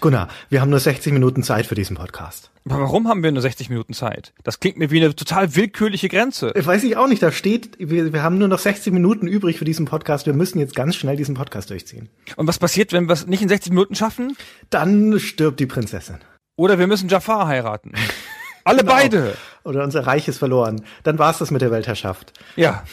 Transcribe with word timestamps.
Gunnar, 0.00 0.28
wir 0.48 0.60
haben 0.62 0.70
nur 0.70 0.80
60 0.80 1.12
Minuten 1.12 1.42
Zeit 1.42 1.66
für 1.66 1.74
diesen 1.74 1.96
Podcast. 1.96 2.50
Aber 2.66 2.80
warum 2.80 3.08
haben 3.08 3.22
wir 3.22 3.32
nur 3.32 3.42
60 3.42 3.68
Minuten 3.68 3.92
Zeit? 3.92 4.32
Das 4.44 4.58
klingt 4.60 4.78
mir 4.78 4.90
wie 4.90 5.02
eine 5.02 5.14
total 5.14 5.54
willkürliche 5.56 6.08
Grenze. 6.08 6.52
Ich 6.54 6.66
weiß 6.66 6.84
ich 6.84 6.96
auch 6.96 7.06
nicht, 7.06 7.22
da 7.22 7.32
steht, 7.32 7.76
wir, 7.78 8.12
wir 8.12 8.22
haben 8.22 8.38
nur 8.38 8.48
noch 8.48 8.58
60 8.58 8.92
Minuten 8.92 9.26
übrig 9.26 9.58
für 9.58 9.64
diesen 9.64 9.84
Podcast. 9.86 10.24
Wir 10.26 10.32
müssen 10.32 10.58
jetzt 10.58 10.74
ganz 10.74 10.96
schnell 10.96 11.16
diesen 11.16 11.34
Podcast 11.34 11.68
durchziehen. 11.70 12.08
Und 12.36 12.46
was 12.46 12.58
passiert, 12.58 12.92
wenn 12.92 13.08
wir 13.08 13.12
es 13.12 13.26
nicht 13.26 13.42
in 13.42 13.48
60 13.48 13.72
Minuten 13.72 13.94
schaffen? 13.94 14.36
Dann 14.70 15.18
stirbt 15.20 15.60
die 15.60 15.66
Prinzessin. 15.66 16.18
Oder 16.56 16.78
wir 16.78 16.86
müssen 16.86 17.08
Jafar 17.08 17.46
heiraten. 17.46 17.92
Alle 18.64 18.78
Genau. 18.80 18.92
beide. 18.92 19.34
Oder 19.64 19.84
unser 19.84 20.06
Reich 20.06 20.28
ist 20.28 20.38
verloren. 20.38 20.82
Dann 21.02 21.18
war's 21.18 21.38
das 21.38 21.50
mit 21.50 21.60
der 21.62 21.70
Weltherrschaft. 21.70 22.32
Ja. 22.56 22.84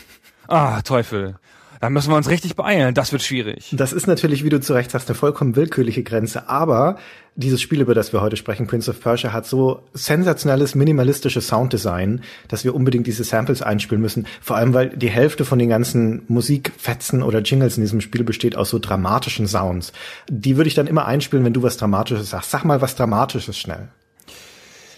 Ah, 0.47 0.81
Teufel. 0.81 1.35
Da 1.79 1.89
müssen 1.89 2.11
wir 2.11 2.17
uns 2.17 2.29
richtig 2.29 2.55
beeilen. 2.55 2.93
Das 2.93 3.11
wird 3.11 3.21
schwierig. 3.21 3.69
Das 3.71 3.93
ist 3.93 4.07
natürlich, 4.07 4.43
wie 4.43 4.49
du 4.49 4.59
zu 4.59 4.73
Recht 4.73 4.91
sagst, 4.91 5.09
eine 5.09 5.15
vollkommen 5.15 5.55
willkürliche 5.55 6.03
Grenze. 6.03 6.49
Aber 6.49 6.97
dieses 7.35 7.61
Spiel, 7.61 7.81
über 7.81 7.93
das 7.93 8.13
wir 8.13 8.21
heute 8.21 8.35
sprechen, 8.35 8.65
Prince 8.65 8.89
of 8.89 8.99
Persia, 8.99 9.31
hat 9.31 9.45
so 9.45 9.83
sensationelles, 9.93 10.73
minimalistisches 10.73 11.47
Sounddesign, 11.47 12.21
dass 12.47 12.63
wir 12.63 12.73
unbedingt 12.73 13.05
diese 13.05 13.23
Samples 13.23 13.61
einspielen 13.61 14.01
müssen. 14.01 14.25
Vor 14.41 14.55
allem, 14.57 14.73
weil 14.73 14.89
die 14.89 15.09
Hälfte 15.09 15.45
von 15.45 15.59
den 15.59 15.69
ganzen 15.69 16.23
Musikfetzen 16.27 17.21
oder 17.21 17.41
Jingles 17.41 17.77
in 17.77 17.83
diesem 17.83 18.01
Spiel 18.01 18.23
besteht 18.23 18.55
aus 18.55 18.71
so 18.71 18.79
dramatischen 18.79 19.47
Sounds. 19.47 19.93
Die 20.29 20.57
würde 20.57 20.67
ich 20.67 20.75
dann 20.75 20.87
immer 20.87 21.05
einspielen, 21.05 21.45
wenn 21.45 21.53
du 21.53 21.61
was 21.61 21.77
Dramatisches 21.77 22.31
sagst. 22.31 22.49
Sag 22.49 22.63
mal 22.63 22.81
was 22.81 22.95
Dramatisches 22.95 23.57
schnell. 23.57 23.89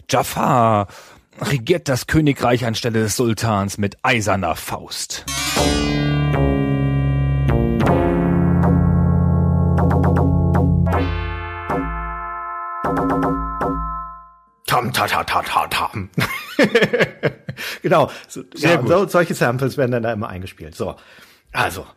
Jafar 0.09 0.87
regiert 1.41 1.89
das 1.89 2.07
Königreich 2.07 2.65
anstelle 2.65 3.01
des 3.01 3.15
Sultans 3.15 3.77
mit 3.77 3.97
eiserner 4.01 4.55
Faust. 4.55 5.25
Tam, 14.69 14.93
ta, 14.93 15.07
ta, 15.07 15.23
ta, 15.23 15.41
ta, 15.41 15.65
tam. 15.67 16.09
genau. 17.81 18.11
So, 18.27 18.43
Sehr 18.53 18.73
ja, 18.73 18.75
gut. 18.75 18.87
So, 18.87 19.07
solche 19.07 19.33
Samples 19.33 19.77
werden 19.77 19.91
dann 19.93 20.03
da 20.03 20.13
immer 20.13 20.29
eingespielt. 20.29 20.75
So. 20.75 20.95
Also. 21.51 21.87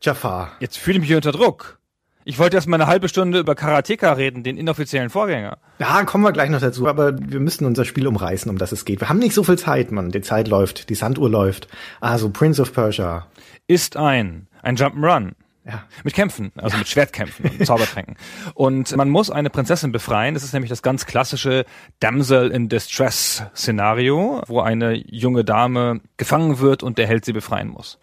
Jafar. 0.00 0.52
Jetzt 0.60 0.78
fühle 0.78 0.98
ich 0.98 1.08
mich 1.08 1.14
unter 1.16 1.32
Druck. 1.32 1.80
Ich 2.24 2.38
wollte 2.38 2.56
erst 2.56 2.68
mal 2.68 2.76
eine 2.76 2.86
halbe 2.86 3.08
Stunde 3.08 3.40
über 3.40 3.56
Karateka 3.56 4.12
reden, 4.12 4.44
den 4.44 4.56
inoffiziellen 4.56 5.10
Vorgänger. 5.10 5.58
Ja, 5.80 6.04
kommen 6.04 6.22
wir 6.22 6.30
gleich 6.30 6.48
noch 6.48 6.60
dazu, 6.60 6.86
aber 6.86 7.18
wir 7.18 7.40
müssen 7.40 7.64
unser 7.64 7.84
Spiel 7.84 8.06
umreißen, 8.06 8.48
um 8.48 8.56
das 8.56 8.70
es 8.70 8.84
geht. 8.84 9.00
Wir 9.00 9.08
haben 9.08 9.18
nicht 9.18 9.34
so 9.34 9.42
viel 9.42 9.58
Zeit, 9.58 9.90
Mann. 9.90 10.12
Die 10.12 10.20
Zeit 10.20 10.46
läuft, 10.46 10.90
die 10.90 10.94
Sanduhr 10.94 11.28
läuft. 11.28 11.66
Also 12.00 12.30
Prince 12.30 12.62
of 12.62 12.72
Persia. 12.72 13.26
Ist 13.66 13.96
ein, 13.96 14.46
ein 14.62 14.76
Jump'n'Run. 14.76 15.32
Ja. 15.64 15.84
Mit 16.02 16.14
Kämpfen, 16.14 16.50
also 16.56 16.76
mit 16.76 16.88
Schwertkämpfen 16.88 17.48
und 17.48 17.64
Zaubertränken. 17.64 18.16
Und 18.54 18.96
man 18.96 19.08
muss 19.08 19.30
eine 19.30 19.48
Prinzessin 19.48 19.92
befreien. 19.92 20.34
Das 20.34 20.42
ist 20.42 20.52
nämlich 20.52 20.70
das 20.70 20.82
ganz 20.82 21.06
klassische 21.06 21.64
Damsel 22.00 22.50
in 22.50 22.68
Distress 22.68 23.44
Szenario, 23.54 24.42
wo 24.48 24.60
eine 24.60 24.94
junge 24.94 25.44
Dame 25.44 26.00
gefangen 26.16 26.58
wird 26.58 26.82
und 26.82 26.98
der 26.98 27.06
Held 27.06 27.24
sie 27.24 27.32
befreien 27.32 27.68
muss. 27.68 27.98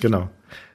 Genau. 0.00 0.28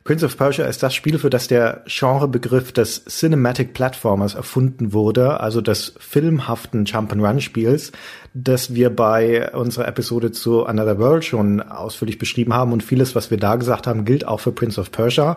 Prince 0.04 0.26
of 0.26 0.38
Persia 0.38 0.66
ist 0.66 0.84
das 0.84 0.94
Spiel, 0.94 1.18
für 1.18 1.30
das 1.30 1.48
der 1.48 1.84
Genrebegriff 1.88 2.74
des 2.74 3.06
Cinematic 3.06 3.74
Platformers 3.74 4.36
erfunden 4.36 4.92
wurde, 4.92 5.40
also 5.40 5.62
des 5.62 5.96
filmhaften 5.98 6.84
Jump-and-Run-Spiels, 6.84 7.94
das 8.36 8.74
wir 8.74 8.90
bei 8.90 9.54
unserer 9.54 9.88
Episode 9.88 10.32
zu 10.32 10.66
Another 10.66 10.98
World 10.98 11.24
schon 11.24 11.62
ausführlich 11.62 12.18
beschrieben 12.18 12.54
haben. 12.54 12.74
Und 12.74 12.82
vieles, 12.82 13.14
was 13.14 13.30
wir 13.30 13.38
da 13.38 13.58
gesagt 13.58 13.86
haben, 13.86 14.06
gilt 14.06 14.28
auch 14.28 14.40
für 14.40 14.52
Prince 14.52 14.82
of 14.82 14.92
Persia, 14.92 15.36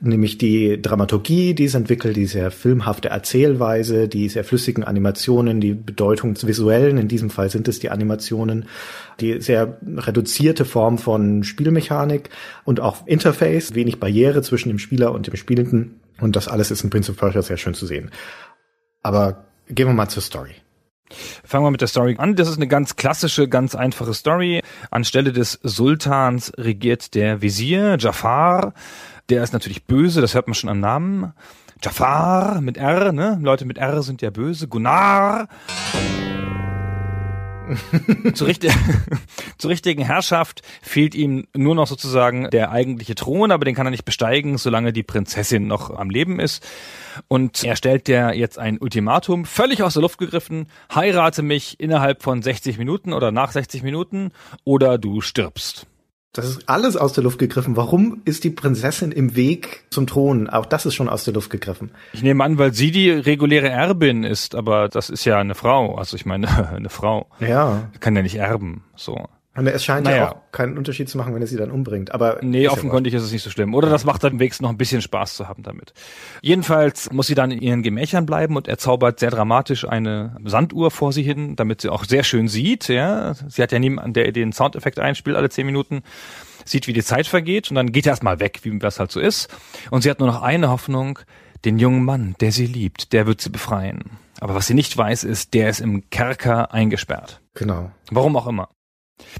nämlich 0.00 0.38
die 0.38 0.80
Dramaturgie, 0.80 1.54
die 1.54 1.64
es 1.64 1.74
entwickelt, 1.74 2.16
die 2.16 2.26
sehr 2.26 2.52
filmhafte 2.52 3.08
Erzählweise, 3.08 4.06
die 4.06 4.28
sehr 4.28 4.44
flüssigen 4.44 4.84
Animationen, 4.84 5.60
die 5.60 5.74
bedeutungsvisuellen, 5.74 6.98
in 6.98 7.08
diesem 7.08 7.30
Fall 7.30 7.50
sind 7.50 7.66
es 7.66 7.80
die 7.80 7.90
Animationen, 7.90 8.66
die 9.18 9.40
sehr 9.40 9.78
reduzierte 9.96 10.64
Form 10.64 10.98
von 10.98 11.42
Spielmechanik 11.42 12.30
und 12.64 12.78
auch 12.78 13.06
Interface, 13.06 13.74
wenig 13.74 13.98
Barriere 13.98 14.42
zwischen 14.42 14.68
dem 14.68 14.78
Spieler 14.78 15.12
und 15.12 15.26
dem 15.26 15.36
Spielenden. 15.36 16.00
Und 16.20 16.36
das 16.36 16.46
alles 16.46 16.70
ist 16.70 16.84
in 16.84 16.90
Prince 16.90 17.10
of 17.10 17.18
Persia 17.18 17.42
sehr 17.42 17.56
schön 17.56 17.74
zu 17.74 17.86
sehen. 17.86 18.10
Aber 19.02 19.46
gehen 19.68 19.88
wir 19.88 19.94
mal 19.94 20.08
zur 20.08 20.22
Story. 20.22 20.52
Fangen 21.44 21.64
wir 21.64 21.70
mit 21.70 21.80
der 21.80 21.88
Story 21.88 22.16
an. 22.18 22.34
Das 22.36 22.48
ist 22.48 22.56
eine 22.56 22.68
ganz 22.68 22.96
klassische, 22.96 23.48
ganz 23.48 23.74
einfache 23.74 24.14
Story. 24.14 24.62
Anstelle 24.90 25.32
des 25.32 25.58
Sultans 25.62 26.52
regiert 26.56 27.14
der 27.14 27.42
Visier 27.42 27.96
Jafar. 27.98 28.74
Der 29.28 29.42
ist 29.42 29.52
natürlich 29.52 29.84
böse, 29.84 30.20
das 30.20 30.34
hört 30.34 30.46
man 30.46 30.54
schon 30.54 30.70
am 30.70 30.80
Namen. 30.80 31.32
Jafar 31.82 32.60
mit 32.60 32.76
R, 32.76 33.12
ne? 33.12 33.38
Leute 33.42 33.64
mit 33.64 33.78
R 33.78 34.02
sind 34.02 34.22
ja 34.22 34.30
böse. 34.30 34.68
Gunnar. 34.68 35.48
Zur, 38.34 38.46
richt 38.46 38.66
zur 39.58 39.70
richtigen 39.70 40.02
Herrschaft 40.02 40.62
fehlt 40.82 41.14
ihm 41.14 41.46
nur 41.54 41.74
noch 41.74 41.86
sozusagen 41.86 42.50
der 42.50 42.70
eigentliche 42.70 43.14
Thron, 43.14 43.50
aber 43.50 43.64
den 43.64 43.74
kann 43.74 43.86
er 43.86 43.90
nicht 43.90 44.04
besteigen, 44.04 44.58
solange 44.58 44.92
die 44.92 45.02
Prinzessin 45.02 45.66
noch 45.66 45.90
am 45.90 46.10
Leben 46.10 46.40
ist. 46.40 46.66
Und 47.28 47.64
er 47.64 47.76
stellt 47.76 48.08
der 48.08 48.34
jetzt 48.34 48.58
ein 48.58 48.78
Ultimatum, 48.78 49.44
völlig 49.44 49.82
aus 49.82 49.94
der 49.94 50.02
Luft 50.02 50.18
gegriffen, 50.18 50.66
heirate 50.94 51.42
mich 51.42 51.80
innerhalb 51.80 52.22
von 52.22 52.42
60 52.42 52.78
Minuten 52.78 53.12
oder 53.12 53.32
nach 53.32 53.52
60 53.52 53.82
Minuten 53.82 54.32
oder 54.64 54.98
du 54.98 55.20
stirbst. 55.20 55.86
Das 56.36 56.46
ist 56.46 56.68
alles 56.68 56.96
aus 56.96 57.12
der 57.12 57.24
Luft 57.24 57.38
gegriffen. 57.38 57.76
Warum 57.76 58.20
ist 58.24 58.44
die 58.44 58.50
Prinzessin 58.50 59.12
im 59.12 59.34
Weg 59.36 59.84
zum 59.90 60.06
Thron? 60.06 60.48
Auch 60.48 60.66
das 60.66 60.86
ist 60.86 60.94
schon 60.94 61.08
aus 61.08 61.24
der 61.24 61.34
Luft 61.34 61.50
gegriffen. 61.50 61.90
Ich 62.12 62.22
nehme 62.22 62.44
an, 62.44 62.58
weil 62.58 62.72
sie 62.72 62.90
die 62.90 63.10
reguläre 63.10 63.68
Erbin 63.68 64.24
ist, 64.24 64.54
aber 64.54 64.88
das 64.88 65.10
ist 65.10 65.24
ja 65.24 65.38
eine 65.38 65.54
Frau. 65.54 65.96
Also 65.96 66.16
ich 66.16 66.26
meine, 66.26 66.68
eine 66.74 66.88
Frau 66.88 67.26
Ja. 67.40 67.90
kann 68.00 68.14
ja 68.16 68.22
nicht 68.22 68.36
erben. 68.36 68.84
So. 68.96 69.26
Und 69.56 69.66
es 69.66 69.84
scheint 69.84 70.04
Naja. 70.04 70.16
ja 70.16 70.32
auch 70.32 70.52
keinen 70.52 70.76
Unterschied 70.78 71.08
zu 71.08 71.16
machen, 71.18 71.34
wenn 71.34 71.40
er 71.40 71.46
sie 71.48 71.56
dann 71.56 71.70
umbringt. 71.70 72.12
Aber 72.12 72.38
Nee, 72.42 72.58
ist 72.58 72.64
ja 72.64 72.70
offenkundig 72.72 73.14
ist 73.14 73.22
es 73.22 73.32
nicht 73.32 73.42
so 73.42 73.50
schlimm. 73.50 73.74
Oder 73.74 73.88
das 73.88 74.04
macht 74.04 74.22
dann 74.22 74.38
wenigstens 74.38 74.62
noch 74.62 74.70
ein 74.70 74.76
bisschen 74.76 75.00
Spaß 75.02 75.34
zu 75.34 75.48
haben 75.48 75.62
damit. 75.62 75.94
Jedenfalls 76.42 77.10
muss 77.12 77.26
sie 77.26 77.34
dann 77.34 77.50
in 77.50 77.60
ihren 77.60 77.82
Gemächern 77.82 78.26
bleiben 78.26 78.56
und 78.56 78.68
er 78.68 78.78
zaubert 78.78 79.18
sehr 79.20 79.30
dramatisch 79.30 79.86
eine 79.88 80.36
Sanduhr 80.44 80.90
vor 80.90 81.12
sie 81.12 81.22
hin, 81.22 81.56
damit 81.56 81.80
sie 81.80 81.88
auch 81.88 82.04
sehr 82.04 82.22
schön 82.22 82.48
sieht. 82.48 82.88
Ja, 82.88 83.34
Sie 83.48 83.62
hat 83.62 83.72
ja 83.72 83.78
niemanden, 83.78 84.12
der 84.12 84.26
ihr 84.26 84.32
den 84.32 84.52
Soundeffekt 84.52 84.98
einspielt 84.98 85.36
alle 85.36 85.48
zehn 85.48 85.66
Minuten, 85.66 86.02
sieht, 86.64 86.86
wie 86.86 86.92
die 86.92 87.02
Zeit 87.02 87.26
vergeht 87.26 87.70
und 87.70 87.76
dann 87.76 87.92
geht 87.92 88.06
er 88.06 88.10
erstmal 88.10 88.40
weg, 88.40 88.60
wie 88.62 88.78
das 88.78 88.98
halt 89.00 89.10
so 89.10 89.20
ist. 89.20 89.48
Und 89.90 90.02
sie 90.02 90.10
hat 90.10 90.18
nur 90.18 90.28
noch 90.28 90.42
eine 90.42 90.68
Hoffnung, 90.68 91.18
den 91.64 91.78
jungen 91.78 92.04
Mann, 92.04 92.34
der 92.40 92.52
sie 92.52 92.66
liebt, 92.66 93.12
der 93.12 93.26
wird 93.26 93.40
sie 93.40 93.50
befreien. 93.50 94.02
Aber 94.40 94.54
was 94.54 94.66
sie 94.66 94.74
nicht 94.74 94.96
weiß, 94.96 95.24
ist, 95.24 95.54
der 95.54 95.70
ist 95.70 95.80
im 95.80 96.10
Kerker 96.10 96.72
eingesperrt. 96.72 97.40
Genau. 97.54 97.90
Warum 98.10 98.36
auch 98.36 98.46
immer. 98.46 98.68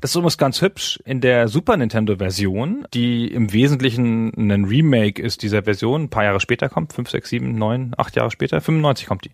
Das 0.01 0.11
ist 0.11 0.17
übrigens 0.17 0.39
ganz 0.39 0.63
hübsch. 0.63 1.01
In 1.05 1.21
der 1.21 1.49
Super 1.49 1.77
Nintendo 1.77 2.17
Version, 2.17 2.87
die 2.95 3.29
im 3.29 3.53
Wesentlichen 3.53 4.33
ein 4.37 4.65
Remake 4.65 5.21
ist 5.21 5.43
dieser 5.43 5.65
Version, 5.65 6.05
ein 6.05 6.11
paar 6.11 6.25
Jahre 6.25 6.41
später 6.41 6.69
kommt, 6.69 6.93
fünf, 6.93 7.11
sechs, 7.11 7.29
sieben, 7.29 7.57
neun, 7.57 7.93
acht 7.97 8.17
Jahre 8.17 8.31
später, 8.31 8.61
95 8.61 9.07
kommt 9.07 9.25
die. 9.25 9.33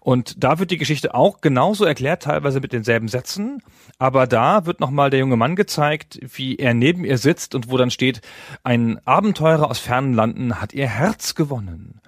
Und 0.00 0.42
da 0.42 0.58
wird 0.58 0.72
die 0.72 0.78
Geschichte 0.78 1.14
auch 1.14 1.40
genauso 1.40 1.84
erklärt, 1.84 2.24
teilweise 2.24 2.60
mit 2.60 2.72
denselben 2.72 3.06
Sätzen. 3.06 3.62
Aber 3.98 4.26
da 4.26 4.66
wird 4.66 4.80
nochmal 4.80 5.10
der 5.10 5.20
junge 5.20 5.36
Mann 5.36 5.54
gezeigt, 5.54 6.18
wie 6.36 6.56
er 6.56 6.74
neben 6.74 7.04
ihr 7.04 7.18
sitzt 7.18 7.54
und 7.54 7.70
wo 7.70 7.76
dann 7.76 7.92
steht, 7.92 8.20
ein 8.64 8.98
Abenteurer 9.06 9.70
aus 9.70 9.78
fernen 9.78 10.12
Landen 10.12 10.60
hat 10.60 10.72
ihr 10.72 10.88
Herz 10.88 11.36
gewonnen. 11.36 12.00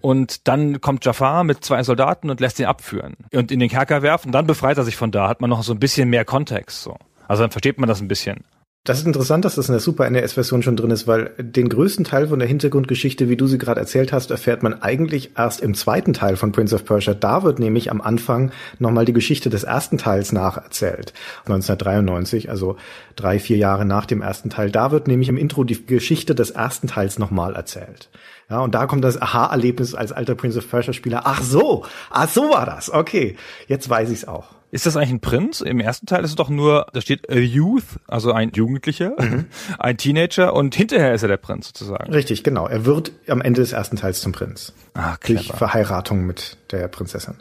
Und 0.00 0.48
dann 0.48 0.80
kommt 0.80 1.04
Jafar 1.04 1.44
mit 1.44 1.64
zwei 1.64 1.82
Soldaten 1.82 2.30
und 2.30 2.40
lässt 2.40 2.58
ihn 2.58 2.66
abführen 2.66 3.16
und 3.32 3.50
in 3.50 3.60
den 3.60 3.70
Kerker 3.70 4.02
werfen. 4.02 4.32
Dann 4.32 4.46
befreit 4.46 4.76
er 4.76 4.84
sich 4.84 4.96
von 4.96 5.10
da, 5.10 5.28
hat 5.28 5.40
man 5.40 5.48
noch 5.48 5.62
so 5.62 5.72
ein 5.72 5.78
bisschen 5.78 6.10
mehr 6.10 6.24
Kontext. 6.24 6.82
So. 6.82 6.96
Also 7.28 7.42
dann 7.42 7.50
versteht 7.50 7.78
man 7.78 7.88
das 7.88 8.00
ein 8.00 8.08
bisschen. 8.08 8.44
Das 8.86 9.00
ist 9.00 9.06
interessant, 9.06 9.44
dass 9.44 9.56
das 9.56 9.68
in 9.68 9.72
der 9.72 9.80
Super 9.80 10.08
NES-Version 10.08 10.62
schon 10.62 10.76
drin 10.76 10.92
ist, 10.92 11.08
weil 11.08 11.32
den 11.38 11.68
größten 11.68 12.04
Teil 12.04 12.28
von 12.28 12.38
der 12.38 12.46
Hintergrundgeschichte, 12.46 13.28
wie 13.28 13.36
du 13.36 13.48
sie 13.48 13.58
gerade 13.58 13.80
erzählt 13.80 14.12
hast, 14.12 14.30
erfährt 14.30 14.62
man 14.62 14.80
eigentlich 14.80 15.32
erst 15.36 15.60
im 15.60 15.74
zweiten 15.74 16.12
Teil 16.12 16.36
von 16.36 16.52
Prince 16.52 16.72
of 16.72 16.84
Persia. 16.84 17.12
Da 17.12 17.42
wird 17.42 17.58
nämlich 17.58 17.90
am 17.90 18.00
Anfang 18.00 18.52
nochmal 18.78 19.04
die 19.04 19.12
Geschichte 19.12 19.50
des 19.50 19.64
ersten 19.64 19.98
Teils 19.98 20.30
nacherzählt. 20.30 21.14
1993, 21.46 22.48
also 22.48 22.76
drei, 23.16 23.40
vier 23.40 23.56
Jahre 23.56 23.84
nach 23.84 24.06
dem 24.06 24.22
ersten 24.22 24.50
Teil. 24.50 24.70
Da 24.70 24.92
wird 24.92 25.08
nämlich 25.08 25.28
im 25.28 25.36
Intro 25.36 25.64
die 25.64 25.84
Geschichte 25.84 26.36
des 26.36 26.50
ersten 26.50 26.86
Teils 26.86 27.18
nochmal 27.18 27.56
erzählt. 27.56 28.08
Ja, 28.48 28.60
und 28.60 28.74
da 28.76 28.86
kommt 28.86 29.02
das 29.04 29.20
Aha-Erlebnis 29.20 29.94
als 29.94 30.12
alter 30.12 30.34
Prince 30.36 30.58
of 30.58 30.70
Persia-Spieler. 30.70 31.22
Ach 31.24 31.42
so, 31.42 31.84
ach 32.10 32.28
so 32.28 32.50
war 32.50 32.64
das. 32.64 32.92
Okay, 32.92 33.36
jetzt 33.66 33.88
weiß 33.90 34.10
ich's 34.10 34.24
auch. 34.26 34.46
Ist 34.70 34.86
das 34.86 34.96
eigentlich 34.96 35.10
ein 35.10 35.20
Prinz? 35.20 35.60
Im 35.62 35.80
ersten 35.80 36.06
Teil 36.06 36.22
ist 36.24 36.30
es 36.30 36.36
doch 36.36 36.48
nur, 36.48 36.86
da 36.92 37.00
steht 37.00 37.28
a 37.30 37.34
Youth, 37.34 37.84
also 38.06 38.32
ein 38.32 38.52
Jugendlicher, 38.54 39.14
Mhm. 39.18 39.46
ein 39.78 39.96
Teenager 39.96 40.54
und 40.54 40.74
hinterher 40.74 41.12
ist 41.14 41.22
er 41.22 41.28
der 41.28 41.36
Prinz 41.38 41.68
sozusagen. 41.68 42.12
Richtig, 42.12 42.44
genau. 42.44 42.66
Er 42.68 42.84
wird 42.84 43.12
am 43.28 43.40
Ende 43.40 43.60
des 43.62 43.72
ersten 43.72 43.96
Teils 43.96 44.20
zum 44.20 44.32
Prinz. 44.32 44.72
Ah, 44.94 45.16
Durch 45.24 45.40
clever. 45.46 45.56
Verheiratung 45.56 46.24
mit 46.26 46.56
der 46.70 46.86
Prinzessin. 46.88 47.34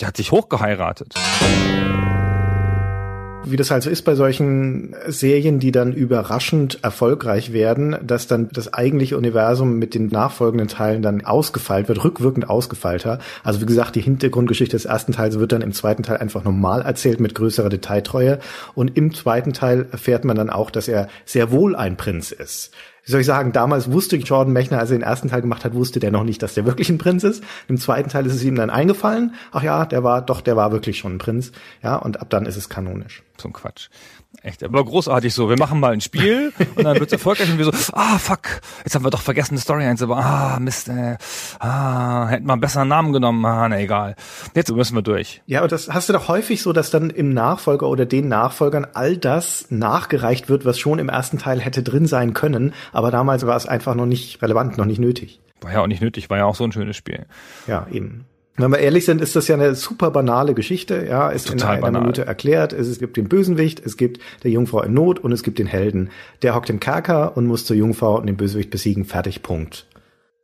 Der 0.00 0.08
hat 0.08 0.16
sich 0.16 0.30
hochgeheiratet. 0.30 1.14
Wie 3.44 3.56
das 3.56 3.70
halt 3.70 3.82
so 3.82 3.90
ist 3.90 4.02
bei 4.02 4.14
solchen 4.14 4.94
Serien, 5.08 5.58
die 5.58 5.72
dann 5.72 5.92
überraschend 5.92 6.78
erfolgreich 6.82 7.52
werden, 7.52 7.96
dass 8.02 8.26
dann 8.28 8.48
das 8.52 8.72
eigentliche 8.72 9.18
Universum 9.18 9.78
mit 9.78 9.94
den 9.94 10.06
nachfolgenden 10.06 10.68
Teilen 10.68 11.02
dann 11.02 11.24
ausgefeilt 11.24 11.88
wird, 11.88 12.04
rückwirkend 12.04 12.48
ausgefeilter. 12.48 13.18
Also 13.42 13.60
wie 13.60 13.66
gesagt, 13.66 13.96
die 13.96 14.00
Hintergrundgeschichte 14.00 14.76
des 14.76 14.84
ersten 14.84 15.12
Teils 15.12 15.38
wird 15.38 15.52
dann 15.52 15.60
im 15.60 15.72
zweiten 15.72 16.04
Teil 16.04 16.18
einfach 16.18 16.44
normal 16.44 16.82
erzählt 16.82 17.20
mit 17.20 17.34
größerer 17.34 17.68
Detailtreue. 17.68 18.38
Und 18.74 18.96
im 18.96 19.12
zweiten 19.12 19.52
Teil 19.52 19.86
erfährt 19.90 20.24
man 20.24 20.36
dann 20.36 20.48
auch, 20.48 20.70
dass 20.70 20.86
er 20.86 21.08
sehr 21.26 21.50
wohl 21.50 21.74
ein 21.74 21.96
Prinz 21.96 22.30
ist. 22.30 22.70
Wie 23.04 23.10
soll 23.10 23.20
ich 23.20 23.26
sagen, 23.26 23.52
damals 23.52 23.90
wusste 23.90 24.16
Jordan 24.16 24.52
Mechner, 24.52 24.78
als 24.78 24.90
er 24.90 24.98
den 24.98 25.02
ersten 25.02 25.28
Teil 25.28 25.42
gemacht 25.42 25.64
hat, 25.64 25.74
wusste 25.74 25.98
der 25.98 26.12
noch 26.12 26.22
nicht, 26.22 26.42
dass 26.42 26.54
der 26.54 26.66
wirklich 26.66 26.88
ein 26.88 26.98
Prinz 26.98 27.24
ist. 27.24 27.42
Im 27.68 27.78
zweiten 27.78 28.08
Teil 28.08 28.26
ist 28.26 28.34
es 28.34 28.44
ihm 28.44 28.54
dann 28.54 28.70
eingefallen. 28.70 29.34
Ach 29.50 29.62
ja, 29.62 29.86
der 29.86 30.04
war, 30.04 30.22
doch, 30.22 30.40
der 30.40 30.56
war 30.56 30.70
wirklich 30.70 30.98
schon 30.98 31.14
ein 31.14 31.18
Prinz. 31.18 31.50
Ja, 31.82 31.96
und 31.96 32.20
ab 32.20 32.30
dann 32.30 32.46
ist 32.46 32.56
es 32.56 32.68
kanonisch. 32.68 33.22
Ein 33.44 33.52
Quatsch. 33.52 33.88
Echt, 34.40 34.64
aber 34.64 34.84
großartig 34.84 35.32
so. 35.32 35.48
Wir 35.48 35.58
machen 35.58 35.78
mal 35.78 35.92
ein 35.92 36.00
Spiel 36.00 36.52
und 36.74 36.84
dann 36.84 36.98
wird's 36.98 37.12
erfolgreich 37.12 37.50
und 37.50 37.58
wir 37.58 37.66
so, 37.66 37.72
ah 37.92 38.18
fuck, 38.18 38.60
jetzt 38.82 38.94
haben 38.94 39.04
wir 39.04 39.10
doch 39.10 39.20
vergessen, 39.20 39.52
eine 39.52 39.60
Story 39.60 39.84
einzubauen. 39.84 40.22
Ah, 40.22 40.58
Mist, 40.58 40.88
äh, 40.88 41.16
ah, 41.60 42.26
hätten 42.28 42.46
wir 42.46 42.52
einen 42.52 42.60
besseren 42.60 42.88
Namen 42.88 43.12
genommen. 43.12 43.44
Ah, 43.44 43.68
na 43.68 43.78
egal. 43.78 44.16
Jetzt 44.54 44.72
müssen 44.72 44.94
wir 44.96 45.02
durch. 45.02 45.42
Ja, 45.46 45.62
und 45.62 45.70
das 45.70 45.88
hast 45.88 46.08
du 46.08 46.12
doch 46.12 46.28
häufig 46.28 46.62
so, 46.62 46.72
dass 46.72 46.90
dann 46.90 47.10
im 47.10 47.32
Nachfolger 47.34 47.88
oder 47.88 48.06
den 48.06 48.28
Nachfolgern 48.28 48.86
all 48.94 49.16
das 49.16 49.66
nachgereicht 49.70 50.48
wird, 50.48 50.64
was 50.64 50.78
schon 50.78 50.98
im 50.98 51.08
ersten 51.08 51.38
Teil 51.38 51.60
hätte 51.60 51.82
drin 51.82 52.06
sein 52.06 52.32
können, 52.32 52.74
aber 52.92 53.10
damals 53.10 53.46
war 53.46 53.56
es 53.56 53.66
einfach 53.66 53.94
noch 53.94 54.06
nicht 54.06 54.42
relevant, 54.42 54.78
noch 54.78 54.86
nicht 54.86 54.98
nötig. 54.98 55.40
War 55.60 55.72
ja 55.72 55.80
auch 55.82 55.86
nicht 55.86 56.02
nötig, 56.02 56.30
war 56.30 56.38
ja 56.38 56.44
auch 56.46 56.56
so 56.56 56.64
ein 56.64 56.72
schönes 56.72 56.96
Spiel. 56.96 57.26
Ja, 57.68 57.86
eben. 57.92 58.24
Wenn 58.56 58.70
wir 58.70 58.78
ehrlich 58.78 59.06
sind, 59.06 59.22
ist 59.22 59.34
das 59.34 59.48
ja 59.48 59.54
eine 59.54 59.74
super 59.74 60.10
banale 60.10 60.52
Geschichte, 60.52 61.06
ja, 61.08 61.30
ist 61.30 61.48
Total 61.48 61.68
in 61.68 61.72
einer 61.72 61.80
banal. 61.80 62.00
Minute 62.02 62.26
erklärt. 62.26 62.72
Es, 62.72 62.86
es 62.86 62.98
gibt 62.98 63.16
den 63.16 63.28
Bösenwicht, 63.28 63.84
es 63.84 63.96
gibt 63.96 64.20
der 64.44 64.50
Jungfrau 64.50 64.82
in 64.82 64.92
Not 64.92 65.18
und 65.20 65.32
es 65.32 65.42
gibt 65.42 65.58
den 65.58 65.66
Helden. 65.66 66.10
Der 66.42 66.54
hockt 66.54 66.68
im 66.68 66.78
Kerker 66.78 67.36
und 67.36 67.46
muss 67.46 67.64
zur 67.64 67.76
Jungfrau 67.76 68.18
und 68.18 68.26
den 68.26 68.36
Bösewicht 68.36 68.70
besiegen, 68.70 69.06
fertig, 69.06 69.42
Punkt. 69.42 69.86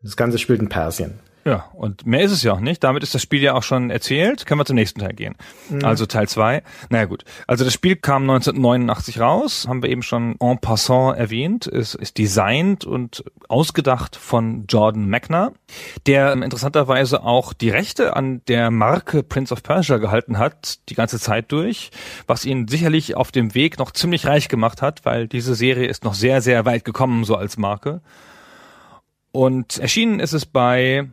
Das 0.02 0.16
Ganze 0.16 0.38
spielt 0.38 0.60
in 0.60 0.68
Persien. 0.68 1.20
Ja, 1.48 1.64
und 1.72 2.04
mehr 2.04 2.20
ist 2.20 2.32
es 2.32 2.42
ja 2.42 2.52
auch 2.52 2.60
nicht. 2.60 2.84
Damit 2.84 3.02
ist 3.02 3.14
das 3.14 3.22
Spiel 3.22 3.40
ja 3.40 3.54
auch 3.54 3.62
schon 3.62 3.88
erzählt. 3.88 4.44
Können 4.44 4.60
wir 4.60 4.66
zum 4.66 4.76
nächsten 4.76 5.00
Teil 5.00 5.14
gehen. 5.14 5.34
Also 5.82 6.04
Teil 6.04 6.28
zwei. 6.28 6.62
Naja 6.90 7.06
gut. 7.06 7.24
Also 7.46 7.64
das 7.64 7.72
Spiel 7.72 7.96
kam 7.96 8.24
1989 8.24 9.18
raus, 9.18 9.64
haben 9.66 9.82
wir 9.82 9.88
eben 9.88 10.02
schon 10.02 10.36
en 10.40 10.58
passant 10.58 11.16
erwähnt. 11.16 11.66
Es 11.66 11.94
ist 11.94 12.18
designt 12.18 12.84
und 12.84 13.24
ausgedacht 13.48 14.14
von 14.14 14.66
Jordan 14.66 15.06
Mechner, 15.06 15.54
der 16.06 16.34
interessanterweise 16.34 17.22
auch 17.22 17.54
die 17.54 17.70
Rechte 17.70 18.14
an 18.14 18.42
der 18.46 18.70
Marke 18.70 19.22
Prince 19.22 19.54
of 19.54 19.62
Persia 19.62 19.96
gehalten 19.96 20.36
hat, 20.36 20.80
die 20.90 20.94
ganze 20.94 21.18
Zeit 21.18 21.50
durch, 21.50 21.92
was 22.26 22.44
ihn 22.44 22.68
sicherlich 22.68 23.16
auf 23.16 23.32
dem 23.32 23.54
Weg 23.54 23.78
noch 23.78 23.92
ziemlich 23.92 24.26
reich 24.26 24.48
gemacht 24.50 24.82
hat, 24.82 25.06
weil 25.06 25.28
diese 25.28 25.54
Serie 25.54 25.88
ist 25.88 26.04
noch 26.04 26.12
sehr, 26.12 26.42
sehr 26.42 26.66
weit 26.66 26.84
gekommen, 26.84 27.24
so 27.24 27.36
als 27.36 27.56
Marke. 27.56 28.02
Und 29.32 29.78
erschienen 29.78 30.20
ist 30.20 30.34
es 30.34 30.44
bei 30.44 31.08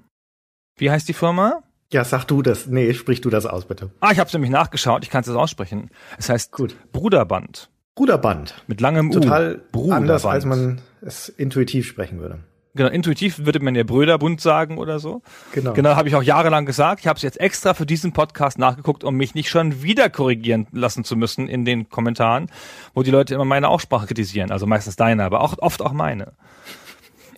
wie 0.78 0.92
heißt 0.92 1.08
die 1.08 1.14
Firma? 1.14 1.64
Ja, 1.92 2.04
sag 2.04 2.26
du 2.26 2.42
das. 2.42 2.68
Nee, 2.68 2.94
sprich 2.94 3.22
du 3.22 3.30
das 3.30 3.46
aus, 3.46 3.66
bitte. 3.66 3.92
Ah, 4.00 4.12
ich 4.12 4.20
habe 4.20 4.30
nämlich 4.34 4.52
nachgeschaut. 4.52 5.04
Ich 5.04 5.10
kann 5.10 5.22
es 5.22 5.28
jetzt 5.28 5.36
aussprechen. 5.36 5.90
Es 6.18 6.30
heißt 6.30 6.52
Gut. 6.52 6.76
Bruderband 6.92 7.70
Bruderband. 7.96 8.56
mit 8.68 8.82
langem 8.82 9.12
Total 9.12 9.56
U. 9.56 9.72
Bruderband. 9.72 10.02
anders, 10.02 10.26
als 10.26 10.46
man 10.46 10.82
es 11.02 11.30
intuitiv 11.30 11.88
sprechen 11.88 12.20
würde. 12.20 12.40
Genau, 12.74 12.90
intuitiv 12.90 13.46
würde 13.46 13.62
man 13.62 13.74
ja 13.74 13.84
Brüderbund 13.84 14.42
sagen 14.42 14.78
oder 14.78 15.00
so. 15.00 15.22
Genau. 15.54 15.72
Genau, 15.72 15.96
habe 15.96 16.10
ich 16.10 16.16
auch 16.16 16.24
jahrelang 16.24 16.66
gesagt. 16.66 17.00
Ich 17.00 17.08
habe 17.08 17.16
es 17.16 17.24
jetzt 17.24 17.40
extra 17.40 17.74
für 17.74 17.86
diesen 17.86 18.12
Podcast 18.12 18.60
nachgeguckt, 18.60 19.06
um 19.06 19.16
mich 19.16 19.34
nicht 19.34 19.50
schon 19.50 19.82
wieder 19.82 20.10
korrigieren 20.10 20.68
lassen 20.74 21.06
zu 21.06 21.16
müssen 21.16 21.48
in 21.48 21.64
den 21.64 21.88
Kommentaren, 21.88 22.48
wo 22.94 23.02
die 23.02 23.12
Leute 23.12 23.34
immer 23.34 23.46
meine 23.46 23.70
Aussprache 23.70 24.08
kritisieren. 24.08 24.52
Also 24.52 24.66
meistens 24.66 24.98
deine, 24.98 25.24
aber 25.24 25.40
auch 25.40 25.56
oft 25.60 25.82
auch 25.82 25.94
meine. 25.94 26.34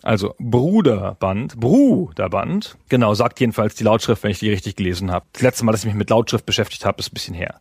Also 0.02 0.34
Bruderband, 0.38 1.58
Bruderband. 1.58 2.76
Genau, 2.88 3.14
sagt 3.14 3.40
jedenfalls 3.40 3.74
die 3.74 3.84
Lautschrift, 3.84 4.22
wenn 4.22 4.30
ich 4.30 4.38
die 4.38 4.50
richtig 4.50 4.76
gelesen 4.76 5.10
habe. 5.10 5.26
Das 5.32 5.42
letzte 5.42 5.64
Mal, 5.64 5.72
dass 5.72 5.80
ich 5.82 5.86
mich 5.86 5.94
mit 5.94 6.10
Lautschrift 6.10 6.46
beschäftigt 6.46 6.84
habe, 6.84 6.98
ist 7.00 7.10
ein 7.10 7.14
bisschen 7.14 7.34
her. 7.34 7.60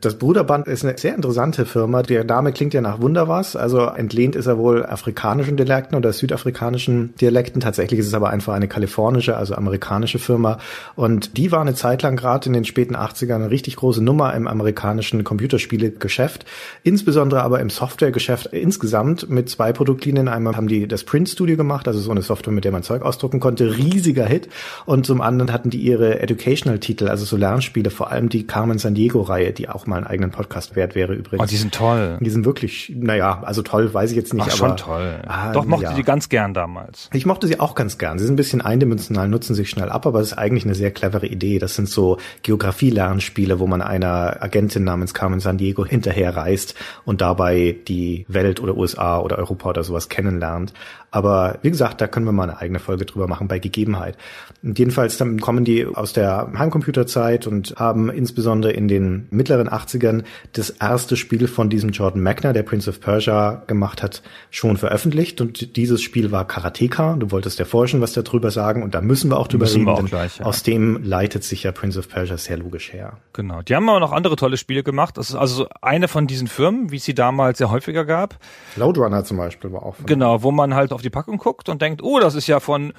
Das 0.00 0.18
Bruderband 0.18 0.66
ist 0.66 0.84
eine 0.84 0.96
sehr 0.96 1.14
interessante 1.14 1.66
Firma. 1.66 2.02
Der 2.02 2.24
Name 2.24 2.52
klingt 2.52 2.72
ja 2.74 2.80
nach 2.80 3.00
Wunderwas. 3.00 3.54
Also 3.54 3.80
entlehnt 3.80 4.34
ist 4.34 4.46
er 4.46 4.56
wohl 4.56 4.86
afrikanischen 4.86 5.56
Dialekten 5.56 5.96
oder 5.96 6.12
südafrikanischen 6.12 7.14
Dialekten. 7.20 7.60
Tatsächlich 7.60 8.00
ist 8.00 8.06
es 8.06 8.14
aber 8.14 8.30
einfach 8.30 8.54
eine 8.54 8.68
kalifornische, 8.68 9.36
also 9.36 9.54
amerikanische 9.54 10.18
Firma. 10.18 10.58
Und 10.96 11.36
die 11.36 11.52
war 11.52 11.60
eine 11.60 11.74
Zeit 11.74 12.02
lang 12.02 12.16
gerade 12.16 12.46
in 12.46 12.54
den 12.54 12.64
späten 12.64 12.96
80ern 12.96 13.34
eine 13.34 13.50
richtig 13.50 13.76
große 13.76 14.02
Nummer 14.02 14.34
im 14.34 14.48
amerikanischen 14.48 15.22
Computerspielegeschäft. 15.22 16.46
Insbesondere 16.82 17.42
aber 17.42 17.60
im 17.60 17.68
Softwaregeschäft 17.68 18.46
insgesamt 18.46 19.28
mit 19.28 19.50
zwei 19.50 19.72
Produktlinien. 19.72 20.28
Einmal 20.28 20.56
haben 20.56 20.68
die 20.68 20.88
das 20.88 21.04
Print 21.04 21.28
Studio 21.28 21.56
gemacht, 21.56 21.86
also 21.86 22.00
so 22.00 22.10
eine 22.10 22.22
Software, 22.22 22.54
mit 22.54 22.64
der 22.64 22.72
man 22.72 22.82
Zeug 22.82 23.02
ausdrucken 23.02 23.40
konnte. 23.40 23.76
Riesiger 23.76 24.24
Hit. 24.24 24.48
Und 24.86 25.04
zum 25.04 25.20
anderen 25.20 25.52
hatten 25.52 25.68
die 25.68 25.80
ihre 25.80 26.20
Educational-Titel, 26.20 27.08
also 27.08 27.24
so 27.24 27.36
Lernspiele, 27.36 27.90
vor 27.90 28.10
allem 28.10 28.28
die 28.28 28.46
Carmen 28.46 28.78
San 28.78 28.94
Diego-Reihe, 28.94 29.57
die 29.58 29.68
auch 29.68 29.86
mal 29.86 29.96
einen 29.96 30.06
eigenen 30.06 30.30
Podcast 30.30 30.76
wert 30.76 30.94
wäre 30.94 31.14
übrigens. 31.14 31.42
Oh, 31.42 31.46
die 31.46 31.56
sind 31.56 31.74
toll. 31.74 32.18
Die 32.20 32.30
sind 32.30 32.44
wirklich, 32.44 32.92
naja, 32.96 33.42
also 33.44 33.62
toll, 33.62 33.92
weiß 33.92 34.10
ich 34.10 34.16
jetzt 34.16 34.32
nicht, 34.32 34.42
Ach, 34.42 34.48
aber. 34.48 34.56
schon 34.56 34.76
toll. 34.76 35.22
Ah, 35.26 35.52
Doch 35.52 35.64
mochte 35.64 35.86
ja. 35.86 35.94
die 35.94 36.04
ganz 36.04 36.28
gern 36.28 36.54
damals. 36.54 37.10
Ich 37.12 37.26
mochte 37.26 37.46
sie 37.46 37.60
auch 37.60 37.74
ganz 37.74 37.98
gern. 37.98 38.18
Sie 38.18 38.24
sind 38.24 38.34
ein 38.34 38.36
bisschen 38.36 38.60
eindimensional, 38.60 39.28
nutzen 39.28 39.54
sich 39.54 39.68
schnell 39.68 39.90
ab, 39.90 40.06
aber 40.06 40.20
es 40.20 40.28
ist 40.28 40.38
eigentlich 40.38 40.64
eine 40.64 40.74
sehr 40.74 40.90
clevere 40.92 41.26
Idee. 41.26 41.58
Das 41.58 41.74
sind 41.74 41.88
so 41.88 42.18
Geografie-Lernspiele, 42.42 43.58
wo 43.58 43.66
man 43.66 43.82
einer 43.82 44.42
Agentin 44.42 44.84
namens 44.84 45.12
Carmen 45.12 45.40
San 45.40 45.58
Diego 45.58 45.84
hinterher 45.84 46.36
reist 46.36 46.74
und 47.04 47.20
dabei 47.20 47.76
die 47.88 48.24
Welt 48.28 48.60
oder 48.60 48.76
USA 48.76 49.18
oder 49.18 49.38
Europa 49.38 49.70
oder 49.70 49.82
sowas 49.82 50.08
kennenlernt. 50.08 50.72
Aber 51.10 51.58
wie 51.62 51.70
gesagt, 51.70 52.00
da 52.00 52.06
können 52.06 52.26
wir 52.26 52.32
mal 52.32 52.44
eine 52.44 52.58
eigene 52.58 52.78
Folge 52.78 53.06
drüber 53.06 53.28
machen 53.28 53.48
bei 53.48 53.58
Gegebenheit. 53.58 54.16
Und 54.62 54.78
jedenfalls 54.78 55.16
dann 55.16 55.40
kommen 55.40 55.64
die 55.64 55.86
aus 55.86 56.12
der 56.12 56.52
Heimcomputerzeit 56.56 57.46
und 57.46 57.74
haben 57.76 58.10
insbesondere 58.10 58.72
in 58.72 58.88
den 58.88 59.26
mittleren 59.48 59.68
80ern 59.68 60.24
das 60.52 60.70
erste 60.70 61.16
Spiel 61.16 61.48
von 61.48 61.70
diesem 61.70 61.90
Jordan 61.90 62.22
Mechner, 62.22 62.52
der 62.52 62.62
Prince 62.62 62.90
of 62.90 63.00
Persia 63.00 63.62
gemacht 63.66 64.02
hat, 64.02 64.22
schon 64.50 64.76
veröffentlicht. 64.76 65.40
Und 65.40 65.76
dieses 65.76 66.02
Spiel 66.02 66.30
war 66.30 66.46
Karateka. 66.46 67.16
Du 67.16 67.30
wolltest 67.30 67.58
ja 67.58 67.64
vorher 67.64 67.88
schon 67.88 68.00
was 68.00 68.12
darüber 68.12 68.50
sagen 68.50 68.82
und 68.82 68.94
da 68.94 69.00
müssen 69.00 69.30
wir 69.30 69.38
auch 69.38 69.48
drüber 69.48 69.64
Müssen 69.64 69.88
reden, 69.88 70.04
auch 70.04 70.08
gleich, 70.08 70.38
ja. 70.38 70.44
aus 70.44 70.62
dem 70.62 71.02
leitet 71.02 71.44
sich 71.44 71.62
ja 71.62 71.72
Prince 71.72 71.98
of 71.98 72.08
Persia 72.08 72.36
sehr 72.36 72.58
logisch 72.58 72.92
her. 72.92 73.18
Genau. 73.32 73.62
Die 73.62 73.74
haben 73.74 73.88
aber 73.88 74.00
noch 74.00 74.12
andere 74.12 74.36
tolle 74.36 74.56
Spiele 74.56 74.82
gemacht. 74.82 75.16
Das 75.16 75.30
ist 75.30 75.36
also 75.36 75.54
so 75.54 75.68
eine 75.80 76.08
von 76.08 76.26
diesen 76.26 76.46
Firmen, 76.46 76.90
wie 76.90 76.96
es 76.96 77.04
sie 77.04 77.14
damals 77.14 77.58
sehr 77.58 77.70
häufiger 77.70 78.04
gab. 78.04 78.38
Loadrunner 78.76 79.24
zum 79.24 79.38
Beispiel 79.38 79.72
war 79.72 79.82
auch 79.82 79.96
Genau, 80.04 80.42
wo 80.42 80.50
man 80.50 80.74
halt 80.74 80.92
auf 80.92 81.02
die 81.02 81.10
Packung 81.10 81.38
guckt 81.38 81.68
und 81.68 81.80
denkt, 81.80 82.02
oh, 82.02 82.20
das 82.20 82.34
ist 82.34 82.46
ja 82.46 82.60
von 82.60 82.92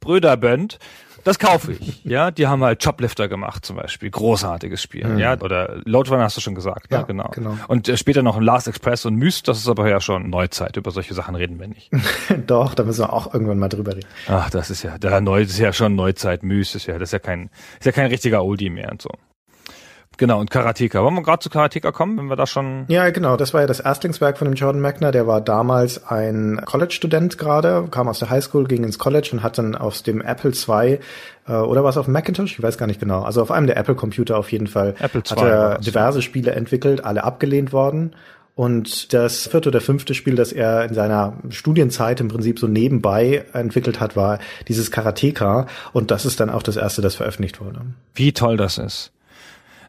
Bröderbönd. 0.00 0.78
Das 1.24 1.38
kaufe 1.38 1.72
ich. 1.72 2.04
Ja, 2.04 2.30
die 2.30 2.46
haben 2.46 2.62
halt 2.62 2.82
Choplifter 2.82 3.28
gemacht 3.28 3.64
zum 3.64 3.76
Beispiel. 3.76 4.10
Großartiges 4.10 4.82
Spiel. 4.82 5.18
Ja, 5.18 5.40
oder 5.40 5.80
Loadrunner 5.84 6.24
hast 6.24 6.36
du 6.36 6.40
schon 6.40 6.54
gesagt. 6.54 6.92
Ja, 6.92 7.00
ne? 7.00 7.04
genau. 7.06 7.30
genau. 7.34 7.56
Und 7.68 7.88
äh, 7.88 7.96
später 7.96 8.22
noch 8.22 8.40
Last 8.40 8.68
Express 8.68 9.06
und 9.06 9.16
Myst. 9.16 9.48
Das 9.48 9.58
ist 9.58 9.68
aber 9.68 9.88
ja 9.88 10.00
schon 10.00 10.28
Neuzeit. 10.30 10.76
Über 10.76 10.90
solche 10.90 11.14
Sachen 11.14 11.34
reden 11.34 11.58
wir 11.58 11.68
nicht. 11.68 11.90
Doch, 12.46 12.74
da 12.74 12.84
müssen 12.84 13.00
wir 13.00 13.12
auch 13.12 13.32
irgendwann 13.32 13.58
mal 13.58 13.68
drüber 13.68 13.96
reden. 13.96 14.08
Ach, 14.28 14.50
das 14.50 14.70
ist 14.70 14.82
ja, 14.82 14.98
der 14.98 15.20
Neu, 15.20 15.42
das 15.42 15.52
ist 15.52 15.58
ja 15.58 15.72
schon 15.72 15.94
Neuzeit. 15.94 16.42
Myst 16.42 16.74
ist 16.74 16.86
ja, 16.86 16.98
das 16.98 17.08
ist 17.08 17.12
ja 17.12 17.18
kein, 17.18 17.50
ist 17.78 17.86
ja 17.86 17.92
kein 17.92 18.06
richtiger 18.06 18.44
Oldie 18.44 18.70
mehr 18.70 18.92
und 18.92 19.00
so. 19.00 19.10
Genau, 20.16 20.40
und 20.40 20.50
Karateka. 20.50 21.02
Wollen 21.02 21.14
wir 21.14 21.22
gerade 21.22 21.40
zu 21.40 21.50
Karateka 21.50 21.92
kommen, 21.92 22.16
wenn 22.18 22.26
wir 22.26 22.36
da 22.36 22.46
schon, 22.46 22.84
Ja, 22.88 23.10
genau. 23.10 23.36
Das 23.36 23.54
war 23.54 23.62
ja 23.62 23.66
das 23.66 23.80
Erstlingswerk 23.80 24.38
von 24.38 24.46
dem 24.46 24.54
Jordan 24.54 24.80
Mechner. 24.80 25.12
Der 25.12 25.26
war 25.26 25.40
damals 25.40 26.06
ein 26.06 26.60
College-Student 26.64 27.38
gerade, 27.38 27.88
kam 27.90 28.08
aus 28.08 28.18
der 28.20 28.30
Highschool, 28.30 28.66
ging 28.66 28.84
ins 28.84 28.98
College 28.98 29.30
und 29.32 29.42
hat 29.42 29.58
dann 29.58 29.74
aus 29.74 30.02
dem 30.02 30.20
Apple 30.20 30.52
II 30.52 30.98
äh, 31.48 31.52
oder 31.52 31.84
was 31.84 31.96
auf 31.96 32.08
Macintosh, 32.08 32.52
ich 32.52 32.62
weiß 32.62 32.78
gar 32.78 32.86
nicht 32.86 33.00
genau. 33.00 33.22
Also 33.22 33.42
auf 33.42 33.50
einem 33.50 33.66
der 33.66 33.76
Apple-Computer 33.76 34.36
auf 34.38 34.52
jeden 34.52 34.66
Fall 34.66 34.94
Apple 34.98 35.22
hat 35.22 35.30
II 35.32 35.36
war 35.36 35.50
er 35.50 35.78
diverse 35.78 36.22
Spiele 36.22 36.52
entwickelt, 36.52 37.04
alle 37.04 37.24
abgelehnt 37.24 37.72
worden. 37.72 38.14
Und 38.56 39.12
das 39.12 39.48
vierte 39.48 39.68
oder 39.68 39.80
fünfte 39.80 40.14
Spiel, 40.14 40.36
das 40.36 40.52
er 40.52 40.84
in 40.84 40.94
seiner 40.94 41.34
Studienzeit 41.50 42.20
im 42.20 42.28
Prinzip 42.28 42.60
so 42.60 42.68
nebenbei 42.68 43.44
entwickelt 43.52 43.98
hat, 43.98 44.14
war 44.14 44.38
dieses 44.68 44.92
Karateka. 44.92 45.66
Und 45.92 46.12
das 46.12 46.24
ist 46.24 46.38
dann 46.38 46.50
auch 46.50 46.62
das 46.62 46.76
erste, 46.76 47.02
das 47.02 47.16
veröffentlicht 47.16 47.60
wurde. 47.60 47.80
wie 48.14 48.32
toll 48.32 48.56
das 48.56 48.78
ist. 48.78 49.10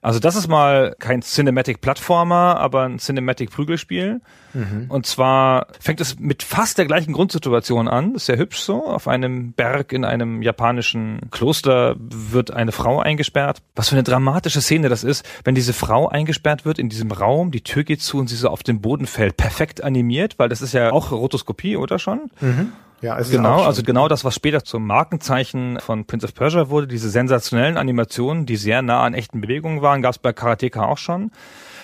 Also 0.05 0.19
das 0.19 0.35
ist 0.35 0.47
mal 0.47 0.95
kein 0.99 1.23
Cinematic 1.23 1.81
Plattformer, 1.81 2.57
aber 2.59 2.83
ein 2.83 2.99
Cinematic 2.99 3.49
Prügelspiel. 3.49 4.21
Mhm. 4.53 4.85
Und 4.87 5.07
zwar 5.07 5.65
fängt 5.79 5.99
es 5.99 6.19
mit 6.19 6.43
fast 6.43 6.77
der 6.77 6.85
gleichen 6.85 7.11
Grundsituation 7.11 7.87
an. 7.87 8.13
ist 8.13 8.27
sehr 8.27 8.37
hübsch 8.37 8.59
so. 8.59 8.85
Auf 8.85 9.07
einem 9.07 9.53
Berg 9.53 9.93
in 9.93 10.05
einem 10.05 10.43
japanischen 10.43 11.21
Kloster 11.31 11.95
wird 11.97 12.51
eine 12.51 12.71
Frau 12.71 12.99
eingesperrt. 12.99 13.63
Was 13.73 13.89
für 13.89 13.95
eine 13.95 14.03
dramatische 14.03 14.61
Szene 14.61 14.89
das 14.89 15.03
ist, 15.03 15.27
wenn 15.43 15.55
diese 15.55 15.73
Frau 15.73 16.07
eingesperrt 16.07 16.65
wird 16.65 16.77
in 16.77 16.87
diesem 16.87 17.11
Raum, 17.11 17.49
die 17.49 17.61
Tür 17.61 17.83
geht 17.83 18.03
zu 18.03 18.19
und 18.19 18.27
sie 18.27 18.35
so 18.35 18.49
auf 18.49 18.61
den 18.61 18.81
Boden 18.81 19.07
fällt. 19.07 19.37
Perfekt 19.37 19.83
animiert, 19.83 20.35
weil 20.37 20.49
das 20.49 20.61
ist 20.61 20.73
ja 20.73 20.91
auch 20.91 21.11
Rotoskopie, 21.11 21.77
oder 21.77 21.97
schon? 21.97 22.29
Mhm. 22.41 22.73
Ja, 23.01 23.19
es 23.19 23.29
genau, 23.29 23.63
also 23.63 23.83
genau 23.83 24.07
das, 24.07 24.23
was 24.23 24.35
später 24.35 24.63
zum 24.63 24.87
Markenzeichen 24.87 25.79
von 25.79 26.05
Prince 26.05 26.25
of 26.25 26.33
Persia 26.33 26.69
wurde, 26.69 26.87
diese 26.87 27.09
sensationellen 27.09 27.77
Animationen, 27.77 28.45
die 28.45 28.55
sehr 28.55 28.81
nah 28.81 29.03
an 29.03 29.13
echten 29.13 29.41
Bewegungen 29.41 29.81
waren, 29.81 30.01
gab 30.01 30.11
es 30.11 30.17
bei 30.17 30.33
Karateka 30.33 30.85
auch 30.85 30.97
schon. 30.97 31.31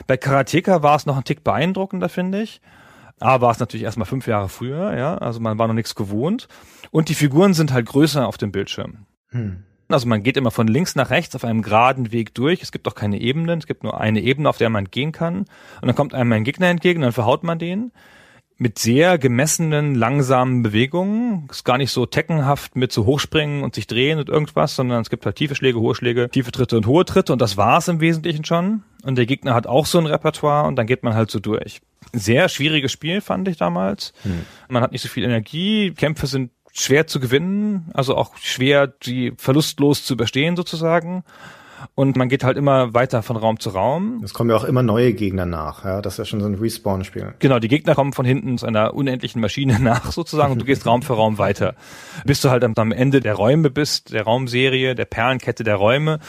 Bei 0.08 0.18
Karateka 0.18 0.84
war 0.84 0.96
es 0.96 1.06
noch 1.06 1.18
ein 1.18 1.24
Tick 1.24 1.44
beeindruckender, 1.44 2.10
finde 2.10 2.42
ich. 2.42 2.62
Aber 3.20 3.46
war 3.46 3.52
es 3.52 3.60
natürlich 3.60 3.84
erstmal 3.84 4.08
fünf 4.08 4.26
Jahre 4.26 4.50
früher, 4.50 4.98
ja, 4.98 5.16
also 5.18 5.40
man 5.40 5.60
war 5.60 5.68
noch 5.68 5.76
nichts 5.76 5.94
gewohnt. 5.94 6.48
Und 6.90 7.08
die 7.08 7.14
Figuren 7.14 7.54
sind 7.54 7.72
halt 7.72 7.86
größer 7.86 8.28
auf 8.28 8.38
dem 8.38 8.52
Bildschirm. 8.52 9.06
Hm. 9.30 9.64
Also 9.90 10.08
man 10.08 10.24
geht 10.24 10.38
immer 10.38 10.52
von 10.52 10.68
links 10.68 10.96
nach 10.96 11.10
rechts 11.10 11.36
auf 11.36 11.44
einem 11.44 11.62
geraden 11.62 12.12
Weg 12.12 12.34
durch. 12.34 12.64
Es 12.64 12.72
gibt 12.72 12.88
auch 12.88 12.96
keine 12.96 13.20
Ebenen, 13.20 13.60
es 13.60 13.68
gibt 13.68 13.84
nur 13.84 14.00
eine 14.00 14.22
Ebene, 14.22 14.50
auf 14.50 14.58
der 14.58 14.70
man 14.70 14.86
gehen 14.86 15.12
kann. 15.12 15.40
Und 15.40 15.88
dann 15.88 15.96
kommt 15.96 16.14
einem 16.14 16.32
ein 16.32 16.44
Gegner 16.44 16.68
entgegen, 16.68 17.02
dann 17.02 17.12
verhaut 17.12 17.44
man 17.44 17.60
den 17.60 17.92
mit 18.62 18.78
sehr 18.78 19.18
gemessenen, 19.18 19.96
langsamen 19.96 20.62
Bewegungen. 20.62 21.48
Ist 21.50 21.66
gar 21.66 21.80
nicht 21.80 21.90
so 21.90 22.06
teckenhaft 22.06 22.76
mit 22.76 22.92
so 22.92 23.08
hochspringen 23.08 23.64
und 23.64 23.74
sich 23.74 23.88
drehen 23.88 24.20
und 24.20 24.30
irgendwas, 24.30 24.76
sondern 24.76 25.02
es 25.02 25.10
gibt 25.10 25.26
halt 25.26 25.36
tiefe 25.36 25.56
Schläge, 25.56 25.80
hohe 25.80 25.96
Schläge, 25.96 26.30
tiefe 26.30 26.52
Tritte 26.52 26.78
und 26.78 26.86
hohe 26.86 27.04
Tritte 27.04 27.34
und 27.34 27.42
das 27.42 27.58
war's 27.58 27.88
im 27.88 28.02
Wesentlichen 28.02 28.46
schon. 28.46 28.84
Und 29.02 29.16
der 29.16 29.26
Gegner 29.26 29.56
hat 29.56 29.66
auch 29.66 29.88
so 29.88 29.98
ein 29.98 30.06
Repertoire 30.06 30.68
und 30.68 30.76
dann 30.76 30.86
geht 30.86 31.02
man 31.02 31.16
halt 31.16 31.32
so 31.32 31.40
durch. 31.40 31.82
Sehr 32.14 32.50
schwieriges 32.50 32.92
Spiel 32.92 33.20
fand 33.22 33.48
ich 33.48 33.58
damals. 33.58 34.14
Hm. 34.22 34.46
Man 34.70 34.84
hat 34.84 34.92
nicht 34.92 35.02
so 35.02 35.10
viel 35.10 35.24
Energie, 35.24 35.96
Kämpfe 35.98 36.28
sind 36.28 36.52
schwer 36.72 37.08
zu 37.08 37.20
gewinnen, 37.20 37.90
also 37.96 38.16
auch 38.16 38.38
schwer, 38.38 38.86
die 38.86 39.34
verlustlos 39.38 40.06
zu 40.06 40.14
überstehen 40.14 40.56
sozusagen 40.56 41.24
und 41.96 42.16
man 42.16 42.30
geht 42.30 42.44
halt 42.44 42.58
immer 42.58 42.94
weiter 42.94 43.24
von 43.24 43.36
Raum 43.36 43.60
zu 43.60 43.70
Raum. 43.70 44.22
Es 44.24 44.34
kommen 44.34 44.50
ja 44.50 44.56
auch 44.56 44.64
immer 44.64 44.84
neue 44.84 45.14
Gegner 45.14 45.46
nach, 45.46 45.86
ja, 45.86 46.02
das 46.02 46.14
ist 46.14 46.18
ja 46.20 46.26
schon 46.26 46.42
so 46.42 46.48
ein 46.48 46.56
Respawn-Spiel. 46.56 47.36
Genau, 47.40 47.60
die 47.60 47.68
Gegner 47.68 47.96
kommen 47.96 48.14
von 48.14 48.26
hinten 48.26 48.58
zu 48.58 48.66
einer 48.66 48.94
unendlichen 48.94 49.42
Maschine 49.42 49.80
nach 49.82 50.12
sozusagen 50.12 50.54
und 50.54 50.60
du 50.60 50.66
gehst 50.66 50.86
Raum 50.86 51.02
für 51.02 51.14
Raum 51.14 51.38
weiter, 51.38 51.76
bis 52.26 52.42
du 52.42 52.50
halt 52.50 52.64
am 52.64 52.92
Ende 52.92 53.20
der 53.20 53.36
Räume 53.36 53.70
bist, 53.70 54.14
der 54.14 54.24
Raumserie, 54.24 54.96
der 54.96 55.06
Perlenkette 55.06 55.64
der 55.64 55.76
Räume 55.76 56.20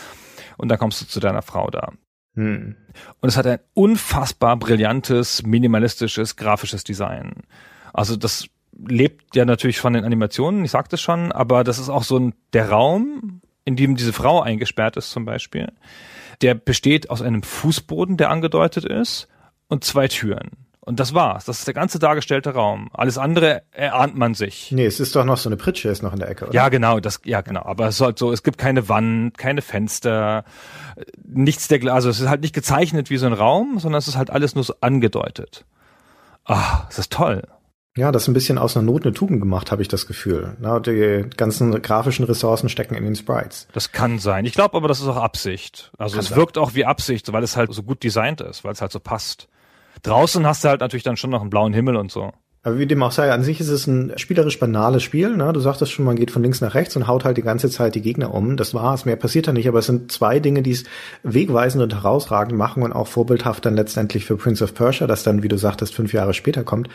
und 0.57 0.69
dann 0.69 0.79
kommst 0.79 1.01
du 1.01 1.07
zu 1.07 1.21
deiner 1.21 1.43
Frau 1.43 1.71
da. 1.71 1.93
Hm. 2.35 2.77
Und 3.21 3.29
es 3.29 3.37
hat 3.37 3.47
ein 3.47 3.59
unfassbar 3.75 4.57
brillantes, 4.57 5.43
minimalistisches, 5.43 6.37
grafisches 6.37 6.85
Design. 6.85 7.43
Also 7.93 8.17
das 8.17 8.47
lebt 8.87 9.37
ja 9.37 9.45
natürlich 9.45 9.81
von 9.81 9.93
den 9.93 10.05
Animationen, 10.05 10.65
ich 10.65 10.71
sagte 10.71 10.97
es 10.97 11.03
schon, 11.03 11.31
aber 11.31 11.63
das 11.63 11.79
ist 11.79 11.91
auch 11.91 12.05
so 12.05 12.19
ein, 12.19 12.35
der 12.53 12.71
Raum 12.71 13.42
in 13.65 13.77
dem 13.77 13.97
diese 13.97 14.13
Frau 14.13 14.41
eingesperrt 14.41 14.97
ist 14.97 15.11
zum 15.11 15.25
Beispiel, 15.25 15.73
der 16.41 16.55
besteht 16.55 17.11
aus 17.11 17.23
einem 17.23 17.43
Fußboden, 17.43 18.17
der 18.17 18.31
angedeutet 18.31 18.85
ist, 18.85 19.29
und 19.69 19.85
zwei 19.85 20.09
Türen. 20.09 20.51
Und 20.85 20.99
das 20.99 21.15
war's. 21.15 21.45
Das 21.45 21.61
ist 21.61 21.67
der 21.69 21.75
ganze 21.75 22.01
dargestellte 22.01 22.55
Raum. 22.55 22.91
Alles 22.93 23.17
andere 23.17 23.63
erahnt 23.71 24.17
man 24.17 24.35
sich. 24.35 24.73
Nee, 24.73 24.85
es 24.85 24.99
ist 24.99 25.15
doch 25.15 25.25
noch 25.25 25.37
so 25.37 25.49
eine 25.49 25.57
Pritsche 25.57 25.89
ist 25.89 26.03
noch 26.03 26.13
in 26.13 26.19
der 26.19 26.29
Ecke, 26.29 26.47
oder? 26.47 26.55
Ja, 26.55 26.69
genau, 26.71 26.99
das, 26.99 27.21
ja, 27.25 27.41
genau. 27.41 27.63
Aber 27.63 27.87
es 27.87 27.95
ist 27.95 28.01
halt 28.01 28.19
so, 28.19 28.33
es 28.33 28.43
gibt 28.43 28.59
keine 28.59 28.89
Wand, 28.89 29.39
keine 29.39 29.63
Fenster, 29.63 30.45
nichts 31.25 31.69
der, 31.69 31.81
also 31.95 32.11
es 32.11 32.19
ist 32.19 32.29
halt 32.29 32.41
nicht 32.41 32.55
gezeichnet 32.55 33.11
wie 33.11 33.17
so 33.17 33.27
ein 33.27 33.33
Raum, 33.33 33.79
sondern 33.79 34.01
es 34.01 34.09
ist 34.09 34.17
halt 34.17 34.31
alles 34.31 34.57
nur 34.57 34.65
so 34.65 34.75
angedeutet. 34.81 35.65
Ah, 36.45 36.87
es 36.91 36.99
ist 36.99 37.13
toll. 37.13 37.45
Ja, 37.97 38.11
das 38.11 38.23
ist 38.23 38.29
ein 38.29 38.35
bisschen 38.35 38.57
aus 38.57 38.75
einer 38.75 38.87
Not 38.87 39.05
eine 39.05 39.13
Tugend 39.13 39.41
gemacht, 39.41 39.71
habe 39.71 39.83
ich 39.83 39.89
das 39.89 40.07
Gefühl. 40.07 40.57
Na, 40.61 40.81
die 40.81 41.27
ganzen 41.37 41.83
grafischen 41.83 42.25
Ressourcen 42.25 42.71
stecken 42.71 42.95
in 42.95 43.05
den 43.05 43.15
Sprites. 43.15 43.69
Das 43.73 43.93
kann 43.93 44.19
sein. 44.19 44.47
Ich 44.47 44.55
glaube 44.55 44.77
aber, 44.79 44.89
das 44.89 45.01
ist 45.01 45.07
auch 45.07 45.17
Absicht. 45.19 45.93
Also 45.99 46.15
kann 46.15 46.21
es 46.21 46.29
sein. 46.31 46.39
wirkt 46.39 46.57
auch 46.57 46.75
wie 46.75 46.87
Absicht, 46.87 47.31
weil 47.33 47.43
es 47.43 47.57
halt 47.57 47.73
so 47.73 47.83
gut 47.83 48.03
designt 48.03 48.41
ist, 48.41 48.65
weil 48.65 48.73
es 48.73 48.81
halt 48.81 48.93
so 48.93 49.01
passt. 49.01 49.49
Draußen 50.03 50.47
hast 50.47 50.65
du 50.65 50.69
halt 50.71 50.81
natürlich 50.81 51.05
dann 51.05 51.19
schon 51.19 51.31
noch 51.31 51.43
einen 51.43 51.51
blauen 51.51 51.75
Himmel 51.75 51.97
und 51.97 52.11
so. 52.11 52.33
Aber 52.65 52.79
wie 52.79 52.87
dem 52.87 53.03
auch 53.03 53.11
sei, 53.11 53.33
an 53.33 53.43
sich 53.43 53.59
ist 53.59 53.71
es 53.71 53.89
ein 53.89 54.13
spielerisch 54.17 54.61
banales 54.61 55.03
Spiel. 55.03 55.37
Ne? 55.37 55.53
Du 55.53 55.59
sagtest 55.59 55.91
schon, 55.91 56.05
man 56.05 56.15
geht 56.15 56.31
von 56.31 56.45
links 56.45 56.61
nach 56.61 56.75
rechts 56.75 56.95
und 56.95 57.09
haut 57.09 57.25
halt 57.25 57.37
die 57.37 57.43
ganze 57.43 57.69
Zeit 57.69 57.97
die 57.97 58.03
Gegner 58.03 58.33
um. 58.33 58.57
Das 58.57 58.73
war's, 58.73 59.05
mehr 59.05 59.17
passiert 59.17 59.49
da 59.49 59.53
nicht. 59.53 59.67
Aber 59.67 59.81
es 59.81 59.87
sind 59.87 60.13
zwei 60.13 60.39
Dinge, 60.39 60.63
die 60.63 60.71
es 60.71 60.85
wegweisend 61.25 61.83
und 61.83 61.93
herausragend 61.93 62.57
machen 62.57 62.85
und 62.85 62.93
auch 62.93 63.09
vorbildhaft 63.09 63.67
dann 63.67 63.75
letztendlich 63.75 64.27
für 64.27 64.37
Prince 64.37 64.63
of 64.63 64.75
Persia, 64.75 65.09
das 65.09 65.25
dann, 65.25 65.43
wie 65.43 65.49
du 65.49 65.59
sagtest, 65.59 65.93
fünf 65.93 66.13
Jahre 66.13 66.35
später 66.35 66.63
kommt. 66.63 66.89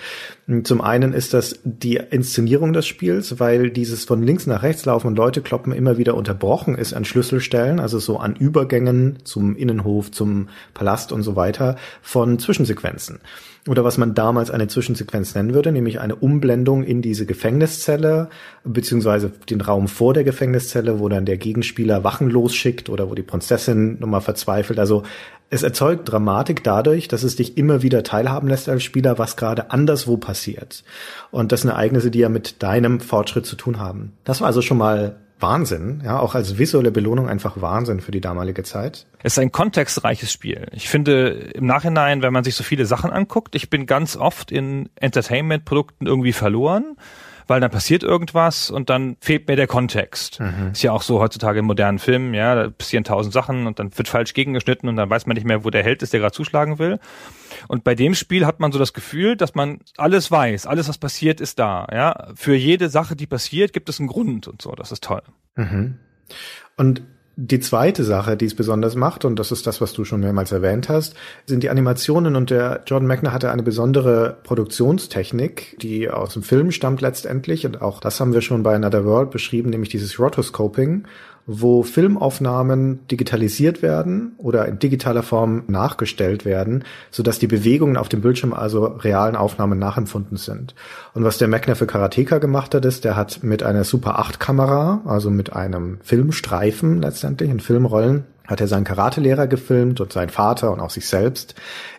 Zum 0.64 0.80
einen 0.80 1.12
ist 1.12 1.34
das 1.34 1.60
die 1.66 2.00
Inszenierung 2.12 2.72
des 2.72 2.88
Spiels, 2.88 3.42
weil 3.42 3.70
dieses 3.70 4.06
von 4.06 4.24
links 4.24 4.48
nach 4.48 4.64
rechts 4.64 4.86
laufen 4.86 5.08
und 5.08 5.18
Leute 5.18 5.42
kloppen 5.42 5.74
immer 5.74 5.98
wieder 5.98 6.16
unterbrochen 6.16 6.78
ist 6.78 6.94
an 6.94 7.04
Schlüsselstellen, 7.04 7.82
also 7.82 8.00
so 8.00 8.20
an 8.20 8.38
Übergängen 8.38 9.18
zum 9.26 9.58
Innenhof, 9.58 10.12
zum 10.12 10.48
Palast 10.74 11.12
und 11.12 11.24
so 11.24 11.36
weiter 11.36 11.76
von 12.02 12.40
Zwischensequenzen 12.40 13.20
oder 13.68 13.84
was 13.84 13.98
man 13.98 14.14
damals 14.14 14.52
eine 14.52 14.68
Zwischensequenz 14.68 15.36
nennen 15.36 15.54
würde, 15.54 15.72
nämlich 15.72 16.00
eine 16.00 16.16
Umblendung 16.16 16.84
in 16.84 17.02
diese 17.02 17.26
Gefängniszelle, 17.26 18.30
beziehungsweise 18.64 19.32
den 19.50 19.62
Raum 19.62 19.88
vor 19.88 20.14
der 20.14 20.24
Gefängniszelle, 20.24 21.00
wo 21.00 21.10
dann 21.10 21.26
der 21.26 21.38
Gegenspieler 21.38 22.04
Wachen 22.04 22.30
losschickt 22.30 22.90
oder 22.90 23.10
wo 23.10 23.16
die 23.16 23.24
Prinzessin 23.24 24.00
nochmal 24.00 24.22
verzweifelt. 24.22 24.80
Also 24.80 25.04
es 25.50 25.64
erzeugt 25.64 26.12
Dramatik 26.12 26.64
dadurch, 26.64 27.08
dass 27.08 27.24
es 27.24 27.36
dich 27.36 27.58
immer 27.58 27.82
wieder 27.82 28.04
teilhaben 28.04 28.50
lässt 28.50 28.68
als 28.68 28.84
Spieler, 28.84 29.18
was 29.18 29.38
gerade 29.38 29.72
anderswo 29.72 30.18
passiert. 30.18 30.84
Und 31.32 31.52
das 31.52 31.62
sind 31.62 31.70
Ereignisse, 31.70 32.12
die 32.12 32.20
ja 32.20 32.30
mit 32.30 32.62
deinem 32.64 33.00
Fortschritt 33.00 33.46
zu 33.46 33.56
tun 33.56 33.80
haben. 33.80 34.14
Das 34.24 34.42
war 34.42 34.48
also 34.48 34.62
schon 34.62 34.78
mal 34.78 35.18
Wahnsinn, 35.40 36.02
ja, 36.04 36.20
auch 36.20 36.34
als 36.34 36.58
visuelle 36.58 36.92
Belohnung 36.92 37.30
einfach 37.30 37.62
Wahnsinn 37.62 38.00
für 38.02 38.12
die 38.12 38.22
damalige 38.22 38.64
Zeit. 38.64 39.06
Es 39.22 39.34
ist 39.34 39.40
ein 39.40 39.52
kontextreiches 39.52 40.32
Spiel. 40.32 40.68
Ich 40.72 40.90
finde 40.90 41.30
im 41.54 41.66
Nachhinein, 41.66 42.22
wenn 42.22 42.34
man 42.34 42.44
sich 42.44 42.56
so 42.56 42.64
viele 42.64 42.86
Sachen 42.86 43.12
anguckt, 43.12 43.56
ich 43.56 43.70
bin 43.70 43.86
ganz 43.86 44.16
oft 44.16 44.52
in 44.52 44.90
Entertainment-Produkten 44.96 46.08
irgendwie 46.08 46.34
verloren 46.34 46.98
weil 47.48 47.62
dann 47.62 47.72
passiert 47.72 48.04
irgendwas 48.04 48.70
und 48.70 48.90
dann 48.90 49.18
fehlt 49.20 49.48
mir 49.48 49.56
der 49.56 49.68
Kontext. 49.68 50.40
Mhm. 50.40 50.72
Ist 50.72 50.84
ja 50.84 50.92
auch 50.92 51.02
so 51.02 51.20
heutzutage 51.20 51.60
in 51.60 51.66
modernen 51.66 52.00
Filmen, 52.00 52.34
ja, 52.34 52.56
da 52.56 52.70
passieren 52.70 53.04
tausend 53.04 53.34
Sachen 53.34 53.68
und 53.68 53.80
dann 53.80 53.98
wird 53.98 54.08
falsch 54.08 54.34
gegengeschnitten 54.34 54.88
und 54.90 54.96
dann 54.96 55.10
weiß 55.10 55.26
man 55.26 55.36
nicht 55.36 55.46
mehr, 55.46 55.64
wo 55.64 55.70
der 55.70 55.84
Held 55.84 56.04
ist, 56.04 56.14
der 56.14 56.20
gerade 56.20 56.34
zuschlagen 56.34 56.80
will. 56.80 57.00
Und 57.68 57.84
bei 57.84 57.96
dem 57.96 58.14
Spiel 58.14 58.46
hat 58.46 58.60
man 58.60 58.72
so 58.72 58.80
das 58.80 58.94
Gefühl, 58.94 59.36
dass 59.36 59.56
man 59.56 59.80
alles 59.98 60.30
weiß, 60.30 60.68
alles 60.68 60.90
was 60.90 60.98
passiert 60.98 61.42
ist 61.42 61.60
da, 61.60 61.88
ja. 61.92 62.30
Für 62.36 62.56
jede 62.56 62.90
Sache, 62.90 63.16
die 63.16 63.28
passiert, 63.28 63.74
gibt 63.74 63.90
es 63.90 64.00
einen 64.00 64.08
Grund 64.08 64.48
und 64.48 64.62
so, 64.62 64.72
das 64.74 64.92
ist 64.92 65.04
toll. 65.04 65.24
Mhm. 65.56 65.98
Und 66.76 67.02
die 67.40 67.60
zweite 67.60 68.04
Sache, 68.04 68.36
die 68.36 68.46
es 68.46 68.56
besonders 68.56 68.96
macht, 68.96 69.24
und 69.24 69.38
das 69.38 69.52
ist 69.52 69.68
das, 69.68 69.80
was 69.80 69.94
du 69.94 70.04
schon 70.06 70.22
mehrmals 70.22 70.52
erwähnt 70.52 70.90
hast, 70.90 71.14
sind 71.46 71.62
die 71.62 71.70
Animationen. 71.70 72.36
Und 72.36 72.50
der 72.50 72.82
Jordan 72.88 73.08
Mechner 73.08 73.32
hatte 73.32 73.52
eine 73.52 73.62
besondere 73.62 74.38
Produktionstechnik, 74.42 75.78
die 75.80 76.10
aus 76.10 76.34
dem 76.34 76.42
Film 76.42 76.72
stammt 76.72 77.00
letztendlich. 77.00 77.68
Und 77.68 77.80
auch 77.80 78.00
das 78.00 78.20
haben 78.20 78.34
wir 78.34 78.42
schon 78.42 78.64
bei 78.64 78.74
Another 78.74 79.06
World 79.06 79.30
beschrieben, 79.30 79.70
nämlich 79.70 79.90
dieses 79.90 80.20
Rotoscoping 80.20 81.04
wo 81.48 81.82
Filmaufnahmen 81.82 83.08
digitalisiert 83.08 83.82
werden 83.82 84.34
oder 84.38 84.68
in 84.68 84.80
digitaler 84.80 85.24
Form 85.24 85.64
nachgestellt 85.68 86.44
werden, 86.44 86.84
so 87.10 87.24
dass 87.24 87.40
die 87.40 87.48
Bewegungen 87.48 87.96
auf 87.96 88.10
dem 88.10 88.20
Bildschirm 88.20 88.54
also 88.54 88.86
realen 88.86 89.38
Aufnahmen 89.38 89.80
nachempfunden 89.80 90.38
sind. 90.38 90.76
Und 91.14 91.24
was 91.24 91.38
der 91.38 91.48
Mechner 91.48 91.78
für 91.78 91.88
Karateka 91.88 92.40
gemacht 92.40 92.76
hat, 92.76 92.84
ist, 92.84 93.06
der 93.06 93.16
hat 93.16 93.44
mit 93.44 93.64
einer 93.64 93.86
Super 93.86 94.20
8 94.20 94.42
Kamera, 94.42 95.02
also 95.06 95.30
mit 95.30 95.54
einem 95.54 96.00
Filmstreifen 96.04 97.02
letztendlich, 97.02 97.50
in 97.50 97.62
Filmrollen, 97.62 98.26
hat 98.46 98.62
er 98.62 98.68
seinen 98.68 98.84
Karatelehrer 98.86 99.48
gefilmt 99.48 100.02
und 100.02 100.12
seinen 100.12 100.30
Vater 100.30 100.72
und 100.72 100.80
auch 100.80 100.90
sich 100.90 101.08
selbst 101.08 101.56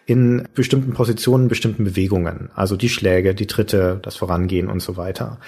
in 0.07 0.49
bestimmten 0.55 0.93
Positionen, 0.93 1.49
bestimmten 1.49 1.85
Bewegungen. 1.85 2.51
Also 2.55 2.77
die 2.77 2.89
Schläge, 2.89 3.35
die 3.35 3.47
Tritte, 3.47 3.99
das 4.03 4.17
Vorangehen 4.17 4.69
und 4.69 4.81
so 4.81 4.97
weiter. 4.97 5.39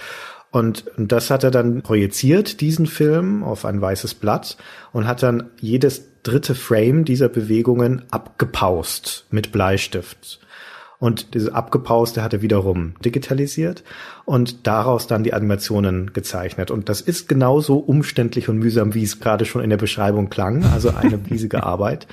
Und 0.51 0.85
das 0.97 1.31
hat 1.31 1.45
er 1.45 1.51
dann 1.51 1.83
projiziert, 1.83 2.61
diesen 2.61 2.87
Film, 2.87 3.45
auf 3.45 3.65
ein 3.65 3.81
weißes 3.81 4.15
Blatt 4.15 4.57
und 4.93 5.07
hat 5.07 5.23
dann 5.23 5.51
jedes 5.61 6.23
dritte 6.23 6.55
Frame 6.55 7.05
dieser 7.05 7.29
Bewegungen 7.29 8.03
abgepaust 8.11 9.27
mit 9.31 9.53
Bleistift. 9.53 10.41
Und 10.99 11.33
diese 11.33 11.55
abgepauste 11.55 12.23
hat 12.23 12.35
er 12.35 12.43
wiederum 12.43 12.93
digitalisiert 13.03 13.83
und 14.27 14.67
daraus 14.67 15.07
dann 15.07 15.25
die 15.25 15.33
Animationen 15.33 16.13
gezeichnet. 16.13 16.71
Und 16.71 16.91
das 16.91 17.01
ist 17.01 17.27
genauso 17.27 17.79
umständlich 17.79 18.51
und 18.51 18.59
mühsam, 18.59 18.93
wie 18.93 19.05
es 19.05 19.19
gerade 19.19 19.47
schon 19.47 19.63
in 19.63 19.71
der 19.71 19.79
Beschreibung 19.79 20.29
klang. 20.29 20.63
Also 20.67 20.91
eine 20.91 21.19
riesige 21.31 21.63
Arbeit. 21.65 22.07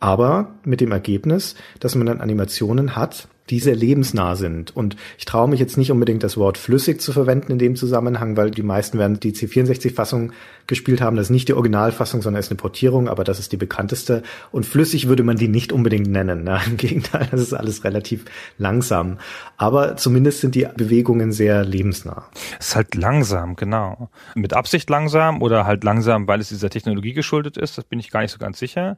Aber 0.00 0.54
mit 0.64 0.80
dem 0.80 0.90
Ergebnis, 0.90 1.54
dass 1.78 1.94
man 1.94 2.08
dann 2.08 2.20
Animationen 2.20 2.96
hat, 2.96 3.28
die 3.50 3.60
sehr 3.60 3.76
lebensnah 3.76 4.36
sind. 4.36 4.74
Und 4.74 4.96
ich 5.18 5.24
traue 5.24 5.48
mich 5.48 5.60
jetzt 5.60 5.76
nicht 5.76 5.90
unbedingt 5.90 6.22
das 6.22 6.36
Wort 6.36 6.56
flüssig 6.56 7.00
zu 7.00 7.12
verwenden 7.12 7.52
in 7.52 7.58
dem 7.58 7.76
Zusammenhang, 7.76 8.36
weil 8.36 8.50
die 8.50 8.62
meisten 8.62 8.98
werden 8.98 9.20
die 9.20 9.32
C64-Fassung 9.32 10.32
gespielt 10.66 11.02
haben. 11.02 11.16
Das 11.16 11.26
ist 11.26 11.30
nicht 11.30 11.48
die 11.48 11.54
Originalfassung, 11.54 12.22
sondern 12.22 12.40
ist 12.40 12.50
eine 12.50 12.56
Portierung, 12.56 13.08
aber 13.08 13.22
das 13.22 13.38
ist 13.38 13.52
die 13.52 13.58
bekannteste. 13.58 14.22
Und 14.50 14.64
flüssig 14.64 15.08
würde 15.08 15.22
man 15.22 15.36
die 15.36 15.48
nicht 15.48 15.72
unbedingt 15.72 16.06
nennen. 16.06 16.44
Ne? 16.44 16.58
Im 16.66 16.76
Gegenteil, 16.78 17.28
das 17.30 17.40
ist 17.40 17.52
alles 17.52 17.84
relativ 17.84 18.24
langsam. 18.56 19.18
Aber 19.58 19.96
zumindest 19.96 20.40
sind 20.40 20.54
die 20.54 20.66
Bewegungen 20.76 21.32
sehr 21.32 21.64
lebensnah. 21.64 22.28
Es 22.58 22.68
ist 22.68 22.76
halt 22.76 22.94
langsam, 22.94 23.56
genau. 23.56 24.08
Mit 24.34 24.54
Absicht 24.54 24.88
langsam 24.88 25.42
oder 25.42 25.66
halt 25.66 25.84
langsam, 25.84 26.26
weil 26.26 26.40
es 26.40 26.48
dieser 26.48 26.70
Technologie 26.70 27.12
geschuldet 27.12 27.56
ist, 27.58 27.76
das 27.76 27.84
bin 27.84 27.98
ich 27.98 28.10
gar 28.10 28.22
nicht 28.22 28.32
so 28.32 28.38
ganz 28.38 28.58
sicher 28.58 28.96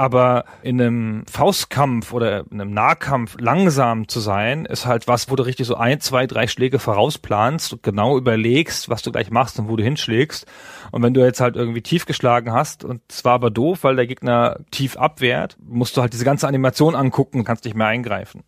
aber 0.00 0.46
in 0.62 0.80
einem 0.80 1.24
Faustkampf 1.30 2.14
oder 2.14 2.46
in 2.50 2.58
einem 2.58 2.72
Nahkampf 2.72 3.36
langsam 3.38 4.08
zu 4.08 4.18
sein, 4.18 4.64
ist 4.64 4.86
halt 4.86 5.06
was, 5.08 5.30
wo 5.30 5.36
du 5.36 5.42
richtig 5.42 5.66
so 5.66 5.74
ein, 5.74 6.00
zwei, 6.00 6.26
drei 6.26 6.46
Schläge 6.46 6.78
vorausplanst 6.78 7.74
und 7.74 7.82
genau 7.82 8.16
überlegst, 8.16 8.88
was 8.88 9.02
du 9.02 9.12
gleich 9.12 9.30
machst 9.30 9.58
und 9.58 9.68
wo 9.68 9.76
du 9.76 9.84
hinschlägst. 9.84 10.46
Und 10.90 11.02
wenn 11.02 11.12
du 11.12 11.20
jetzt 11.20 11.42
halt 11.42 11.54
irgendwie 11.54 11.82
tief 11.82 12.06
geschlagen 12.06 12.50
hast 12.50 12.82
und 12.82 13.02
zwar 13.12 13.34
aber 13.34 13.50
doof, 13.50 13.84
weil 13.84 13.96
der 13.96 14.06
Gegner 14.06 14.60
tief 14.70 14.96
abwehrt, 14.96 15.58
musst 15.62 15.98
du 15.98 16.00
halt 16.00 16.14
diese 16.14 16.24
ganze 16.24 16.48
Animation 16.48 16.94
angucken 16.94 17.40
und 17.40 17.44
kannst 17.44 17.66
nicht 17.66 17.76
mehr 17.76 17.88
eingreifen. 17.88 18.42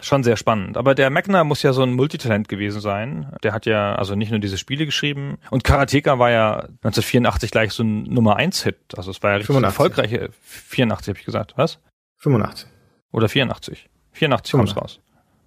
Schon 0.00 0.22
sehr 0.22 0.36
spannend. 0.36 0.76
Aber 0.76 0.94
der 0.94 1.10
Magner 1.10 1.44
muss 1.44 1.62
ja 1.62 1.72
so 1.72 1.82
ein 1.82 1.92
Multitalent 1.92 2.48
gewesen 2.48 2.80
sein. 2.80 3.32
Der 3.42 3.52
hat 3.52 3.66
ja 3.66 3.94
also 3.94 4.14
nicht 4.14 4.30
nur 4.30 4.40
diese 4.40 4.58
Spiele 4.58 4.86
geschrieben. 4.86 5.38
Und 5.50 5.64
Karateka 5.64 6.18
war 6.18 6.30
ja 6.30 6.56
1984 6.82 7.50
gleich 7.50 7.72
so 7.72 7.82
ein 7.82 8.04
Nummer 8.04 8.36
1 8.36 8.62
Hit. 8.62 8.76
Also 8.96 9.10
es 9.10 9.22
war 9.22 9.30
ja 9.30 9.36
richtig 9.36 9.54
85. 9.54 9.68
erfolgreiche. 9.68 10.30
84 10.40 11.08
habe 11.08 11.18
ich 11.18 11.24
gesagt. 11.24 11.54
Was? 11.56 11.78
85. 12.18 12.68
Oder 13.12 13.28
84. 13.28 13.88
84 14.12 14.52
kommt's 14.52 14.76
raus. 14.76 15.00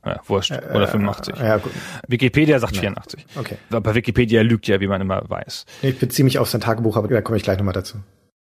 Ja, 0.05 0.19
wurscht. 0.27 0.51
Äh, 0.51 0.62
Oder 0.74 0.88
85. 0.88 1.39
Äh, 1.39 1.48
ja, 1.48 1.57
gut. 1.57 1.72
Wikipedia 2.07 2.60
sagt 2.60 2.75
ja. 2.75 2.81
84. 2.81 3.25
Okay. 3.36 3.57
Aber 3.72 3.95
Wikipedia 3.95 4.41
lügt 4.41 4.67
ja, 4.67 4.79
wie 4.81 4.88
man 4.88 5.00
immer 5.00 5.24
weiß. 5.29 5.65
Ich 5.81 5.98
beziehe 5.98 6.25
mich 6.25 6.39
auf 6.39 6.50
sein 6.50 6.62
Tagebuch, 6.62 6.98
aber 6.98 7.07
da 7.07 7.22
komme 7.22 7.38
ich 7.38 7.43
gleich 7.43 7.57
nochmal 7.57 7.74
dazu. 7.74 7.98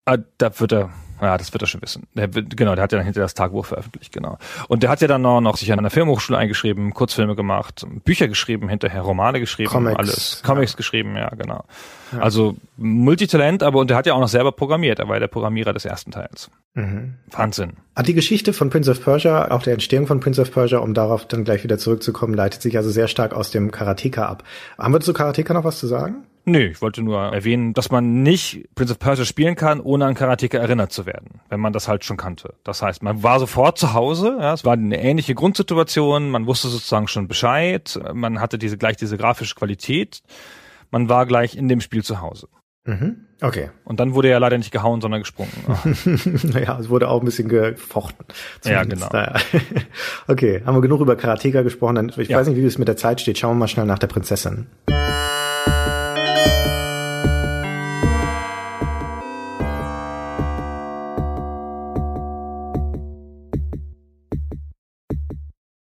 Ah, 0.04 0.18
da 0.38 0.60
wird 0.60 0.72
er, 0.72 0.90
ja, 1.20 1.38
das 1.38 1.52
wird 1.52 1.62
er 1.62 1.66
schon 1.66 1.82
wissen. 1.82 2.06
Der, 2.14 2.28
genau, 2.28 2.75
der 2.75 2.85
hat 2.85 2.92
ja 2.92 2.99
dann 2.99 3.04
hinter 3.04 3.20
das 3.20 3.35
Tagebuch 3.35 3.66
veröffentlicht, 3.66 4.12
genau. 4.12 4.38
Und 4.68 4.82
der 4.82 4.90
hat 4.90 5.00
ja 5.00 5.08
dann 5.08 5.23
noch, 5.23 5.40
noch 5.40 5.56
sich 5.56 5.73
an 5.73 5.78
einer 5.78 5.90
Filmhochschule 5.90 6.38
eingeschrieben, 6.38 6.92
Kurzfilme 6.92 7.35
gemacht, 7.35 7.87
Bücher 8.04 8.28
geschrieben, 8.28 8.68
hinterher 8.68 9.02
Romane 9.02 9.40
geschrieben, 9.40 9.70
Comics, 9.70 9.99
alles. 9.99 10.42
Comics 10.44 10.73
ja. 10.73 10.76
geschrieben, 10.76 11.16
ja, 11.16 11.30
genau. 11.30 11.64
Ja. 12.12 12.18
Also 12.20 12.56
Multitalent, 12.76 13.62
aber 13.62 13.80
und 13.80 13.90
der 13.90 13.96
hat 13.96 14.06
ja 14.06 14.14
auch 14.14 14.20
noch 14.20 14.28
selber 14.28 14.52
programmiert. 14.52 14.99
Er 14.99 15.08
war 15.08 15.16
ja 15.16 15.20
der 15.20 15.28
Programmierer 15.28 15.73
des 15.73 15.85
ersten 15.85 16.11
Teils. 16.11 16.50
Mhm. 16.75 17.14
Wahnsinn. 17.30 17.73
Ah, 17.94 18.02
die 18.02 18.14
Geschichte 18.14 18.52
von 18.52 18.70
Prince 18.70 18.90
of 18.90 19.02
Persia, 19.02 19.50
auch 19.50 19.62
der 19.62 19.73
Entstehung 19.73 20.06
von 20.06 20.20
Prince 20.20 20.40
of 20.40 20.52
Persia, 20.52 20.78
um 20.78 20.94
darauf 20.94 21.26
dann 21.26 21.44
gleich 21.44 21.64
wieder 21.64 21.78
zurückzukommen, 21.78 22.35
leitet 22.35 22.62
sich 22.62 22.76
also 22.76 22.90
sehr 22.90 23.08
stark 23.08 23.32
aus 23.32 23.50
dem 23.50 23.70
Karateka 23.70 24.26
ab. 24.26 24.44
Haben 24.78 24.92
wir 24.92 25.00
zu 25.00 25.12
Karateka 25.12 25.54
noch 25.54 25.64
was 25.64 25.78
zu 25.78 25.87
sagen? 25.87 26.25
Nö, 26.48 26.60
ich 26.60 26.80
wollte 26.80 27.02
nur 27.02 27.20
erwähnen, 27.20 27.74
dass 27.74 27.90
man 27.90 28.22
nicht 28.22 28.68
Prince 28.76 28.92
of 28.92 29.00
Persia 29.00 29.24
spielen 29.24 29.56
kann, 29.56 29.80
ohne 29.80 30.06
an 30.06 30.14
Karateka 30.14 30.58
erinnert 30.58 30.92
zu 30.92 31.04
werden, 31.04 31.40
wenn 31.48 31.58
man 31.58 31.72
das 31.72 31.88
halt 31.88 32.04
schon 32.04 32.16
kannte. 32.16 32.54
Das 32.62 32.82
heißt, 32.82 33.02
man 33.02 33.24
war 33.24 33.40
sofort 33.40 33.78
zu 33.78 33.94
Hause, 33.94 34.36
ja, 34.38 34.52
es 34.52 34.64
war 34.64 34.74
eine 34.74 35.02
ähnliche 35.02 35.34
Grundsituation, 35.34 36.30
man 36.30 36.46
wusste 36.46 36.68
sozusagen 36.68 37.08
schon 37.08 37.26
Bescheid, 37.26 37.98
man 38.14 38.40
hatte 38.40 38.58
diese 38.58 38.78
gleich 38.78 38.96
diese 38.96 39.16
grafische 39.16 39.56
Qualität, 39.56 40.22
man 40.92 41.08
war 41.08 41.26
gleich 41.26 41.56
in 41.56 41.68
dem 41.68 41.80
Spiel 41.80 42.04
zu 42.04 42.20
Hause. 42.20 42.46
Mhm. 42.84 43.26
Okay. 43.40 43.70
Und 43.84 43.98
dann 43.98 44.14
wurde 44.14 44.28
er 44.28 44.38
leider 44.38 44.56
nicht 44.56 44.70
gehauen, 44.70 45.00
sondern 45.00 45.22
gesprungen. 45.22 45.50
naja, 46.44 46.78
es 46.78 46.88
wurde 46.88 47.08
auch 47.08 47.20
ein 47.20 47.24
bisschen 47.24 47.48
gefochten. 47.48 48.24
Ja, 48.64 48.84
genau. 48.84 49.08
Naja. 49.12 49.34
okay, 50.28 50.62
haben 50.64 50.76
wir 50.76 50.80
genug 50.80 51.00
über 51.00 51.16
Karateka 51.16 51.62
gesprochen. 51.62 52.12
Ich 52.16 52.28
ja. 52.28 52.38
weiß 52.38 52.46
nicht, 52.46 52.56
wie 52.56 52.64
es 52.64 52.78
mit 52.78 52.86
der 52.86 52.96
Zeit 52.96 53.20
steht. 53.20 53.36
Schauen 53.36 53.56
wir 53.56 53.60
mal 53.60 53.68
schnell 53.68 53.86
nach 53.86 53.98
der 53.98 54.06
Prinzessin. 54.06 54.68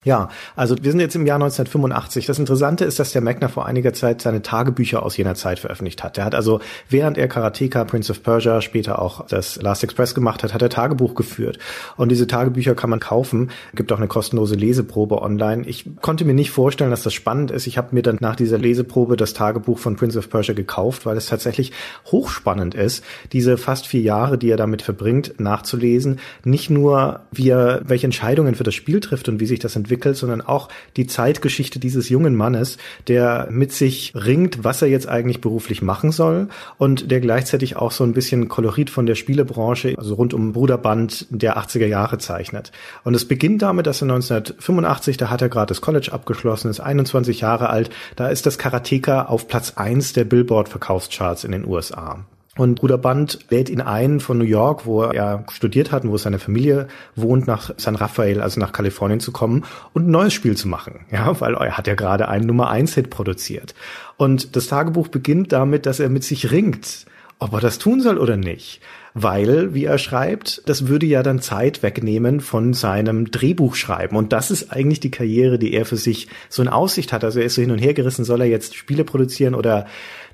Ja, 0.06 0.28
also 0.54 0.76
wir 0.80 0.92
sind 0.92 1.00
jetzt 1.00 1.16
im 1.16 1.26
Jahr 1.26 1.34
1985. 1.34 2.26
Das 2.26 2.38
Interessante 2.38 2.84
ist, 2.84 3.00
dass 3.00 3.10
der 3.10 3.22
Magner 3.22 3.48
vor 3.48 3.66
einiger 3.66 3.92
Zeit 3.92 4.22
seine 4.22 4.40
Tagebücher 4.40 5.02
aus 5.02 5.16
jener 5.16 5.34
Zeit 5.34 5.58
veröffentlicht 5.58 6.04
hat. 6.04 6.16
Er 6.16 6.24
hat 6.24 6.36
also, 6.36 6.60
während 6.88 7.18
er 7.18 7.26
Karateka, 7.26 7.82
Prince 7.84 8.12
of 8.12 8.22
Persia, 8.22 8.60
später 8.60 9.02
auch 9.02 9.26
das 9.26 9.60
Last 9.60 9.82
Express 9.82 10.14
gemacht 10.14 10.44
hat, 10.44 10.54
hat 10.54 10.62
er 10.62 10.68
Tagebuch 10.68 11.16
geführt. 11.16 11.58
Und 11.96 12.10
diese 12.10 12.28
Tagebücher 12.28 12.76
kann 12.76 12.88
man 12.88 13.00
kaufen. 13.00 13.50
Gibt 13.74 13.90
auch 13.90 13.96
eine 13.96 14.06
kostenlose 14.06 14.54
Leseprobe 14.54 15.20
online. 15.20 15.66
Ich 15.66 15.90
konnte 16.02 16.24
mir 16.24 16.34
nicht 16.34 16.52
vorstellen, 16.52 16.92
dass 16.92 17.02
das 17.02 17.12
spannend 17.12 17.50
ist. 17.50 17.66
Ich 17.66 17.76
habe 17.76 17.88
mir 17.90 18.02
dann 18.02 18.18
nach 18.20 18.36
dieser 18.36 18.58
Leseprobe 18.58 19.16
das 19.16 19.34
Tagebuch 19.34 19.80
von 19.80 19.96
Prince 19.96 20.20
of 20.20 20.30
Persia 20.30 20.54
gekauft, 20.54 21.04
weil 21.04 21.16
es 21.16 21.26
tatsächlich 21.26 21.72
hochspannend 22.12 22.76
ist, 22.76 23.02
diese 23.32 23.58
fast 23.58 23.88
vier 23.88 24.02
Jahre, 24.02 24.38
die 24.38 24.50
er 24.50 24.56
damit 24.56 24.82
verbringt, 24.82 25.40
nachzulesen. 25.40 26.20
Nicht 26.44 26.70
nur, 26.70 27.22
wie 27.32 27.48
er, 27.48 27.82
welche 27.84 28.06
Entscheidungen 28.06 28.54
für 28.54 28.62
das 28.62 28.76
Spiel 28.76 29.00
trifft 29.00 29.28
und 29.28 29.40
wie 29.40 29.46
sich 29.46 29.58
das 29.58 29.74
entwickelt, 29.74 29.95
entwickelt, 29.96 30.16
sondern 30.16 30.42
auch 30.42 30.68
die 30.96 31.06
Zeitgeschichte 31.06 31.78
dieses 31.78 32.08
jungen 32.08 32.34
Mannes, 32.36 32.76
der 33.08 33.48
mit 33.50 33.72
sich 33.72 34.12
ringt, 34.14 34.62
was 34.62 34.82
er 34.82 34.88
jetzt 34.88 35.08
eigentlich 35.08 35.40
beruflich 35.40 35.80
machen 35.80 36.12
soll 36.12 36.48
und 36.78 37.10
der 37.10 37.20
gleichzeitig 37.20 37.76
auch 37.76 37.92
so 37.92 38.04
ein 38.04 38.12
bisschen 38.12 38.48
Kolorit 38.48 38.90
von 38.90 39.06
der 39.06 39.14
Spielebranche, 39.14 39.94
also 39.96 40.14
rund 40.14 40.34
um 40.34 40.52
Bruderband 40.52 41.26
der 41.30 41.56
80er 41.56 41.86
Jahre 41.86 42.18
zeichnet. 42.18 42.72
Und 43.04 43.14
es 43.14 43.26
beginnt 43.26 43.62
damit, 43.62 43.86
dass 43.86 44.02
er 44.02 44.10
1985, 44.10 45.16
da 45.16 45.30
hat 45.30 45.40
er 45.40 45.48
gerade 45.48 45.68
das 45.68 45.80
College 45.80 46.10
abgeschlossen, 46.12 46.70
ist 46.70 46.80
21 46.80 47.40
Jahre 47.40 47.70
alt, 47.70 47.90
da 48.16 48.28
ist 48.28 48.44
das 48.44 48.58
Karateka 48.58 49.22
auf 49.24 49.48
Platz 49.48 49.72
eins 49.76 50.12
der 50.12 50.24
Billboard-Verkaufscharts 50.24 51.44
in 51.44 51.52
den 51.52 51.66
USA. 51.66 52.26
Und 52.56 52.76
Bruder 52.80 52.98
Band 52.98 53.38
lädt 53.50 53.68
ihn 53.68 53.80
ein 53.80 54.20
von 54.20 54.38
New 54.38 54.44
York, 54.44 54.86
wo 54.86 55.02
er 55.02 55.44
studiert 55.52 55.92
hat 55.92 56.04
und 56.04 56.10
wo 56.10 56.16
seine 56.16 56.38
Familie 56.38 56.88
wohnt, 57.14 57.46
nach 57.46 57.70
San 57.76 57.96
Rafael, 57.96 58.40
also 58.40 58.60
nach 58.60 58.72
Kalifornien 58.72 59.20
zu 59.20 59.30
kommen 59.30 59.64
und 59.92 60.08
ein 60.08 60.10
neues 60.10 60.32
Spiel 60.32 60.56
zu 60.56 60.66
machen. 60.66 61.06
Ja, 61.10 61.38
weil 61.40 61.54
er 61.54 61.76
hat 61.76 61.86
ja 61.86 61.94
gerade 61.94 62.28
einen 62.28 62.46
Nummer 62.46 62.70
eins 62.70 62.94
Hit 62.94 63.10
produziert. 63.10 63.74
Und 64.16 64.56
das 64.56 64.68
Tagebuch 64.68 65.08
beginnt 65.08 65.52
damit, 65.52 65.84
dass 65.84 66.00
er 66.00 66.08
mit 66.08 66.24
sich 66.24 66.50
ringt, 66.50 67.06
ob 67.38 67.52
er 67.52 67.60
das 67.60 67.78
tun 67.78 68.00
soll 68.00 68.18
oder 68.18 68.36
nicht. 68.36 68.80
Weil, 69.12 69.72
wie 69.72 69.84
er 69.84 69.96
schreibt, 69.96 70.62
das 70.66 70.88
würde 70.88 71.06
ja 71.06 71.22
dann 71.22 71.40
Zeit 71.40 71.82
wegnehmen 71.82 72.40
von 72.40 72.74
seinem 72.74 73.30
Drehbuchschreiben. 73.30 74.16
Und 74.16 74.32
das 74.32 74.50
ist 74.50 74.70
eigentlich 74.70 75.00
die 75.00 75.10
Karriere, 75.10 75.58
die 75.58 75.72
er 75.72 75.86
für 75.86 75.96
sich 75.96 76.28
so 76.50 76.60
in 76.60 76.68
Aussicht 76.68 77.14
hat. 77.14 77.24
Also 77.24 77.40
er 77.40 77.46
ist 77.46 77.54
so 77.54 77.62
hin 77.62 77.70
und 77.70 77.78
her 77.78 77.94
gerissen, 77.94 78.26
soll 78.26 78.42
er 78.42 78.46
jetzt 78.46 78.74
Spiele 78.74 79.04
produzieren 79.04 79.54
oder 79.54 79.86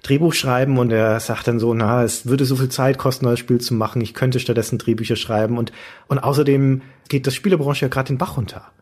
Drehbuch 0.03 0.35
schreiben 0.35 0.79
und 0.79 0.91
er 0.91 1.21
sagt 1.21 1.47
dann 1.47 1.61
so, 1.61 1.75
na, 1.75 2.03
es 2.03 2.27
würde 2.27 2.45
so 2.45 2.57
viel 2.57 2.69
Zeit 2.71 2.99
kosten, 2.99 3.25
neues 3.25 3.39
Spiel 3.39 3.61
zu 3.61 3.75
machen, 3.75 4.03
ich 4.03 4.15
könnte 4.15 4.41
stattdessen 4.41 4.79
Drehbücher 4.79 5.15
schreiben 5.15 5.59
und, 5.59 5.71
und 6.09 6.19
außerdem 6.19 6.83
geht 7.09 7.29
das 7.29 7.37
Spielebranche 7.37 7.85
ja 7.85 7.89
gerade 7.89 8.09
den 8.09 8.19
Bach 8.19 8.37
runter. 8.37 8.73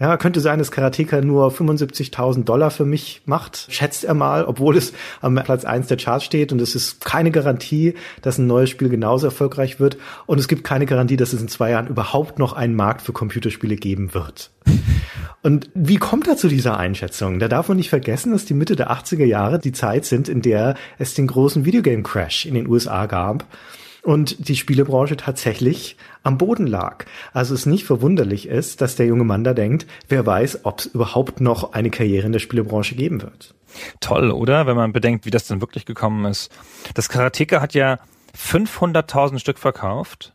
Ja, 0.00 0.16
könnte 0.16 0.38
sein, 0.38 0.60
dass 0.60 0.70
Karateka 0.70 1.20
nur 1.22 1.50
75.000 1.50 2.44
Dollar 2.44 2.70
für 2.70 2.84
mich 2.84 3.22
macht, 3.24 3.66
schätzt 3.68 4.04
er 4.04 4.14
mal, 4.14 4.44
obwohl 4.44 4.76
es 4.76 4.92
am 5.20 5.34
Platz 5.34 5.64
eins 5.64 5.88
der 5.88 5.96
Charts 5.96 6.24
steht 6.24 6.52
und 6.52 6.60
es 6.60 6.76
ist 6.76 7.04
keine 7.04 7.32
Garantie, 7.32 7.94
dass 8.22 8.38
ein 8.38 8.46
neues 8.46 8.70
Spiel 8.70 8.90
genauso 8.90 9.26
erfolgreich 9.26 9.80
wird 9.80 9.96
und 10.26 10.38
es 10.38 10.46
gibt 10.46 10.62
keine 10.62 10.86
Garantie, 10.86 11.16
dass 11.16 11.32
es 11.32 11.40
in 11.40 11.48
zwei 11.48 11.70
Jahren 11.70 11.88
überhaupt 11.88 12.38
noch 12.38 12.52
einen 12.52 12.76
Markt 12.76 13.02
für 13.02 13.12
Computerspiele 13.12 13.74
geben 13.74 14.14
wird. 14.14 14.52
Und 15.42 15.68
wie 15.74 15.96
kommt 15.96 16.28
er 16.28 16.36
zu 16.36 16.46
dieser 16.46 16.76
Einschätzung? 16.78 17.40
Da 17.40 17.48
darf 17.48 17.66
man 17.66 17.76
nicht 17.76 17.90
vergessen, 17.90 18.30
dass 18.30 18.44
die 18.44 18.54
Mitte 18.54 18.76
der 18.76 18.92
80er 18.92 19.24
Jahre 19.24 19.58
die 19.58 19.72
Zeit 19.72 20.04
sind, 20.04 20.28
in 20.28 20.42
der 20.42 20.76
es 20.98 21.14
den 21.14 21.26
großen 21.26 21.64
Videogame 21.64 22.04
Crash 22.04 22.46
in 22.46 22.54
den 22.54 22.68
USA 22.68 23.06
gab 23.06 23.46
und 24.02 24.48
die 24.48 24.56
Spielebranche 24.56 25.16
tatsächlich 25.16 25.96
am 26.22 26.38
Boden 26.38 26.66
lag. 26.66 27.04
Also 27.32 27.54
es 27.54 27.66
nicht 27.66 27.84
verwunderlich 27.84 28.48
ist, 28.48 28.80
dass 28.80 28.96
der 28.96 29.06
junge 29.06 29.24
Mann 29.24 29.44
da 29.44 29.54
denkt, 29.54 29.86
wer 30.08 30.24
weiß, 30.24 30.64
ob 30.64 30.80
es 30.80 30.86
überhaupt 30.86 31.40
noch 31.40 31.72
eine 31.72 31.90
Karriere 31.90 32.26
in 32.26 32.32
der 32.32 32.38
Spielebranche 32.38 32.94
geben 32.94 33.22
wird. 33.22 33.54
Toll, 34.00 34.30
oder? 34.30 34.66
Wenn 34.66 34.76
man 34.76 34.92
bedenkt, 34.92 35.26
wie 35.26 35.30
das 35.30 35.46
denn 35.46 35.60
wirklich 35.60 35.84
gekommen 35.84 36.24
ist. 36.24 36.50
Das 36.94 37.08
Karateka 37.08 37.60
hat 37.60 37.74
ja 37.74 37.98
500.000 38.36 39.38
Stück 39.38 39.58
verkauft. 39.58 40.32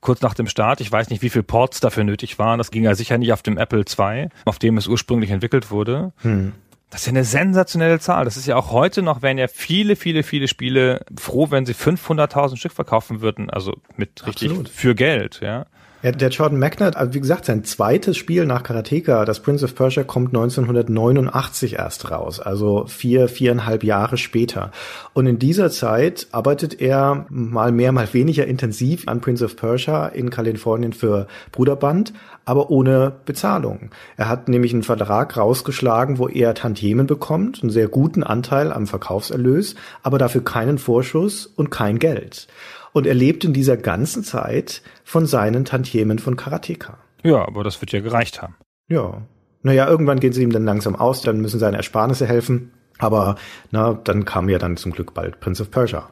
Kurz 0.00 0.22
nach 0.22 0.34
dem 0.34 0.46
Start. 0.46 0.80
Ich 0.80 0.90
weiß 0.90 1.10
nicht, 1.10 1.20
wie 1.20 1.28
viel 1.28 1.42
Ports 1.42 1.80
dafür 1.80 2.04
nötig 2.04 2.38
waren. 2.38 2.58
Das 2.58 2.70
ging 2.70 2.84
ja 2.84 2.94
sicher 2.94 3.18
nicht 3.18 3.32
auf 3.32 3.42
dem 3.42 3.58
Apple 3.58 3.84
II, 3.84 4.28
auf 4.46 4.58
dem 4.58 4.78
es 4.78 4.86
ursprünglich 4.86 5.30
entwickelt 5.30 5.70
wurde. 5.70 6.12
Hm. 6.22 6.52
Das 6.90 7.02
ist 7.02 7.06
ja 7.06 7.10
eine 7.10 7.24
sensationelle 7.24 8.00
Zahl. 8.00 8.24
Das 8.24 8.36
ist 8.36 8.46
ja 8.46 8.56
auch 8.56 8.72
heute 8.72 9.02
noch, 9.02 9.22
wären 9.22 9.38
ja 9.38 9.46
viele, 9.46 9.94
viele, 9.94 10.24
viele 10.24 10.48
Spiele 10.48 11.04
froh, 11.16 11.50
wenn 11.50 11.64
sie 11.64 11.74
500.000 11.74 12.56
Stück 12.56 12.72
verkaufen 12.72 13.20
würden. 13.20 13.48
Also 13.48 13.74
mit 13.96 14.26
richtig 14.26 14.50
Absolut. 14.50 14.68
für 14.68 14.94
Geld, 14.96 15.40
ja. 15.40 15.66
Ja, 16.02 16.12
der 16.12 16.30
Jordan 16.30 16.58
Magnet, 16.58 16.96
also 16.96 17.12
wie 17.12 17.20
gesagt, 17.20 17.44
sein 17.44 17.62
zweites 17.62 18.16
Spiel 18.16 18.46
nach 18.46 18.62
Karateka, 18.62 19.26
das 19.26 19.40
Prince 19.40 19.66
of 19.66 19.74
Persia, 19.74 20.02
kommt 20.02 20.28
1989 20.28 21.74
erst 21.74 22.10
raus, 22.10 22.40
also 22.40 22.86
vier, 22.86 23.28
viereinhalb 23.28 23.84
Jahre 23.84 24.16
später. 24.16 24.72
Und 25.12 25.26
in 25.26 25.38
dieser 25.38 25.70
Zeit 25.70 26.28
arbeitet 26.32 26.80
er 26.80 27.26
mal 27.28 27.70
mehr, 27.70 27.92
mal 27.92 28.08
weniger 28.14 28.46
intensiv 28.46 29.08
an 29.08 29.20
Prince 29.20 29.44
of 29.44 29.56
Persia 29.56 30.08
in 30.08 30.30
Kalifornien 30.30 30.94
für 30.94 31.26
Bruderband, 31.52 32.14
aber 32.44 32.70
ohne 32.70 33.12
Bezahlung. 33.24 33.90
Er 34.16 34.28
hat 34.28 34.48
nämlich 34.48 34.72
einen 34.72 34.82
Vertrag 34.82 35.36
rausgeschlagen, 35.36 36.18
wo 36.18 36.28
er 36.28 36.54
Tantiemen 36.54 37.06
bekommt, 37.06 37.62
einen 37.62 37.70
sehr 37.70 37.88
guten 37.88 38.22
Anteil 38.22 38.72
am 38.72 38.86
Verkaufserlös, 38.86 39.74
aber 40.02 40.18
dafür 40.18 40.44
keinen 40.44 40.78
Vorschuss 40.78 41.46
und 41.46 41.70
kein 41.70 41.98
Geld. 41.98 42.48
Und 42.92 43.06
er 43.06 43.14
lebt 43.14 43.44
in 43.44 43.52
dieser 43.52 43.76
ganzen 43.76 44.24
Zeit 44.24 44.82
von 45.04 45.26
seinen 45.26 45.64
Tantiemen 45.64 46.18
von 46.18 46.36
Karateka. 46.36 46.98
Ja, 47.22 47.46
aber 47.46 47.62
das 47.62 47.80
wird 47.80 47.92
ja 47.92 48.00
gereicht 48.00 48.42
haben. 48.42 48.56
Ja. 48.88 49.22
Naja, 49.62 49.86
irgendwann 49.86 50.20
gehen 50.20 50.32
sie 50.32 50.42
ihm 50.42 50.52
dann 50.52 50.64
langsam 50.64 50.96
aus, 50.96 51.22
dann 51.22 51.40
müssen 51.40 51.60
seine 51.60 51.76
Ersparnisse 51.76 52.26
helfen. 52.26 52.72
Aber 52.98 53.36
na, 53.70 53.94
dann 53.94 54.24
kam 54.24 54.48
ja 54.48 54.58
dann 54.58 54.76
zum 54.76 54.92
Glück 54.92 55.14
bald 55.14 55.40
Prince 55.40 55.62
of 55.62 55.70
Persia. 55.70 56.10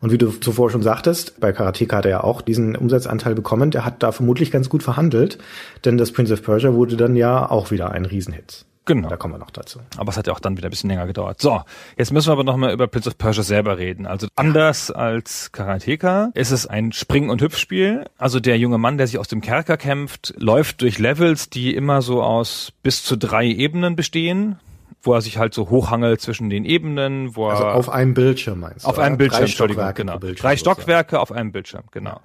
Und 0.00 0.12
wie 0.12 0.18
du 0.18 0.30
zuvor 0.30 0.70
schon 0.70 0.82
sagtest, 0.82 1.40
bei 1.40 1.52
Karateka 1.52 1.96
hat 1.96 2.04
er 2.04 2.10
ja 2.10 2.24
auch 2.24 2.40
diesen 2.40 2.76
Umsatzanteil 2.76 3.34
bekommen. 3.34 3.70
Der 3.70 3.84
hat 3.84 4.02
da 4.02 4.12
vermutlich 4.12 4.50
ganz 4.50 4.68
gut 4.68 4.82
verhandelt, 4.82 5.38
denn 5.84 5.98
das 5.98 6.12
Prince 6.12 6.32
of 6.32 6.42
Persia 6.42 6.72
wurde 6.74 6.96
dann 6.96 7.16
ja 7.16 7.50
auch 7.50 7.70
wieder 7.70 7.90
ein 7.90 8.04
Riesenhit. 8.04 8.64
Genau. 8.88 9.10
Da 9.10 9.18
kommen 9.18 9.34
wir 9.34 9.38
noch 9.38 9.50
dazu. 9.50 9.80
Aber 9.98 10.10
es 10.10 10.16
hat 10.16 10.28
ja 10.28 10.32
auch 10.32 10.40
dann 10.40 10.56
wieder 10.56 10.68
ein 10.68 10.70
bisschen 10.70 10.88
länger 10.88 11.06
gedauert. 11.06 11.42
So, 11.42 11.60
jetzt 11.98 12.10
müssen 12.10 12.28
wir 12.28 12.32
aber 12.32 12.44
nochmal 12.44 12.72
über 12.72 12.86
Prince 12.86 13.10
of 13.10 13.18
Persia 13.18 13.42
selber 13.42 13.76
reden. 13.76 14.06
Also 14.06 14.28
anders 14.34 14.90
als 14.90 15.52
Karateka 15.52 16.30
ist 16.32 16.52
es 16.52 16.66
ein 16.66 16.92
Spring- 16.92 17.28
und 17.28 17.42
Hüpfspiel. 17.42 18.06
Also 18.16 18.40
der 18.40 18.56
junge 18.56 18.78
Mann, 18.78 18.96
der 18.96 19.06
sich 19.06 19.18
aus 19.18 19.28
dem 19.28 19.42
Kerker 19.42 19.76
kämpft, 19.76 20.32
läuft 20.38 20.80
durch 20.80 20.98
Levels, 20.98 21.50
die 21.50 21.74
immer 21.74 22.00
so 22.00 22.22
aus 22.22 22.72
bis 22.82 23.04
zu 23.04 23.16
drei 23.16 23.46
Ebenen 23.46 23.94
bestehen 23.94 24.58
wo 25.02 25.14
er 25.14 25.20
sich 25.20 25.38
halt 25.38 25.54
so 25.54 25.70
hochhangelt 25.70 26.20
zwischen 26.20 26.50
den 26.50 26.64
Ebenen, 26.64 27.36
wo 27.36 27.46
Also 27.48 27.64
er 27.64 27.74
auf 27.74 27.88
einem 27.88 28.14
Bildschirm 28.14 28.60
meinst 28.60 28.84
du? 28.84 28.88
auf 28.88 28.98
einem 28.98 29.14
oder? 29.14 29.18
Bildschirm, 29.18 29.40
Drei 29.40 29.46
Entschuldigung, 29.46 29.94
genau. 29.94 30.18
Bildschirm 30.18 30.42
Drei 30.42 30.56
sozusagen. 30.56 30.76
Stockwerke 30.80 31.20
auf 31.20 31.32
einem 31.32 31.52
Bildschirm, 31.52 31.84
genau. 31.92 32.20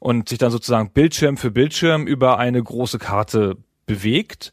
Und 0.00 0.28
sich 0.28 0.38
dann 0.38 0.50
sozusagen 0.50 0.90
Bildschirm 0.90 1.36
für 1.36 1.50
Bildschirm 1.50 2.06
über 2.06 2.38
eine 2.38 2.62
große 2.62 2.98
Karte 2.98 3.56
bewegt 3.86 4.52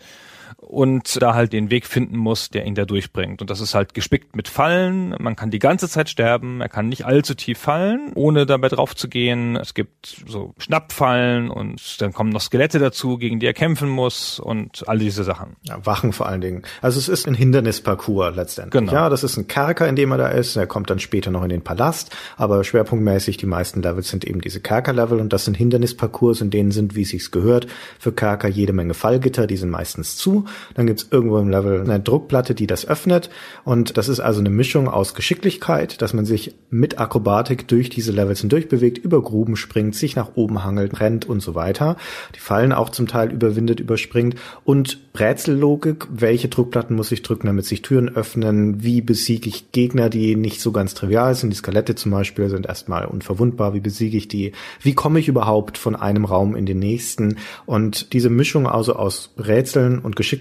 und 0.65 1.21
da 1.21 1.35
halt 1.35 1.53
den 1.53 1.69
Weg 1.69 1.85
finden 1.85 2.17
muss, 2.17 2.49
der 2.49 2.65
ihn 2.65 2.75
da 2.75 2.85
durchbringt. 2.85 3.41
Und 3.41 3.49
das 3.49 3.61
ist 3.61 3.75
halt 3.75 3.93
gespickt 3.93 4.35
mit 4.35 4.47
Fallen. 4.47 5.15
Man 5.19 5.35
kann 5.35 5.51
die 5.51 5.59
ganze 5.59 5.87
Zeit 5.87 6.09
sterben. 6.09 6.59
Er 6.59 6.69
kann 6.69 6.89
nicht 6.89 7.05
allzu 7.05 7.35
tief 7.35 7.59
fallen, 7.59 8.11
ohne 8.15 8.45
dabei 8.45 8.69
drauf 8.69 8.95
zu 8.95 9.07
gehen. 9.07 9.55
Es 9.55 9.73
gibt 9.73 10.23
so 10.27 10.53
Schnappfallen 10.57 11.49
und 11.49 12.01
dann 12.01 12.13
kommen 12.13 12.31
noch 12.31 12.41
Skelette 12.41 12.79
dazu, 12.79 13.17
gegen 13.17 13.39
die 13.39 13.45
er 13.45 13.53
kämpfen 13.53 13.89
muss 13.89 14.39
und 14.39 14.87
all 14.87 14.97
diese 14.97 15.23
Sachen. 15.23 15.55
Ja, 15.63 15.85
Wachen 15.85 16.13
vor 16.13 16.27
allen 16.27 16.41
Dingen. 16.41 16.63
Also 16.81 16.97
es 16.97 17.09
ist 17.09 17.27
ein 17.27 17.35
Hindernisparcours 17.35 18.35
letztendlich. 18.35 18.81
Genau. 18.81 18.93
Ja, 18.93 19.09
das 19.09 19.23
ist 19.23 19.37
ein 19.37 19.47
Kerker, 19.47 19.87
in 19.87 19.95
dem 19.95 20.11
er 20.11 20.17
da 20.17 20.27
ist. 20.29 20.55
Er 20.55 20.67
kommt 20.67 20.89
dann 20.89 20.99
später 20.99 21.29
noch 21.29 21.43
in 21.43 21.49
den 21.49 21.61
Palast. 21.61 22.15
Aber 22.37 22.63
schwerpunktmäßig 22.63 23.37
die 23.37 23.45
meisten 23.45 23.83
Levels 23.83 24.09
sind 24.09 24.25
eben 24.25 24.41
diese 24.41 24.61
Kerker-Level 24.61 25.19
und 25.19 25.31
das 25.31 25.45
sind 25.45 25.55
Hindernisparcours, 25.55 26.41
in 26.41 26.49
denen 26.49 26.71
sind, 26.71 26.95
wie 26.95 27.03
es 27.03 27.09
sich 27.09 27.29
gehört, 27.29 27.67
für 27.99 28.11
Kerker 28.11 28.47
jede 28.47 28.73
Menge 28.73 28.95
Fallgitter. 28.95 29.45
Die 29.47 29.57
sind 29.57 29.69
meistens 29.69 30.17
zu. 30.17 30.45
Dann 30.75 30.87
gibt's 30.87 31.07
irgendwo 31.11 31.37
im 31.37 31.49
Level 31.49 31.81
eine 31.81 31.99
Druckplatte, 31.99 32.55
die 32.55 32.67
das 32.67 32.87
öffnet. 32.87 33.29
Und 33.63 33.97
das 33.97 34.09
ist 34.09 34.19
also 34.19 34.39
eine 34.39 34.49
Mischung 34.49 34.87
aus 34.87 35.13
Geschicklichkeit, 35.13 36.01
dass 36.01 36.13
man 36.13 36.25
sich 36.25 36.55
mit 36.69 36.99
Akrobatik 36.99 37.67
durch 37.67 37.89
diese 37.89 38.11
Levels 38.11 38.41
hindurch 38.41 38.67
bewegt, 38.67 38.97
über 38.97 39.21
Gruben 39.21 39.55
springt, 39.55 39.95
sich 39.95 40.15
nach 40.15 40.35
oben 40.35 40.63
hangelt, 40.63 40.99
rennt 40.99 41.25
und 41.25 41.41
so 41.41 41.55
weiter. 41.55 41.97
Die 42.35 42.39
Fallen 42.39 42.71
auch 42.71 42.89
zum 42.89 43.07
Teil 43.07 43.31
überwindet, 43.31 43.79
überspringt. 43.79 44.35
Und 44.63 44.99
Rätsellogik, 45.15 46.07
welche 46.09 46.49
Druckplatten 46.49 46.95
muss 46.95 47.11
ich 47.11 47.21
drücken, 47.21 47.47
damit 47.47 47.65
sich 47.65 47.81
Türen 47.81 48.15
öffnen? 48.15 48.83
Wie 48.83 49.01
besiege 49.01 49.49
ich 49.49 49.71
Gegner, 49.71 50.09
die 50.09 50.35
nicht 50.35 50.61
so 50.61 50.71
ganz 50.71 50.93
trivial 50.93 51.35
sind? 51.35 51.51
Die 51.51 51.57
Skelette 51.57 51.95
zum 51.95 52.11
Beispiel 52.11 52.49
sind 52.49 52.65
erstmal 52.65 53.05
unverwundbar. 53.05 53.73
Wie 53.73 53.79
besiege 53.79 54.17
ich 54.17 54.27
die? 54.27 54.51
Wie 54.81 54.93
komme 54.93 55.19
ich 55.19 55.27
überhaupt 55.27 55.77
von 55.77 55.95
einem 55.95 56.25
Raum 56.25 56.55
in 56.55 56.65
den 56.65 56.79
nächsten? 56.79 57.37
Und 57.65 58.13
diese 58.13 58.29
Mischung 58.29 58.67
also 58.67 58.95
aus 58.95 59.33
Rätseln 59.37 59.99
und 59.99 60.15
Geschicklichkeit 60.15 60.34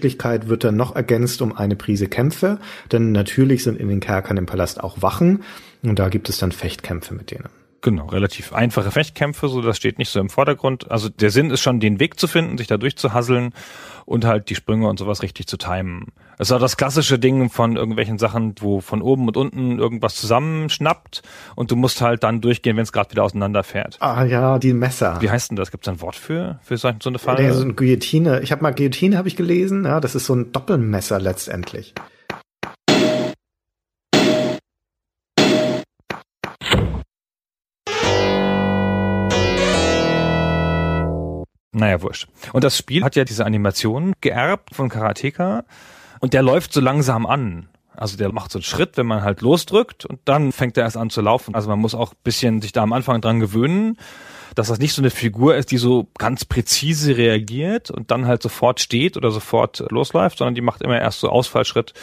wird 0.47 0.63
dann 0.63 0.75
noch 0.75 0.95
ergänzt 0.95 1.41
um 1.41 1.55
eine 1.55 1.75
Prise 1.75 2.07
Kämpfe. 2.07 2.59
Denn 2.91 3.11
natürlich 3.11 3.63
sind 3.63 3.79
in 3.79 3.89
den 3.89 3.99
Kerkern 3.99 4.37
im 4.37 4.45
Palast 4.45 4.83
auch 4.83 5.01
Wachen. 5.01 5.43
Und 5.83 5.99
da 5.99 6.09
gibt 6.09 6.29
es 6.29 6.37
dann 6.37 6.51
Fechtkämpfe 6.51 7.13
mit 7.13 7.31
denen. 7.31 7.49
Genau, 7.85 8.07
relativ 8.07 8.51
einfache 8.51 8.89
Fechtkämpfe, 8.89 9.47
so 9.47 9.61
das 9.61 9.77
steht 9.77 9.99
nicht 9.99 10.09
so 10.09 10.19
im 10.19 10.31
Vordergrund. 10.31 10.89
Also 10.89 11.07
der 11.07 11.29
Sinn 11.29 11.51
ist 11.51 11.61
schon, 11.61 11.79
den 11.79 11.99
Weg 11.99 12.19
zu 12.19 12.27
finden, 12.27 12.57
sich 12.57 12.65
da 12.65 12.77
durchzuhasseln 12.77 13.53
und 14.05 14.25
halt 14.25 14.49
die 14.49 14.55
Sprünge 14.55 14.87
und 14.87 14.97
sowas 14.97 15.21
richtig 15.21 15.45
zu 15.45 15.55
timen. 15.55 16.07
Es 16.39 16.49
war 16.49 16.57
das 16.57 16.77
klassische 16.77 17.19
Ding 17.19 17.51
von 17.51 17.75
irgendwelchen 17.75 18.17
Sachen, 18.17 18.55
wo 18.59 18.81
von 18.81 19.03
oben 19.03 19.27
und 19.27 19.37
unten 19.37 19.77
irgendwas 19.77 20.15
zusammenschnappt 20.15 21.21
und 21.53 21.69
du 21.69 21.75
musst 21.75 22.01
halt 22.01 22.23
dann 22.23 22.41
durchgehen, 22.41 22.75
wenn 22.75 22.81
es 22.81 22.91
gerade 22.91 23.11
wieder 23.11 23.23
auseinanderfährt. 23.23 23.97
Ah 23.99 24.25
ja, 24.25 24.57
die 24.57 24.73
Messer. 24.73 25.21
Wie 25.21 25.29
heißt 25.29 25.51
denn 25.51 25.55
das? 25.55 25.69
Gibt 25.69 25.85
es 25.85 25.93
ein 25.93 26.01
Wort 26.01 26.15
für 26.15 26.59
für 26.63 26.77
so 26.77 26.91
so 26.99 27.09
eine 27.09 27.19
Falle? 27.19 27.43
Nee, 27.43 27.51
so 27.51 27.61
eine 27.61 27.75
Guillotine. 27.75 28.41
Ich 28.41 28.51
habe 28.51 28.63
mal 28.63 28.73
Guillotine 28.73 29.15
habe 29.15 29.27
ich 29.27 29.35
gelesen. 29.35 29.85
Ja, 29.85 29.99
das 29.99 30.15
ist 30.15 30.25
so 30.25 30.33
ein 30.33 30.51
Doppelmesser 30.51 31.19
letztendlich. 31.19 31.93
Naja, 41.77 42.01
wurscht. 42.01 42.29
Und 42.53 42.63
das 42.63 42.77
Spiel 42.77 43.03
hat 43.03 43.17
ja 43.17 43.25
diese 43.25 43.45
Animation 43.45 44.13
geerbt 44.21 44.73
von 44.73 44.87
Karateka 44.87 45.65
und 46.21 46.33
der 46.33 46.41
läuft 46.41 46.71
so 46.71 46.79
langsam 46.79 47.25
an. 47.25 47.67
Also 47.97 48.15
der 48.15 48.31
macht 48.31 48.51
so 48.51 48.59
einen 48.59 48.63
Schritt, 48.63 48.95
wenn 48.95 49.05
man 49.05 49.23
halt 49.23 49.41
losdrückt 49.41 50.05
und 50.05 50.21
dann 50.23 50.53
fängt 50.53 50.77
er 50.77 50.83
erst 50.83 50.95
an 50.95 51.09
zu 51.09 51.19
laufen. 51.19 51.53
Also 51.53 51.67
man 51.67 51.79
muss 51.79 51.93
auch 51.93 52.13
bisschen 52.13 52.61
sich 52.61 52.71
da 52.71 52.81
am 52.81 52.93
Anfang 52.93 53.19
dran 53.19 53.41
gewöhnen, 53.41 53.97
dass 54.55 54.69
das 54.69 54.79
nicht 54.79 54.93
so 54.93 55.01
eine 55.01 55.09
Figur 55.09 55.57
ist, 55.57 55.69
die 55.71 55.77
so 55.77 56.07
ganz 56.17 56.45
präzise 56.45 57.17
reagiert 57.17 57.91
und 57.91 58.09
dann 58.09 58.25
halt 58.25 58.41
sofort 58.41 58.79
steht 58.79 59.17
oder 59.17 59.31
sofort 59.31 59.83
losläuft, 59.89 60.37
sondern 60.37 60.55
die 60.55 60.61
macht 60.61 60.81
immer 60.81 60.99
erst 60.99 61.19
so 61.19 61.29
Ausfallschritt 61.29 61.93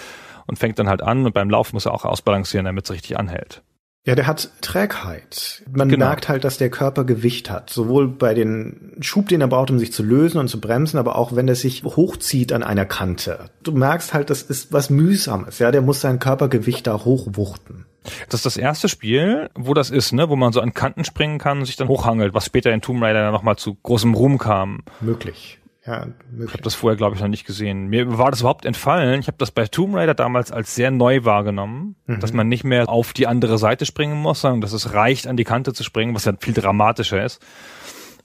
und 0.46 0.58
fängt 0.58 0.78
dann 0.78 0.88
halt 0.90 1.00
an 1.00 1.24
und 1.24 1.32
beim 1.32 1.48
Laufen 1.48 1.76
muss 1.76 1.87
er 1.87 1.94
auch 1.94 2.04
ausbalancieren, 2.04 2.66
damit 2.66 2.85
es 2.85 2.90
richtig 2.90 3.18
anhält. 3.18 3.62
Ja, 4.04 4.16
der 4.16 4.26
hat 4.26 4.50
Trägheit. 4.62 5.62
Man 5.72 5.88
Genau. 5.88 6.06
merkt 6.06 6.28
halt, 6.28 6.42
dass 6.42 6.58
der 6.58 6.70
Körper 6.70 7.04
Gewicht 7.04 7.50
hat. 7.50 7.70
Sowohl 7.70 8.08
bei 8.08 8.34
den 8.34 8.96
Schub, 9.00 9.28
den 9.28 9.40
er 9.40 9.46
braucht, 9.46 9.70
um 9.70 9.78
sich 9.78 9.92
zu 9.92 10.02
lösen 10.02 10.38
und 10.38 10.48
zu 10.48 10.60
bremsen, 10.60 10.98
aber 10.98 11.14
auch 11.16 11.36
wenn 11.36 11.46
er 11.46 11.54
sich 11.54 11.84
hochzieht 11.84 12.52
an 12.52 12.64
einer 12.64 12.84
Kante. 12.84 13.46
Du 13.62 13.70
merkst 13.70 14.12
halt, 14.12 14.28
das 14.28 14.42
ist 14.42 14.72
was 14.72 14.90
Mühsames. 14.90 15.60
Ja, 15.60 15.70
der 15.70 15.82
muss 15.82 16.00
sein 16.00 16.18
Körpergewicht 16.18 16.86
da 16.88 17.04
hochwuchten. 17.04 17.86
Das 18.28 18.40
ist 18.40 18.46
das 18.46 18.56
erste 18.56 18.88
Spiel, 18.88 19.48
wo 19.54 19.72
das 19.72 19.90
ist, 19.90 20.12
ne, 20.12 20.28
wo 20.28 20.34
man 20.34 20.52
so 20.52 20.60
an 20.60 20.74
Kanten 20.74 21.04
springen 21.04 21.38
kann 21.38 21.60
und 21.60 21.66
sich 21.66 21.76
dann 21.76 21.86
hochhangelt, 21.86 22.34
was 22.34 22.46
später 22.46 22.72
in 22.72 22.80
Tomb 22.80 23.00
Raider 23.00 23.22
dann 23.22 23.32
nochmal 23.32 23.56
zu 23.56 23.76
großem 23.80 24.14
Ruhm 24.14 24.38
kam. 24.38 24.80
Möglich. 25.00 25.60
Ja, 25.84 26.06
Ich 26.06 26.32
möglich. 26.32 26.52
habe 26.52 26.62
das 26.62 26.74
vorher, 26.74 26.96
glaube 26.96 27.16
ich, 27.16 27.22
noch 27.22 27.28
nicht 27.28 27.44
gesehen. 27.46 27.88
Mir 27.88 28.16
war 28.18 28.30
das 28.30 28.40
überhaupt 28.40 28.64
entfallen. 28.64 29.18
Ich 29.20 29.26
habe 29.26 29.38
das 29.38 29.50
bei 29.50 29.66
Tomb 29.66 29.96
Raider 29.96 30.14
damals 30.14 30.52
als 30.52 30.74
sehr 30.76 30.90
neu 30.92 31.24
wahrgenommen, 31.24 31.96
dass 32.06 32.32
man 32.32 32.48
nicht 32.48 32.62
mehr 32.62 32.88
auf 32.88 33.12
die 33.12 33.26
andere 33.26 33.58
Seite 33.58 33.84
springen 33.84 34.16
muss, 34.16 34.42
sondern 34.42 34.60
dass 34.60 34.72
es 34.72 34.94
reicht, 34.94 35.26
an 35.26 35.36
die 35.36 35.44
Kante 35.44 35.72
zu 35.72 35.82
springen, 35.82 36.14
was 36.14 36.24
ja 36.24 36.34
viel 36.38 36.54
dramatischer 36.54 37.24
ist. 37.24 37.40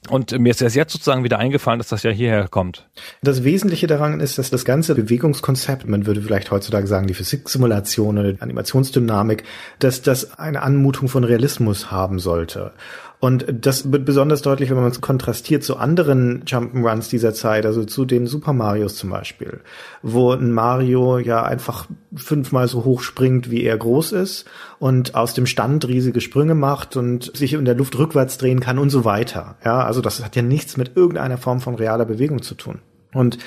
Und 0.09 0.31
mir 0.39 0.51
ist 0.51 0.61
erst 0.61 0.75
jetzt 0.75 0.93
sozusagen 0.93 1.23
wieder 1.23 1.39
eingefallen, 1.39 1.79
dass 1.79 1.89
das 1.89 2.03
ja 2.03 2.11
hierher 2.11 2.47
kommt. 2.47 2.87
Das 3.23 3.43
Wesentliche 3.43 3.87
daran 3.87 4.19
ist, 4.19 4.37
dass 4.37 4.49
das 4.51 4.63
ganze 4.63 4.93
Bewegungskonzept, 4.95 5.87
man 5.87 6.05
würde 6.05 6.21
vielleicht 6.21 6.51
heutzutage 6.51 6.85
sagen, 6.87 7.07
die 7.07 7.15
Physiksimulation 7.15 8.17
oder 8.19 8.33
die 8.33 8.41
Animationsdynamik, 8.41 9.43
dass 9.79 10.03
das 10.03 10.37
eine 10.37 10.61
Anmutung 10.61 11.09
von 11.09 11.23
Realismus 11.23 11.91
haben 11.91 12.19
sollte. 12.19 12.71
Und 13.19 13.45
das 13.49 13.91
wird 13.91 14.05
besonders 14.05 14.43
deutlich, 14.43 14.69
wenn 14.69 14.77
man 14.77 14.91
es 14.91 15.01
kontrastiert 15.01 15.63
zu 15.63 15.77
anderen 15.77 16.43
Jump'n'Runs 16.45 17.09
dieser 17.09 17.33
Zeit, 17.33 17.65
also 17.65 17.83
zu 17.83 18.05
den 18.05 18.27
Super 18.27 18.53
Marios 18.53 18.95
zum 18.95 19.09
Beispiel, 19.09 19.61
wo 20.03 20.33
ein 20.33 20.51
Mario 20.51 21.17
ja 21.17 21.43
einfach 21.43 21.87
fünfmal 22.15 22.67
so 22.67 22.85
hoch 22.85 23.01
springt, 23.01 23.49
wie 23.49 23.63
er 23.63 23.75
groß 23.75 24.11
ist 24.11 24.45
und 24.77 25.15
aus 25.15 25.33
dem 25.33 25.47
Stand 25.47 25.87
riesige 25.87 26.21
Sprünge 26.21 26.53
macht 26.53 26.95
und 26.95 27.35
sich 27.35 27.53
in 27.53 27.65
der 27.65 27.75
Luft 27.75 27.97
rückwärts 27.97 28.37
drehen 28.37 28.59
kann 28.59 28.77
und 28.77 28.91
so 28.91 29.03
weiter. 29.03 29.55
Ja, 29.65 29.83
also 29.83 30.01
das 30.01 30.23
hat 30.23 30.35
ja 30.35 30.43
nichts 30.43 30.77
mit 30.77 30.95
irgendeiner 30.95 31.39
Form 31.39 31.59
von 31.59 31.73
realer 31.73 32.05
Bewegung 32.05 32.43
zu 32.43 32.53
tun. 32.53 32.81
Und 33.13 33.39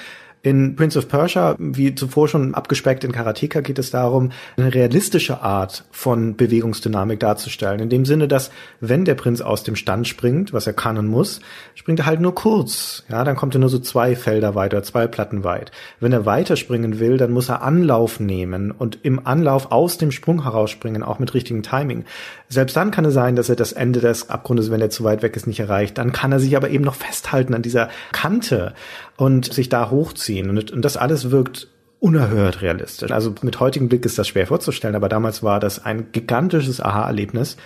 in 0.42 0.74
Prince 0.74 0.98
of 0.98 1.09
Persia, 1.09 1.55
wie 1.59 1.94
zuvor 1.94 2.29
schon 2.29 2.55
abgespeckt 2.55 3.05
in 3.05 3.12
Karateka, 3.12 3.61
geht 3.61 3.79
es 3.79 3.90
darum, 3.90 4.33
eine 4.57 4.72
realistische 4.72 5.42
Art 5.42 5.85
von 5.90 6.35
Bewegungsdynamik 6.37 7.20
darzustellen. 7.20 7.81
In 7.81 7.90
dem 7.90 8.07
Sinne, 8.07 8.26
dass 8.26 8.50
wenn 8.81 9.05
der 9.05 9.16
Prinz 9.16 9.42
aus 9.42 9.64
dem 9.64 9.76
Stand 9.76 10.09
springt, 10.09 10.53
was 10.55 10.66
er 10.66 10.72
kann 10.72 10.96
und 10.96 11.09
muss, 11.09 11.40
springt 11.74 12.00
er 12.00 12.07
halt 12.07 12.20
nur 12.20 12.35
kurz. 12.35 13.05
Ja, 13.11 13.22
dann 13.24 13.37
kommt 13.37 13.55
er 13.55 13.61
nur 13.61 13.68
so 13.68 13.79
zwei 13.79 14.16
Felder 14.16 14.55
weiter, 14.55 14.83
zwei 14.83 15.07
Platten 15.07 15.44
weit. 15.44 15.72
Wenn 16.00 16.12
er 16.12 16.24
weiter 16.24 16.57
springen 16.57 16.98
will, 16.98 17.18
dann 17.18 17.33
muss 17.33 17.50
er 17.50 17.62
Anlauf 17.62 18.18
nehmen 18.18 18.70
und 18.70 18.98
im 19.03 19.26
Anlauf 19.26 19.70
aus 19.72 19.98
dem 19.98 20.11
Sprung 20.11 20.44
herausspringen, 20.44 21.03
auch 21.03 21.18
mit 21.18 21.35
richtigem 21.35 21.62
Timing. 21.62 22.05
Selbst 22.52 22.76
dann 22.76 22.90
kann 22.90 23.04
es 23.04 23.14
sein, 23.14 23.36
dass 23.36 23.48
er 23.48 23.54
das 23.54 23.70
Ende 23.70 24.00
des 24.00 24.28
Abgrundes, 24.28 24.72
wenn 24.72 24.80
er 24.80 24.90
zu 24.90 25.04
weit 25.04 25.22
weg 25.22 25.36
ist, 25.36 25.46
nicht 25.46 25.60
erreicht. 25.60 25.96
Dann 25.98 26.12
kann 26.12 26.32
er 26.32 26.40
sich 26.40 26.56
aber 26.56 26.68
eben 26.68 26.84
noch 26.84 26.96
festhalten 26.96 27.54
an 27.54 27.62
dieser 27.62 27.88
Kante 28.10 28.74
und 29.16 29.52
sich 29.52 29.68
da 29.68 29.88
hochziehen. 29.88 30.50
Und, 30.50 30.72
und 30.72 30.84
das 30.84 30.96
alles 30.96 31.30
wirkt 31.30 31.68
unerhört 32.00 32.60
realistisch. 32.60 33.12
Also 33.12 33.32
mit 33.42 33.60
heutigem 33.60 33.88
Blick 33.88 34.04
ist 34.04 34.18
das 34.18 34.26
schwer 34.26 34.48
vorzustellen, 34.48 34.96
aber 34.96 35.08
damals 35.08 35.44
war 35.44 35.60
das 35.60 35.84
ein 35.84 36.10
gigantisches 36.10 36.80
Aha-Erlebnis. 36.80 37.56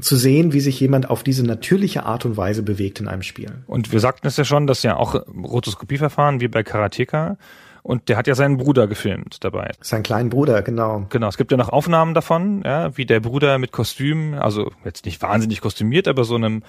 zu 0.00 0.16
sehen, 0.16 0.52
wie 0.52 0.60
sich 0.60 0.78
jemand 0.80 1.08
auf 1.08 1.22
diese 1.22 1.44
natürliche 1.44 2.04
Art 2.04 2.24
und 2.24 2.36
Weise 2.36 2.62
bewegt 2.62 3.00
in 3.00 3.08
einem 3.08 3.22
Spiel. 3.22 3.62
Und 3.66 3.92
wir 3.92 4.00
sagten 4.00 4.26
es 4.26 4.36
ja 4.36 4.44
schon, 4.44 4.66
dass 4.66 4.82
ja 4.82 4.96
auch 4.96 5.14
Rotoskopieverfahren 5.14 6.40
wie 6.40 6.48
bei 6.48 6.62
Karateka 6.62 7.36
und 7.84 8.08
der 8.08 8.16
hat 8.16 8.26
ja 8.26 8.34
seinen 8.34 8.56
Bruder 8.56 8.88
gefilmt 8.88 9.44
dabei. 9.44 9.70
Sein 9.82 10.02
kleinen 10.02 10.30
Bruder, 10.30 10.62
genau. 10.62 11.06
Genau, 11.10 11.28
es 11.28 11.36
gibt 11.36 11.52
ja 11.52 11.58
noch 11.58 11.68
Aufnahmen 11.68 12.14
davon, 12.14 12.62
ja, 12.64 12.96
wie 12.96 13.04
der 13.04 13.20
Bruder 13.20 13.58
mit 13.58 13.72
Kostüm, 13.72 14.34
also 14.34 14.72
jetzt 14.84 15.04
nicht 15.04 15.20
wahnsinnig 15.20 15.60
kostümiert, 15.60 16.08
aber 16.08 16.24
so 16.24 16.34
einem 16.34 16.62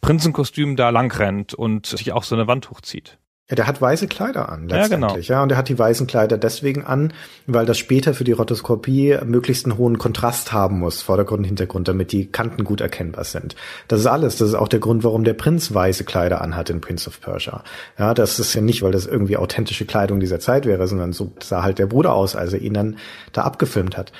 Prinzenkostüm 0.00 0.74
da 0.74 0.90
lang 0.90 1.16
rennt 1.16 1.54
und 1.54 1.86
sich 1.86 2.12
auch 2.12 2.24
so 2.24 2.34
eine 2.34 2.48
Wand 2.48 2.68
hochzieht. 2.68 3.16
Ja, 3.48 3.54
der 3.54 3.68
hat 3.68 3.80
weiße 3.80 4.08
Kleider 4.08 4.48
an, 4.48 4.68
Ja, 4.68 4.88
genau. 4.88 5.06
letztendlich. 5.06 5.28
Ja, 5.28 5.40
und 5.40 5.52
er 5.52 5.56
hat 5.56 5.68
die 5.68 5.78
weißen 5.78 6.08
Kleider 6.08 6.36
deswegen 6.36 6.84
an, 6.84 7.12
weil 7.46 7.64
das 7.64 7.78
später 7.78 8.12
für 8.12 8.24
die 8.24 8.32
Rotoskopie 8.32 9.18
möglichst 9.24 9.66
einen 9.66 9.78
hohen 9.78 9.98
Kontrast 9.98 10.52
haben 10.52 10.80
muss, 10.80 11.00
Vordergrund 11.00 11.40
und 11.40 11.44
Hintergrund, 11.44 11.86
damit 11.86 12.10
die 12.10 12.26
Kanten 12.26 12.64
gut 12.64 12.80
erkennbar 12.80 13.22
sind. 13.22 13.54
Das 13.86 14.00
ist 14.00 14.06
alles. 14.06 14.36
Das 14.38 14.48
ist 14.48 14.54
auch 14.56 14.66
der 14.66 14.80
Grund, 14.80 15.04
warum 15.04 15.22
der 15.22 15.34
Prinz 15.34 15.72
weiße 15.72 16.02
Kleider 16.02 16.40
anhat 16.40 16.70
in 16.70 16.80
Prince 16.80 17.08
of 17.08 17.20
Persia. 17.20 17.62
Ja, 17.98 18.14
das 18.14 18.40
ist 18.40 18.52
ja 18.54 18.62
nicht, 18.62 18.82
weil 18.82 18.90
das 18.90 19.06
irgendwie 19.06 19.36
authentische 19.36 19.84
Kleidung 19.86 20.18
dieser 20.18 20.40
Zeit 20.40 20.66
wäre, 20.66 20.88
sondern 20.88 21.12
so 21.12 21.32
sah 21.40 21.62
halt 21.62 21.78
der 21.78 21.86
Bruder 21.86 22.14
aus, 22.14 22.34
als 22.34 22.52
er 22.52 22.60
ihn 22.60 22.74
dann 22.74 22.96
da 23.32 23.42
abgefilmt 23.42 23.96
hat. 23.96 24.10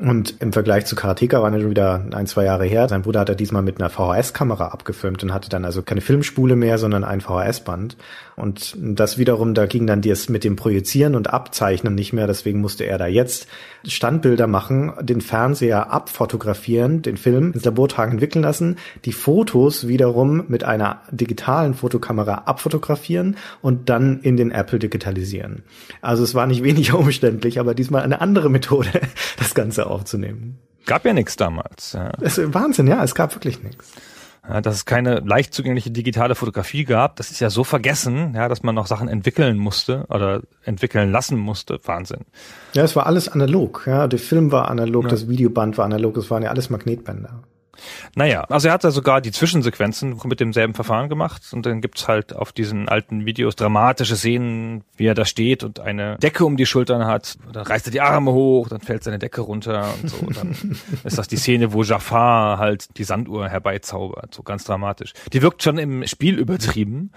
Und 0.00 0.36
im 0.40 0.52
Vergleich 0.52 0.86
zu 0.86 0.94
Karateka 0.94 1.42
war 1.42 1.52
er 1.52 1.60
schon 1.60 1.70
wieder 1.70 2.04
ein, 2.12 2.28
zwei 2.28 2.44
Jahre 2.44 2.64
her. 2.64 2.88
Sein 2.88 3.02
Bruder 3.02 3.20
hat 3.20 3.30
er 3.30 3.34
diesmal 3.34 3.62
mit 3.62 3.80
einer 3.80 3.90
VHS-Kamera 3.90 4.68
abgefilmt 4.68 5.24
und 5.24 5.34
hatte 5.34 5.48
dann 5.48 5.64
also 5.64 5.82
keine 5.82 6.00
Filmspule 6.00 6.54
mehr, 6.54 6.78
sondern 6.78 7.02
ein 7.02 7.20
VHS-Band. 7.20 7.96
Und 8.36 8.76
das 8.78 9.18
wiederum, 9.18 9.54
da 9.54 9.66
ging 9.66 9.88
dann 9.88 10.00
das 10.00 10.28
mit 10.28 10.44
dem 10.44 10.54
Projizieren 10.54 11.16
und 11.16 11.30
Abzeichnen 11.30 11.96
nicht 11.96 12.12
mehr. 12.12 12.28
Deswegen 12.28 12.60
musste 12.60 12.84
er 12.84 12.96
da 12.96 13.08
jetzt 13.08 13.48
Standbilder 13.84 14.46
machen, 14.46 14.92
den 15.00 15.20
Fernseher 15.20 15.90
abfotografieren, 15.92 17.02
den 17.02 17.16
Film 17.16 17.52
ins 17.52 17.64
Labortag 17.64 18.12
entwickeln 18.12 18.42
lassen, 18.42 18.76
die 19.04 19.12
Fotos 19.12 19.88
wiederum 19.88 20.44
mit 20.46 20.62
einer 20.62 21.02
digitalen 21.10 21.74
Fotokamera 21.74 22.42
abfotografieren 22.46 23.36
und 23.62 23.88
dann 23.88 24.20
in 24.20 24.36
den 24.36 24.52
Apple 24.52 24.78
digitalisieren. 24.78 25.62
Also 26.00 26.22
es 26.22 26.36
war 26.36 26.46
nicht 26.46 26.62
weniger 26.62 26.96
umständlich, 26.98 27.58
aber 27.58 27.74
diesmal 27.74 28.02
eine 28.02 28.20
andere 28.20 28.48
Methode, 28.48 28.90
das 29.38 29.47
Ganze 29.58 29.86
aufzunehmen. 29.86 30.58
Gab 30.86 31.04
ja 31.04 31.12
nichts 31.12 31.36
damals. 31.36 31.92
Ja. 31.92 32.12
Es 32.20 32.38
ist 32.38 32.54
Wahnsinn, 32.54 32.86
ja, 32.86 33.02
es 33.04 33.14
gab 33.14 33.34
wirklich 33.34 33.62
nichts. 33.62 33.92
Ja, 34.48 34.62
dass 34.62 34.76
es 34.76 34.84
keine 34.86 35.20
leicht 35.20 35.52
zugängliche 35.52 35.90
digitale 35.90 36.34
Fotografie 36.34 36.84
gab, 36.84 37.16
das 37.16 37.30
ist 37.30 37.40
ja 37.40 37.50
so 37.50 37.64
vergessen, 37.64 38.32
ja, 38.34 38.48
dass 38.48 38.62
man 38.62 38.74
noch 38.74 38.86
Sachen 38.86 39.08
entwickeln 39.08 39.58
musste 39.58 40.06
oder 40.08 40.40
entwickeln 40.64 41.12
lassen 41.12 41.36
musste. 41.36 41.78
Wahnsinn. 41.84 42.20
Ja, 42.72 42.84
es 42.84 42.96
war 42.96 43.04
alles 43.06 43.28
analog, 43.28 43.84
ja. 43.86 44.06
Der 44.06 44.18
Film 44.18 44.50
war 44.50 44.70
analog, 44.70 45.04
Ja. 45.04 45.10
das 45.10 45.28
Videoband 45.28 45.76
war 45.76 45.84
analog, 45.84 46.16
es 46.16 46.30
waren 46.30 46.42
ja 46.42 46.50
alles 46.50 46.70
Magnetbänder. 46.70 47.42
Naja, 48.14 48.42
also 48.42 48.68
er 48.68 48.74
hat 48.74 48.84
ja 48.84 48.90
sogar 48.90 49.20
die 49.20 49.32
Zwischensequenzen 49.32 50.20
mit 50.24 50.40
demselben 50.40 50.74
Verfahren 50.74 51.08
gemacht 51.08 51.42
und 51.52 51.66
dann 51.66 51.80
gibt's 51.80 52.08
halt 52.08 52.34
auf 52.34 52.52
diesen 52.52 52.88
alten 52.88 53.26
Videos 53.26 53.56
dramatische 53.56 54.16
Szenen, 54.16 54.84
wie 54.96 55.06
er 55.06 55.14
da 55.14 55.24
steht 55.24 55.64
und 55.64 55.80
eine 55.80 56.16
Decke 56.18 56.44
um 56.44 56.56
die 56.56 56.66
Schultern 56.66 57.06
hat. 57.06 57.38
Dann 57.52 57.66
reißt 57.66 57.86
er 57.86 57.92
die 57.92 58.00
Arme 58.00 58.32
hoch, 58.32 58.68
dann 58.68 58.80
fällt 58.80 59.04
seine 59.04 59.18
Decke 59.18 59.40
runter 59.40 59.94
und 60.02 60.10
so. 60.10 60.16
Und 60.18 60.36
dann 60.36 60.76
ist 61.04 61.18
das 61.18 61.28
die 61.28 61.36
Szene, 61.36 61.72
wo 61.72 61.82
Jafar 61.82 62.58
halt 62.58 62.96
die 62.98 63.04
Sanduhr 63.04 63.48
herbeizaubert, 63.48 64.34
so 64.34 64.42
ganz 64.42 64.64
dramatisch. 64.64 65.12
Die 65.32 65.42
wirkt 65.42 65.62
schon 65.62 65.78
im 65.78 66.06
Spiel 66.06 66.38
übertrieben, 66.38 67.12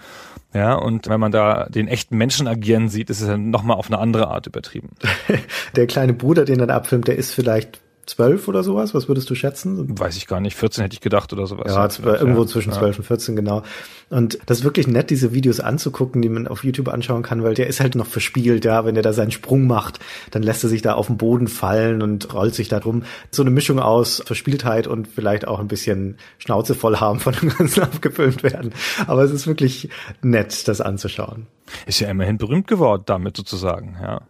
ja, 0.54 0.74
und 0.74 1.08
wenn 1.08 1.18
man 1.18 1.32
da 1.32 1.66
den 1.70 1.88
echten 1.88 2.16
Menschen 2.16 2.46
agieren 2.46 2.88
sieht, 2.88 3.08
ist 3.08 3.22
es 3.22 3.26
dann 3.26 3.50
nochmal 3.50 3.78
auf 3.78 3.86
eine 3.86 3.98
andere 3.98 4.28
Art 4.28 4.46
übertrieben. 4.46 4.90
Der 5.76 5.86
kleine 5.86 6.12
Bruder, 6.12 6.44
den 6.44 6.60
er 6.60 6.66
da 6.66 6.76
abfilmt, 6.76 7.08
der 7.08 7.16
ist 7.16 7.32
vielleicht 7.32 7.80
zwölf 8.14 8.48
oder 8.48 8.62
sowas. 8.62 8.94
Was 8.94 9.08
würdest 9.08 9.28
du 9.30 9.34
schätzen? 9.34 9.98
Weiß 9.98 10.16
ich 10.16 10.26
gar 10.26 10.40
nicht, 10.40 10.56
14 10.56 10.82
hätte 10.82 10.94
ich 10.94 11.00
gedacht 11.00 11.32
oder 11.32 11.46
sowas. 11.46 11.72
Ja, 11.72 11.86
zw- 11.86 12.18
irgendwo 12.18 12.44
zwischen 12.44 12.70
Ja. 12.72 12.78
12 12.78 12.98
und 12.98 13.04
14, 13.04 13.36
genau. 13.36 13.62
Und 14.10 14.38
das 14.46 14.58
ist 14.58 14.64
wirklich 14.64 14.86
nett, 14.86 15.10
diese 15.10 15.32
Videos 15.32 15.60
anzugucken, 15.60 16.20
die 16.22 16.28
man 16.28 16.46
auf 16.48 16.64
YouTube 16.64 16.88
anschauen 16.88 17.22
kann, 17.22 17.42
weil 17.42 17.54
der 17.54 17.66
ist 17.66 17.80
halt 17.80 17.94
noch 17.94 18.06
verspielt, 18.06 18.64
ja. 18.64 18.84
Wenn 18.84 18.96
er 18.96 19.02
da 19.02 19.12
seinen 19.12 19.30
Sprung 19.30 19.66
macht, 19.66 20.00
dann 20.30 20.42
lässt 20.42 20.62
er 20.64 20.68
sich 20.70 20.82
da 20.82 20.94
auf 20.94 21.06
den 21.06 21.16
Boden 21.16 21.48
fallen 21.48 22.02
und 22.02 22.32
rollt 22.34 22.54
sich 22.54 22.68
da 22.68 22.80
drum. 22.80 23.02
So 23.30 23.42
eine 23.42 23.50
Mischung 23.50 23.78
aus 23.80 24.22
Verspieltheit 24.26 24.86
und 24.86 25.08
vielleicht 25.08 25.46
auch 25.48 25.58
ein 25.60 25.68
bisschen 25.68 26.16
Schnauze 26.38 26.74
voll 26.74 26.96
haben 26.98 27.20
von 27.20 27.34
dem 27.34 27.48
ganzen 27.48 27.82
abgefilmt 27.82 28.42
werden. 28.42 28.72
Aber 29.06 29.22
es 29.22 29.30
ist 29.30 29.46
wirklich 29.46 29.88
nett, 30.22 30.68
das 30.68 30.80
anzuschauen. 30.80 31.46
Ist 31.86 32.00
ja 32.00 32.08
immerhin 32.10 32.36
berühmt 32.38 32.66
geworden 32.66 33.02
damit 33.06 33.36
sozusagen, 33.36 33.96
ja. 34.02 34.22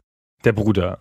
Der 0.44 0.52
Bruder. 0.52 0.98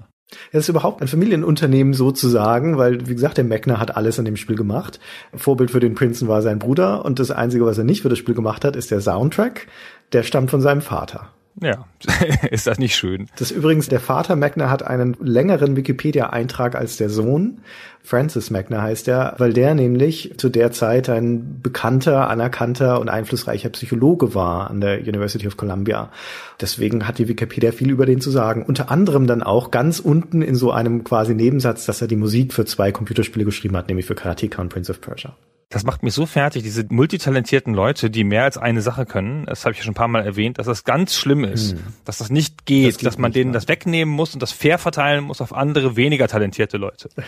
Es 0.52 0.62
ist 0.62 0.70
überhaupt 0.70 1.02
ein 1.02 1.08
Familienunternehmen 1.08 1.94
sozusagen, 1.94 2.78
weil, 2.78 3.08
wie 3.08 3.13
gesagt, 3.13 3.38
der 3.38 3.44
Meckner 3.44 3.80
hat 3.80 3.96
alles 3.96 4.20
an 4.20 4.26
dem 4.26 4.38
Spiel 4.38 4.56
gemacht. 4.56 5.00
Vorbild 5.34 5.72
für 5.72 5.80
den 5.80 5.96
Prinzen 5.96 6.28
war 6.28 6.41
sein 6.41 6.60
Bruder 6.60 7.06
und 7.06 7.20
das 7.20 7.32
Einzige, 7.32 7.65
was 7.65 7.78
er 7.78 7.84
nicht 7.84 8.02
für 8.02 8.10
das 8.10 8.20
Spiel 8.20 8.36
gemacht 8.36 8.65
hat, 8.65 8.76
ist 8.76 8.91
der 8.91 9.02
Soundtrack. 9.02 9.67
Der 10.13 10.24
stammt 10.24 10.52
von 10.52 10.62
seinem 10.62 10.82
Vater. 10.82 11.30
Ja, 11.60 11.86
ist 12.50 12.68
das 12.68 12.80
nicht 12.80 12.96
schön? 12.96 13.28
Das 13.38 13.52
übrigens, 13.52 13.90
der 13.90 14.00
Vater 14.00 14.36
Meckner 14.36 14.70
hat 14.70 14.84
einen 14.84 15.18
längeren 15.20 15.76
Wikipedia-Eintrag 15.76 16.76
als 16.76 16.98
der 16.98 17.10
Sohn. 17.10 17.60
Francis 18.04 18.50
Meckner 18.50 18.82
heißt 18.82 19.08
er, 19.08 19.36
weil 19.38 19.54
der 19.54 19.76
nämlich 19.76 20.34
zu 20.38 20.50
der 20.50 20.72
Zeit 20.72 21.10
ein 21.10 21.62
bekannter, 21.62 22.30
anerkannter 22.30 23.00
und 23.00 23.10
einflussreicher 23.10 23.70
Psychologe 23.70 24.34
war 24.34 24.70
an 24.70 24.82
der 24.82 25.02
University 25.02 25.46
of 25.46 25.58
Columbia. 25.58 26.12
Deswegen 26.60 27.08
hat 27.08 27.20
die 27.20 27.28
Wikipedia 27.28 27.72
viel 27.72 27.92
über 27.92 28.06
den 28.06 28.22
zu 28.22 28.32
sagen. 28.32 28.64
Unter 28.64 28.90
anderem 28.90 29.28
dann 29.28 29.44
auch 29.44 29.72
ganz 29.72 30.00
unten 30.00 30.42
in 30.42 30.56
so 30.56 30.72
einem 30.72 31.04
quasi 31.04 31.36
Nebensatz, 31.36 31.86
dass 31.86 32.02
er 32.02 32.08
die 32.08 32.16
Musik 32.16 32.54
für 32.54 32.66
zwei 32.66 32.92
Computerspiele 32.92 33.46
geschrieben 33.46 33.78
hat, 33.78 33.88
nämlich 33.88 34.06
für 34.06 34.16
Karateka 34.16 34.62
und 34.62 34.70
Prince 34.70 34.92
of 34.92 35.02
Persia. 35.02 35.36
Das 35.72 35.84
macht 35.86 36.04
mich 36.04 36.14
so 36.14 36.26
fertig, 36.26 36.64
diese 36.64 36.86
multitalentierten 36.90 37.74
Leute, 37.74 38.10
die 38.10 38.26
mehr 38.26 38.44
als 38.44 38.58
eine 38.58 38.82
Sache 38.82 39.06
können. 39.06 39.46
Das 39.46 39.64
habe 39.64 39.72
ich 39.72 39.80
ja 39.80 39.86
schon 39.86 39.94
ein 39.94 39.96
paar 39.96 40.10
Mal 40.10 40.24
erwähnt, 40.24 40.60
dass 40.60 40.68
das 40.68 40.84
ganz 40.84 41.16
schlimm 41.16 41.46
ist, 41.46 41.78
dass 42.04 42.18
das 42.18 42.30
nicht 42.30 42.66
geht, 42.66 42.96
Das 42.96 43.02
dass 43.02 43.18
man 43.18 43.32
denen 43.32 43.52
ne? 43.52 43.54
das 43.54 43.70
wegnehmen 43.70 44.14
muss 44.14 44.34
und 44.34 44.42
das 44.42 44.52
fair 44.52 44.78
verteilen 44.78 45.24
muss 45.24 45.40
auf 45.40 45.54
andere 45.54 45.96
weniger 45.96 46.28
talentierte 46.28 46.78
Leute. 46.78 47.10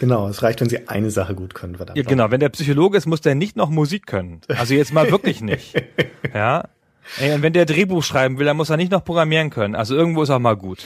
Genau, 0.00 0.28
es 0.28 0.42
reicht, 0.42 0.60
wenn 0.60 0.68
sie 0.68 0.88
eine 0.88 1.10
Sache 1.12 1.36
gut 1.36 1.54
können, 1.54 1.76
verdammt. 1.76 1.96
Ja, 1.96 2.02
genau. 2.02 2.32
Wenn 2.32 2.40
der 2.40 2.48
Psychologe 2.48 2.98
ist, 2.98 3.06
muss 3.06 3.20
der 3.20 3.36
nicht 3.36 3.54
noch 3.54 3.70
Musik 3.70 4.06
können. 4.08 4.40
Also 4.48 4.74
jetzt 4.74 4.92
mal 4.92 5.10
wirklich 5.10 5.40
nicht. 5.40 5.74
Ja. 6.34 6.64
Ey, 7.20 7.32
und 7.32 7.42
wenn 7.42 7.52
der 7.52 7.64
Drehbuch 7.64 8.02
schreiben 8.02 8.38
will, 8.38 8.46
dann 8.46 8.56
muss 8.56 8.70
er 8.70 8.76
nicht 8.76 8.90
noch 8.90 9.04
programmieren 9.04 9.50
können. 9.50 9.76
Also 9.76 9.94
irgendwo 9.94 10.22
ist 10.24 10.30
auch 10.30 10.40
mal 10.40 10.56
gut. 10.56 10.84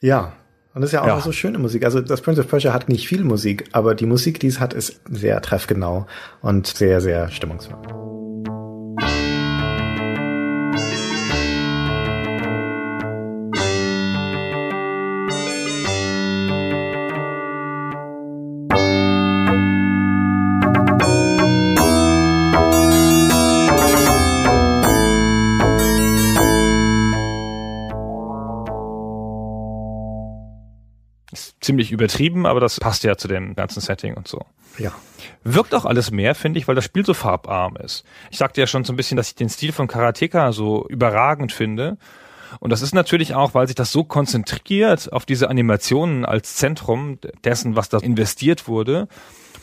Ja. 0.00 0.34
Und 0.74 0.80
das 0.80 0.88
ist 0.90 0.94
ja 0.94 1.02
auch 1.02 1.06
Ja. 1.06 1.20
so 1.20 1.32
schöne 1.32 1.58
Musik. 1.58 1.84
Also 1.84 2.00
das 2.00 2.22
Prince 2.22 2.40
of 2.40 2.48
Persia 2.48 2.72
hat 2.72 2.88
nicht 2.88 3.06
viel 3.06 3.24
Musik, 3.24 3.68
aber 3.72 3.94
die 3.94 4.06
Musik, 4.06 4.40
die 4.40 4.46
es 4.46 4.58
hat, 4.60 4.72
ist 4.72 5.00
sehr 5.10 5.40
treffgenau 5.42 6.06
und 6.40 6.66
sehr, 6.66 7.00
sehr 7.00 7.28
stimmungsvoll. 7.30 7.76
Ziemlich 31.62 31.92
übertrieben, 31.92 32.44
aber 32.44 32.60
das 32.60 32.78
passt 32.78 33.04
ja 33.04 33.16
zu 33.16 33.28
dem 33.28 33.54
ganzen 33.54 33.80
Setting 33.80 34.14
und 34.14 34.28
so. 34.28 34.44
Ja. 34.78 34.92
Wirkt 35.44 35.74
auch 35.74 35.84
alles 35.84 36.10
mehr, 36.10 36.34
finde 36.34 36.58
ich, 36.58 36.68
weil 36.68 36.74
das 36.74 36.84
Spiel 36.84 37.06
so 37.06 37.14
farbarm 37.14 37.76
ist. 37.76 38.04
Ich 38.30 38.38
sagte 38.38 38.60
ja 38.60 38.66
schon 38.66 38.84
so 38.84 38.92
ein 38.92 38.96
bisschen, 38.96 39.16
dass 39.16 39.28
ich 39.28 39.34
den 39.34 39.48
Stil 39.48 39.72
von 39.72 39.86
Karateka 39.86 40.52
so 40.52 40.86
überragend 40.88 41.52
finde. 41.52 41.96
Und 42.60 42.70
das 42.70 42.82
ist 42.82 42.94
natürlich 42.94 43.34
auch, 43.34 43.54
weil 43.54 43.66
sich 43.66 43.76
das 43.76 43.92
so 43.92 44.04
konzentriert 44.04 45.12
auf 45.12 45.24
diese 45.24 45.48
Animationen 45.48 46.24
als 46.24 46.56
Zentrum 46.56 47.18
dessen, 47.44 47.76
was 47.76 47.88
da 47.88 47.98
investiert 47.98 48.68
wurde. 48.68 49.08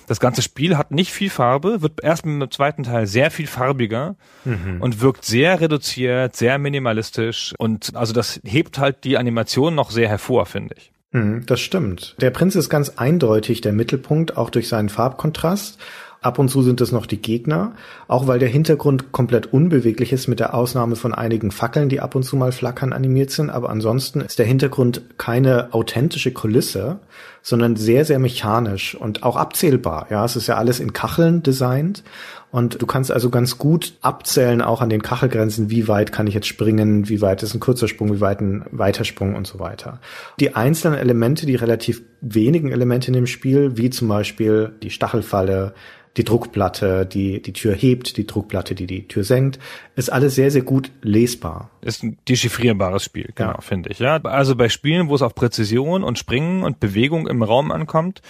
Das 0.08 0.20
ganze 0.20 0.42
Spiel 0.42 0.76
hat 0.76 0.90
nicht 0.90 1.12
viel 1.12 1.30
Farbe, 1.30 1.84
wird 1.84 2.04
erst 2.04 2.26
im 2.26 2.50
zweiten 2.50 2.82
Teil 2.82 3.06
sehr 3.06 3.30
viel 3.30 3.46
farbiger 3.46 4.16
und 4.44 5.02
wirkt 5.02 5.24
sehr 5.24 5.62
reduziert, 5.62 6.36
sehr 6.36 6.58
minimalistisch. 6.58 7.54
Und 7.60 7.96
also 7.96 8.12
das 8.12 8.42
hebt 8.44 8.80
halt 8.80 9.04
die 9.04 9.20
Animation 9.20 9.76
noch 9.76 9.92
sehr 9.92 10.10
hervor, 10.10 10.48
finde 10.48 10.74
ich. 10.78 10.92
Mhm, 11.12 11.46
Das 11.46 11.60
stimmt. 11.60 12.16
Der 12.22 12.30
Prinz 12.30 12.56
ist 12.56 12.70
ganz 12.70 12.90
eindeutig 12.98 13.62
der 13.62 13.74
Mittelpunkt, 13.74 14.38
auch 14.38 14.50
durch 14.50 14.68
seinen 14.68 14.90
Farbkontrast. 14.90 15.80
Ab 16.22 16.38
und 16.38 16.50
zu 16.50 16.62
sind 16.64 16.82
es 16.82 16.92
noch 16.92 17.06
die 17.06 17.22
Gegner, 17.22 17.76
auch 18.10 18.28
weil 18.28 18.40
der 18.40 18.50
Hintergrund 18.50 19.14
komplett 19.14 19.54
unbeweglich 19.54 20.12
ist, 20.12 20.28
mit 20.28 20.42
der 20.42 20.54
Ausnahme 20.54 20.98
von 20.98 21.14
einigen 21.14 21.50
Fackeln, 21.50 21.88
die 21.88 22.02
ab 22.02 22.14
und 22.14 22.24
zu 22.24 22.36
mal 22.36 22.52
flackern 22.52 22.92
animiert 22.92 23.32
sind. 23.32 23.50
Aber 23.50 23.70
ansonsten 23.70 24.20
ist 24.20 24.38
der 24.38 24.46
Hintergrund 24.46 25.02
keine 25.18 25.74
authentische 25.74 26.34
Kulisse, 26.34 27.00
sondern 27.42 27.78
sehr, 27.78 28.04
sehr 28.04 28.20
mechanisch 28.20 28.96
und 28.96 29.24
auch 29.24 29.38
abzählbar. 29.38 30.08
Ja, 30.10 30.26
es 30.26 30.36
ist 30.36 30.48
ja 30.48 30.58
alles 30.58 30.82
in 30.82 30.92
Kacheln 30.92 31.42
designt 31.42 32.04
Und 32.52 32.82
du 32.82 32.88
kannst 32.88 33.12
also 33.12 33.30
ganz 33.30 33.60
gut 33.60 33.94
abzählen, 34.02 34.62
auch 34.62 34.82
an 34.82 34.90
den 34.90 35.04
Kachelgrenzen, 35.04 35.70
wie 35.70 35.88
weit 35.88 36.12
kann 36.12 36.26
ich 36.26 36.34
jetzt 36.34 36.48
springen, 36.48 37.08
wie 37.08 37.22
weit 37.22 37.44
ist 37.44 37.54
ein 37.54 37.60
kurzer 37.60 37.88
Sprung, 37.88 38.12
wie 38.12 38.22
weit 38.22 38.42
ein 38.42 38.66
weiter 38.72 39.06
Sprung 39.06 39.36
und 39.36 39.46
so 39.46 39.60
weiter. 39.60 40.00
Die 40.40 40.56
einzelnen 40.56 40.98
Elemente, 40.98 41.46
die 41.46 41.56
relativ 41.56 42.02
wenigen 42.22 42.72
Elemente 42.72 43.08
in 43.08 43.14
dem 43.14 43.28
Spiel, 43.28 43.78
wie 43.78 43.92
zum 43.92 44.08
Beispiel 44.08 44.74
die 44.82 44.90
Stachelfalle, 44.90 45.74
die 46.18 46.24
Druckplatte, 46.24 47.06
die 47.06 47.42
die 47.42 47.54
Tür 47.54 47.74
hebt, 47.74 48.18
die 48.18 48.26
Druckplatte, 48.26 48.76
die 48.76 48.88
die 48.88 49.08
Tür 49.08 49.24
senkt, 49.24 49.60
ist 49.96 50.12
alles 50.12 50.36
sehr, 50.36 50.52
sehr 50.52 50.64
gut 50.64 50.92
lesbar. 51.02 51.70
Ist 51.82 52.04
ein 52.04 52.18
dechiffrierbares 52.28 53.04
Spiel, 53.04 53.30
genau, 53.36 53.52
ja. 53.52 53.62
finde 53.62 53.90
ich. 53.90 54.00
Ja, 54.00 54.18
also 54.24 54.56
bei 54.56 54.70
Spielen, 54.70 55.10
wo 55.10 55.16
es 55.16 55.22
auf 55.22 55.36
Präzision 55.36 56.04
und 56.04 56.18
Springen 56.18 56.64
und 56.64 56.80
Bewegung 56.80 57.28
im 57.28 57.44
Raum 57.44 57.72
ankommt, 57.72 58.22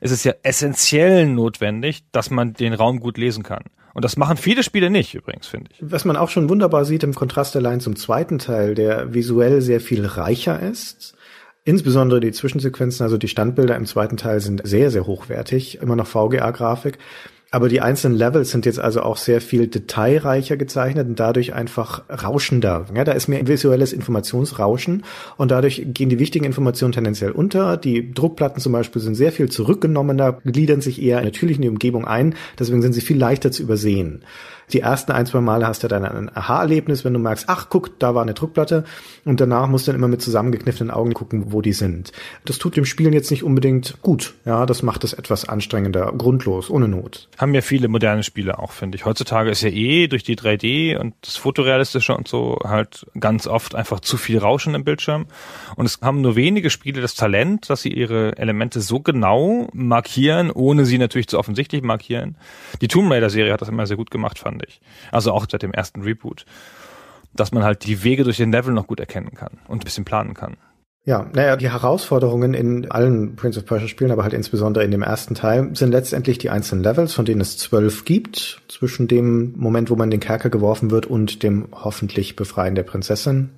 ist 0.00 0.10
es 0.10 0.24
ja 0.24 0.34
essentiell 0.42 1.26
notwendig, 1.26 2.04
dass 2.12 2.30
man 2.30 2.52
den 2.54 2.74
Raum 2.74 3.00
gut 3.00 3.18
lesen 3.18 3.42
kann. 3.42 3.64
Und 3.94 4.04
das 4.04 4.16
machen 4.16 4.36
viele 4.36 4.62
Spiele 4.62 4.88
nicht, 4.88 5.14
übrigens, 5.14 5.46
finde 5.46 5.70
ich. 5.72 5.78
Was 5.80 6.04
man 6.04 6.16
auch 6.16 6.30
schon 6.30 6.48
wunderbar 6.48 6.84
sieht 6.84 7.02
im 7.02 7.14
Kontrast 7.14 7.56
allein 7.56 7.80
zum 7.80 7.96
zweiten 7.96 8.38
Teil, 8.38 8.74
der 8.74 9.12
visuell 9.12 9.60
sehr 9.60 9.80
viel 9.80 10.06
reicher 10.06 10.60
ist. 10.60 11.14
Insbesondere 11.64 12.18
die 12.18 12.32
Zwischensequenzen, 12.32 13.04
also 13.04 13.18
die 13.18 13.28
Standbilder 13.28 13.76
im 13.76 13.86
zweiten 13.86 14.16
Teil 14.16 14.40
sind 14.40 14.62
sehr, 14.64 14.90
sehr 14.90 15.06
hochwertig, 15.06 15.80
immer 15.80 15.94
noch 15.94 16.08
VGA-Grafik. 16.08 16.98
Aber 17.54 17.68
die 17.68 17.82
einzelnen 17.82 18.16
Levels 18.16 18.50
sind 18.50 18.64
jetzt 18.64 18.80
also 18.80 19.02
auch 19.02 19.18
sehr 19.18 19.42
viel 19.42 19.66
detailreicher 19.68 20.56
gezeichnet 20.56 21.06
und 21.06 21.20
dadurch 21.20 21.52
einfach 21.52 22.02
rauschender. 22.08 22.86
Ja, 22.96 23.04
da 23.04 23.12
ist 23.12 23.28
mehr 23.28 23.46
visuelles 23.46 23.92
Informationsrauschen 23.92 25.04
und 25.36 25.50
dadurch 25.50 25.82
gehen 25.88 26.08
die 26.08 26.18
wichtigen 26.18 26.46
Informationen 26.46 26.92
tendenziell 26.92 27.30
unter. 27.30 27.76
Die 27.76 28.10
Druckplatten 28.10 28.62
zum 28.62 28.72
Beispiel 28.72 29.02
sind 29.02 29.16
sehr 29.16 29.32
viel 29.32 29.50
zurückgenommener, 29.50 30.40
gliedern 30.46 30.80
sich 30.80 31.00
eher 31.02 31.22
natürlich 31.22 31.56
in 31.56 31.62
die 31.62 31.68
Umgebung 31.68 32.06
ein. 32.06 32.36
Deswegen 32.58 32.80
sind 32.80 32.94
sie 32.94 33.02
viel 33.02 33.18
leichter 33.18 33.52
zu 33.52 33.62
übersehen. 33.62 34.24
Die 34.72 34.80
ersten 34.80 35.12
ein, 35.12 35.26
zwei 35.26 35.40
Male 35.40 35.66
hast 35.66 35.84
du 35.84 35.88
dann 35.88 36.04
ein 36.04 36.34
Aha-Erlebnis, 36.34 37.04
wenn 37.04 37.12
du 37.12 37.18
merkst, 37.18 37.44
ach, 37.48 37.66
guck, 37.68 37.98
da 37.98 38.14
war 38.14 38.22
eine 38.22 38.32
Druckplatte. 38.32 38.84
Und 39.24 39.40
danach 39.40 39.68
musst 39.68 39.86
du 39.86 39.92
dann 39.92 39.98
immer 39.98 40.08
mit 40.08 40.22
zusammengekniffenen 40.22 40.90
Augen 40.90 41.12
gucken, 41.12 41.52
wo 41.52 41.60
die 41.60 41.74
sind. 41.74 42.12
Das 42.46 42.58
tut 42.58 42.76
dem 42.76 42.86
Spielen 42.86 43.12
jetzt 43.12 43.30
nicht 43.30 43.44
unbedingt 43.44 44.00
gut. 44.00 44.34
Ja, 44.46 44.64
das 44.64 44.82
macht 44.82 45.04
es 45.04 45.12
etwas 45.12 45.46
anstrengender, 45.48 46.12
grundlos, 46.16 46.70
ohne 46.70 46.88
Not. 46.88 47.28
Haben 47.36 47.54
ja 47.54 47.60
viele 47.60 47.88
moderne 47.88 48.22
Spiele 48.22 48.58
auch, 48.58 48.72
finde 48.72 48.96
ich. 48.96 49.04
Heutzutage 49.04 49.50
ist 49.50 49.62
ja 49.62 49.68
eh 49.68 50.06
durch 50.06 50.22
die 50.22 50.36
3D 50.36 50.96
und 50.96 51.14
das 51.20 51.36
Fotorealistische 51.36 52.16
und 52.16 52.26
so 52.26 52.58
halt 52.64 53.06
ganz 53.20 53.46
oft 53.46 53.74
einfach 53.74 54.00
zu 54.00 54.16
viel 54.16 54.38
Rauschen 54.38 54.74
im 54.74 54.84
Bildschirm. 54.84 55.26
Und 55.76 55.84
es 55.84 55.98
haben 56.00 56.22
nur 56.22 56.34
wenige 56.34 56.70
Spiele 56.70 57.02
das 57.02 57.14
Talent, 57.14 57.68
dass 57.68 57.82
sie 57.82 57.92
ihre 57.92 58.38
Elemente 58.38 58.80
so 58.80 59.00
genau 59.00 59.68
markieren, 59.74 60.50
ohne 60.50 60.86
sie 60.86 60.96
natürlich 60.96 61.28
zu 61.28 61.38
offensichtlich 61.38 61.82
markieren. 61.82 62.36
Die 62.80 62.88
Tomb 62.88 63.10
Raider 63.10 63.28
Serie 63.28 63.52
hat 63.52 63.60
das 63.60 63.68
immer 63.68 63.86
sehr 63.86 63.98
gut 63.98 64.10
gemacht, 64.10 64.38
fand 64.38 64.61
ich. 64.66 64.80
Also 65.10 65.32
auch 65.32 65.46
seit 65.50 65.62
dem 65.62 65.72
ersten 65.72 66.02
Reboot. 66.02 66.44
Dass 67.34 67.52
man 67.52 67.64
halt 67.64 67.84
die 67.84 68.04
Wege 68.04 68.24
durch 68.24 68.36
den 68.36 68.52
Level 68.52 68.74
noch 68.74 68.86
gut 68.86 69.00
erkennen 69.00 69.32
kann 69.34 69.58
und 69.68 69.78
ein 69.78 69.84
bisschen 69.84 70.04
planen 70.04 70.34
kann. 70.34 70.56
Ja, 71.04 71.28
naja, 71.34 71.56
die 71.56 71.70
Herausforderungen 71.70 72.54
in 72.54 72.88
allen 72.90 73.34
Prince 73.34 73.58
of 73.58 73.66
Persia 73.66 73.88
Spielen, 73.88 74.12
aber 74.12 74.22
halt 74.22 74.34
insbesondere 74.34 74.84
in 74.84 74.92
dem 74.92 75.02
ersten 75.02 75.34
Teil, 75.34 75.70
sind 75.74 75.90
letztendlich 75.90 76.38
die 76.38 76.50
einzelnen 76.50 76.84
Levels, 76.84 77.12
von 77.12 77.24
denen 77.24 77.40
es 77.40 77.58
zwölf 77.58 78.04
gibt, 78.04 78.62
zwischen 78.68 79.08
dem 79.08 79.54
Moment, 79.56 79.90
wo 79.90 79.96
man 79.96 80.06
in 80.06 80.12
den 80.12 80.20
Kerker 80.20 80.48
geworfen 80.48 80.92
wird 80.92 81.06
und 81.06 81.42
dem 81.42 81.66
hoffentlich 81.72 82.36
Befreien 82.36 82.76
der 82.76 82.84
Prinzessin 82.84 83.50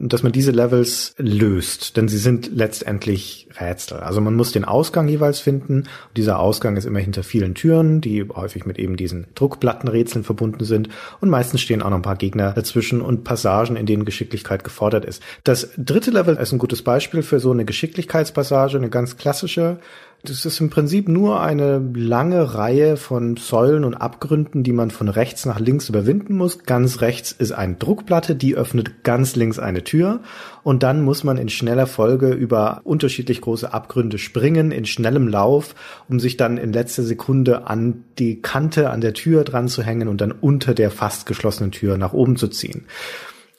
dass 0.00 0.22
man 0.22 0.32
diese 0.32 0.52
Levels 0.52 1.14
löst, 1.18 1.96
denn 1.96 2.08
sie 2.08 2.18
sind 2.18 2.50
letztendlich 2.54 3.48
Rätsel. 3.60 3.98
Also 3.98 4.20
man 4.20 4.34
muss 4.34 4.52
den 4.52 4.64
Ausgang 4.64 5.08
jeweils 5.08 5.40
finden. 5.40 5.78
Und 5.78 6.16
dieser 6.16 6.38
Ausgang 6.38 6.76
ist 6.76 6.84
immer 6.84 7.00
hinter 7.00 7.22
vielen 7.22 7.54
Türen, 7.54 8.00
die 8.00 8.28
häufig 8.28 8.66
mit 8.66 8.78
eben 8.78 8.96
diesen 8.96 9.26
Druckplattenrätseln 9.34 10.24
verbunden 10.24 10.64
sind. 10.64 10.88
Und 11.20 11.30
meistens 11.30 11.60
stehen 11.60 11.82
auch 11.82 11.90
noch 11.90 11.96
ein 11.96 12.02
paar 12.02 12.16
Gegner 12.16 12.52
dazwischen 12.52 13.00
und 13.00 13.24
Passagen, 13.24 13.76
in 13.76 13.86
denen 13.86 14.04
Geschicklichkeit 14.04 14.64
gefordert 14.64 15.04
ist. 15.04 15.22
Das 15.44 15.70
dritte 15.76 16.10
Level 16.10 16.36
ist 16.36 16.52
ein 16.52 16.58
gutes 16.58 16.82
Beispiel 16.82 17.22
für 17.22 17.40
so 17.40 17.50
eine 17.50 17.64
Geschicklichkeitspassage, 17.64 18.76
eine 18.76 18.90
ganz 18.90 19.16
klassische 19.16 19.78
das 20.24 20.44
ist 20.44 20.60
im 20.60 20.68
Prinzip 20.68 21.08
nur 21.08 21.40
eine 21.40 21.78
lange 21.94 22.54
Reihe 22.54 22.96
von 22.96 23.36
Säulen 23.36 23.84
und 23.84 23.94
Abgründen, 23.94 24.64
die 24.64 24.72
man 24.72 24.90
von 24.90 25.08
rechts 25.08 25.46
nach 25.46 25.60
links 25.60 25.88
überwinden 25.88 26.36
muss. 26.36 26.64
Ganz 26.64 27.00
rechts 27.00 27.30
ist 27.30 27.52
eine 27.52 27.76
Druckplatte, 27.76 28.34
die 28.34 28.56
öffnet 28.56 29.04
ganz 29.04 29.36
links 29.36 29.60
eine 29.60 29.84
Tür. 29.84 30.20
Und 30.64 30.82
dann 30.82 31.02
muss 31.02 31.22
man 31.22 31.38
in 31.38 31.48
schneller 31.48 31.86
Folge 31.86 32.30
über 32.32 32.80
unterschiedlich 32.82 33.40
große 33.40 33.72
Abgründe 33.72 34.18
springen, 34.18 34.72
in 34.72 34.86
schnellem 34.86 35.28
Lauf, 35.28 35.76
um 36.08 36.18
sich 36.18 36.36
dann 36.36 36.58
in 36.58 36.72
letzter 36.72 37.04
Sekunde 37.04 37.68
an 37.68 38.02
die 38.18 38.42
Kante 38.42 38.90
an 38.90 39.00
der 39.00 39.14
Tür 39.14 39.44
dran 39.44 39.68
zu 39.68 39.84
hängen 39.84 40.08
und 40.08 40.20
dann 40.20 40.32
unter 40.32 40.74
der 40.74 40.90
fast 40.90 41.26
geschlossenen 41.26 41.70
Tür 41.70 41.96
nach 41.96 42.12
oben 42.12 42.34
zu 42.34 42.48
ziehen. 42.48 42.86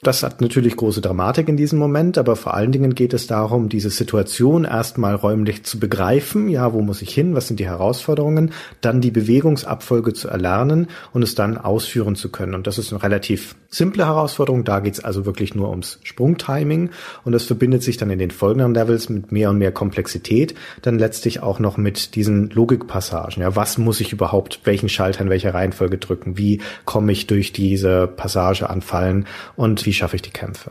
Das 0.02 0.22
hat 0.22 0.40
natürlich 0.40 0.76
große 0.76 1.02
Dramatik 1.02 1.46
in 1.46 1.58
diesem 1.58 1.78
Moment, 1.78 2.16
aber 2.16 2.34
vor 2.34 2.54
allen 2.54 2.72
Dingen 2.72 2.94
geht 2.94 3.12
es 3.12 3.26
darum, 3.26 3.68
diese 3.68 3.90
Situation 3.90 4.64
erstmal 4.64 5.14
räumlich 5.14 5.64
zu 5.64 5.78
begreifen. 5.78 6.48
Ja, 6.48 6.72
wo 6.72 6.80
muss 6.80 7.02
ich 7.02 7.12
hin? 7.12 7.34
Was 7.34 7.48
sind 7.48 7.60
die 7.60 7.66
Herausforderungen? 7.66 8.52
Dann 8.80 9.02
die 9.02 9.10
Bewegungsabfolge 9.10 10.14
zu 10.14 10.28
erlernen 10.28 10.86
und 11.12 11.22
es 11.22 11.34
dann 11.34 11.58
ausführen 11.58 12.16
zu 12.16 12.30
können. 12.30 12.54
Und 12.54 12.66
das 12.66 12.78
ist 12.78 12.94
eine 12.94 13.02
relativ 13.02 13.56
simple 13.68 14.06
Herausforderung. 14.06 14.64
Da 14.64 14.80
geht's 14.80 15.04
also 15.04 15.26
wirklich 15.26 15.54
nur 15.54 15.68
ums 15.68 15.98
Sprungtiming 16.02 16.88
und 17.24 17.32
das 17.32 17.44
verbindet 17.44 17.82
sich 17.82 17.98
dann 17.98 18.08
in 18.08 18.18
den 18.18 18.30
folgenden 18.30 18.72
Levels 18.72 19.10
mit 19.10 19.32
mehr 19.32 19.50
und 19.50 19.58
mehr 19.58 19.70
Komplexität. 19.70 20.54
Dann 20.80 20.98
letztlich 20.98 21.42
auch 21.42 21.58
noch 21.58 21.76
mit 21.76 22.14
diesen 22.14 22.48
Logikpassagen. 22.48 23.42
Ja, 23.42 23.54
was 23.54 23.76
muss 23.76 24.00
ich 24.00 24.14
überhaupt, 24.14 24.60
welchen 24.64 24.88
Schalter 24.88 25.20
in 25.20 25.28
welcher 25.28 25.52
Reihenfolge 25.52 25.98
drücken? 25.98 26.38
Wie 26.38 26.62
komme 26.86 27.12
ich 27.12 27.26
durch 27.26 27.52
diese 27.52 28.06
Passage 28.06 28.70
anfallen 28.70 29.26
und 29.56 29.89
wie 29.90 29.94
schaffe 29.94 30.14
ich 30.14 30.22
die 30.22 30.30
Kämpfe. 30.30 30.70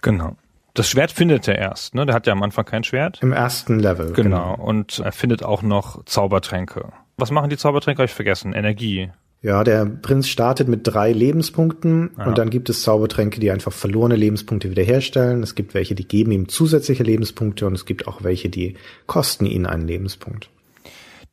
Genau. 0.00 0.38
Das 0.72 0.88
Schwert 0.88 1.12
findet 1.12 1.46
er 1.46 1.58
erst, 1.58 1.94
ne? 1.94 2.06
Der 2.06 2.14
hat 2.14 2.26
ja 2.26 2.32
am 2.32 2.42
Anfang 2.42 2.64
kein 2.64 2.82
Schwert. 2.82 3.18
Im 3.20 3.34
ersten 3.34 3.78
Level. 3.78 4.14
Genau. 4.14 4.54
genau. 4.54 4.54
Und 4.54 5.00
er 5.00 5.12
findet 5.12 5.42
auch 5.42 5.60
noch 5.60 6.02
Zaubertränke. 6.06 6.88
Was 7.18 7.30
machen 7.30 7.50
die 7.50 7.58
Zaubertränke? 7.58 7.98
Habe 7.98 8.06
ich 8.06 8.14
vergessen. 8.14 8.54
Energie. 8.54 9.10
Ja, 9.42 9.64
der 9.64 9.84
Prinz 9.84 10.28
startet 10.28 10.66
mit 10.66 10.80
drei 10.84 11.12
Lebenspunkten 11.12 12.12
ja. 12.16 12.24
und 12.24 12.38
dann 12.38 12.48
gibt 12.48 12.70
es 12.70 12.80
Zaubertränke, 12.80 13.38
die 13.38 13.50
einfach 13.50 13.74
verlorene 13.74 14.16
Lebenspunkte 14.16 14.70
wiederherstellen. 14.70 15.42
Es 15.42 15.54
gibt 15.54 15.74
welche, 15.74 15.94
die 15.94 16.08
geben 16.08 16.32
ihm 16.32 16.48
zusätzliche 16.48 17.02
Lebenspunkte 17.02 17.66
und 17.66 17.74
es 17.74 17.84
gibt 17.84 18.08
auch 18.08 18.24
welche, 18.24 18.48
die 18.48 18.76
kosten 19.06 19.44
ihn 19.44 19.66
einen 19.66 19.86
Lebenspunkt. 19.86 20.48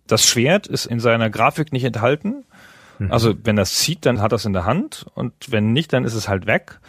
Das 0.05 0.25
Schwert 0.25 0.67
ist 0.67 0.85
in 0.85 0.99
seiner 0.99 1.29
Grafik 1.29 1.71
nicht 1.71 1.85
enthalten. 1.85 2.43
Mhm. 2.99 3.09
Also 3.09 3.33
wenn 3.45 3.57
er 3.57 3.63
es 3.63 3.75
zieht, 3.75 4.05
dann 4.05 4.19
hat 4.19 4.33
er 4.33 4.35
es 4.35 4.43
in 4.43 4.51
der 4.51 4.65
Hand 4.65 5.05
und 5.15 5.31
wenn 5.47 5.71
nicht, 5.71 5.93
dann 5.93 6.03
ist 6.03 6.13
es 6.13 6.27
halt 6.27 6.45
weg. 6.45 6.81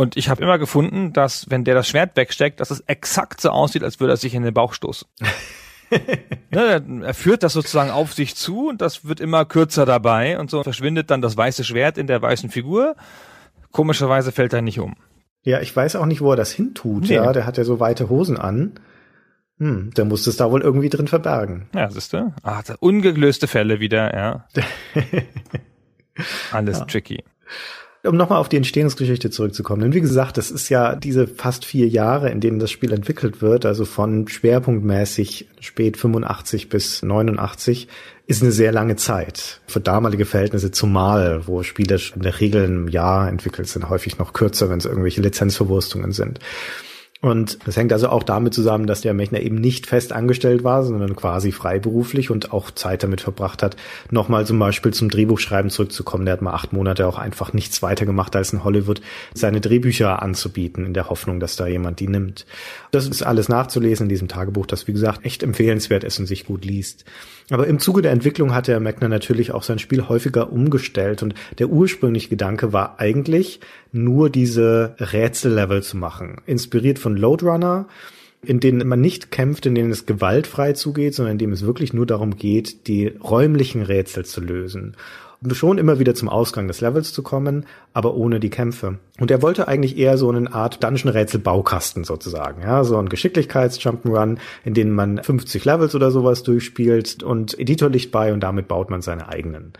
Und 0.00 0.16
ich 0.16 0.30
habe 0.30 0.42
immer 0.42 0.58
gefunden, 0.58 1.12
dass 1.12 1.50
wenn 1.50 1.62
der 1.64 1.74
das 1.74 1.86
Schwert 1.86 2.16
wegsteckt, 2.16 2.58
dass 2.58 2.70
es 2.70 2.80
exakt 2.86 3.38
so 3.38 3.50
aussieht, 3.50 3.84
als 3.84 4.00
würde 4.00 4.14
er 4.14 4.16
sich 4.16 4.34
in 4.34 4.42
den 4.42 4.54
Bauch 4.54 4.72
stoßen. 4.72 5.06
ne, 6.50 6.82
er 7.04 7.12
führt 7.12 7.42
das 7.42 7.52
sozusagen 7.52 7.90
auf 7.90 8.14
sich 8.14 8.34
zu 8.34 8.70
und 8.70 8.80
das 8.80 9.04
wird 9.04 9.20
immer 9.20 9.44
kürzer 9.44 9.84
dabei 9.84 10.38
und 10.38 10.48
so 10.48 10.62
verschwindet 10.62 11.10
dann 11.10 11.20
das 11.20 11.36
weiße 11.36 11.64
Schwert 11.64 11.98
in 11.98 12.06
der 12.06 12.22
weißen 12.22 12.48
Figur. 12.48 12.96
Komischerweise 13.72 14.32
fällt 14.32 14.54
er 14.54 14.62
nicht 14.62 14.80
um. 14.80 14.96
Ja, 15.42 15.60
ich 15.60 15.76
weiß 15.76 15.96
auch 15.96 16.06
nicht, 16.06 16.22
wo 16.22 16.30
er 16.30 16.36
das 16.36 16.50
hintut. 16.50 17.02
Nee. 17.02 17.16
Ja, 17.16 17.34
der 17.34 17.44
hat 17.44 17.58
ja 17.58 17.64
so 17.64 17.78
weite 17.78 18.08
Hosen 18.08 18.38
an. 18.38 18.80
Hm, 19.58 19.90
der 19.98 20.06
muss 20.06 20.26
es 20.26 20.38
da 20.38 20.50
wohl 20.50 20.62
irgendwie 20.62 20.88
drin 20.88 21.08
verbergen. 21.08 21.68
Ja, 21.74 21.90
siehst 21.90 22.14
du? 22.14 22.32
Ah, 22.42 22.62
ungelöste 22.78 23.48
Fälle 23.48 23.80
wieder, 23.80 24.16
ja. 24.16 24.48
Alles 26.52 26.78
ja. 26.78 26.84
tricky 26.86 27.22
um 28.04 28.16
nochmal 28.16 28.38
auf 28.38 28.48
die 28.48 28.56
Entstehungsgeschichte 28.56 29.30
zurückzukommen. 29.30 29.82
Denn 29.82 29.92
wie 29.92 30.00
gesagt, 30.00 30.38
das 30.38 30.50
ist 30.50 30.68
ja 30.68 30.94
diese 30.96 31.26
fast 31.26 31.64
vier 31.64 31.86
Jahre, 31.88 32.30
in 32.30 32.40
denen 32.40 32.58
das 32.58 32.70
Spiel 32.70 32.92
entwickelt 32.92 33.42
wird, 33.42 33.66
also 33.66 33.84
von 33.84 34.26
schwerpunktmäßig 34.26 35.48
spät 35.60 35.96
85 35.96 36.68
bis 36.68 37.02
89, 37.02 37.88
ist 38.26 38.42
eine 38.42 38.52
sehr 38.52 38.72
lange 38.72 38.96
Zeit. 38.96 39.60
Für 39.66 39.80
damalige 39.80 40.24
Verhältnisse 40.24 40.70
zumal, 40.70 41.46
wo 41.46 41.62
Spiele 41.62 41.98
in 42.14 42.22
der 42.22 42.40
Regel 42.40 42.64
im 42.64 42.88
Jahr 42.88 43.28
entwickelt 43.28 43.68
sind, 43.68 43.90
häufig 43.90 44.18
noch 44.18 44.32
kürzer, 44.32 44.70
wenn 44.70 44.78
es 44.78 44.86
irgendwelche 44.86 45.20
Lizenzverwurstungen 45.20 46.12
sind. 46.12 46.38
Und 47.22 47.58
das 47.66 47.76
hängt 47.76 47.92
also 47.92 48.08
auch 48.08 48.22
damit 48.22 48.54
zusammen, 48.54 48.86
dass 48.86 49.02
der 49.02 49.12
Mechner 49.12 49.40
eben 49.40 49.56
nicht 49.56 49.86
fest 49.86 50.14
angestellt 50.14 50.64
war, 50.64 50.84
sondern 50.84 51.14
quasi 51.16 51.52
freiberuflich 51.52 52.30
und 52.30 52.52
auch 52.52 52.70
Zeit 52.70 53.02
damit 53.02 53.20
verbracht 53.20 53.62
hat, 53.62 53.76
nochmal 54.10 54.46
zum 54.46 54.58
Beispiel 54.58 54.94
zum 54.94 55.10
Drehbuchschreiben 55.10 55.70
zurückzukommen. 55.70 56.24
Der 56.24 56.32
hat 56.32 56.40
mal 56.40 56.54
acht 56.54 56.72
Monate 56.72 57.06
auch 57.06 57.18
einfach 57.18 57.52
nichts 57.52 57.82
weiter 57.82 58.06
gemacht, 58.06 58.34
als 58.36 58.54
in 58.54 58.64
Hollywood 58.64 59.02
seine 59.34 59.60
Drehbücher 59.60 60.22
anzubieten, 60.22 60.86
in 60.86 60.94
der 60.94 61.10
Hoffnung, 61.10 61.40
dass 61.40 61.56
da 61.56 61.66
jemand 61.66 62.00
die 62.00 62.08
nimmt. 62.08 62.46
Das 62.90 63.06
ist 63.06 63.22
alles 63.22 63.50
nachzulesen 63.50 64.04
in 64.04 64.08
diesem 64.08 64.28
Tagebuch, 64.28 64.64
das 64.64 64.88
wie 64.88 64.92
gesagt 64.92 65.26
echt 65.26 65.42
empfehlenswert 65.42 66.04
ist 66.04 66.18
und 66.20 66.26
sich 66.26 66.46
gut 66.46 66.64
liest. 66.64 67.04
Aber 67.50 67.66
im 67.66 67.80
Zuge 67.80 68.00
der 68.00 68.12
Entwicklung 68.12 68.54
hat 68.54 68.68
der 68.68 68.78
Mechner 68.80 69.08
natürlich 69.08 69.52
auch 69.52 69.64
sein 69.64 69.80
Spiel 69.80 70.08
häufiger 70.08 70.52
umgestellt 70.52 71.22
und 71.22 71.34
der 71.58 71.68
ursprüngliche 71.68 72.28
Gedanke 72.28 72.72
war 72.72 73.00
eigentlich, 73.00 73.60
nur 73.92 74.30
diese 74.30 74.94
Rätsellevel 74.98 75.82
zu 75.82 75.96
machen. 75.96 76.40
Inspiriert 76.46 77.00
von 77.00 77.16
Loadrunner, 77.16 77.88
in 78.42 78.60
denen 78.60 78.86
man 78.86 79.00
nicht 79.00 79.30
kämpft, 79.30 79.66
in 79.66 79.74
denen 79.74 79.90
es 79.90 80.06
gewaltfrei 80.06 80.72
zugeht, 80.72 81.14
sondern 81.14 81.32
in 81.32 81.38
dem 81.38 81.52
es 81.52 81.66
wirklich 81.66 81.92
nur 81.92 82.06
darum 82.06 82.36
geht, 82.36 82.86
die 82.86 83.08
räumlichen 83.08 83.82
Rätsel 83.82 84.24
zu 84.24 84.40
lösen. 84.40 84.96
Schon 85.52 85.78
immer 85.78 85.98
wieder 85.98 86.14
zum 86.14 86.28
Ausgang 86.28 86.68
des 86.68 86.80
Levels 86.80 87.12
zu 87.12 87.22
kommen, 87.22 87.64
aber 87.94 88.14
ohne 88.14 88.40
die 88.40 88.50
Kämpfe. 88.50 88.98
Und 89.18 89.30
er 89.30 89.40
wollte 89.40 89.68
eigentlich 89.68 89.96
eher 89.96 90.18
so 90.18 90.30
eine 90.30 90.52
Art 90.52 90.84
Dungeon-Rätsel-Baukasten 90.84 92.04
sozusagen, 92.04 92.62
ja, 92.62 92.84
so 92.84 92.98
ein 92.98 93.08
Geschicklichkeits-Jump'n'Run, 93.08 94.38
in 94.64 94.74
dem 94.74 94.90
man 94.90 95.22
50 95.22 95.64
Levels 95.64 95.94
oder 95.94 96.10
sowas 96.10 96.42
durchspielt 96.42 97.22
und 97.22 97.58
Editorlicht 97.58 98.12
bei 98.12 98.32
und 98.32 98.40
damit 98.40 98.68
baut 98.68 98.90
man 98.90 99.00
seine 99.00 99.28
eigenen. 99.28 99.72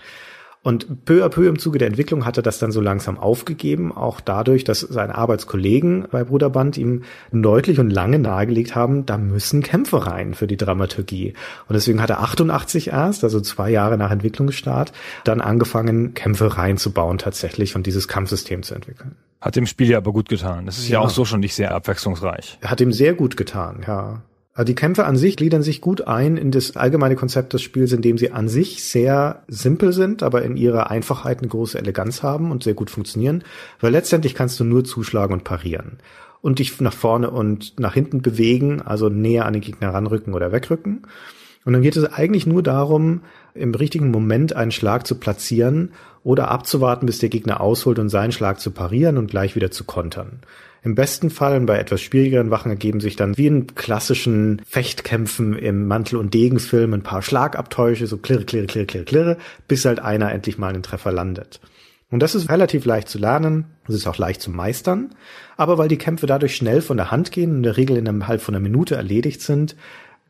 Und 0.62 1.06
peu 1.06 1.24
à 1.24 1.30
peu 1.30 1.48
im 1.48 1.58
Zuge 1.58 1.78
der 1.78 1.88
Entwicklung 1.88 2.26
hat 2.26 2.36
er 2.36 2.42
das 2.42 2.58
dann 2.58 2.70
so 2.70 2.82
langsam 2.82 3.18
aufgegeben, 3.18 3.92
auch 3.96 4.20
dadurch, 4.20 4.62
dass 4.62 4.80
seine 4.80 5.14
Arbeitskollegen 5.14 6.06
bei 6.10 6.22
Bruderband 6.22 6.76
ihm 6.76 7.04
deutlich 7.32 7.80
und 7.80 7.88
lange 7.88 8.18
nahegelegt 8.18 8.74
haben, 8.74 9.06
da 9.06 9.16
müssen 9.16 9.62
Kämpfe 9.62 10.06
rein 10.06 10.34
für 10.34 10.46
die 10.46 10.58
Dramaturgie. 10.58 11.32
Und 11.66 11.74
deswegen 11.74 12.02
hat 12.02 12.10
er 12.10 12.20
88 12.20 12.88
erst, 12.88 13.24
also 13.24 13.40
zwei 13.40 13.70
Jahre 13.70 13.96
nach 13.96 14.10
Entwicklungsstart, 14.10 14.92
dann 15.24 15.40
angefangen, 15.40 16.12
Kämpfe 16.12 16.58
reinzubauen 16.58 17.16
tatsächlich 17.16 17.74
und 17.74 17.86
dieses 17.86 18.06
Kampfsystem 18.06 18.62
zu 18.62 18.74
entwickeln. 18.74 19.16
Hat 19.40 19.56
dem 19.56 19.64
Spiel 19.64 19.88
ja 19.88 19.96
aber 19.96 20.12
gut 20.12 20.28
getan. 20.28 20.66
Das 20.66 20.76
ist 20.76 20.88
ja, 20.90 20.98
ja 20.98 21.06
auch 21.06 21.08
so 21.08 21.24
schon 21.24 21.40
nicht 21.40 21.54
sehr 21.54 21.74
abwechslungsreich. 21.74 22.58
Hat 22.62 22.82
ihm 22.82 22.92
sehr 22.92 23.14
gut 23.14 23.38
getan, 23.38 23.82
ja. 23.86 24.22
Also 24.52 24.64
die 24.64 24.74
Kämpfe 24.74 25.04
an 25.04 25.16
sich 25.16 25.36
gliedern 25.36 25.62
sich 25.62 25.80
gut 25.80 26.08
ein 26.08 26.36
in 26.36 26.50
das 26.50 26.76
allgemeine 26.76 27.14
Konzept 27.14 27.52
des 27.52 27.62
Spiels, 27.62 27.92
indem 27.92 28.18
sie 28.18 28.32
an 28.32 28.48
sich 28.48 28.82
sehr 28.82 29.44
simpel 29.46 29.92
sind, 29.92 30.22
aber 30.22 30.42
in 30.42 30.56
ihrer 30.56 30.90
Einfachheit 30.90 31.38
eine 31.38 31.48
große 31.48 31.78
Eleganz 31.78 32.22
haben 32.22 32.50
und 32.50 32.64
sehr 32.64 32.74
gut 32.74 32.90
funktionieren, 32.90 33.44
weil 33.80 33.92
letztendlich 33.92 34.34
kannst 34.34 34.58
du 34.58 34.64
nur 34.64 34.84
zuschlagen 34.84 35.32
und 35.32 35.44
parieren 35.44 35.98
und 36.42 36.58
dich 36.58 36.80
nach 36.80 36.92
vorne 36.92 37.30
und 37.30 37.78
nach 37.78 37.94
hinten 37.94 38.22
bewegen, 38.22 38.82
also 38.82 39.08
näher 39.08 39.46
an 39.46 39.52
den 39.52 39.62
Gegner 39.62 39.94
ranrücken 39.94 40.34
oder 40.34 40.52
wegrücken. 40.52 41.02
Und 41.64 41.74
dann 41.74 41.82
geht 41.82 41.96
es 41.96 42.04
eigentlich 42.04 42.46
nur 42.46 42.62
darum, 42.62 43.20
im 43.54 43.74
richtigen 43.74 44.10
Moment 44.10 44.56
einen 44.56 44.72
Schlag 44.72 45.06
zu 45.06 45.16
platzieren 45.16 45.92
oder 46.24 46.50
abzuwarten, 46.50 47.06
bis 47.06 47.18
der 47.18 47.28
Gegner 47.28 47.60
ausholt 47.60 47.98
und 47.98 48.08
seinen 48.08 48.32
Schlag 48.32 48.60
zu 48.60 48.70
parieren 48.70 49.18
und 49.18 49.30
gleich 49.30 49.54
wieder 49.54 49.70
zu 49.70 49.84
kontern. 49.84 50.40
Im 50.82 50.94
besten 50.94 51.28
Fall 51.28 51.60
bei 51.60 51.78
etwas 51.78 52.00
schwierigeren 52.00 52.50
Wachen 52.50 52.70
ergeben 52.70 53.00
sich 53.00 53.14
dann 53.14 53.36
wie 53.36 53.46
in 53.46 53.74
klassischen 53.74 54.62
Fechtkämpfen 54.66 55.56
im 55.56 55.86
Mantel- 55.86 56.18
und 56.18 56.32
Degenfilm 56.32 56.94
ein 56.94 57.02
paar 57.02 57.20
Schlagabtäusche, 57.20 58.06
so 58.06 58.16
klirre, 58.16 58.44
klirre, 58.44 58.66
klirre, 58.66 58.86
klirre, 58.86 59.04
klirre, 59.04 59.36
bis 59.68 59.84
halt 59.84 60.00
einer 60.00 60.32
endlich 60.32 60.56
mal 60.56 60.68
einen 60.68 60.82
Treffer 60.82 61.12
landet. 61.12 61.60
Und 62.10 62.20
das 62.20 62.34
ist 62.34 62.48
relativ 62.48 62.86
leicht 62.86 63.08
zu 63.08 63.18
lernen, 63.18 63.66
es 63.86 63.94
ist 63.94 64.06
auch 64.06 64.18
leicht 64.18 64.40
zu 64.40 64.50
meistern, 64.50 65.14
aber 65.56 65.78
weil 65.78 65.88
die 65.88 65.98
Kämpfe 65.98 66.26
dadurch 66.26 66.56
schnell 66.56 66.82
von 66.82 66.96
der 66.96 67.10
Hand 67.10 67.30
gehen 67.30 67.50
und 67.50 67.56
in 67.58 67.62
der 67.62 67.76
Regel 67.76 67.96
innerhalb 67.96 68.40
von 68.40 68.54
einer 68.54 68.62
Minute 68.62 68.96
erledigt 68.96 69.42
sind, 69.42 69.76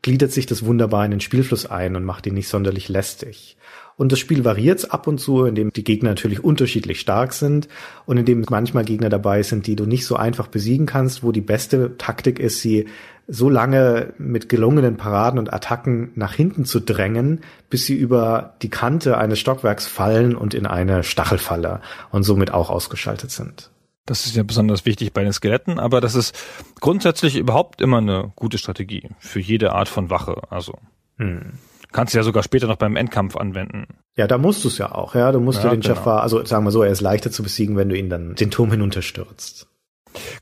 gliedert 0.01 0.31
sich 0.31 0.45
das 0.45 0.65
wunderbar 0.65 1.05
in 1.05 1.11
den 1.11 1.19
Spielfluss 1.19 1.65
ein 1.65 1.95
und 1.95 2.03
macht 2.03 2.25
ihn 2.25 2.33
nicht 2.33 2.47
sonderlich 2.47 2.89
lästig. 2.89 3.57
Und 3.97 4.11
das 4.11 4.19
Spiel 4.19 4.43
variiert 4.43 4.91
ab 4.91 5.05
und 5.05 5.19
zu, 5.19 5.45
indem 5.45 5.71
die 5.71 5.83
Gegner 5.83 6.09
natürlich 6.09 6.43
unterschiedlich 6.43 6.99
stark 6.99 7.33
sind 7.33 7.67
und 8.05 8.17
indem 8.17 8.43
manchmal 8.49 8.83
Gegner 8.83 9.09
dabei 9.09 9.43
sind, 9.43 9.67
die 9.67 9.75
du 9.75 9.85
nicht 9.85 10.05
so 10.05 10.15
einfach 10.15 10.47
besiegen 10.47 10.87
kannst, 10.87 11.21
wo 11.21 11.31
die 11.31 11.41
beste 11.41 11.97
Taktik 11.97 12.39
ist, 12.39 12.61
sie 12.61 12.87
so 13.27 13.47
lange 13.47 14.13
mit 14.17 14.49
gelungenen 14.49 14.97
Paraden 14.97 15.39
und 15.39 15.53
Attacken 15.53 16.11
nach 16.15 16.33
hinten 16.33 16.65
zu 16.65 16.79
drängen, 16.79 17.41
bis 17.69 17.85
sie 17.85 17.95
über 17.95 18.55
die 18.61 18.69
Kante 18.69 19.17
eines 19.17 19.39
Stockwerks 19.39 19.85
fallen 19.85 20.35
und 20.35 20.53
in 20.53 20.65
eine 20.65 21.03
Stachelfalle 21.03 21.81
und 22.09 22.23
somit 22.23 22.51
auch 22.51 22.69
ausgeschaltet 22.69 23.31
sind. 23.31 23.69
Das 24.05 24.25
ist 24.25 24.35
ja 24.35 24.43
besonders 24.43 24.85
wichtig 24.85 25.13
bei 25.13 25.23
den 25.23 25.31
Skeletten, 25.31 25.79
aber 25.79 26.01
das 26.01 26.15
ist 26.15 26.35
grundsätzlich 26.79 27.35
überhaupt 27.35 27.81
immer 27.81 27.97
eine 27.97 28.31
gute 28.35 28.57
Strategie 28.57 29.09
für 29.19 29.39
jede 29.39 29.73
Art 29.73 29.89
von 29.89 30.09
Wache. 30.09 30.41
Also 30.49 30.73
hm. 31.17 31.53
kannst 31.91 32.13
du 32.13 32.17
ja 32.17 32.23
sogar 32.23 32.41
später 32.41 32.67
noch 32.67 32.77
beim 32.77 32.95
Endkampf 32.95 33.35
anwenden. 33.35 33.85
Ja, 34.17 34.27
da 34.27 34.37
musst 34.37 34.63
du 34.63 34.69
es 34.69 34.77
ja 34.79 34.91
auch. 34.91 35.13
Ja, 35.13 35.31
du 35.31 35.39
musst 35.39 35.63
ja, 35.63 35.69
den 35.69 35.81
genau. 35.81 35.95
Jafar, 35.95 36.23
also 36.23 36.43
sagen 36.45 36.65
wir 36.65 36.71
so, 36.71 36.81
er 36.81 36.91
ist 36.91 37.01
leichter 37.01 37.31
zu 37.31 37.43
besiegen, 37.43 37.77
wenn 37.77 37.89
du 37.89 37.97
ihn 37.97 38.09
dann 38.09 38.35
den 38.35 38.49
Turm 38.49 38.71
hinunterstürzt. 38.71 39.67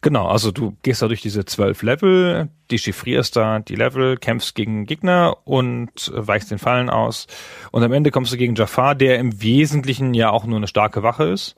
Genau, 0.01 0.27
also 0.27 0.51
du 0.51 0.75
gehst 0.81 1.01
da 1.01 1.07
durch 1.07 1.21
diese 1.21 1.45
zwölf 1.45 1.83
Level, 1.83 2.49
dechiffrierst 2.71 3.35
da 3.35 3.59
die 3.59 3.75
Level, 3.75 4.17
kämpfst 4.17 4.55
gegen 4.55 4.85
Gegner 4.85 5.37
und 5.43 6.11
weichst 6.15 6.49
den 6.49 6.57
Fallen 6.57 6.89
aus. 6.89 7.27
Und 7.71 7.83
am 7.83 7.93
Ende 7.93 8.09
kommst 8.09 8.33
du 8.33 8.37
gegen 8.37 8.55
Jafar, 8.55 8.95
der 8.95 9.19
im 9.19 9.43
Wesentlichen 9.43 10.13
ja 10.15 10.31
auch 10.31 10.45
nur 10.45 10.57
eine 10.57 10.67
starke 10.67 11.03
Wache 11.03 11.25
ist 11.25 11.55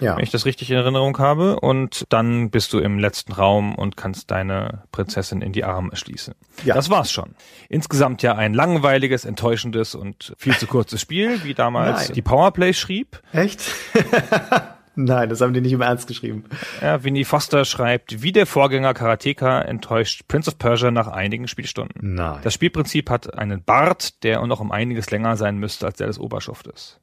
ja. 0.00 0.16
wenn 0.16 0.24
ich 0.24 0.30
das 0.30 0.44
richtig 0.46 0.70
in 0.70 0.76
Erinnerung 0.76 1.18
habe. 1.18 1.60
Und 1.60 2.04
dann 2.08 2.50
bist 2.50 2.72
du 2.72 2.78
im 2.78 2.98
letzten 2.98 3.32
Raum 3.32 3.74
und 3.74 3.96
kannst 3.96 4.30
deine 4.30 4.84
Prinzessin 4.92 5.42
in 5.42 5.52
die 5.52 5.64
Arme 5.64 5.96
schließen. 5.96 6.34
Ja. 6.64 6.74
Das 6.74 6.90
war's 6.90 7.12
schon. 7.12 7.34
Insgesamt 7.68 8.22
ja 8.22 8.34
ein 8.34 8.54
langweiliges, 8.54 9.24
enttäuschendes 9.24 9.94
und 9.94 10.34
viel 10.38 10.56
zu 10.56 10.66
kurzes 10.66 11.00
Spiel, 11.00 11.44
wie 11.44 11.54
damals 11.54 12.08
Nein. 12.08 12.14
die 12.14 12.22
Powerplay 12.22 12.72
schrieb. 12.72 13.22
Echt? 13.32 13.62
Nein, 15.00 15.28
das 15.28 15.40
haben 15.40 15.54
die 15.54 15.60
nicht 15.60 15.72
im 15.72 15.80
Ernst 15.80 16.08
geschrieben. 16.08 16.44
Ja, 16.82 17.04
Winnie 17.04 17.24
Foster 17.24 17.64
schreibt, 17.64 18.20
wie 18.20 18.32
der 18.32 18.46
Vorgänger 18.46 18.94
Karateka 18.94 19.60
enttäuscht 19.60 20.22
Prince 20.26 20.50
of 20.50 20.58
Persia 20.58 20.90
nach 20.90 21.06
einigen 21.06 21.46
Spielstunden. 21.46 22.14
Nein. 22.14 22.40
Das 22.42 22.54
Spielprinzip 22.54 23.08
hat 23.08 23.38
einen 23.38 23.62
Bart, 23.62 24.24
der 24.24 24.44
noch 24.44 24.58
um 24.58 24.72
einiges 24.72 25.12
länger 25.12 25.36
sein 25.36 25.58
müsste 25.58 25.86
als 25.86 25.98
der 25.98 26.08
des 26.08 26.18
Oberschuftes 26.18 26.98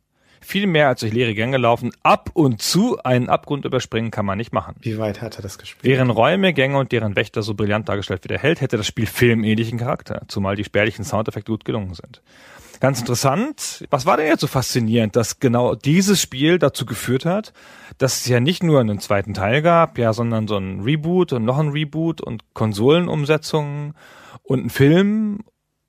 viel 0.45 0.67
mehr 0.67 0.87
als 0.87 1.01
durch 1.01 1.11
leere 1.11 1.33
Gänge 1.33 1.57
laufen. 1.57 1.91
Ab 2.03 2.29
und 2.33 2.61
zu 2.61 2.97
einen 3.03 3.29
Abgrund 3.29 3.65
überspringen 3.65 4.11
kann 4.11 4.25
man 4.25 4.37
nicht 4.37 4.53
machen. 4.53 4.75
Wie 4.79 4.97
weit 4.97 5.21
hat 5.21 5.37
er 5.37 5.41
das 5.41 5.57
gespielt? 5.57 5.85
Deren 5.85 6.09
Räume, 6.09 6.53
Gänge 6.53 6.77
und 6.77 6.91
deren 6.91 7.15
Wächter 7.15 7.41
so 7.41 7.55
brillant 7.55 7.89
dargestellt 7.89 8.23
wie 8.23 8.27
der 8.29 8.39
Held, 8.39 8.61
hätte 8.61 8.77
das 8.77 8.87
Spiel 8.87 9.05
filmähnlichen 9.05 9.79
Charakter, 9.79 10.21
zumal 10.27 10.55
die 10.55 10.63
spärlichen 10.63 11.03
Soundeffekte 11.03 11.51
gut 11.51 11.65
gelungen 11.65 11.93
sind. 11.93 12.21
Ganz 12.79 12.99
interessant. 12.99 13.85
Was 13.89 14.05
war 14.05 14.17
denn 14.17 14.27
jetzt 14.27 14.41
so 14.41 14.47
faszinierend, 14.47 15.15
dass 15.15 15.39
genau 15.39 15.75
dieses 15.75 16.21
Spiel 16.21 16.59
dazu 16.59 16.85
geführt 16.85 17.25
hat, 17.25 17.53
dass 17.97 18.19
es 18.19 18.27
ja 18.27 18.39
nicht 18.39 18.63
nur 18.63 18.79
einen 18.79 18.99
zweiten 18.99 19.33
Teil 19.33 19.61
gab, 19.61 19.97
ja, 19.97 20.13
sondern 20.13 20.47
so 20.47 20.57
ein 20.57 20.81
Reboot 20.81 21.33
und 21.33 21.45
noch 21.45 21.57
ein 21.57 21.69
Reboot 21.69 22.21
und 22.21 22.43
Konsolenumsetzungen 22.53 23.93
und 24.43 24.65
ein 24.65 24.69
Film 24.69 25.39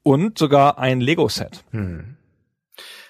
und 0.03 0.39
sogar 0.39 0.79
ein 0.79 1.01
Lego-Set. 1.01 1.65
Hm. 1.73 2.16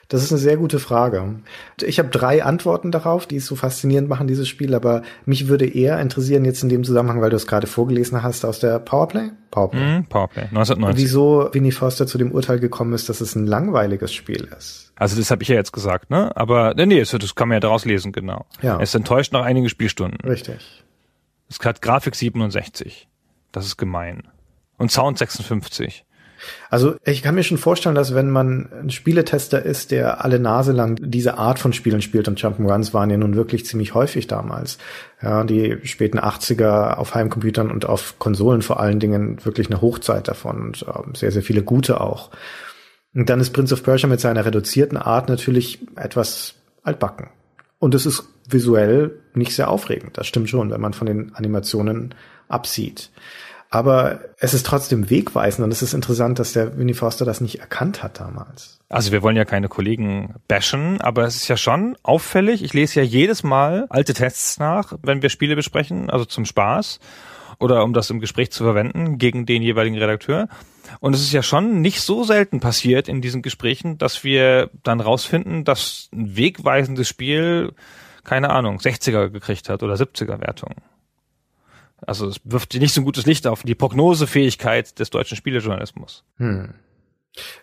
Das 0.08 0.22
ist 0.22 0.30
eine 0.30 0.38
sehr 0.38 0.56
gute 0.56 0.78
Frage. 0.78 1.40
Ich 1.82 1.98
habe 1.98 2.10
drei 2.10 2.44
Antworten 2.44 2.92
darauf, 2.92 3.26
die 3.26 3.36
es 3.36 3.46
so 3.46 3.56
faszinierend 3.56 4.08
machen, 4.08 4.28
dieses 4.28 4.48
Spiel, 4.48 4.74
aber 4.74 5.02
mich 5.24 5.48
würde 5.48 5.66
eher 5.66 6.00
interessieren 6.00 6.44
jetzt 6.44 6.62
in 6.62 6.68
dem 6.68 6.84
Zusammenhang, 6.84 7.20
weil 7.20 7.30
du 7.30 7.36
es 7.36 7.46
gerade 7.46 7.66
vorgelesen 7.66 8.22
hast 8.22 8.44
aus 8.44 8.60
der 8.60 8.78
Powerplay? 8.78 9.30
Powerplay. 9.50 10.00
Mm, 10.00 10.06
Powerplay, 10.06 10.44
1990. 10.44 11.04
Wieso 11.04 11.48
Winnie 11.52 11.72
Foster 11.72 12.06
zu 12.06 12.18
dem 12.18 12.30
Urteil 12.30 12.60
gekommen 12.60 12.92
ist, 12.92 13.08
dass 13.08 13.20
es 13.20 13.34
ein 13.34 13.46
langweiliges 13.46 14.12
Spiel 14.12 14.48
ist. 14.56 14.92
Also 14.94 15.16
das 15.16 15.30
habe 15.30 15.42
ich 15.42 15.48
ja 15.48 15.56
jetzt 15.56 15.72
gesagt, 15.72 16.10
ne? 16.10 16.34
Aber 16.36 16.74
nee, 16.74 16.86
nee, 16.86 17.00
das 17.00 17.34
kann 17.34 17.48
man 17.48 17.56
ja 17.56 17.60
daraus 17.60 17.84
lesen, 17.84 18.12
genau. 18.12 18.46
Ja. 18.62 18.78
Ist 18.78 18.94
enttäuscht 18.94 19.32
nach 19.32 19.44
einigen 19.44 19.68
Spielstunden. 19.68 20.20
Richtig. 20.28 20.84
Es 21.48 21.58
hat 21.64 21.82
Grafik 21.82 22.14
67. 22.14 23.08
Das 23.52 23.66
ist 23.66 23.76
gemein. 23.76 24.28
Und 24.78 24.90
Sound 24.90 25.18
56. 25.18 26.04
Also 26.70 26.96
ich 27.04 27.22
kann 27.22 27.34
mir 27.34 27.42
schon 27.42 27.58
vorstellen, 27.58 27.94
dass 27.94 28.14
wenn 28.14 28.30
man 28.30 28.68
ein 28.82 28.90
Spieletester 28.90 29.62
ist, 29.62 29.90
der 29.90 30.24
alle 30.24 30.38
Nase 30.38 30.72
lang 30.72 30.98
diese 31.00 31.38
Art 31.38 31.58
von 31.58 31.72
Spielen 31.72 32.02
spielt 32.02 32.28
und 32.28 32.40
Jump'n'Runs 32.40 32.92
waren 32.92 33.10
ja 33.10 33.16
nun 33.16 33.36
wirklich 33.36 33.66
ziemlich 33.66 33.94
häufig 33.94 34.26
damals. 34.26 34.78
Ja, 35.22 35.44
die 35.44 35.78
späten 35.84 36.18
80er 36.18 36.94
auf 36.94 37.14
Heimcomputern 37.14 37.70
und 37.70 37.86
auf 37.86 38.18
Konsolen 38.18 38.62
vor 38.62 38.80
allen 38.80 39.00
Dingen 39.00 39.44
wirklich 39.44 39.68
eine 39.70 39.80
Hochzeit 39.80 40.28
davon 40.28 40.60
und 40.60 40.82
äh, 40.82 41.16
sehr, 41.16 41.32
sehr 41.32 41.42
viele 41.42 41.62
gute 41.62 42.00
auch. 42.00 42.30
Und 43.14 43.30
dann 43.30 43.40
ist 43.40 43.50
Prince 43.50 43.72
of 43.72 43.82
Persia 43.82 44.08
mit 44.08 44.20
seiner 44.20 44.44
reduzierten 44.44 44.98
Art 44.98 45.28
natürlich 45.28 45.78
etwas 45.96 46.54
altbacken. 46.82 47.28
Und 47.78 47.94
es 47.94 48.06
ist 48.06 48.24
visuell 48.48 49.18
nicht 49.34 49.54
sehr 49.54 49.70
aufregend. 49.70 50.18
Das 50.18 50.26
stimmt 50.26 50.48
schon, 50.48 50.70
wenn 50.70 50.80
man 50.80 50.92
von 50.92 51.06
den 51.06 51.34
Animationen 51.34 52.14
absieht. 52.48 53.10
Aber 53.70 54.20
es 54.38 54.54
ist 54.54 54.64
trotzdem 54.64 55.10
wegweisend 55.10 55.64
und 55.64 55.72
es 55.72 55.82
ist 55.82 55.92
interessant, 55.92 56.38
dass 56.38 56.52
der 56.52 56.78
Winnie 56.78 56.94
Foster 56.94 57.24
das 57.24 57.40
nicht 57.40 57.60
erkannt 57.60 58.02
hat 58.02 58.20
damals. 58.20 58.78
Also 58.88 59.10
wir 59.10 59.22
wollen 59.22 59.36
ja 59.36 59.44
keine 59.44 59.68
Kollegen 59.68 60.34
bashen, 60.46 61.00
aber 61.00 61.24
es 61.24 61.36
ist 61.36 61.48
ja 61.48 61.56
schon 61.56 61.96
auffällig. 62.02 62.62
Ich 62.62 62.72
lese 62.72 63.00
ja 63.00 63.06
jedes 63.06 63.42
Mal 63.42 63.86
alte 63.88 64.14
Tests 64.14 64.58
nach, 64.58 64.92
wenn 65.02 65.22
wir 65.22 65.28
Spiele 65.28 65.56
besprechen, 65.56 66.08
also 66.10 66.24
zum 66.24 66.44
Spaß 66.44 67.00
oder 67.58 67.82
um 67.84 67.92
das 67.92 68.10
im 68.10 68.20
Gespräch 68.20 68.52
zu 68.52 68.64
verwenden 68.64 69.18
gegen 69.18 69.46
den 69.46 69.62
jeweiligen 69.62 69.96
Redakteur. 69.98 70.48
Und 71.00 71.14
es 71.14 71.22
ist 71.22 71.32
ja 71.32 71.42
schon 71.42 71.80
nicht 71.80 72.00
so 72.00 72.22
selten 72.22 72.60
passiert 72.60 73.08
in 73.08 73.20
diesen 73.20 73.42
Gesprächen, 73.42 73.98
dass 73.98 74.22
wir 74.24 74.70
dann 74.82 75.00
rausfinden, 75.00 75.64
dass 75.64 76.08
ein 76.12 76.36
wegweisendes 76.36 77.08
Spiel, 77.08 77.72
keine 78.24 78.50
Ahnung, 78.50 78.78
60er 78.78 79.30
gekriegt 79.30 79.68
hat 79.68 79.82
oder 79.82 79.94
70er 79.94 80.40
Wertungen. 80.40 80.76
Also 82.04 82.28
es 82.28 82.40
wirft 82.44 82.74
nicht 82.74 82.92
so 82.92 83.00
ein 83.00 83.04
gutes 83.04 83.26
Licht 83.26 83.46
auf 83.46 83.62
die 83.62 83.74
Prognosefähigkeit 83.74 84.98
des 84.98 85.10
deutschen 85.10 85.36
Spielejournalismus. 85.36 86.24
Hm. 86.38 86.74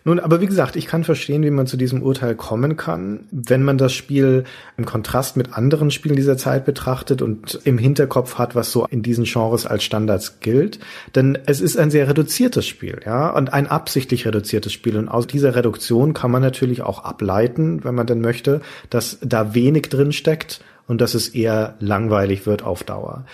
Nun, 0.04 0.20
aber 0.20 0.40
wie 0.40 0.46
gesagt, 0.46 0.76
ich 0.76 0.86
kann 0.86 1.04
verstehen, 1.04 1.42
wie 1.42 1.50
man 1.50 1.66
zu 1.66 1.76
diesem 1.76 2.02
Urteil 2.02 2.34
kommen 2.34 2.76
kann, 2.76 3.26
wenn 3.30 3.62
man 3.62 3.78
das 3.78 3.92
Spiel 3.92 4.44
im 4.76 4.84
Kontrast 4.84 5.36
mit 5.36 5.54
anderen 5.56 5.90
Spielen 5.90 6.16
dieser 6.16 6.36
Zeit 6.36 6.64
betrachtet 6.64 7.22
und 7.22 7.58
im 7.64 7.78
Hinterkopf 7.78 8.36
hat, 8.36 8.54
was 8.54 8.70
so 8.70 8.86
in 8.86 9.02
diesen 9.02 9.24
Genres 9.24 9.66
als 9.66 9.82
Standards 9.82 10.40
gilt. 10.40 10.78
Denn 11.14 11.38
es 11.46 11.60
ist 11.60 11.76
ein 11.76 11.90
sehr 11.90 12.08
reduziertes 12.08 12.66
Spiel, 12.66 13.00
ja, 13.04 13.30
und 13.30 13.52
ein 13.52 13.66
absichtlich 13.66 14.26
reduziertes 14.26 14.72
Spiel. 14.72 14.96
Und 14.96 15.08
aus 15.08 15.26
dieser 15.26 15.56
Reduktion 15.56 16.14
kann 16.14 16.30
man 16.30 16.42
natürlich 16.42 16.82
auch 16.82 17.02
ableiten, 17.02 17.82
wenn 17.84 17.94
man 17.94 18.06
denn 18.06 18.20
möchte, 18.20 18.60
dass 18.90 19.18
da 19.22 19.54
wenig 19.54 19.88
drin 19.88 20.12
steckt 20.12 20.60
und 20.86 21.00
dass 21.00 21.14
es 21.14 21.28
eher 21.28 21.74
langweilig 21.80 22.46
wird 22.46 22.62
auf 22.62 22.84
Dauer. 22.84 23.24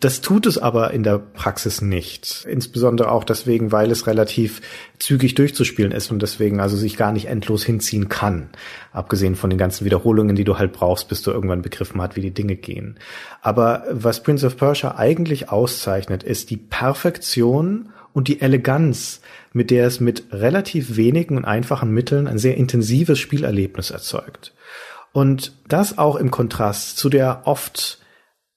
Das 0.00 0.22
tut 0.22 0.46
es 0.46 0.56
aber 0.56 0.92
in 0.92 1.02
der 1.02 1.18
Praxis 1.18 1.82
nicht. 1.82 2.46
Insbesondere 2.48 3.12
auch 3.12 3.22
deswegen, 3.22 3.70
weil 3.70 3.90
es 3.90 4.06
relativ 4.06 4.62
zügig 4.98 5.34
durchzuspielen 5.34 5.92
ist 5.92 6.10
und 6.10 6.22
deswegen 6.22 6.58
also 6.58 6.74
sich 6.74 6.96
gar 6.96 7.12
nicht 7.12 7.26
endlos 7.26 7.64
hinziehen 7.64 8.08
kann. 8.08 8.48
Abgesehen 8.92 9.36
von 9.36 9.50
den 9.50 9.58
ganzen 9.58 9.84
Wiederholungen, 9.84 10.36
die 10.36 10.44
du 10.44 10.56
halt 10.56 10.72
brauchst, 10.72 11.08
bis 11.08 11.20
du 11.20 11.30
irgendwann 11.30 11.60
begriffen 11.60 12.00
hast, 12.00 12.16
wie 12.16 12.22
die 12.22 12.32
Dinge 12.32 12.56
gehen. 12.56 12.98
Aber 13.42 13.84
was 13.90 14.22
Prince 14.22 14.46
of 14.46 14.56
Persia 14.56 14.96
eigentlich 14.96 15.50
auszeichnet, 15.50 16.22
ist 16.22 16.48
die 16.48 16.56
Perfektion 16.56 17.90
und 18.14 18.28
die 18.28 18.40
Eleganz, 18.40 19.20
mit 19.52 19.70
der 19.70 19.86
es 19.86 20.00
mit 20.00 20.32
relativ 20.32 20.96
wenigen 20.96 21.36
und 21.36 21.44
einfachen 21.44 21.90
Mitteln 21.90 22.26
ein 22.26 22.38
sehr 22.38 22.56
intensives 22.56 23.18
Spielerlebnis 23.18 23.90
erzeugt. 23.90 24.54
Und 25.12 25.52
das 25.68 25.98
auch 25.98 26.16
im 26.16 26.30
Kontrast 26.30 26.96
zu 26.96 27.10
der 27.10 27.42
oft 27.44 27.98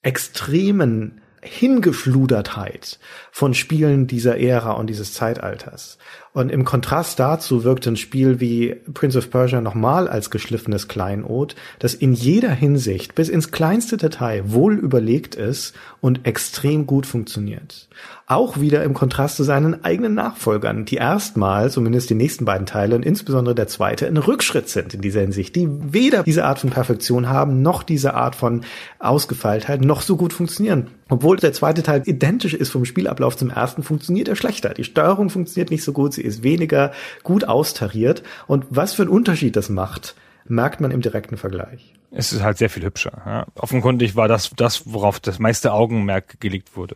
extremen 0.04 1.20
Hingefludertheit 1.44 3.00
von 3.32 3.54
Spielen 3.54 4.08
dieser 4.08 4.38
Ära 4.40 4.74
und 4.74 4.88
dieses 4.88 5.14
Zeitalters. 5.14 5.98
Und 6.34 6.50
im 6.50 6.66
Kontrast 6.66 7.20
dazu 7.20 7.64
wirkt 7.64 7.88
ein 7.88 7.96
Spiel 7.96 8.40
wie 8.40 8.76
Prince 8.94 9.20
of 9.20 9.30
Persia 9.30 9.62
nochmal 9.62 10.08
als 10.08 10.32
geschliffenes 10.32 10.88
Kleinod, 10.88 11.56
das 11.78 11.94
in 11.94 12.14
jeder 12.14 12.52
Hinsicht 12.52 13.14
bis 13.14 13.30
ins 13.30 13.52
kleinste 13.52 13.98
Detail 13.98 14.52
wohl 14.52 14.74
überlegt 14.74 15.36
ist 15.36 15.76
und 16.02 16.26
extrem 16.26 16.88
gut 16.88 17.06
funktioniert. 17.06 17.88
Auch 18.34 18.60
wieder 18.60 18.84
im 18.84 18.96
Kontrast 18.96 19.36
zu 19.36 19.44
seinen 19.44 19.86
eigenen 19.86 20.16
Nachfolgern, 20.16 20.86
die 20.86 20.96
erstmal, 20.96 21.70
zumindest 21.70 22.10
die 22.10 22.16
nächsten 22.16 22.46
beiden 22.46 22.66
Teile 22.66 22.96
und 22.96 23.06
insbesondere 23.06 23.54
der 23.54 23.68
zweite, 23.68 24.08
ein 24.08 24.18
Rückschritt 24.18 24.70
sind 24.70 24.96
in 24.96 25.02
dieser 25.02 25.22
Hinsicht, 25.22 25.56
die 25.56 25.68
weder 25.70 26.24
diese 26.24 26.44
Art 26.44 26.58
von 26.58 26.72
Perfektion 26.72 27.30
haben, 27.30 27.62
noch 27.62 27.84
diese 27.84 28.16
Art 28.16 28.36
von 28.36 28.66
Ausgefeiltheit, 28.98 29.82
noch 29.82 30.02
so 30.02 30.18
gut 30.18 30.34
funktionieren. 30.34 30.88
Obwohl 31.10 31.38
der 31.38 31.54
zweite 31.54 31.84
Teil 31.84 32.02
identisch 32.08 32.56
ist 32.56 32.72
vom 32.72 32.86
Spielablauf 32.86 33.38
zum 33.38 33.52
ersten, 33.52 33.84
funktioniert 33.84 34.28
er 34.28 34.36
schlechter. 34.36 34.74
Die 34.74 34.84
Steuerung 34.84 35.30
funktioniert 35.30 35.70
nicht 35.70 35.84
so 35.84 35.94
gut, 35.94 36.14
sie 36.14 36.24
ist 36.24 36.42
weniger 36.42 36.92
gut 37.22 37.44
austariert. 37.44 38.24
Und 38.48 38.66
was 38.72 38.96
für 38.96 39.04
ein 39.04 39.10
Unterschied 39.10 39.56
das 39.56 39.70
macht, 39.70 40.16
merkt 40.48 40.82
man 40.82 40.90
im 40.90 41.02
direkten 41.02 41.38
Vergleich. 41.38 41.94
Es 42.10 42.34
ist 42.34 42.42
halt 42.42 42.58
sehr 42.58 42.72
viel 42.72 42.84
hübscher. 42.84 43.22
Ja. 43.28 43.46
Offenkundig 43.54 44.16
war 44.16 44.28
das 44.28 44.50
das, 44.56 44.92
worauf 44.92 45.20
das 45.20 45.38
meiste 45.38 45.72
Augenmerk 45.72 46.40
gelegt 46.40 46.76
wurde. 46.76 46.96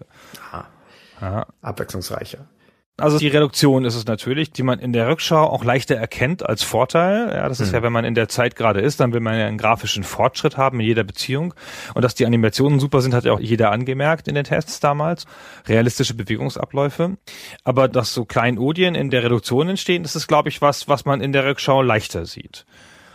Aha. 0.49 0.65
Ja. 1.21 1.47
Abwechslungsreicher. 1.61 2.47
Also 2.99 3.19
die 3.19 3.27
Reduktion 3.27 3.85
ist 3.85 3.93
es 3.93 4.07
natürlich, 4.07 4.51
die 4.51 4.63
man 4.63 4.79
in 4.79 4.91
der 4.91 5.07
Rückschau 5.07 5.43
auch 5.43 5.63
leichter 5.63 5.95
erkennt 5.95 6.43
als 6.43 6.63
Vorteil. 6.63 7.31
Ja, 7.31 7.47
das 7.47 7.59
ist 7.59 7.69
mhm. 7.69 7.75
ja, 7.75 7.83
wenn 7.83 7.93
man 7.93 8.05
in 8.05 8.15
der 8.15 8.27
Zeit 8.27 8.55
gerade 8.55 8.81
ist, 8.81 8.99
dann 8.99 9.13
will 9.13 9.19
man 9.19 9.37
ja 9.37 9.45
einen 9.45 9.59
grafischen 9.59 10.03
Fortschritt 10.03 10.57
haben 10.57 10.79
in 10.79 10.87
jeder 10.87 11.03
Beziehung. 11.03 11.53
Und 11.93 12.01
dass 12.01 12.15
die 12.15 12.25
Animationen 12.25 12.79
super 12.79 13.01
sind, 13.01 13.13
hat 13.13 13.23
ja 13.23 13.33
auch 13.33 13.39
jeder 13.39 13.69
angemerkt 13.71 14.27
in 14.27 14.33
den 14.33 14.45
Tests 14.45 14.79
damals. 14.79 15.27
Realistische 15.67 16.15
Bewegungsabläufe. 16.15 17.17
Aber 17.63 17.87
dass 17.87 18.15
so 18.15 18.25
Kleinodien 18.25 18.95
in 18.95 19.11
der 19.11 19.23
Reduktion 19.23 19.69
entstehen, 19.69 20.01
das 20.01 20.15
ist, 20.15 20.25
glaube 20.25 20.49
ich, 20.49 20.63
was, 20.63 20.87
was 20.87 21.05
man 21.05 21.21
in 21.21 21.33
der 21.33 21.45
Rückschau 21.45 21.83
leichter 21.83 22.25
sieht. 22.25 22.65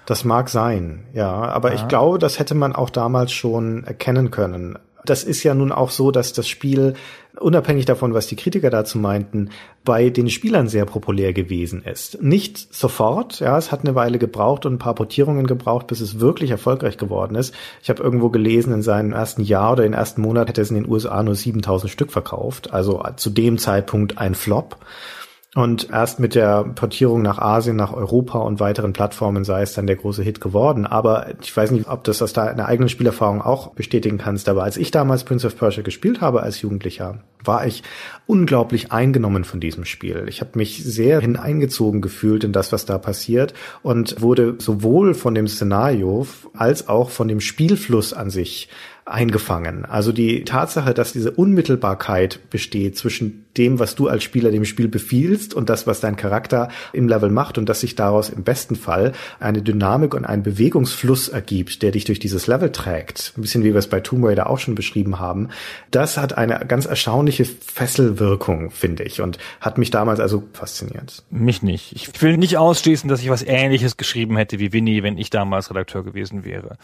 Das 0.07 0.25
mag 0.25 0.49
sein, 0.49 1.07
ja. 1.13 1.33
Aber 1.33 1.71
ja. 1.71 1.75
ich 1.75 1.89
glaube, 1.89 2.21
das 2.21 2.39
hätte 2.39 2.55
man 2.55 2.73
auch 2.73 2.91
damals 2.91 3.33
schon 3.33 3.83
erkennen 3.83 4.31
können. 4.31 4.79
Das 5.05 5.25
ist 5.25 5.43
ja 5.43 5.55
nun 5.55 5.73
auch 5.73 5.91
so, 5.91 6.11
dass 6.11 6.33
das 6.33 6.49
Spiel, 6.49 6.95
unabhängig 7.39 7.87
davon, 7.87 8.15
was 8.15 8.27
die 8.27 8.37
Kritiker 8.37 8.71
dazu 8.71 8.99
meinten, 8.99 9.51
bei 9.85 10.11
den 10.11 10.31
Spielern 10.31 10.69
sehr 10.69 10.85
populär 10.85 11.33
gewesen 11.33 11.83
ist. 11.83 12.23
Nicht 12.23 12.73
sofort, 12.73 13.41
ja, 13.41 13.59
es 13.59 13.73
hat 13.73 13.81
eine 13.81 13.95
Weile 13.95 14.19
gebraucht 14.19 14.65
und 14.65 14.75
ein 14.75 14.79
paar 14.79 14.95
Portierungen 14.95 15.47
gebraucht, 15.47 15.89
bis 15.89 16.01
es 16.01 16.21
wirklich 16.21 16.51
erfolgreich 16.51 16.99
geworden 16.99 17.35
ist. 17.35 17.55
Ich 17.83 17.91
habe 17.91 18.03
irgendwo 18.03 18.31
gelesen, 18.31 18.73
in 18.73 18.83
seinem 18.83 19.13
ersten 19.13 19.43
Jahr 19.43 19.73
oder 19.73 19.83
den 19.83 19.95
ersten 19.95 20.23
Monat 20.23 20.49
hätte 20.49 20.61
es 20.61 20.71
in 20.71 20.77
den 20.77 20.89
USA 20.89 21.23
nur 21.23 21.35
7000 21.35 21.91
Stück 21.91 22.13
verkauft, 22.13 22.73
also 22.73 23.03
zu 23.17 23.31
dem 23.31 23.59
Zeitpunkt 23.59 24.19
ein 24.19 24.35
Flop. 24.35 24.77
Und 25.55 25.91
erst 25.91 26.19
mit 26.19 26.35
der 26.35 26.65
Portierung 26.65 27.21
nach 27.21 27.39
Asien, 27.39 27.77
nach 27.77 27.93
Europa 27.93 28.39
und 28.39 28.59
weiteren 28.59 28.95
Plattformen 28.95 29.45
sei 29.45 29.61
es 29.61 29.75
dann 29.75 29.87
der 29.87 29.97
große 29.97 30.23
Hit 30.23 30.41
geworden. 30.41 30.87
Aber 30.87 31.27
ich 31.43 31.55
weiß 31.55 31.73
nicht, 31.73 31.89
ob 31.89 32.05
das 32.05 32.23
aus 32.23 32.33
deiner 32.33 32.65
eigenen 32.65 32.89
Spielerfahrung 32.89 33.43
auch 33.43 33.75
bestätigen 33.75 34.17
kannst. 34.17 34.49
Aber 34.49 34.65
als 34.65 34.79
ich 34.79 34.91
damals 34.93 35.25
Prince 35.25 35.47
of 35.47 35.59
Persia 35.59 35.83
gespielt 35.83 36.23
habe 36.23 36.43
als 36.43 36.63
Jugendlicher, 36.63 37.19
war 37.45 37.67
ich 37.67 37.83
unglaublich 38.27 38.93
eingenommen 38.93 39.45
von 39.45 39.61
diesem 39.61 39.85
Spiel. 39.85 40.25
Ich 40.27 40.41
habe 40.41 40.53
mich 40.55 40.83
sehr 40.85 41.21
hineingezogen 41.21 42.01
gefühlt 42.01 42.45
in 42.45 42.53
das, 42.53 42.73
was 42.73 42.87
da 42.87 42.97
passiert 42.97 43.53
und 43.83 44.23
wurde 44.23 44.55
sowohl 44.59 45.13
von 45.13 45.35
dem 45.35 45.49
Szenario 45.49 46.27
als 46.55 46.89
auch 46.89 47.11
von 47.11 47.29
dem 47.29 47.41
Spielfluss 47.41 48.15
an 48.15 48.31
sich 48.31 48.71
eingefangen. 49.05 49.85
Also 49.85 50.13
die 50.13 50.45
Tatsache, 50.45 50.95
dass 50.95 51.13
diese 51.13 51.33
Unmittelbarkeit 51.33 52.39
besteht 52.51 52.97
zwischen 52.97 53.47
dem, 53.57 53.79
was 53.79 53.97
du 53.97 54.09
als 54.09 54.23
Spieler 54.23 54.51
dem 54.51 54.65
Spiel 54.65 54.89
befiehlst 54.89 55.55
und 55.55 55.69
das, 55.69 55.87
was 55.87 56.01
dein 56.01 56.17
Charakter 56.17 56.69
im 56.93 57.09
Level 57.09 57.29
macht 57.29 57.59
und 57.59 57.69
dass 57.69 57.81
sich 57.81 57.97
daraus 57.97 58.31
im 58.31 58.45
besten 58.45 58.77
Fall 58.77 59.13
eine 59.41 59.61
Dynamik 59.61 60.15
und 60.15 60.25
ein 60.25 60.43
Bewegungsfluss 60.43 61.29
ergibt, 61.29 61.83
der 61.83 61.91
dich 61.91 62.05
durch 62.05 62.21
dieses 62.21 62.47
Level 62.47 62.71
trägt. 62.71 63.33
Ein 63.37 63.43
bisschen 63.43 63.65
wie 63.65 63.73
wir 63.73 63.79
es 63.79 63.89
bei 63.89 64.01
Tomb 64.01 64.25
Raider 64.25 64.49
auch 64.49 64.59
schon 64.59 64.77
beschrieben 64.77 65.19
haben. 65.19 65.49
Das 65.91 66.17
hat 66.17 66.39
eine 66.39 66.65
ganz 66.67 66.87
erstaunliche 66.87 67.45
Fesselwirkung, 67.45 68.71
finde 68.71 69.03
ich, 69.03 69.21
und 69.21 69.39
hat 69.61 69.79
mich 69.79 69.91
damals 69.91 70.21
also 70.21 70.45
fasziniert. 70.53 71.25
Mich 71.29 71.63
nicht. 71.63 71.93
Ich 71.93 72.23
will 72.23 72.37
nicht 72.37 72.57
ausschließen, 72.57 73.09
dass 73.09 73.21
ich 73.21 73.31
was 73.31 73.43
Ähnliches 73.43 73.97
geschrieben 73.97 74.37
hätte 74.37 74.61
wie 74.61 74.73
Winnie, 74.73 75.03
wenn 75.03 75.19
ich 75.19 75.29
damals 75.29 75.71
Redakteur 75.71 76.05
gewesen 76.05 76.45
wäre. 76.45 76.79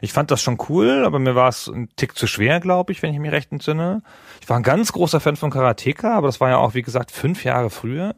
Ich 0.00 0.12
fand 0.12 0.30
das 0.30 0.42
schon 0.42 0.58
cool, 0.68 1.04
aber 1.04 1.18
mir 1.18 1.34
war 1.34 1.48
es 1.48 1.68
ein 1.68 1.88
Tick 1.96 2.16
zu 2.16 2.26
schwer, 2.26 2.60
glaube 2.60 2.92
ich, 2.92 3.02
wenn 3.02 3.12
ich 3.12 3.20
mich 3.20 3.32
recht 3.32 3.52
entsinne. 3.52 4.02
Ich 4.40 4.48
war 4.48 4.56
ein 4.56 4.62
ganz 4.62 4.92
großer 4.92 5.20
Fan 5.20 5.36
von 5.36 5.50
Karateka, 5.50 6.16
aber 6.16 6.28
das 6.28 6.40
war 6.40 6.50
ja 6.50 6.58
auch, 6.58 6.74
wie 6.74 6.82
gesagt, 6.82 7.10
fünf 7.10 7.44
Jahre 7.44 7.70
früher. 7.70 8.14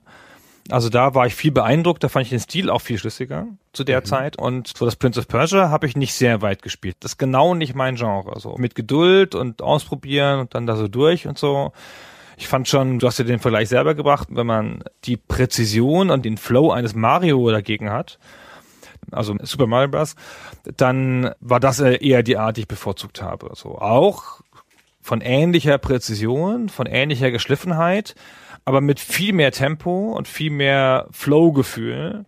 Also 0.71 0.89
da 0.89 1.15
war 1.15 1.27
ich 1.27 1.35
viel 1.35 1.53
beeindruckt, 1.53 2.03
da 2.03 2.09
fand 2.09 2.25
ich 2.25 2.31
den 2.31 2.41
Stil 2.41 2.71
auch 2.71 2.81
viel 2.81 2.99
schlüssiger 2.99 3.47
zu 3.75 3.85
der 3.85 4.01
mhm. 4.01 4.05
Zeit. 4.07 4.39
Und 4.39 4.73
so 4.77 4.87
das 4.87 4.97
Prince 4.97 5.21
of 5.21 5.29
Persia 5.29 5.69
habe 5.69 5.87
ich 5.87 5.97
nicht 5.97 6.15
sehr 6.15 6.41
weit 6.41 6.63
gespielt. 6.63 6.97
Das 7.01 7.13
ist 7.13 7.19
genau 7.19 7.55
nicht 7.55 7.75
mein 7.75 7.97
Genre. 7.97 8.39
So 8.41 8.57
mit 8.57 8.75
Geduld 8.75 9.35
und 9.35 9.61
ausprobieren 9.61 10.41
und 10.41 10.55
dann 10.55 10.67
da 10.67 10.77
so 10.77 10.89
durch 10.89 11.27
und 11.27 11.39
so. 11.39 11.73
Ich 12.37 12.49
fand 12.49 12.67
schon, 12.67 12.99
du 12.99 13.07
hast 13.07 13.19
ja 13.19 13.25
den 13.25 13.39
Vergleich 13.39 13.69
selber 13.69 13.95
gebracht, 13.95 14.29
wenn 14.31 14.47
man 14.47 14.83
die 15.05 15.17
Präzision 15.17 16.11
und 16.11 16.25
den 16.25 16.37
Flow 16.37 16.73
eines 16.73 16.95
Mario 16.95 17.49
dagegen 17.51 17.91
hat, 17.91 18.19
also 19.11 19.37
Super 19.43 19.67
Mario 19.67 19.89
Bros., 19.89 20.17
dann 20.77 21.31
war 21.41 21.61
das 21.61 21.81
eher 21.81 22.23
die 22.23 22.37
Art, 22.37 22.57
die 22.57 22.63
ich 22.63 22.69
bevorzugt 22.69 23.23
habe. 23.23 23.51
So 23.55 23.79
auch 23.79 24.41
von 25.01 25.21
ähnlicher 25.21 25.79
Präzision, 25.79 26.69
von 26.69 26.87
ähnlicher 26.87 27.31
Geschliffenheit, 27.31 28.15
aber 28.65 28.81
mit 28.81 29.01
viel 29.01 29.33
mehr 29.33 29.53
Tempo 29.53 30.13
und 30.13 30.27
viel 30.29 30.51
mehr 30.51 31.07
Flow-Gefühl 31.11 32.25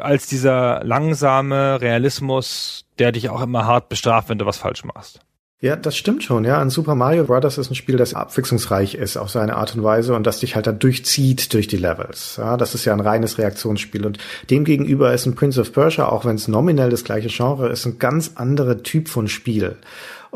als 0.00 0.26
dieser 0.26 0.82
langsame 0.84 1.80
Realismus, 1.80 2.84
der 2.98 3.12
dich 3.12 3.30
auch 3.30 3.40
immer 3.40 3.66
hart 3.66 3.88
bestraft, 3.88 4.28
wenn 4.28 4.38
du 4.38 4.46
was 4.46 4.58
falsch 4.58 4.84
machst. 4.84 5.20
Ja, 5.58 5.74
das 5.74 5.96
stimmt 5.96 6.22
schon. 6.22 6.44
Ja, 6.44 6.60
ein 6.60 6.68
Super 6.68 6.94
Mario 6.94 7.24
Bros. 7.24 7.56
ist 7.56 7.70
ein 7.70 7.74
Spiel, 7.74 7.96
das 7.96 8.12
abwechslungsreich 8.12 8.94
ist 8.94 9.16
auf 9.16 9.30
seine 9.30 9.56
Art 9.56 9.74
und 9.74 9.82
Weise 9.82 10.14
und 10.14 10.26
das 10.26 10.40
dich 10.40 10.54
halt 10.54 10.66
da 10.66 10.72
durchzieht 10.72 11.54
durch 11.54 11.66
die 11.66 11.78
Levels. 11.78 12.36
Ja, 12.36 12.58
das 12.58 12.74
ist 12.74 12.84
ja 12.84 12.92
ein 12.92 13.00
reines 13.00 13.38
Reaktionsspiel 13.38 14.04
und 14.04 14.18
demgegenüber 14.50 15.14
ist 15.14 15.24
ein 15.24 15.34
Prince 15.34 15.58
of 15.58 15.72
Persia, 15.72 16.10
auch 16.10 16.26
wenn 16.26 16.36
es 16.36 16.46
nominell 16.46 16.90
das 16.90 17.04
gleiche 17.04 17.28
Genre 17.28 17.70
ist, 17.70 17.86
ein 17.86 17.98
ganz 17.98 18.32
anderer 18.34 18.82
Typ 18.82 19.08
von 19.08 19.28
Spiel 19.28 19.76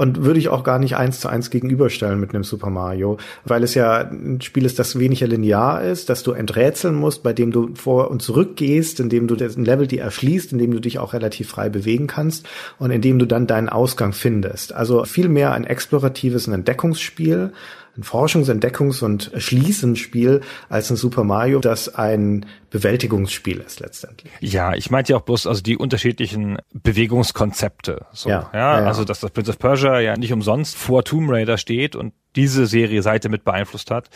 und 0.01 0.25
würde 0.25 0.39
ich 0.39 0.49
auch 0.49 0.65
gar 0.65 0.79
nicht 0.79 0.97
eins 0.97 1.21
zu 1.21 1.29
eins 1.29 1.51
gegenüberstellen 1.51 2.19
mit 2.19 2.35
einem 2.35 2.43
Super 2.43 2.71
Mario, 2.71 3.19
weil 3.45 3.63
es 3.63 3.75
ja 3.75 3.99
ein 3.99 4.41
Spiel 4.41 4.65
ist, 4.65 4.79
das 4.79 4.99
weniger 4.99 5.27
linear 5.27 5.83
ist, 5.83 6.09
dass 6.09 6.23
du 6.23 6.33
enträtseln 6.33 6.95
musst, 6.95 7.23
bei 7.23 7.35
dem 7.35 7.51
du 7.53 7.75
vor 7.75 8.11
und 8.11 8.23
zurück 8.23 8.57
gehst, 8.57 8.99
indem 8.99 9.29
du 9.29 9.35
ein 9.35 9.65
Level 9.67 9.87
die 9.87 9.99
erschließt, 9.99 10.53
indem 10.53 10.71
du 10.71 10.81
dich 10.81 10.99
auch 10.99 11.13
relativ 11.13 11.51
frei 11.51 11.69
bewegen 11.69 12.07
kannst 12.07 12.49
und 12.79 12.93
indem 12.93 13.19
du 13.19 13.27
dann 13.27 13.47
deinen 13.47 13.69
Ausgang 13.69 14.15
findest. 14.15 14.73
Also 14.73 15.05
viel 15.05 15.29
mehr 15.29 15.53
ein 15.53 15.65
exploratives 15.65 16.47
ein 16.47 16.55
Entdeckungsspiel 16.55 17.53
ein 18.01 18.05
Forschungs-, 18.05 18.51
Entdeckungs- 18.51 19.03
und 19.03 19.31
Schließenspiel 19.37 20.41
als 20.69 20.91
ein 20.91 20.97
Super 20.97 21.25
Mario, 21.25 21.61
das 21.61 21.95
ein 21.95 22.47
Bewältigungsspiel 22.71 23.59
ist 23.59 23.81
letztendlich. 23.81 24.33
Ja, 24.41 24.75
ich 24.75 24.91
meinte 24.91 25.13
ja 25.13 25.19
auch 25.19 25.23
bloß 25.23 25.47
also 25.47 25.63
die 25.63 25.77
unterschiedlichen 25.77 26.59
Bewegungskonzepte. 26.73 28.07
So, 28.13 28.29
ja, 28.29 28.51
ja, 28.53 28.81
ja, 28.81 28.87
also 28.87 29.05
dass 29.05 29.21
das 29.21 29.31
Prince 29.31 29.51
of 29.51 29.59
Persia 29.59 30.01
ja 30.01 30.17
nicht 30.17 30.33
umsonst 30.33 30.77
vor 30.77 31.05
Tomb 31.05 31.31
Raider 31.31 31.59
steht 31.59 31.95
und 31.95 32.15
diese 32.37 32.67
Serie 32.67 33.03
Seite 33.03 33.29
mit 33.29 33.45
beeinflusst 33.45 33.91
hat. 33.91 34.09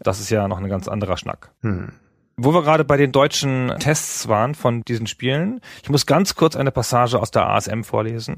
Das 0.00 0.20
ist 0.20 0.30
ja 0.30 0.48
noch 0.48 0.58
ein 0.58 0.68
ganz 0.68 0.88
anderer 0.88 1.16
Schnack. 1.16 1.52
Hm. 1.62 1.92
Wo 2.36 2.52
wir 2.54 2.62
gerade 2.62 2.84
bei 2.84 2.96
den 2.96 3.12
deutschen 3.12 3.72
Tests 3.78 4.26
waren 4.26 4.54
von 4.54 4.82
diesen 4.82 5.06
Spielen, 5.06 5.60
ich 5.82 5.90
muss 5.90 6.06
ganz 6.06 6.34
kurz 6.34 6.56
eine 6.56 6.72
Passage 6.72 7.20
aus 7.20 7.30
der 7.30 7.48
ASM 7.48 7.82
vorlesen 7.82 8.36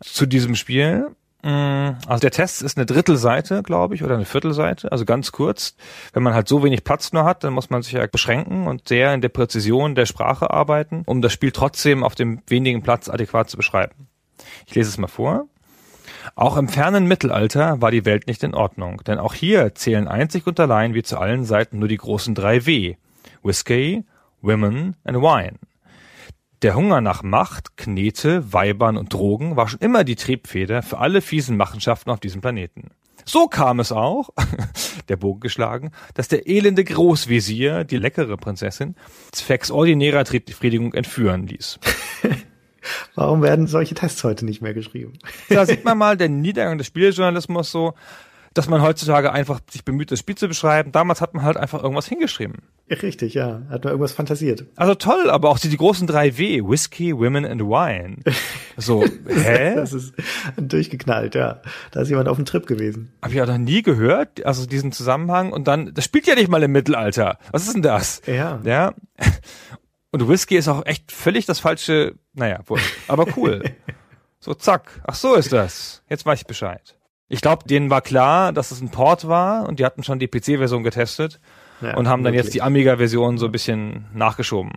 zu 0.00 0.26
diesem 0.26 0.54
Spiel. 0.54 1.08
Mm, 1.46 1.98
also 2.08 2.20
der 2.20 2.32
Test 2.32 2.60
ist 2.60 2.76
eine 2.76 2.86
Drittelseite, 2.86 3.62
glaube 3.62 3.94
ich, 3.94 4.02
oder 4.02 4.16
eine 4.16 4.24
Viertelseite, 4.24 4.90
also 4.90 5.04
ganz 5.04 5.30
kurz. 5.30 5.76
Wenn 6.12 6.24
man 6.24 6.34
halt 6.34 6.48
so 6.48 6.64
wenig 6.64 6.82
Platz 6.82 7.12
nur 7.12 7.22
hat, 7.22 7.44
dann 7.44 7.52
muss 7.52 7.70
man 7.70 7.82
sich 7.82 7.92
ja 7.92 8.04
beschränken 8.04 8.66
und 8.66 8.88
sehr 8.88 9.14
in 9.14 9.20
der 9.20 9.28
Präzision 9.28 9.94
der 9.94 10.06
Sprache 10.06 10.50
arbeiten, 10.50 11.04
um 11.06 11.22
das 11.22 11.32
Spiel 11.32 11.52
trotzdem 11.52 12.02
auf 12.02 12.16
dem 12.16 12.42
wenigen 12.48 12.82
Platz 12.82 13.08
adäquat 13.08 13.48
zu 13.48 13.56
beschreiben. 13.56 14.08
Ich 14.66 14.74
lese 14.74 14.88
es 14.88 14.98
mal 14.98 15.06
vor. 15.06 15.46
Auch 16.34 16.56
im 16.56 16.68
fernen 16.68 17.06
Mittelalter 17.06 17.80
war 17.80 17.92
die 17.92 18.04
Welt 18.04 18.26
nicht 18.26 18.42
in 18.42 18.52
Ordnung, 18.52 19.02
denn 19.06 19.20
auch 19.20 19.32
hier 19.32 19.72
zählen 19.76 20.08
einzig 20.08 20.48
und 20.48 20.58
allein 20.58 20.94
wie 20.94 21.04
zu 21.04 21.16
allen 21.16 21.44
Seiten 21.44 21.78
nur 21.78 21.86
die 21.86 21.96
großen 21.96 22.34
drei 22.34 22.66
W. 22.66 22.96
Whiskey, 23.44 24.04
Women 24.42 24.96
and 25.04 25.18
Wine. 25.18 25.58
Der 26.62 26.74
Hunger 26.74 27.02
nach 27.02 27.22
Macht, 27.22 27.76
Knete, 27.76 28.52
Weibern 28.52 28.96
und 28.96 29.12
Drogen 29.12 29.56
war 29.56 29.68
schon 29.68 29.80
immer 29.80 30.04
die 30.04 30.16
Triebfeder 30.16 30.82
für 30.82 30.98
alle 30.98 31.20
fiesen 31.20 31.58
Machenschaften 31.58 32.10
auf 32.10 32.18
diesem 32.18 32.40
Planeten. 32.40 32.90
So 33.26 33.46
kam 33.46 33.78
es 33.78 33.92
auch, 33.92 34.30
der 35.08 35.16
Bogen 35.16 35.40
geschlagen, 35.40 35.90
dass 36.14 36.28
der 36.28 36.48
elende 36.48 36.84
Großvisier 36.84 37.84
die 37.84 37.98
leckere 37.98 38.38
Prinzessin 38.38 38.94
zwecks 39.32 39.70
ordinärer 39.70 40.24
Triebbefriedigung 40.24 40.94
entführen 40.94 41.46
ließ. 41.46 41.78
Warum 43.16 43.42
werden 43.42 43.66
solche 43.66 43.94
Tests 43.94 44.24
heute 44.24 44.46
nicht 44.46 44.62
mehr 44.62 44.72
geschrieben? 44.72 45.14
Da 45.50 45.66
sieht 45.66 45.84
man 45.84 45.98
mal 45.98 46.16
den 46.16 46.40
Niedergang 46.40 46.78
des 46.78 46.86
Spieljournalismus 46.86 47.70
so, 47.70 47.94
dass 48.56 48.68
man 48.68 48.82
heutzutage 48.82 49.32
einfach 49.32 49.60
sich 49.70 49.84
bemüht, 49.84 50.10
das 50.10 50.18
Spiel 50.18 50.34
zu 50.34 50.48
beschreiben. 50.48 50.92
Damals 50.92 51.20
hat 51.20 51.34
man 51.34 51.44
halt 51.44 51.56
einfach 51.56 51.82
irgendwas 51.82 52.06
hingeschrieben. 52.06 52.62
Richtig, 52.90 53.34
ja. 53.34 53.62
Hat 53.68 53.84
man 53.84 53.92
irgendwas 53.92 54.12
fantasiert. 54.12 54.64
Also 54.76 54.94
toll, 54.94 55.30
aber 55.30 55.50
auch 55.50 55.58
die, 55.58 55.68
die 55.68 55.76
großen 55.76 56.06
drei 56.06 56.38
W, 56.38 56.62
Whiskey, 56.62 57.16
Women 57.16 57.44
and 57.44 57.62
Wine. 57.62 58.18
So, 58.78 59.06
hä? 59.26 59.74
Das 59.74 59.94
ist 59.94 60.12
durchgeknallt, 60.58 61.34
ja. 61.34 61.62
Da 61.92 62.02
ist 62.02 62.10
jemand 62.10 62.28
auf 62.28 62.36
dem 62.36 62.44
Trip 62.44 62.66
gewesen. 62.66 63.10
Hab 63.22 63.30
ich 63.30 63.36
ja 63.38 63.46
noch 63.46 63.56
nie 63.56 63.80
gehört, 63.80 64.44
also 64.44 64.66
diesen 64.66 64.92
Zusammenhang. 64.92 65.50
Und 65.50 65.66
dann, 65.66 65.94
das 65.94 66.04
spielt 66.04 66.26
ja 66.26 66.34
nicht 66.34 66.50
mal 66.50 66.62
im 66.62 66.72
Mittelalter. 66.72 67.38
Was 67.52 67.66
ist 67.66 67.74
denn 67.74 67.80
das? 67.80 68.20
Ja. 68.26 68.60
Ja. 68.64 68.92
Und 70.10 70.28
Whisky 70.28 70.56
ist 70.56 70.68
auch 70.68 70.84
echt 70.84 71.10
völlig 71.10 71.46
das 71.46 71.58
falsche, 71.58 72.16
naja, 72.34 72.60
aber 73.08 73.26
cool. 73.38 73.62
So, 74.38 74.54
zack. 74.54 75.00
Ach 75.04 75.14
so 75.14 75.34
ist 75.34 75.52
das. 75.52 76.02
Jetzt 76.08 76.24
weiß 76.24 76.42
ich 76.42 76.46
Bescheid. 76.46 76.96
Ich 77.28 77.40
glaube, 77.40 77.64
denen 77.68 77.90
war 77.90 78.02
klar, 78.02 78.52
dass 78.52 78.70
es 78.70 78.80
ein 78.80 78.90
Port 78.90 79.26
war 79.26 79.68
und 79.68 79.78
die 79.80 79.84
hatten 79.84 80.02
schon 80.04 80.18
die 80.18 80.28
PC-Version 80.28 80.82
getestet 80.84 81.40
Ja, 81.80 81.96
und 81.96 82.08
haben 82.08 82.22
dann 82.22 82.32
wirklich. 82.32 82.46
jetzt 82.46 82.54
die 82.54 82.62
Amiga-Version 82.62 83.38
so 83.38 83.46
ein 83.46 83.52
bisschen 83.52 84.06
nachgeschoben. 84.14 84.72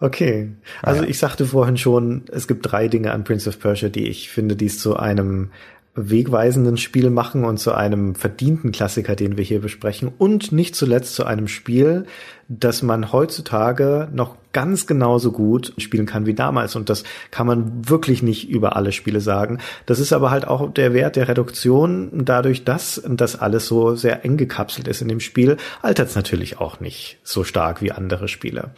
Okay. 0.00 0.56
Also 0.82 1.04
ich 1.04 1.18
sagte 1.18 1.46
vorhin 1.46 1.76
schon, 1.76 2.24
es 2.32 2.48
gibt 2.48 2.70
drei 2.70 2.88
Dinge 2.88 3.12
an 3.12 3.24
Prince 3.24 3.48
of 3.48 3.60
Persia, 3.60 3.88
die 3.88 4.08
ich 4.08 4.28
finde, 4.28 4.56
die 4.56 4.66
es 4.66 4.78
zu 4.78 4.96
einem 4.96 5.52
wegweisenden 5.96 6.76
Spiel 6.76 7.10
machen 7.10 7.44
und 7.44 7.58
zu 7.58 7.72
einem 7.72 8.14
verdienten 8.14 8.72
Klassiker, 8.72 9.14
den 9.14 9.36
wir 9.36 9.44
hier 9.44 9.60
besprechen 9.60 10.12
und 10.18 10.50
nicht 10.50 10.74
zuletzt 10.74 11.14
zu 11.14 11.24
einem 11.24 11.46
Spiel, 11.46 12.06
das 12.48 12.82
man 12.82 13.12
heutzutage 13.12 14.08
noch 14.12 14.36
ganz 14.52 14.86
genauso 14.86 15.32
gut 15.32 15.72
spielen 15.78 16.06
kann 16.06 16.26
wie 16.26 16.34
damals 16.34 16.76
und 16.76 16.90
das 16.90 17.04
kann 17.30 17.46
man 17.46 17.88
wirklich 17.88 18.22
nicht 18.22 18.48
über 18.48 18.76
alle 18.76 18.92
Spiele 18.92 19.20
sagen. 19.20 19.58
Das 19.86 19.98
ist 20.00 20.12
aber 20.12 20.30
halt 20.30 20.46
auch 20.46 20.72
der 20.72 20.94
Wert 20.94 21.16
der 21.16 21.28
Reduktion 21.28 22.10
dadurch, 22.24 22.64
dass 22.64 23.02
das 23.08 23.38
alles 23.38 23.66
so 23.66 23.94
sehr 23.94 24.24
eng 24.24 24.36
gekapselt 24.36 24.88
ist 24.88 25.00
in 25.00 25.08
dem 25.08 25.20
Spiel, 25.20 25.56
altert 25.80 26.08
es 26.08 26.16
natürlich 26.16 26.58
auch 26.60 26.80
nicht 26.80 27.18
so 27.22 27.44
stark 27.44 27.82
wie 27.82 27.92
andere 27.92 28.28
Spiele. 28.28 28.70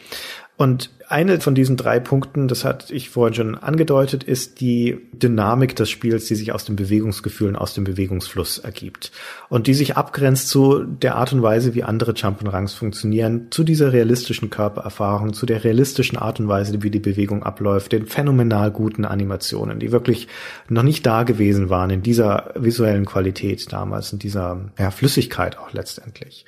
Und 0.57 0.89
eine 1.09 1.39
von 1.39 1.55
diesen 1.55 1.77
drei 1.77 1.99
Punkten, 1.99 2.47
das 2.47 2.65
hatte 2.65 2.93
ich 2.93 3.09
vorhin 3.09 3.33
schon 3.33 3.55
angedeutet, 3.55 4.23
ist 4.23 4.59
die 4.59 4.97
Dynamik 5.13 5.75
des 5.75 5.89
Spiels, 5.89 6.25
die 6.25 6.35
sich 6.35 6.51
aus 6.51 6.65
den 6.65 6.75
Bewegungsgefühlen, 6.75 7.55
aus 7.55 7.73
dem 7.73 7.85
Bewegungsfluss 7.85 8.57
ergibt. 8.57 9.11
Und 9.47 9.67
die 9.67 9.73
sich 9.73 9.95
abgrenzt 9.95 10.49
zu 10.49 10.83
der 10.83 11.15
Art 11.15 11.31
und 11.31 11.41
Weise, 11.41 11.75
wie 11.75 11.83
andere 11.83 12.11
Jump'n'Runs 12.11 12.75
funktionieren, 12.75 13.47
zu 13.51 13.63
dieser 13.63 13.93
realistischen 13.93 14.49
Körpererfahrung, 14.49 15.31
zu 15.31 15.45
der 15.45 15.63
realistischen 15.63 16.17
Art 16.17 16.41
und 16.41 16.49
Weise, 16.49 16.83
wie 16.83 16.91
die 16.91 16.99
Bewegung 16.99 17.43
abläuft, 17.43 17.93
den 17.93 18.05
phänomenal 18.05 18.71
guten 18.71 19.05
Animationen, 19.05 19.79
die 19.79 19.93
wirklich 19.93 20.27
noch 20.67 20.83
nicht 20.83 21.05
da 21.05 21.23
gewesen 21.23 21.69
waren 21.69 21.89
in 21.89 22.01
dieser 22.01 22.51
visuellen 22.55 23.05
Qualität 23.05 23.71
damals, 23.71 24.11
in 24.11 24.19
dieser 24.19 24.71
ja, 24.77 24.91
Flüssigkeit 24.91 25.57
auch 25.57 25.71
letztendlich. 25.71 26.45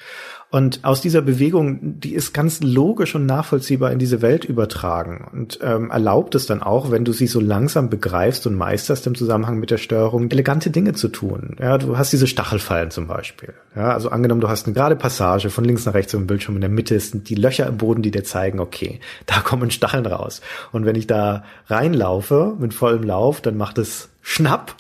Und 0.51 0.83
aus 0.83 0.99
dieser 0.99 1.21
Bewegung, 1.21 1.99
die 1.99 2.15
ist 2.15 2.33
ganz 2.33 2.61
logisch 2.63 3.13
und 3.13 3.27
nachvollziehbar 3.27 3.91
in 3.91 3.99
diese 3.99 4.23
Welt 4.23 4.45
übertragen 4.49 5.25
und 5.31 5.59
ähm, 5.61 5.91
erlaubt 5.91 6.35
es 6.35 6.45
dann 6.45 6.61
auch, 6.61 6.91
wenn 6.91 7.05
du 7.05 7.13
sie 7.13 7.27
so 7.27 7.39
langsam 7.39 7.89
begreifst 7.89 8.47
und 8.47 8.55
meisterst 8.55 9.07
im 9.07 9.15
Zusammenhang 9.15 9.59
mit 9.59 9.71
der 9.71 9.77
Steuerung, 9.77 10.29
elegante 10.29 10.71
Dinge 10.71 10.93
zu 10.93 11.07
tun. 11.07 11.55
Ja, 11.59 11.77
du 11.77 11.97
hast 11.97 12.11
diese 12.11 12.27
Stachelfallen 12.27 12.91
zum 12.91 13.07
Beispiel. 13.07 13.53
Ja, 13.75 13.93
also 13.93 14.09
angenommen, 14.09 14.41
du 14.41 14.49
hast 14.49 14.65
eine 14.65 14.73
gerade 14.73 14.95
Passage 14.95 15.49
von 15.49 15.63
links 15.63 15.85
nach 15.85 15.93
rechts 15.93 16.13
im 16.13 16.27
Bildschirm, 16.27 16.55
in 16.55 16.61
der 16.61 16.69
Mitte 16.69 16.99
sind 16.99 17.29
die 17.29 17.35
Löcher 17.35 17.67
im 17.67 17.77
Boden, 17.77 18.01
die 18.01 18.11
dir 18.11 18.23
zeigen, 18.23 18.59
okay, 18.59 18.99
da 19.25 19.39
kommen 19.39 19.71
Stacheln 19.71 20.05
raus. 20.05 20.41
Und 20.71 20.85
wenn 20.85 20.95
ich 20.95 21.07
da 21.07 21.43
reinlaufe 21.67 22.55
mit 22.59 22.73
vollem 22.73 23.03
Lauf, 23.03 23.41
dann 23.41 23.55
macht 23.55 23.77
es 23.77 24.09
Schnapp 24.21 24.75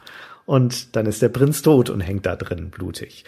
und 0.45 0.95
dann 0.95 1.05
ist 1.05 1.21
der 1.21 1.29
Prinz 1.29 1.61
tot 1.61 1.89
und 1.89 2.01
hängt 2.01 2.25
da 2.25 2.35
drin 2.35 2.71
blutig. 2.71 3.23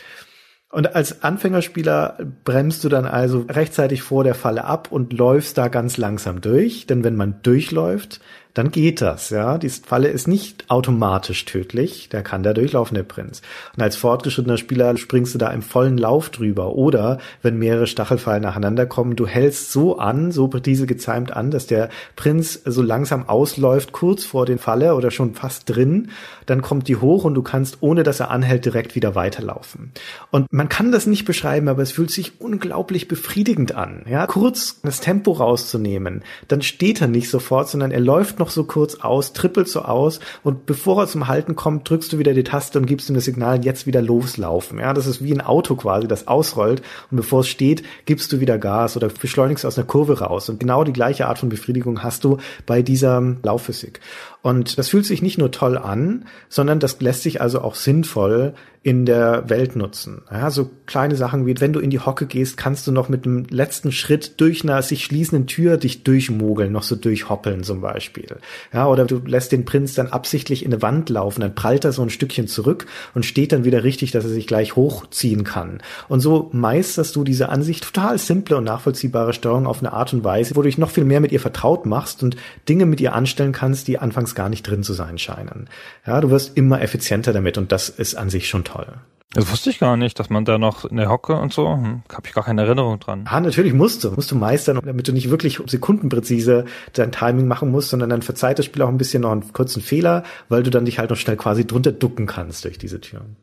Und 0.72 0.96
als 0.96 1.22
Anfängerspieler 1.22 2.18
bremst 2.46 2.84
du 2.86 2.90
dann 2.90 3.06
also 3.06 3.46
rechtzeitig 3.50 4.04
vor 4.04 4.24
der 4.24 4.36
Falle 4.36 4.64
ab 4.64 4.88
und 4.90 5.12
läufst 5.12 5.58
da 5.58 5.68
ganz 5.68 5.98
langsam 5.98 6.40
durch, 6.40 6.88
denn 6.88 7.04
wenn 7.04 7.18
man 7.18 7.42
durchläuft, 7.44 8.22
dann 8.54 8.72
geht 8.72 9.02
das, 9.02 9.30
ja. 9.30 9.58
Die 9.58 9.70
Falle 9.70 10.10
ist 10.10 10.28
nicht 10.28 10.66
automatisch 10.70 11.46
tödlich, 11.46 12.10
der 12.10 12.22
kann 12.22 12.44
da 12.44 12.54
durchlaufen, 12.54 12.96
der 12.96 13.04
Prinz. 13.04 13.42
Und 13.76 13.82
als 13.82 13.96
fortgeschrittener 13.96 14.58
Spieler 14.58 14.98
springst 14.98 15.34
du 15.34 15.38
da 15.38 15.50
im 15.52 15.62
vollen 15.62 15.98
Lauf 15.98 16.30
drüber. 16.30 16.76
Oder 16.76 17.20
wenn 17.42 17.58
mehrere 17.58 17.88
Stachelfallen 17.88 18.44
nacheinander 18.44 18.86
kommen, 18.86 19.16
du 19.16 19.26
hältst 19.26 19.72
so 19.72 19.98
an, 19.98 20.32
so 20.32 20.48
diese 20.48 20.86
gezeimt 20.86 21.32
an, 21.32 21.52
dass 21.52 21.66
der 21.68 21.90
Prinz 22.16 22.62
so 22.66 22.82
langsam 22.82 23.30
ausläuft, 23.30 23.94
kurz 23.94 24.26
vor 24.26 24.46
den 24.46 24.60
Falle 24.60 24.96
oder 24.96 25.12
schon 25.12 25.34
fast 25.34 25.70
drin. 25.70 26.10
Dann 26.46 26.62
kommt 26.62 26.90
die 26.90 26.98
hoch 26.98 27.24
und 27.24 27.36
du 27.36 27.44
kannst, 27.44 27.78
ohne 27.80 28.04
dass 28.04 28.20
er 28.20 28.32
anhält, 28.32 28.66
direkt 28.66 28.96
wieder 28.96 29.16
weiterlaufen. 29.16 29.92
Und 30.30 30.52
man 30.52 30.68
kann 30.68 30.92
das 30.92 31.08
nicht 31.08 31.24
beschreiben, 31.24 31.70
aber 31.70 31.84
es 31.84 31.94
fühlt 31.94 32.12
sich 32.12 32.42
unglaublich 32.42 33.08
befriedigend 33.08 33.76
an. 33.76 34.04
Ja, 34.10 34.28
kurz 34.28 34.82
das 34.82 35.00
Tempo 35.00 35.32
rauszunehmen, 35.32 36.24
dann 36.50 36.62
steht 36.62 37.00
er 37.00 37.08
nicht 37.08 37.30
sofort, 37.30 37.70
sondern 37.70 37.92
er 37.92 38.02
läuft 38.02 38.41
noch 38.42 38.50
so 38.50 38.64
kurz 38.64 38.96
aus, 38.96 39.34
trippelt 39.34 39.70
so 39.70 39.84
aus 39.84 40.20
und 40.44 40.66
bevor 40.66 41.04
er 41.04 41.08
zum 41.08 41.28
Halten 41.28 41.56
kommt, 41.56 41.90
drückst 41.90 42.12
du 42.12 42.18
wieder 42.18 42.34
die 42.34 42.44
Taste 42.44 42.80
und 42.80 42.88
gibst 42.88 43.08
ihm 43.08 43.16
das 43.16 43.26
Signal, 43.26 43.64
jetzt 43.64 43.86
wieder 43.86 44.02
loslaufen. 44.02 44.80
Ja, 44.80 44.94
das 44.94 45.08
ist 45.08 45.24
wie 45.24 45.32
ein 45.32 45.42
Auto 45.42 45.76
quasi, 45.76 46.08
das 46.08 46.28
ausrollt 46.28 46.82
und 47.12 47.18
bevor 47.18 47.42
es 47.42 47.48
steht, 47.48 47.84
gibst 48.06 48.34
du 48.34 48.40
wieder 48.40 48.58
Gas 48.58 48.98
oder 48.98 49.08
beschleunigst 49.08 49.66
aus 49.66 49.78
einer 49.78 49.88
Kurve 49.88 50.20
raus. 50.20 50.50
Und 50.50 50.60
genau 50.60 50.84
die 50.84 50.94
gleiche 50.94 51.28
Art 51.28 51.40
von 51.40 51.50
Befriedigung 51.50 52.04
hast 52.04 52.24
du 52.24 52.38
bei 52.66 52.82
dieser 52.82 53.22
Laufphysik. 53.44 54.02
Und 54.42 54.78
das 54.78 54.90
fühlt 54.90 55.06
sich 55.06 55.22
nicht 55.22 55.38
nur 55.38 55.52
toll 55.52 55.78
an, 55.78 56.26
sondern 56.50 56.80
das 56.80 57.00
lässt 57.00 57.24
sich 57.24 57.42
also 57.42 57.62
auch 57.62 57.76
sinnvoll 57.76 58.54
in 58.84 59.06
der 59.06 59.48
Welt 59.48 59.76
nutzen. 59.76 60.24
Ja, 60.32 60.50
so 60.50 60.72
kleine 60.88 61.16
Sachen 61.16 61.46
wie, 61.46 61.60
wenn 61.60 61.72
du 61.72 61.80
in 61.80 61.92
die 61.92 62.00
Hocke 62.00 62.26
gehst, 62.26 62.58
kannst 62.58 62.88
du 62.88 62.92
noch 62.92 63.10
mit 63.10 63.26
dem 63.26 63.46
letzten 63.48 63.92
Schritt 63.92 64.42
durch 64.42 64.64
einer 64.64 64.82
sich 64.82 65.04
schließenden 65.04 65.46
Tür 65.46 65.78
dich 65.78 66.04
durchmogeln, 66.04 66.72
noch 66.72 66.82
so 66.82 66.96
durchhoppeln 66.96 67.64
zum 67.64 67.82
Beispiel. 67.82 68.38
Ja, 68.74 68.88
oder 68.88 69.06
du 69.06 69.22
lässt 69.24 69.52
den 69.52 69.66
Prinz 69.66 69.94
dann 69.94 70.08
absichtlich 70.08 70.66
in 70.66 70.74
eine 70.74 70.82
Wand 70.82 71.10
laufen, 71.10 71.42
dann 71.42 71.54
prallt 71.54 71.86
er 71.86 71.92
so 71.92 72.02
ein 72.02 72.10
Stückchen 72.10 72.48
zurück 72.48 72.88
und 73.14 73.24
steht 73.24 73.52
dann 73.52 73.66
wieder 73.66 73.84
richtig, 73.84 74.10
dass 74.10 74.24
er 74.24 74.32
sich 74.32 74.48
gleich 74.48 74.76
hochziehen 74.76 75.44
kann. 75.44 75.84
Und 76.08 76.22
so 76.22 76.50
meisterst 76.52 77.16
du 77.16 77.24
diese 77.24 77.50
Ansicht 77.50 77.84
total 77.84 78.18
simple 78.18 78.58
und 78.58 78.64
nachvollziehbare 78.64 79.34
Steuerung 79.34 79.68
auf 79.68 79.80
eine 79.80 79.94
Art 79.94 80.12
und 80.12 80.24
Weise, 80.24 80.56
wo 80.56 80.64
du 80.64 80.70
dich 80.70 80.80
noch 80.80 80.90
viel 80.90 81.06
mehr 81.06 81.20
mit 81.20 81.32
ihr 81.32 81.40
vertraut 81.40 81.86
machst 81.86 82.24
und 82.24 82.36
Dinge 82.68 82.88
mit 82.88 83.00
ihr 83.00 83.14
anstellen 83.14 83.52
kannst, 83.52 83.88
die 83.88 84.00
anfangs 84.00 84.31
gar 84.36 84.50
nicht 84.50 84.64
drin 84.64 84.84
zu 84.84 84.94
sein 84.94 85.18
scheinen. 85.18 85.70
Ja, 86.06 86.22
du 86.22 86.30
wirst 86.30 86.58
immer 86.58 86.82
effizienter 86.82 87.34
damit 87.34 87.58
und 87.58 87.72
das 87.72 87.90
ist 87.90 88.16
an 88.16 88.30
sich 88.30 88.48
schon 88.48 88.64
toll. 88.64 88.88
Das 89.34 89.50
wusste 89.50 89.70
ich 89.70 89.80
gar 89.80 89.96
nicht, 89.96 90.20
dass 90.20 90.30
man 90.30 90.44
da 90.44 90.58
noch 90.58 90.84
in 90.84 90.98
der 90.98 91.10
Hocke 91.10 91.34
und 91.36 91.54
so, 91.54 91.72
hm, 91.72 92.04
habe 92.12 92.28
ich 92.28 92.34
gar 92.34 92.44
keine 92.44 92.64
Erinnerung 92.64 93.00
dran. 93.00 93.24
Ah, 93.30 93.40
natürlich 93.40 93.74
musst 93.74 94.04
du, 94.04 94.12
musst 94.12 94.30
du 94.30 94.36
meistern, 94.36 94.82
damit 94.84 95.08
du 95.08 95.14
nicht 95.14 95.30
wirklich 95.30 95.62
sekundenpräzise 95.66 96.66
dein 96.92 97.14
Timing 97.14 97.48
machen 97.48 97.72
musst, 97.72 97.92
sondern 97.92 98.10
dann 98.10 98.24
verzeiht 98.24 98.60
das 98.60 98.66
Spiel 98.66 98.82
auch 98.82 98.90
ein 98.90 98.98
bisschen 98.98 99.22
noch 99.22 99.32
einen 99.32 99.54
kurzen 99.54 99.82
Fehler, 99.82 100.24
weil 100.50 100.64
du 100.64 100.70
dann 100.70 100.84
dich 100.84 101.00
halt 101.00 101.12
noch 101.12 101.18
schnell 101.18 101.38
quasi 101.38 101.66
drunter 101.66 101.94
ducken 101.94 102.26
kannst 102.26 102.66
durch 102.66 102.78
diese 102.78 103.00
Türen. 103.00 103.38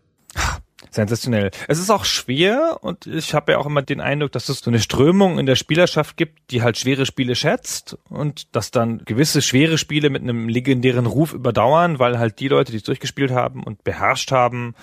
Sensationell. 0.98 1.52
Es 1.68 1.78
ist 1.78 1.90
auch 1.90 2.04
schwer 2.04 2.78
und 2.80 3.06
ich 3.06 3.32
habe 3.32 3.52
ja 3.52 3.58
auch 3.58 3.66
immer 3.66 3.82
den 3.82 4.00
Eindruck, 4.00 4.32
dass 4.32 4.48
es 4.48 4.58
so 4.58 4.70
eine 4.70 4.80
Strömung 4.80 5.38
in 5.38 5.46
der 5.46 5.54
Spielerschaft 5.54 6.16
gibt, 6.16 6.50
die 6.50 6.62
halt 6.62 6.76
schwere 6.76 7.06
Spiele 7.06 7.36
schätzt 7.36 7.96
und 8.08 8.54
dass 8.56 8.72
dann 8.72 9.02
gewisse 9.04 9.40
schwere 9.40 9.78
Spiele 9.78 10.10
mit 10.10 10.22
einem 10.22 10.48
legendären 10.48 11.06
Ruf 11.06 11.32
überdauern, 11.34 12.00
weil 12.00 12.18
halt 12.18 12.40
die 12.40 12.48
Leute, 12.48 12.72
die 12.72 12.78
es 12.78 12.82
durchgespielt 12.82 13.30
haben 13.30 13.62
und 13.62 13.84
beherrscht 13.84 14.32
haben, 14.32 14.74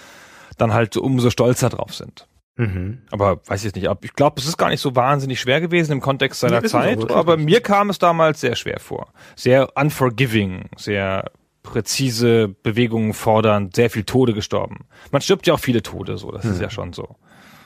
dann 0.57 0.73
halt 0.73 0.95
umso 0.95 1.29
stolzer 1.29 1.67
drauf 1.67 1.93
sind. 1.93 2.27
Mhm. 2.55 3.01
Aber 3.11 3.41
weiß 3.45 3.59
ich 3.59 3.65
jetzt 3.65 3.75
nicht. 3.75 3.89
Ich 4.01 4.13
glaube, 4.13 4.39
es 4.39 4.47
ist 4.47 4.55
gar 4.55 4.69
nicht 4.69 4.79
so 4.79 4.95
wahnsinnig 4.95 5.41
schwer 5.41 5.59
gewesen 5.59 5.91
im 5.91 5.99
Kontext 5.99 6.39
seiner 6.39 6.61
Nee, 6.61 6.67
Zeit. 6.67 7.11
Aber 7.11 7.35
mir 7.35 7.59
kam 7.59 7.89
es 7.89 7.99
damals 7.99 8.39
sehr 8.39 8.55
schwer 8.55 8.79
vor. 8.79 9.11
Sehr 9.35 9.75
unforgiving, 9.75 10.69
sehr 10.77 11.29
präzise 11.65 12.47
Bewegungen 12.63 13.13
fordernd, 13.13 13.75
sehr 13.75 13.89
viel 13.89 14.03
Tode 14.03 14.33
gestorben. 14.33 14.85
Man 15.11 15.21
stirbt 15.21 15.47
ja 15.47 15.53
auch 15.55 15.59
viele 15.59 15.81
Tode, 15.83 16.17
so. 16.17 16.31
Das 16.31 16.43
Hm. 16.43 16.51
ist 16.51 16.61
ja 16.61 16.69
schon 16.69 16.93
so. 16.93 17.15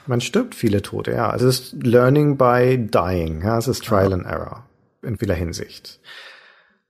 Man 0.08 0.22
stirbt 0.22 0.56
viele 0.56 0.82
Tote, 0.82 1.12
ja. 1.12 1.30
Also 1.30 1.48
es 1.48 1.60
ist 1.60 1.84
Learning 1.84 2.38
by 2.38 2.78
Dying, 2.90 3.44
ja. 3.44 3.58
Es 3.58 3.68
ist 3.68 3.84
Trial 3.86 4.14
and 4.14 4.26
Error 4.26 4.66
in 5.04 5.18
vieler 5.18 5.36
Hinsicht. 5.36 6.00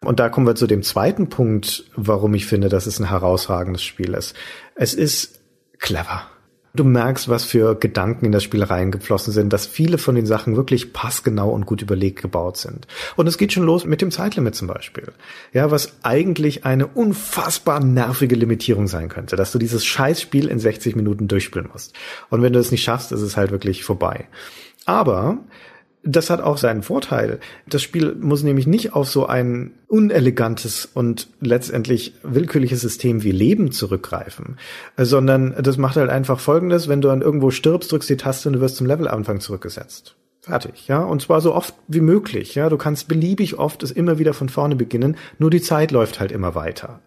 Und 0.06 0.20
da 0.22 0.30
kommen 0.30 0.48
wir 0.48 0.56
zu 0.56 0.66
dem 0.68 0.82
zweiten 0.84 1.28
Punkt, 1.30 1.84
warum 1.96 2.34
ich 2.34 2.46
finde, 2.46 2.70
dass 2.70 2.86
es 2.86 3.00
ein 3.00 3.10
herausragendes 3.10 3.84
Spiel 3.84 4.14
ist. 4.14 4.34
Es 4.76 4.94
ist 4.94 5.42
clever. 5.80 6.22
Du 6.74 6.84
merkst, 6.84 7.30
was 7.30 7.46
für 7.46 7.76
Gedanken 7.76 8.26
in 8.26 8.32
das 8.32 8.44
Spiel 8.44 8.64
reingeflossen 8.64 9.34
sind, 9.34 9.52
dass 9.52 9.66
viele 9.66 9.98
von 9.98 10.16
den 10.16 10.28
Sachen 10.28 10.56
wirklich 10.56 10.94
passgenau 10.94 11.50
und 11.50 11.66
gut 11.66 11.82
überlegt 11.82 12.22
gebaut 12.22 12.58
sind. 12.58 12.86
Und 13.16 13.28
es 13.28 13.38
geht 13.38 13.54
schon 13.54 13.64
los 13.64 13.86
mit 13.86 14.02
dem 14.02 14.12
Zeitlimit 14.12 14.56
zum 14.56 14.68
Beispiel. 14.68 15.12
Ja, 15.52 15.72
was 15.72 15.94
eigentlich 16.04 16.66
eine 16.66 16.86
unfassbar 16.86 17.80
nervige 17.80 18.36
Limitierung 18.36 18.88
sein 18.88 19.10
könnte, 19.10 19.36
dass 19.36 19.52
du 19.52 19.58
dieses 19.58 19.84
Scheißspiel 19.86 20.48
in 20.48 20.60
60 20.60 20.96
Minuten 20.96 21.28
durchspielen 21.28 21.70
musst. 21.72 21.96
Und 22.30 22.44
wenn 22.44 22.54
du 22.54 22.60
es 22.60 22.72
nicht 22.72 22.84
schaffst, 22.84 23.12
ist 23.12 23.22
es 23.22 23.36
halt 23.36 23.52
wirklich 23.52 23.84
vorbei. 23.84 24.28
Aber 24.86 25.40
das 26.04 26.30
hat 26.30 26.42
auch 26.42 26.58
seinen 26.58 26.82
Vorteil. 26.82 27.40
Das 27.68 27.82
Spiel 27.82 28.16
muss 28.16 28.44
nämlich 28.44 28.68
nicht 28.68 28.94
auf 28.94 29.10
so 29.10 29.26
ein 29.26 29.72
unelegantes 29.88 30.90
und 30.94 31.28
letztendlich 31.42 32.14
willkürliches 32.24 32.82
System 32.82 33.24
wie 33.24 33.32
Leben 33.32 33.72
zurückgreifen, 33.72 34.58
sondern 34.98 35.56
das 35.62 35.78
macht 35.78 35.98
halt 35.98 36.10
einfach 36.10 36.40
Folgendes, 36.40 36.88
wenn 36.88 37.02
du 37.02 37.10
dann 37.10 37.22
irgendwo 37.22 37.52
stirbst, 37.52 37.92
drückst 37.92 38.10
die 38.10 38.18
Taste 38.18 38.50
und 38.50 38.54
du 38.54 38.62
wirst 38.62 38.78
zum 38.78 38.88
Levelanfang 38.88 39.40
zurückgesetzt. 39.40 40.16
Fertig, 40.42 40.88
ja. 40.88 41.00
Und 41.02 41.22
zwar 41.22 41.42
so 41.42 41.54
oft 41.54 41.76
wie 41.88 42.00
möglich, 42.00 42.56
ja. 42.56 42.70
Du 42.70 42.78
kannst 42.78 43.08
beliebig 43.08 43.60
oft 43.60 43.84
es 43.84 43.92
immer 43.92 44.20
wieder 44.20 44.34
von 44.34 44.48
vorne 44.48 44.76
beginnen, 44.76 45.18
nur 45.38 45.50
die 45.50 45.62
Zeit 45.62 45.92
läuft 45.92 46.20
halt 46.20 46.32
immer 46.32 46.56
weiter. 46.56 47.02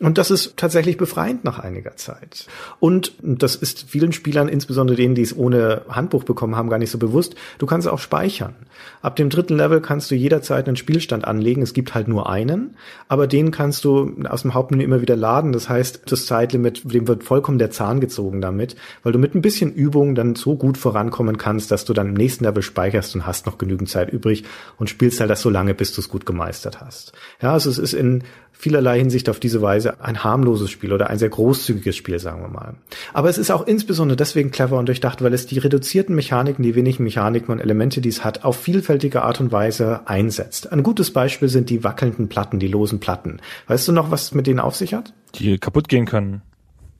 Und 0.00 0.16
das 0.16 0.30
ist 0.30 0.56
tatsächlich 0.56 0.96
befreiend 0.96 1.44
nach 1.44 1.58
einiger 1.58 1.96
Zeit. 1.96 2.46
Und 2.78 3.14
das 3.20 3.56
ist 3.56 3.90
vielen 3.90 4.12
Spielern, 4.12 4.48
insbesondere 4.48 4.96
denen, 4.96 5.16
die 5.16 5.22
es 5.22 5.36
ohne 5.36 5.82
Handbuch 5.88 6.22
bekommen 6.22 6.54
haben, 6.54 6.70
gar 6.70 6.78
nicht 6.78 6.92
so 6.92 6.98
bewusst. 6.98 7.34
Du 7.58 7.66
kannst 7.66 7.88
auch 7.88 7.98
speichern. 7.98 8.54
Ab 9.02 9.16
dem 9.16 9.28
dritten 9.28 9.56
Level 9.56 9.80
kannst 9.80 10.08
du 10.12 10.14
jederzeit 10.14 10.68
einen 10.68 10.76
Spielstand 10.76 11.24
anlegen. 11.24 11.62
Es 11.62 11.72
gibt 11.72 11.96
halt 11.96 12.06
nur 12.06 12.30
einen, 12.30 12.76
aber 13.08 13.26
den 13.26 13.50
kannst 13.50 13.84
du 13.84 14.14
aus 14.28 14.42
dem 14.42 14.54
Hauptmenü 14.54 14.84
immer 14.84 15.00
wieder 15.00 15.16
laden. 15.16 15.50
Das 15.50 15.68
heißt, 15.68 16.02
das 16.06 16.26
Zeitlimit, 16.26 16.82
dem 16.94 17.08
wird 17.08 17.24
vollkommen 17.24 17.58
der 17.58 17.72
Zahn 17.72 17.98
gezogen 17.98 18.40
damit, 18.40 18.76
weil 19.02 19.10
du 19.10 19.18
mit 19.18 19.34
ein 19.34 19.42
bisschen 19.42 19.72
Übung 19.72 20.14
dann 20.14 20.36
so 20.36 20.54
gut 20.54 20.78
vorankommen 20.78 21.38
kannst, 21.38 21.72
dass 21.72 21.84
du 21.84 21.92
dann 21.92 22.10
im 22.10 22.14
nächsten 22.14 22.44
Level 22.44 22.62
speicherst 22.62 23.16
und 23.16 23.26
hast 23.26 23.46
noch 23.46 23.58
genügend 23.58 23.88
Zeit 23.88 24.12
übrig 24.12 24.44
und 24.76 24.88
spielst 24.88 25.18
halt 25.18 25.30
das 25.30 25.42
so 25.42 25.50
lange, 25.50 25.74
bis 25.74 25.92
du 25.92 26.00
es 26.00 26.08
gut 26.08 26.24
gemeistert 26.24 26.80
hast. 26.80 27.14
Ja, 27.42 27.54
also 27.54 27.68
es 27.68 27.78
ist 27.78 27.94
in 27.94 28.22
vielerlei 28.58 28.98
Hinsicht 28.98 29.28
auf 29.28 29.38
diese 29.38 29.62
Weise 29.62 30.00
ein 30.04 30.24
harmloses 30.24 30.70
Spiel 30.70 30.92
oder 30.92 31.08
ein 31.08 31.18
sehr 31.18 31.28
großzügiges 31.28 31.94
Spiel, 31.94 32.18
sagen 32.18 32.42
wir 32.42 32.48
mal. 32.48 32.74
Aber 33.14 33.28
es 33.28 33.38
ist 33.38 33.52
auch 33.52 33.64
insbesondere 33.66 34.16
deswegen 34.16 34.50
clever 34.50 34.78
und 34.78 34.86
durchdacht, 34.86 35.22
weil 35.22 35.32
es 35.32 35.46
die 35.46 35.58
reduzierten 35.58 36.14
Mechaniken, 36.16 36.64
die 36.64 36.74
wenigen 36.74 37.04
Mechaniken 37.04 37.52
und 37.52 37.60
Elemente, 37.60 38.00
die 38.00 38.08
es 38.08 38.24
hat, 38.24 38.44
auf 38.44 38.56
vielfältige 38.56 39.22
Art 39.22 39.40
und 39.40 39.52
Weise 39.52 40.00
einsetzt. 40.06 40.72
Ein 40.72 40.82
gutes 40.82 41.12
Beispiel 41.12 41.48
sind 41.48 41.70
die 41.70 41.84
wackelnden 41.84 42.28
Platten, 42.28 42.58
die 42.58 42.66
losen 42.66 42.98
Platten. 42.98 43.40
Weißt 43.68 43.86
du 43.86 43.92
noch, 43.92 44.10
was 44.10 44.34
mit 44.34 44.48
denen 44.48 44.58
auf 44.58 44.74
sich 44.74 44.92
hat? 44.92 45.14
Die 45.36 45.58
kaputt 45.58 45.88
gehen 45.88 46.06
können. 46.06 46.42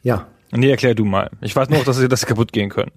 Ja, 0.03 0.29
Nee, 0.51 0.71
erklär 0.71 0.95
du 0.95 1.05
mal. 1.05 1.31
Ich 1.41 1.55
weiß 1.55 1.69
nur, 1.69 1.85
dass 1.85 1.99
sie, 1.99 2.09
sie 2.11 2.27
kaputt 2.27 2.53
gehen 2.53 2.71
können. 2.71 2.91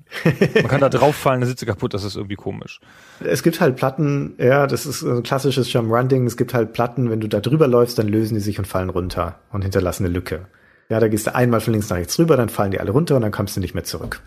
Man 0.55 0.67
kann 0.67 0.79
da 0.79 0.89
drauffallen, 0.89 1.41
dann 1.41 1.47
sind 1.47 1.59
sie 1.59 1.65
kaputt, 1.65 1.93
das 1.93 2.03
ist 2.03 2.15
irgendwie 2.15 2.35
komisch. 2.35 2.79
Es 3.19 3.43
gibt 3.43 3.59
halt 3.59 3.75
Platten, 3.75 4.35
ja, 4.37 4.67
das 4.67 4.85
ist 4.85 5.01
ein 5.03 5.23
klassisches 5.23 5.71
Jump-Run-Ding. 5.73 6.25
Es 6.25 6.37
gibt 6.37 6.53
halt 6.53 6.71
Platten, 6.73 7.09
wenn 7.09 7.19
du 7.19 7.27
da 7.27 7.41
drüber 7.41 7.67
läufst, 7.67 7.99
dann 7.99 8.07
lösen 8.07 8.35
die 8.35 8.39
sich 8.39 8.57
und 8.57 8.65
fallen 8.65 8.89
runter 8.89 9.39
und 9.51 9.63
hinterlassen 9.63 10.05
eine 10.05 10.13
Lücke. 10.13 10.47
Ja, 10.91 10.99
da 10.99 11.07
gehst 11.07 11.25
du 11.25 11.33
einmal 11.33 11.61
von 11.61 11.71
links 11.71 11.89
nach 11.89 11.95
rechts 11.95 12.19
rüber, 12.19 12.35
dann 12.35 12.49
fallen 12.49 12.71
die 12.71 12.81
alle 12.81 12.91
runter 12.91 13.15
und 13.15 13.21
dann 13.21 13.31
kommst 13.31 13.55
du 13.55 13.61
nicht 13.61 13.73
mehr 13.73 13.85
zurück. 13.85 14.19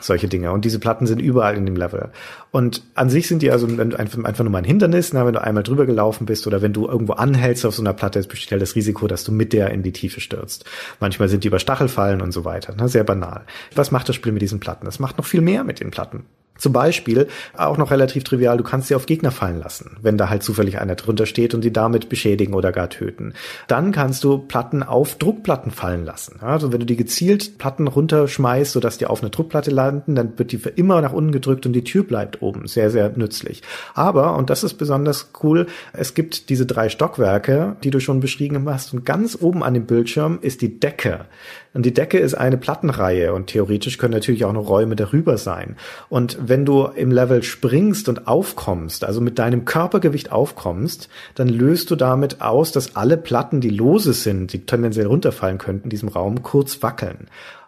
Solche 0.00 0.28
Dinge. 0.28 0.52
Und 0.52 0.64
diese 0.64 0.78
Platten 0.78 1.08
sind 1.08 1.20
überall 1.20 1.56
in 1.56 1.66
dem 1.66 1.74
Level. 1.74 2.10
Und 2.52 2.84
an 2.94 3.10
sich 3.10 3.26
sind 3.26 3.42
die 3.42 3.50
also 3.50 3.66
einfach, 3.66 4.44
nur 4.44 4.50
mal 4.50 4.58
ein 4.58 4.64
Hindernis, 4.64 5.12
na, 5.12 5.26
wenn 5.26 5.32
du 5.32 5.42
einmal 5.42 5.64
drüber 5.64 5.86
gelaufen 5.86 6.24
bist 6.24 6.46
oder 6.46 6.62
wenn 6.62 6.72
du 6.72 6.86
irgendwo 6.86 7.14
anhältst 7.14 7.66
auf 7.66 7.74
so 7.74 7.82
einer 7.82 7.94
Platte, 7.94 8.22
besteht 8.22 8.52
halt 8.52 8.62
das 8.62 8.76
Risiko, 8.76 9.08
dass 9.08 9.24
du 9.24 9.32
mit 9.32 9.52
der 9.52 9.70
in 9.70 9.82
die 9.82 9.90
Tiefe 9.90 10.20
stürzt. 10.20 10.64
Manchmal 11.00 11.28
sind 11.28 11.42
die 11.42 11.48
über 11.48 11.58
Stachelfallen 11.58 12.22
und 12.22 12.30
so 12.30 12.44
weiter. 12.44 12.74
Na, 12.78 12.86
sehr 12.86 13.02
banal. 13.02 13.40
Was 13.74 13.90
macht 13.90 14.08
das 14.08 14.14
Spiel 14.14 14.30
mit 14.30 14.40
diesen 14.40 14.60
Platten? 14.60 14.86
Es 14.86 15.00
macht 15.00 15.18
noch 15.18 15.24
viel 15.24 15.40
mehr 15.40 15.64
mit 15.64 15.80
den 15.80 15.90
Platten. 15.90 16.26
Zum 16.56 16.72
Beispiel, 16.72 17.26
auch 17.56 17.78
noch 17.78 17.90
relativ 17.90 18.22
trivial, 18.22 18.56
du 18.56 18.62
kannst 18.62 18.88
sie 18.88 18.94
auf 18.94 19.06
Gegner 19.06 19.32
fallen 19.32 19.58
lassen, 19.58 19.96
wenn 20.02 20.16
da 20.16 20.28
halt 20.28 20.44
zufällig 20.44 20.78
einer 20.78 20.94
drunter 20.94 21.26
steht 21.26 21.52
und 21.52 21.62
die 21.62 21.72
damit 21.72 22.08
beschädigen 22.08 22.54
oder 22.54 22.70
gar 22.70 22.88
töten. 22.88 23.34
Dann 23.66 23.90
kannst 23.90 24.22
du 24.22 24.38
Platten 24.38 24.84
auf 24.84 25.16
Druckplatten 25.16 25.72
fallen 25.72 26.03
lassen. 26.04 26.40
Also 26.40 26.72
wenn 26.72 26.80
du 26.80 26.86
die 26.86 26.96
gezielt 26.96 27.58
Platten 27.58 27.88
runterschmeißt, 27.88 28.72
sodass 28.72 28.98
die 28.98 29.06
auf 29.06 29.22
eine 29.22 29.30
Druckplatte 29.30 29.70
landen, 29.70 30.14
dann 30.14 30.38
wird 30.38 30.52
die 30.52 30.58
für 30.58 30.70
immer 30.70 31.00
nach 31.00 31.12
unten 31.12 31.32
gedrückt 31.32 31.66
und 31.66 31.72
die 31.72 31.84
Tür 31.84 32.04
bleibt 32.04 32.42
oben. 32.42 32.66
Sehr, 32.66 32.90
sehr 32.90 33.10
nützlich. 33.16 33.62
Aber, 33.94 34.36
und 34.36 34.50
das 34.50 34.64
ist 34.64 34.74
besonders 34.74 35.30
cool, 35.42 35.66
es 35.92 36.14
gibt 36.14 36.48
diese 36.48 36.66
drei 36.66 36.88
Stockwerke, 36.88 37.76
die 37.82 37.90
du 37.90 38.00
schon 38.00 38.20
beschrieben 38.20 38.68
hast. 38.68 38.92
Und 38.92 39.04
ganz 39.04 39.38
oben 39.40 39.62
an 39.62 39.74
dem 39.74 39.86
Bildschirm 39.86 40.38
ist 40.40 40.62
die 40.62 40.78
Decke. 40.78 41.26
Und 41.74 41.84
die 41.84 41.92
Decke 41.92 42.18
ist 42.18 42.34
eine 42.34 42.56
Plattenreihe 42.56 43.34
und 43.34 43.48
theoretisch 43.48 43.98
können 43.98 44.14
natürlich 44.14 44.44
auch 44.44 44.52
noch 44.52 44.68
Räume 44.68 44.94
darüber 44.94 45.36
sein. 45.36 45.76
Und 46.08 46.38
wenn 46.40 46.64
du 46.64 46.84
im 46.84 47.10
Level 47.10 47.42
springst 47.42 48.08
und 48.08 48.28
aufkommst, 48.28 49.04
also 49.04 49.20
mit 49.20 49.40
deinem 49.40 49.64
Körpergewicht 49.64 50.30
aufkommst, 50.30 51.08
dann 51.34 51.48
löst 51.48 51.90
du 51.90 51.96
damit 51.96 52.40
aus, 52.40 52.70
dass 52.70 52.94
alle 52.94 53.16
Platten, 53.16 53.60
die 53.60 53.70
lose 53.70 54.12
sind, 54.12 54.52
die 54.52 54.64
tendenziell 54.64 55.06
runterfallen 55.06 55.58
könnten 55.58 55.84
in 55.84 55.90
diesem 55.90 56.08
Raum, 56.08 56.42
kurz 56.42 56.82
wackeln. 56.82 57.26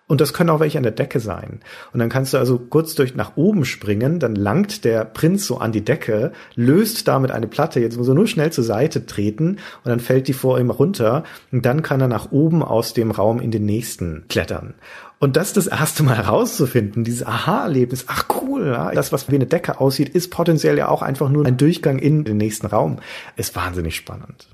Und 0.09 0.21
das 0.21 0.33
können 0.33 0.51
auch 0.51 0.61
welche 0.61 0.79
an 0.79 0.85
der 0.85 0.93
Decke 0.93 1.19
sein. 1.19 1.61
Und 1.93 1.99
dann 1.99 2.09
kannst 2.09 2.33
du 2.33 2.39
also 2.39 2.59
kurz 2.59 2.95
durch 2.95 3.17
nach 3.17 3.37
oben 3.37 3.65
springen, 3.65 4.21
dann 4.21 4.37
langt 4.37 4.85
der 4.85 5.05
Prinz 5.05 5.47
so 5.47 5.59
an 5.59 5.73
die 5.73 5.85
Decke, 5.85 6.33
löst 6.55 7.09
damit 7.09 7.33
eine 7.33 7.49
Platte, 7.49 7.81
jetzt 7.81 7.97
muss 7.97 8.07
er 8.07 8.15
nur 8.15 8.29
schnell 8.29 8.53
zur 8.53 8.63
Seite 8.63 9.07
treten 9.07 9.59
und 9.83 9.91
dann 9.91 9.99
fällt 9.99 10.29
die 10.29 10.33
vor 10.33 10.61
ihm 10.61 10.71
runter 10.71 11.25
und 11.51 11.67
dann 11.67 11.83
kann 11.83 12.01
er 12.01 12.09
nach 12.09 12.31
oben 12.31 12.63
aus 12.63 12.95
dem 12.95 13.11
Raum 13.11 13.41
in 13.41 13.51
den 13.51 13.65
nächsten 13.65 14.25
klettern. 14.29 14.75
Und 15.19 15.37
das 15.37 15.53
das 15.53 15.67
erste 15.67 16.03
Mal 16.03 16.17
herauszufinden, 16.17 17.03
dieses 17.03 17.27
Aha-Erlebnis, 17.27 18.05
ach 18.07 18.27
cool, 18.41 18.91
das, 18.95 19.13
was 19.13 19.31
wie 19.31 19.35
eine 19.35 19.47
Decke 19.47 19.81
aussieht, 19.81 20.11
ist 20.11 20.31
potenziell 20.31 20.79
ja 20.79 20.89
auch 20.89 21.03
einfach 21.03 21.31
nur 21.31 21.47
ein 21.47 21.57
Durchgang 21.57 21.99
in 21.99 22.25
den 22.25 22.37
nächsten 22.37 22.67
Raum, 22.67 22.99
ist 23.37 23.57
wahnsinnig 23.57 23.97
spannend. 23.97 24.47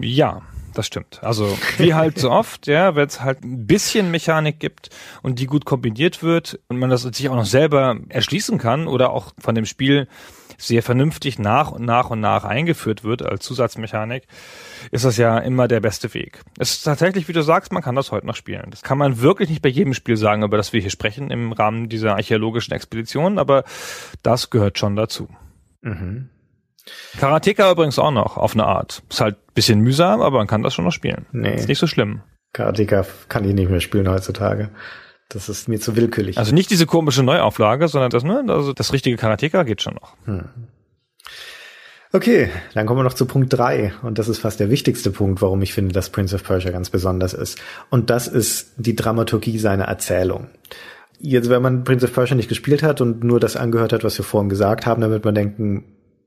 Ja, 0.00 0.42
das 0.74 0.86
stimmt. 0.86 1.22
Also 1.22 1.56
wie 1.78 1.94
halt 1.94 2.18
so 2.18 2.30
oft, 2.30 2.66
ja, 2.66 2.94
wenn 2.94 3.06
es 3.06 3.20
halt 3.20 3.42
ein 3.44 3.66
bisschen 3.66 4.10
Mechanik 4.10 4.60
gibt 4.60 4.90
und 5.22 5.38
die 5.38 5.46
gut 5.46 5.64
kombiniert 5.64 6.22
wird 6.22 6.60
und 6.68 6.78
man 6.78 6.90
das 6.90 7.02
sich 7.02 7.28
auch 7.28 7.36
noch 7.36 7.46
selber 7.46 7.96
erschließen 8.08 8.58
kann 8.58 8.86
oder 8.86 9.10
auch 9.10 9.32
von 9.38 9.54
dem 9.54 9.66
Spiel 9.66 10.08
sehr 10.58 10.82
vernünftig 10.82 11.38
nach 11.38 11.72
und 11.72 11.84
nach 11.84 12.10
und 12.10 12.20
nach 12.20 12.44
eingeführt 12.44 13.04
wird 13.04 13.22
als 13.22 13.44
Zusatzmechanik, 13.44 14.24
ist 14.90 15.04
das 15.04 15.16
ja 15.16 15.38
immer 15.38 15.68
der 15.68 15.80
beste 15.80 16.14
Weg. 16.14 16.42
Es 16.58 16.74
ist 16.74 16.82
tatsächlich, 16.82 17.28
wie 17.28 17.32
du 17.32 17.42
sagst, 17.42 17.72
man 17.72 17.82
kann 17.82 17.94
das 17.94 18.12
heute 18.12 18.26
noch 18.26 18.36
spielen. 18.36 18.70
Das 18.70 18.82
kann 18.82 18.98
man 18.98 19.20
wirklich 19.20 19.48
nicht 19.48 19.62
bei 19.62 19.68
jedem 19.68 19.94
Spiel 19.94 20.16
sagen, 20.16 20.42
über 20.42 20.56
das 20.56 20.72
wir 20.72 20.80
hier 20.80 20.90
sprechen 20.90 21.30
im 21.30 21.52
Rahmen 21.52 21.88
dieser 21.88 22.14
archäologischen 22.14 22.72
Expedition, 22.72 23.38
aber 23.38 23.64
das 24.22 24.50
gehört 24.50 24.78
schon 24.78 24.96
dazu. 24.96 25.28
Mhm. 25.82 26.28
Karateka 27.18 27.70
übrigens 27.70 27.98
auch 27.98 28.10
noch, 28.10 28.36
auf 28.36 28.54
eine 28.54 28.66
Art. 28.66 29.02
Ist 29.08 29.20
halt 29.20 29.36
ein 29.36 29.54
bisschen 29.54 29.80
mühsam, 29.80 30.20
aber 30.20 30.38
man 30.38 30.46
kann 30.46 30.62
das 30.62 30.74
schon 30.74 30.84
noch 30.84 30.92
spielen. 30.92 31.26
Nee. 31.32 31.54
Ist 31.54 31.68
nicht 31.68 31.78
so 31.78 31.86
schlimm. 31.86 32.22
Karateka 32.52 33.04
kann 33.28 33.44
ich 33.44 33.54
nicht 33.54 33.70
mehr 33.70 33.80
spielen 33.80 34.08
heutzutage. 34.08 34.70
Das 35.28 35.48
ist 35.48 35.68
mir 35.68 35.80
zu 35.80 35.96
willkürlich. 35.96 36.38
Also 36.38 36.54
nicht 36.54 36.70
diese 36.70 36.86
komische 36.86 37.22
Neuauflage, 37.22 37.88
sondern 37.88 38.10
das, 38.10 38.24
ne, 38.24 38.44
also 38.48 38.72
das 38.72 38.92
richtige 38.92 39.16
Karateka 39.16 39.62
geht 39.62 39.82
schon 39.82 39.94
noch. 39.94 40.14
Okay, 42.12 42.50
dann 42.74 42.86
kommen 42.86 43.00
wir 43.00 43.04
noch 43.04 43.14
zu 43.14 43.26
Punkt 43.26 43.52
drei 43.52 43.92
Und 44.02 44.20
das 44.20 44.28
ist 44.28 44.38
fast 44.38 44.60
der 44.60 44.70
wichtigste 44.70 45.10
Punkt, 45.10 45.42
warum 45.42 45.62
ich 45.62 45.74
finde, 45.74 45.92
dass 45.92 46.10
Prince 46.10 46.36
of 46.36 46.44
Persia 46.44 46.70
ganz 46.70 46.90
besonders 46.90 47.34
ist. 47.34 47.58
Und 47.90 48.10
das 48.10 48.28
ist 48.28 48.72
die 48.76 48.94
Dramaturgie 48.94 49.58
seiner 49.58 49.84
Erzählung. 49.84 50.48
Jetzt, 51.18 51.48
wenn 51.48 51.62
man 51.62 51.84
Prince 51.84 52.06
of 52.06 52.12
Persia 52.12 52.36
nicht 52.36 52.48
gespielt 52.48 52.82
hat 52.82 53.00
und 53.00 53.24
nur 53.24 53.40
das 53.40 53.56
angehört 53.56 53.92
hat, 53.92 54.04
was 54.04 54.18
wir 54.18 54.24
vorhin 54.24 54.48
gesagt 54.48 54.86
haben, 54.86 55.00
dann 55.00 55.10
wird 55.10 55.24
man 55.24 55.34
denken, 55.34 55.84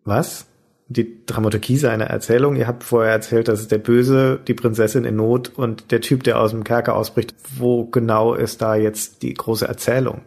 was? 0.08 0.48
Die 0.90 1.26
Dramaturgie 1.26 1.78
seiner 1.78 2.06
Erzählung. 2.06 2.56
Ihr 2.56 2.68
habt 2.68 2.84
vorher 2.84 3.12
erzählt, 3.12 3.50
dass 3.50 3.60
es 3.60 3.68
der 3.68 3.78
Böse, 3.78 4.40
die 4.48 4.54
Prinzessin 4.54 5.04
in 5.04 5.18
Not 5.18 5.52
und 5.56 5.92
der 5.92 6.00
Typ, 6.00 6.24
der 6.24 6.40
aus 6.40 6.52
dem 6.52 6.64
Kerker 6.64 6.96
ausbricht. 6.96 7.36
Wo 7.58 7.86
genau 7.86 8.34
ist 8.34 8.62
da 8.62 8.76
jetzt 8.76 9.22
die 9.22 9.34
große 9.34 9.68
Erzählung? 9.68 10.22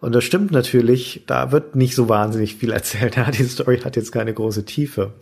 Und 0.00 0.14
das 0.14 0.24
stimmt 0.24 0.50
natürlich, 0.50 1.22
da 1.26 1.52
wird 1.52 1.76
nicht 1.76 1.94
so 1.94 2.08
wahnsinnig 2.08 2.56
viel 2.56 2.72
erzählt. 2.74 3.16
Ja, 3.16 3.30
die 3.30 3.44
Story 3.44 3.78
hat 3.78 3.96
jetzt 3.96 4.12
keine 4.12 4.34
große 4.34 4.64
Tiefe. 4.64 5.12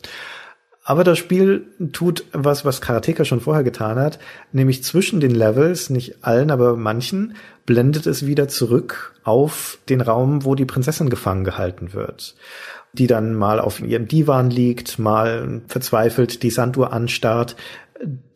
Aber 0.85 1.05
das 1.05 1.19
Spiel 1.19 1.67
tut 1.93 2.25
was, 2.33 2.65
was 2.65 2.81
Karateka 2.81 3.25
schon 3.25 3.41
vorher 3.41 3.63
getan 3.63 3.99
hat, 3.99 4.19
nämlich 4.51 4.83
zwischen 4.83 5.21
den 5.21 5.31
Levels, 5.33 5.91
nicht 5.91 6.25
allen, 6.25 6.51
aber 6.51 6.77
manchen, 6.77 7.37
blendet 7.67 8.07
es 8.07 8.27
wieder 8.27 8.49
zurück 8.49 9.15
auf 9.23 9.79
den 9.89 10.01
Raum, 10.01 10.45
wo 10.45 10.57
die 10.57 10.65
Prinzessin 10.65 11.09
gefangen 11.09 11.45
gehalten 11.45 11.93
wird. 11.93 12.35
Die 12.93 13.07
dann 13.07 13.35
mal 13.35 13.61
auf 13.61 13.81
ihrem 13.81 14.09
Divan 14.09 14.51
liegt, 14.51 14.99
mal 14.99 15.63
verzweifelt 15.69 16.43
die 16.43 16.51
Sanduhr 16.51 16.93
anstarrt, 16.93 17.55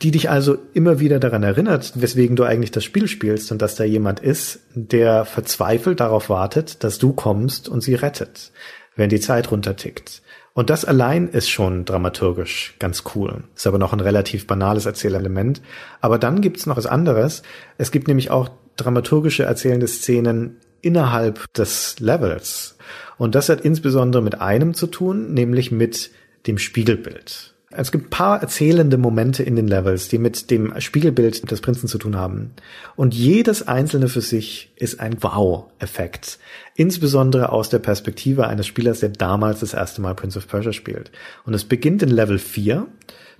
die 0.01 0.13
dich 0.13 0.31
also 0.31 0.57
immer 0.75 1.01
wieder 1.01 1.19
daran 1.19 1.43
erinnert, 1.43 1.95
weswegen 1.97 2.37
du 2.37 2.45
eigentlich 2.45 2.71
das 2.71 2.85
Spiel 2.85 3.09
spielst 3.09 3.51
und 3.51 3.61
dass 3.61 3.75
da 3.75 3.83
jemand 3.83 4.21
ist, 4.21 4.61
der 4.75 5.25
verzweifelt 5.25 5.99
darauf 5.99 6.31
wartet, 6.31 6.85
dass 6.85 6.99
du 6.99 7.13
kommst 7.13 7.69
und 7.69 7.81
sie 7.81 7.95
rettet, 7.95 8.53
wenn 8.95 9.09
die 9.09 9.19
Zeit 9.19 9.51
runtertickt. 9.51 10.23
Und 10.57 10.71
das 10.71 10.87
allein 10.87 11.29
ist 11.29 11.51
schon 11.51 11.85
dramaturgisch 11.85 12.77
ganz 12.79 13.05
cool. 13.15 13.45
Ist 13.55 13.67
aber 13.67 13.77
noch 13.77 13.93
ein 13.93 14.01
relativ 14.01 14.47
banales 14.47 14.87
Erzählelement. 14.87 15.61
Aber 16.01 16.19
dann 16.19 16.41
gibt's 16.41 16.65
noch 16.65 16.79
was 16.79 16.87
anderes. 16.87 17.43
Es 17.77 17.91
gibt 17.91 18.09
nämlich 18.09 18.31
auch 18.31 18.49
dramaturgische 18.77 19.43
erzählende 19.43 19.87
Szenen 19.87 20.57
innerhalb 20.81 21.53
des 21.53 22.01
Levels. 22.01 22.79
Und 23.19 23.35
das 23.35 23.51
hat 23.51 23.61
insbesondere 23.61 24.23
mit 24.23 24.41
einem 24.41 24.73
zu 24.73 24.87
tun, 24.87 25.35
nämlich 25.35 25.73
mit 25.73 26.11
dem 26.47 26.57
Spiegelbild. 26.57 27.53
Es 27.71 27.93
gibt 27.93 28.09
paar 28.09 28.41
erzählende 28.41 28.97
Momente 28.97 29.43
in 29.43 29.57
den 29.57 29.69
Levels, 29.69 30.09
die 30.09 30.17
mit 30.17 30.51
dem 30.51 30.73
Spiegelbild 30.81 31.51
des 31.51 31.61
Prinzen 31.61 31.89
zu 31.89 31.99
tun 31.99 32.17
haben. 32.17 32.53
Und 32.95 33.13
jedes 33.13 33.69
einzelne 33.69 34.09
für 34.09 34.23
sich 34.23 34.73
ist 34.77 35.01
ein 35.01 35.23
Wow-Effekt. 35.23 36.39
Insbesondere 36.77 37.51
aus 37.51 37.71
der 37.71 37.79
Perspektive 37.79 38.47
eines 38.47 38.67
Spielers, 38.67 39.01
der 39.01 39.09
damals 39.09 39.61
das 39.61 39.73
erste 39.73 40.03
Mal 40.03 40.15
Prince 40.15 40.39
of 40.39 40.47
Persia 40.47 40.73
spielt. 40.73 41.11
Und 41.45 41.55
es 41.55 41.65
beginnt 41.65 42.03
in 42.03 42.11
Level 42.11 42.39
4. 42.39 42.87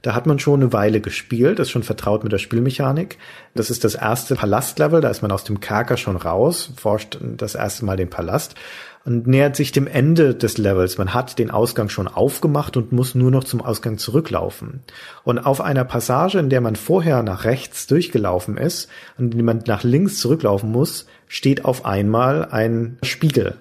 Da 0.01 0.15
hat 0.15 0.27
man 0.27 0.39
schon 0.39 0.63
eine 0.63 0.73
Weile 0.73 1.01
gespielt, 1.01 1.59
ist 1.59 1.71
schon 1.71 1.83
vertraut 1.83 2.23
mit 2.23 2.33
der 2.33 2.39
Spielmechanik. 2.39 3.19
Das 3.55 3.71
ist 3.71 3.85
das 3.85 3.95
erste 3.95 4.37
Palastlevel, 4.37 5.01
da 5.01 5.11
ist 5.11 5.21
man 5.21 5.33
aus 5.33 5.45
dem 5.45 5.61
Kerker 5.61 5.97
schon 5.97 6.17
raus, 6.17 6.73
forscht 6.77 7.19
das 7.21 7.55
erste 7.55 7.85
Mal 7.85 7.97
den 7.97 8.09
Palast 8.09 8.55
und 9.07 9.27
nähert 9.27 9.55
sich 9.55 9.71
dem 9.71 9.87
Ende 9.87 10.35
des 10.35 10.59
Levels. 10.59 10.99
Man 10.99 11.15
hat 11.15 11.39
den 11.39 11.51
Ausgang 11.51 11.89
schon 11.89 12.09
aufgemacht 12.09 12.77
und 12.77 12.93
muss 12.93 13.15
nur 13.15 13.31
noch 13.31 13.45
zum 13.45 13.63
Ausgang 13.63 13.99
zurücklaufen. 13.99 14.83
Und 15.25 15.39
auf 15.39 15.61
einer 15.61 15.85
Passage, 15.85 16.39
in 16.39 16.51
der 16.51 16.61
man 16.61 16.77
vorher 16.77 17.23
nach 17.23 17.45
rechts 17.45 17.87
durchgelaufen 17.87 18.57
ist 18.57 18.89
und 19.17 19.27
in 19.27 19.39
die 19.39 19.43
man 19.43 19.63
nach 19.67 19.85
links 19.85 20.19
zurücklaufen 20.19 20.73
muss, 20.73 21.07
steht 21.27 21.65
auf 21.65 21.85
einmal 21.85 22.47
ein 22.47 22.99
Spiegel 23.03 23.57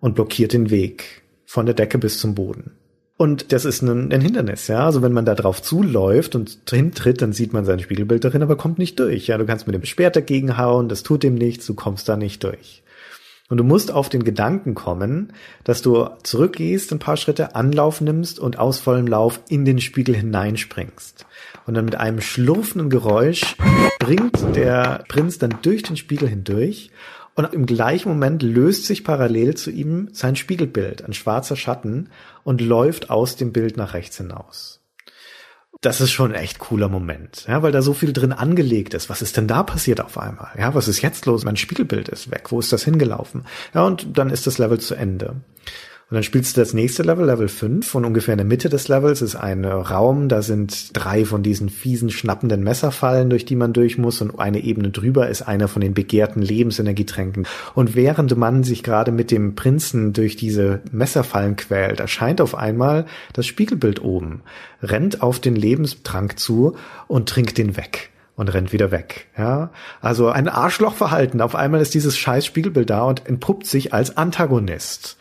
und 0.00 0.14
blockiert 0.14 0.52
den 0.52 0.70
Weg 0.70 1.22
von 1.44 1.66
der 1.66 1.74
Decke 1.74 1.98
bis 1.98 2.18
zum 2.18 2.34
Boden. 2.34 2.72
Und 3.16 3.52
das 3.52 3.64
ist 3.64 3.82
ein, 3.82 4.12
ein, 4.12 4.20
Hindernis, 4.20 4.68
ja. 4.68 4.84
Also 4.84 5.02
wenn 5.02 5.12
man 5.12 5.24
da 5.24 5.34
drauf 5.34 5.60
zuläuft 5.60 6.36
und 6.36 6.70
drin 6.70 6.92
tritt, 6.92 7.20
dann 7.20 7.32
sieht 7.32 7.52
man 7.52 7.64
sein 7.64 7.80
Spiegelbild 7.80 8.24
darin, 8.24 8.44
aber 8.44 8.56
kommt 8.56 8.78
nicht 8.78 9.00
durch. 9.00 9.26
Ja, 9.26 9.38
du 9.38 9.44
kannst 9.44 9.66
mit 9.66 9.74
dem 9.74 9.84
Schwert 9.84 10.14
dagegen 10.14 10.56
hauen, 10.56 10.88
das 10.88 11.02
tut 11.02 11.24
dem 11.24 11.34
nichts, 11.34 11.66
du 11.66 11.74
kommst 11.74 12.08
da 12.08 12.16
nicht 12.16 12.44
durch. 12.44 12.84
Und 13.48 13.56
du 13.56 13.64
musst 13.64 13.90
auf 13.90 14.08
den 14.08 14.22
Gedanken 14.22 14.74
kommen, 14.74 15.32
dass 15.64 15.82
du 15.82 16.08
zurückgehst, 16.22 16.92
ein 16.92 17.00
paar 17.00 17.16
Schritte 17.16 17.56
Anlauf 17.56 18.00
nimmst 18.00 18.38
und 18.38 18.58
aus 18.58 18.78
vollem 18.78 19.08
Lauf 19.08 19.40
in 19.48 19.64
den 19.64 19.80
Spiegel 19.80 20.14
hineinspringst. 20.14 21.26
Und 21.68 21.74
dann 21.74 21.84
mit 21.84 21.96
einem 21.96 22.22
schlurfenden 22.22 22.88
Geräusch 22.88 23.54
springt 23.94 24.56
der 24.56 25.04
Prinz 25.06 25.36
dann 25.36 25.58
durch 25.60 25.82
den 25.82 25.98
Spiegel 25.98 26.26
hindurch 26.26 26.90
und 27.34 27.52
im 27.52 27.66
gleichen 27.66 28.08
Moment 28.08 28.42
löst 28.42 28.86
sich 28.86 29.04
parallel 29.04 29.54
zu 29.54 29.70
ihm 29.70 30.08
sein 30.12 30.34
Spiegelbild, 30.34 31.04
ein 31.04 31.12
schwarzer 31.12 31.56
Schatten, 31.56 32.08
und 32.42 32.62
läuft 32.62 33.10
aus 33.10 33.36
dem 33.36 33.52
Bild 33.52 33.76
nach 33.76 33.92
rechts 33.92 34.16
hinaus 34.16 34.78
das 35.80 36.00
ist 36.00 36.10
schon 36.10 36.32
ein 36.32 36.42
echt 36.42 36.58
cooler 36.58 36.88
Moment, 36.88 37.44
ja, 37.46 37.62
weil 37.62 37.70
da 37.70 37.82
so 37.82 37.92
viel 37.94 38.12
drin 38.12 38.32
angelegt 38.32 38.94
ist. 38.94 39.08
Was 39.08 39.22
ist 39.22 39.36
denn 39.36 39.46
da 39.46 39.62
passiert 39.62 40.00
auf 40.00 40.18
einmal? 40.18 40.50
Ja, 40.58 40.74
was 40.74 40.88
ist 40.88 41.02
jetzt 41.02 41.24
los? 41.26 41.44
Mein 41.44 41.56
Spiegelbild 41.56 42.08
ist 42.08 42.32
weg. 42.32 42.50
Wo 42.50 42.58
ist 42.58 42.72
das 42.72 42.84
hingelaufen? 42.84 43.44
Ja, 43.74 43.84
und 43.84 44.18
dann 44.18 44.30
ist 44.30 44.46
das 44.48 44.58
Level 44.58 44.80
zu 44.80 44.96
Ende. 44.96 45.36
Und 46.10 46.14
dann 46.14 46.22
spielst 46.22 46.56
du 46.56 46.62
das 46.62 46.72
nächste 46.72 47.02
Level, 47.02 47.26
Level 47.26 47.48
5, 47.48 47.94
und 47.94 48.06
ungefähr 48.06 48.32
in 48.32 48.38
der 48.38 48.46
Mitte 48.46 48.70
des 48.70 48.88
Levels 48.88 49.20
ist 49.20 49.36
ein 49.36 49.66
Raum, 49.66 50.30
da 50.30 50.40
sind 50.40 50.96
drei 50.96 51.26
von 51.26 51.42
diesen 51.42 51.68
fiesen, 51.68 52.08
schnappenden 52.08 52.62
Messerfallen, 52.62 53.28
durch 53.28 53.44
die 53.44 53.56
man 53.56 53.74
durch 53.74 53.98
muss, 53.98 54.22
und 54.22 54.40
eine 54.40 54.60
Ebene 54.60 54.88
drüber 54.88 55.28
ist 55.28 55.42
einer 55.42 55.68
von 55.68 55.82
den 55.82 55.92
begehrten 55.92 56.40
Lebensenergietränken. 56.40 57.46
Und 57.74 57.94
während 57.94 58.34
man 58.38 58.64
sich 58.64 58.82
gerade 58.82 59.12
mit 59.12 59.30
dem 59.30 59.54
Prinzen 59.54 60.14
durch 60.14 60.36
diese 60.36 60.80
Messerfallen 60.92 61.56
quält, 61.56 62.00
erscheint 62.00 62.40
auf 62.40 62.54
einmal 62.54 63.04
das 63.34 63.46
Spiegelbild 63.46 64.02
oben, 64.02 64.40
rennt 64.82 65.20
auf 65.20 65.40
den 65.40 65.56
Lebenstrank 65.56 66.38
zu 66.38 66.74
und 67.06 67.28
trinkt 67.28 67.58
den 67.58 67.76
weg 67.76 68.08
und 68.34 68.48
rennt 68.48 68.72
wieder 68.72 68.90
weg. 68.90 69.26
Ja, 69.36 69.72
also 70.00 70.28
ein 70.28 70.48
Arschlochverhalten. 70.48 71.42
Auf 71.42 71.54
einmal 71.54 71.82
ist 71.82 71.92
dieses 71.92 72.16
scheiß 72.16 72.46
Spiegelbild 72.46 72.88
da 72.88 73.02
und 73.02 73.26
entpuppt 73.26 73.66
sich 73.66 73.92
als 73.92 74.16
Antagonist. 74.16 75.18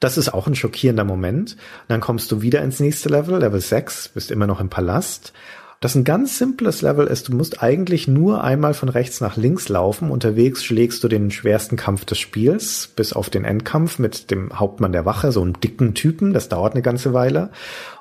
Das 0.00 0.16
ist 0.16 0.32
auch 0.32 0.46
ein 0.46 0.54
schockierender 0.54 1.04
Moment. 1.04 1.56
dann 1.88 2.00
kommst 2.00 2.30
du 2.30 2.40
wieder 2.40 2.62
ins 2.62 2.78
nächste 2.78 3.08
Level, 3.08 3.38
Level 3.40 3.60
6, 3.60 4.10
bist 4.10 4.30
immer 4.30 4.46
noch 4.46 4.60
im 4.60 4.68
Palast. 4.68 5.32
Das 5.80 5.94
ein 5.94 6.02
ganz 6.02 6.38
simples 6.38 6.82
Level 6.82 7.06
ist, 7.06 7.28
du 7.28 7.36
musst 7.36 7.62
eigentlich 7.62 8.08
nur 8.08 8.42
einmal 8.42 8.74
von 8.74 8.88
rechts 8.88 9.20
nach 9.20 9.36
links 9.36 9.68
laufen. 9.68 10.10
Unterwegs 10.10 10.64
schlägst 10.64 11.04
du 11.04 11.08
den 11.08 11.30
schwersten 11.30 11.76
Kampf 11.76 12.04
des 12.04 12.18
Spiels, 12.18 12.90
bis 12.96 13.12
auf 13.12 13.30
den 13.30 13.44
Endkampf 13.44 14.00
mit 14.00 14.32
dem 14.32 14.58
Hauptmann 14.58 14.92
der 14.92 15.04
Wache, 15.04 15.30
so 15.30 15.40
einem 15.40 15.60
dicken 15.60 15.94
Typen, 15.94 16.32
das 16.32 16.48
dauert 16.48 16.72
eine 16.74 16.82
ganze 16.82 17.12
Weile. 17.12 17.50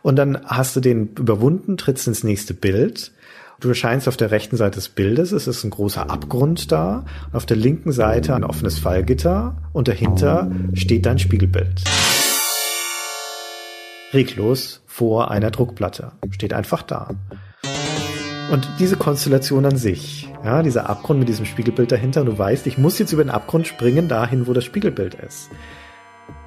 Und 0.01 0.15
dann 0.15 0.39
hast 0.45 0.75
du 0.75 0.79
den 0.79 1.09
überwunden, 1.19 1.77
trittst 1.77 2.07
ins 2.07 2.23
nächste 2.23 2.55
Bild 2.55 3.11
Du 3.59 3.69
erscheinst 3.69 4.07
auf 4.07 4.17
der 4.17 4.29
rechten 4.29 4.55
Seite 4.55 4.75
des 4.75 4.89
Bildes, 4.89 5.31
es 5.31 5.47
ist 5.47 5.63
ein 5.63 5.71
großer 5.71 6.11
Abgrund 6.11 6.71
da, 6.71 7.05
auf 7.33 7.47
der 7.47 7.57
linken 7.57 7.91
Seite 7.91 8.35
ein 8.35 8.43
offenes 8.43 8.77
Fallgitter 8.77 9.55
und 9.73 9.87
dahinter 9.87 10.51
steht 10.75 11.07
dein 11.07 11.17
Spiegelbild. 11.17 11.83
Reglos 14.13 14.83
vor 14.85 15.31
einer 15.31 15.49
Druckplatte. 15.49 16.11
Steht 16.29 16.53
einfach 16.53 16.83
da. 16.83 17.15
Und 18.51 18.69
diese 18.77 18.95
Konstellation 18.95 19.65
an 19.65 19.75
sich, 19.75 20.31
ja, 20.45 20.61
dieser 20.61 20.87
Abgrund 20.87 21.19
mit 21.19 21.27
diesem 21.27 21.45
Spiegelbild 21.45 21.91
dahinter, 21.91 22.23
du 22.25 22.37
weißt, 22.37 22.67
ich 22.67 22.77
muss 22.77 22.99
jetzt 22.99 23.11
über 23.11 23.23
den 23.23 23.31
Abgrund 23.31 23.65
springen, 23.65 24.07
dahin, 24.07 24.45
wo 24.45 24.53
das 24.53 24.65
Spiegelbild 24.65 25.15
ist. 25.15 25.49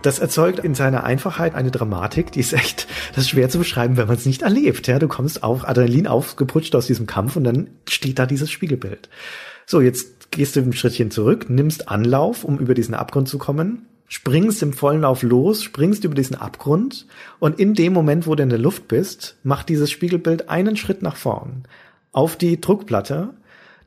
Das 0.02 0.18
erzeugt 0.18 0.60
in 0.60 0.74
seiner 0.74 1.04
Einfachheit 1.04 1.54
eine 1.54 1.70
Dramatik, 1.70 2.32
die 2.32 2.40
ist 2.40 2.52
echt, 2.52 2.86
das 3.14 3.24
ist 3.24 3.30
schwer 3.30 3.48
zu 3.50 3.58
beschreiben, 3.58 3.96
wenn 3.96 4.06
man 4.06 4.16
es 4.16 4.26
nicht 4.26 4.42
erlebt. 4.42 4.86
Ja, 4.86 4.98
du 4.98 5.08
kommst 5.08 5.42
auf 5.42 5.68
Adrenalin 5.68 6.06
aufgeputscht 6.06 6.74
aus 6.74 6.86
diesem 6.86 7.06
Kampf 7.06 7.36
und 7.36 7.44
dann 7.44 7.70
steht 7.88 8.18
da 8.18 8.26
dieses 8.26 8.50
Spiegelbild. 8.50 9.08
So, 9.66 9.80
jetzt 9.80 10.30
gehst 10.30 10.56
du 10.56 10.60
ein 10.60 10.72
Schrittchen 10.72 11.10
zurück, 11.10 11.50
nimmst 11.50 11.88
Anlauf, 11.88 12.44
um 12.44 12.58
über 12.58 12.74
diesen 12.74 12.94
Abgrund 12.94 13.28
zu 13.28 13.38
kommen, 13.38 13.86
springst 14.08 14.62
im 14.62 14.72
vollen 14.72 15.02
Lauf 15.02 15.22
los, 15.22 15.62
springst 15.62 16.04
über 16.04 16.14
diesen 16.14 16.36
Abgrund 16.36 17.06
und 17.38 17.60
in 17.60 17.74
dem 17.74 17.92
Moment, 17.92 18.26
wo 18.26 18.34
du 18.34 18.42
in 18.42 18.48
der 18.48 18.58
Luft 18.58 18.88
bist, 18.88 19.36
macht 19.42 19.68
dieses 19.68 19.90
Spiegelbild 19.90 20.48
einen 20.48 20.76
Schritt 20.76 21.02
nach 21.02 21.16
vorn 21.16 21.64
auf 22.12 22.36
die 22.36 22.60
Druckplatte 22.60 23.34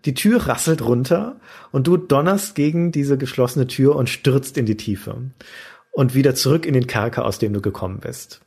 die 0.06 0.14
Tür 0.14 0.48
rasselt 0.48 0.82
runter 0.82 1.38
und 1.72 1.88
du 1.88 1.98
donnerst 1.98 2.56
gegen 2.56 2.92
diese 2.92 3.18
geschlossene 3.18 3.68
Tür 3.68 3.96
und 3.96 4.10
stürzt 4.10 4.58
in 4.58 4.66
die 4.66 4.76
Tiefe 4.76 5.16
und 5.94 6.16
wieder 6.16 6.36
zurück 6.36 6.66
in 6.66 6.74
den 6.74 6.88
Kerker, 6.88 7.24
aus 7.26 7.40
dem 7.40 7.54
du 7.54 7.62
gekommen 7.62 8.00
bist. 8.00 8.42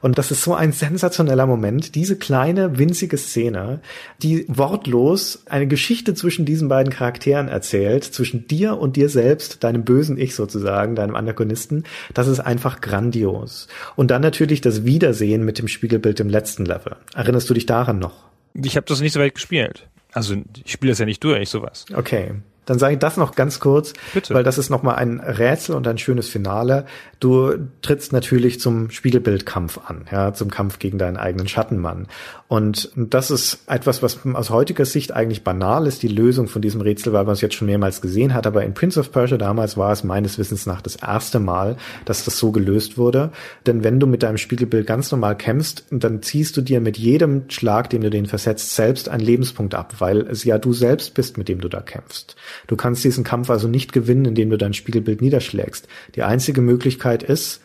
Und 0.00 0.18
das 0.18 0.30
ist 0.30 0.42
so 0.42 0.54
ein 0.54 0.72
sensationeller 0.72 1.46
Moment, 1.46 1.94
diese 1.94 2.16
kleine, 2.16 2.78
winzige 2.78 3.16
Szene, 3.16 3.80
die 4.22 4.44
wortlos 4.48 5.42
eine 5.46 5.66
Geschichte 5.66 6.14
zwischen 6.14 6.44
diesen 6.44 6.68
beiden 6.68 6.92
Charakteren 6.92 7.48
erzählt, 7.48 8.04
zwischen 8.04 8.46
dir 8.46 8.78
und 8.78 8.96
dir 8.96 9.08
selbst, 9.08 9.64
deinem 9.64 9.84
bösen 9.84 10.18
Ich 10.18 10.34
sozusagen, 10.34 10.94
deinem 10.94 11.14
Antagonisten. 11.14 11.84
Das 12.14 12.28
ist 12.28 12.40
einfach 12.40 12.80
grandios. 12.80 13.68
Und 13.96 14.10
dann 14.10 14.22
natürlich 14.22 14.60
das 14.60 14.84
Wiedersehen 14.84 15.44
mit 15.44 15.58
dem 15.58 15.68
Spiegelbild 15.68 16.20
im 16.20 16.28
letzten 16.28 16.64
Level. 16.64 16.96
Erinnerst 17.14 17.48
du 17.48 17.54
dich 17.54 17.66
daran 17.66 17.98
noch? 17.98 18.28
Ich 18.54 18.76
habe 18.76 18.86
das 18.86 19.00
nicht 19.00 19.12
so 19.12 19.20
weit 19.20 19.34
gespielt. 19.34 19.86
Also 20.12 20.34
ich 20.64 20.72
spiele 20.72 20.90
das 20.90 20.98
ja 20.98 21.06
nicht 21.06 21.22
durch, 21.22 21.48
sowas. 21.48 21.86
Okay. 21.94 22.32
Dann 22.70 22.78
sage 22.78 22.92
ich 22.92 23.00
das 23.00 23.16
noch 23.16 23.34
ganz 23.34 23.58
kurz, 23.58 23.94
Bitte. 24.14 24.32
weil 24.32 24.44
das 24.44 24.56
ist 24.56 24.70
nochmal 24.70 24.94
ein 24.94 25.18
Rätsel 25.18 25.74
und 25.74 25.88
ein 25.88 25.98
schönes 25.98 26.28
Finale. 26.28 26.84
Du 27.18 27.52
trittst 27.82 28.12
natürlich 28.12 28.60
zum 28.60 28.90
Spiegelbildkampf 28.90 29.80
an, 29.88 30.04
ja, 30.12 30.32
zum 30.34 30.52
Kampf 30.52 30.78
gegen 30.78 30.96
deinen 30.96 31.16
eigenen 31.16 31.48
Schattenmann. 31.48 32.06
Und 32.46 32.92
das 32.94 33.32
ist 33.32 33.64
etwas, 33.66 34.04
was 34.04 34.20
aus 34.34 34.50
heutiger 34.50 34.84
Sicht 34.84 35.10
eigentlich 35.10 35.42
banal 35.42 35.88
ist, 35.88 36.04
die 36.04 36.08
Lösung 36.08 36.46
von 36.46 36.62
diesem 36.62 36.80
Rätsel, 36.80 37.12
weil 37.12 37.24
man 37.24 37.32
es 37.32 37.40
jetzt 37.40 37.56
schon 37.56 37.66
mehrmals 37.66 38.00
gesehen 38.00 38.34
hat. 38.34 38.46
Aber 38.46 38.62
in 38.62 38.72
Prince 38.72 39.00
of 39.00 39.10
Persia 39.10 39.36
damals 39.36 39.76
war 39.76 39.90
es 39.90 40.04
meines 40.04 40.38
Wissens 40.38 40.64
nach 40.64 40.80
das 40.80 40.94
erste 40.94 41.40
Mal, 41.40 41.76
dass 42.04 42.24
das 42.24 42.38
so 42.38 42.52
gelöst 42.52 42.96
wurde. 42.96 43.32
Denn 43.66 43.82
wenn 43.82 43.98
du 43.98 44.06
mit 44.06 44.22
deinem 44.22 44.38
Spiegelbild 44.38 44.86
ganz 44.86 45.10
normal 45.10 45.36
kämpfst, 45.36 45.86
dann 45.90 46.22
ziehst 46.22 46.56
du 46.56 46.60
dir 46.60 46.80
mit 46.80 46.98
jedem 46.98 47.50
Schlag, 47.50 47.90
den 47.90 48.02
du 48.02 48.10
den 48.10 48.26
versetzt, 48.26 48.76
selbst 48.76 49.08
einen 49.08 49.24
Lebenspunkt 49.24 49.74
ab, 49.74 49.94
weil 49.98 50.20
es 50.20 50.44
ja 50.44 50.58
du 50.58 50.72
selbst 50.72 51.14
bist, 51.14 51.36
mit 51.36 51.48
dem 51.48 51.60
du 51.60 51.68
da 51.68 51.80
kämpfst. 51.80 52.36
Du 52.66 52.76
kannst 52.76 53.04
diesen 53.04 53.24
Kampf 53.24 53.50
also 53.50 53.68
nicht 53.68 53.92
gewinnen, 53.92 54.24
indem 54.24 54.50
du 54.50 54.58
dein 54.58 54.74
Spiegelbild 54.74 55.20
niederschlägst. 55.22 55.88
Die 56.14 56.22
einzige 56.22 56.60
Möglichkeit 56.60 57.22
ist, 57.22 57.62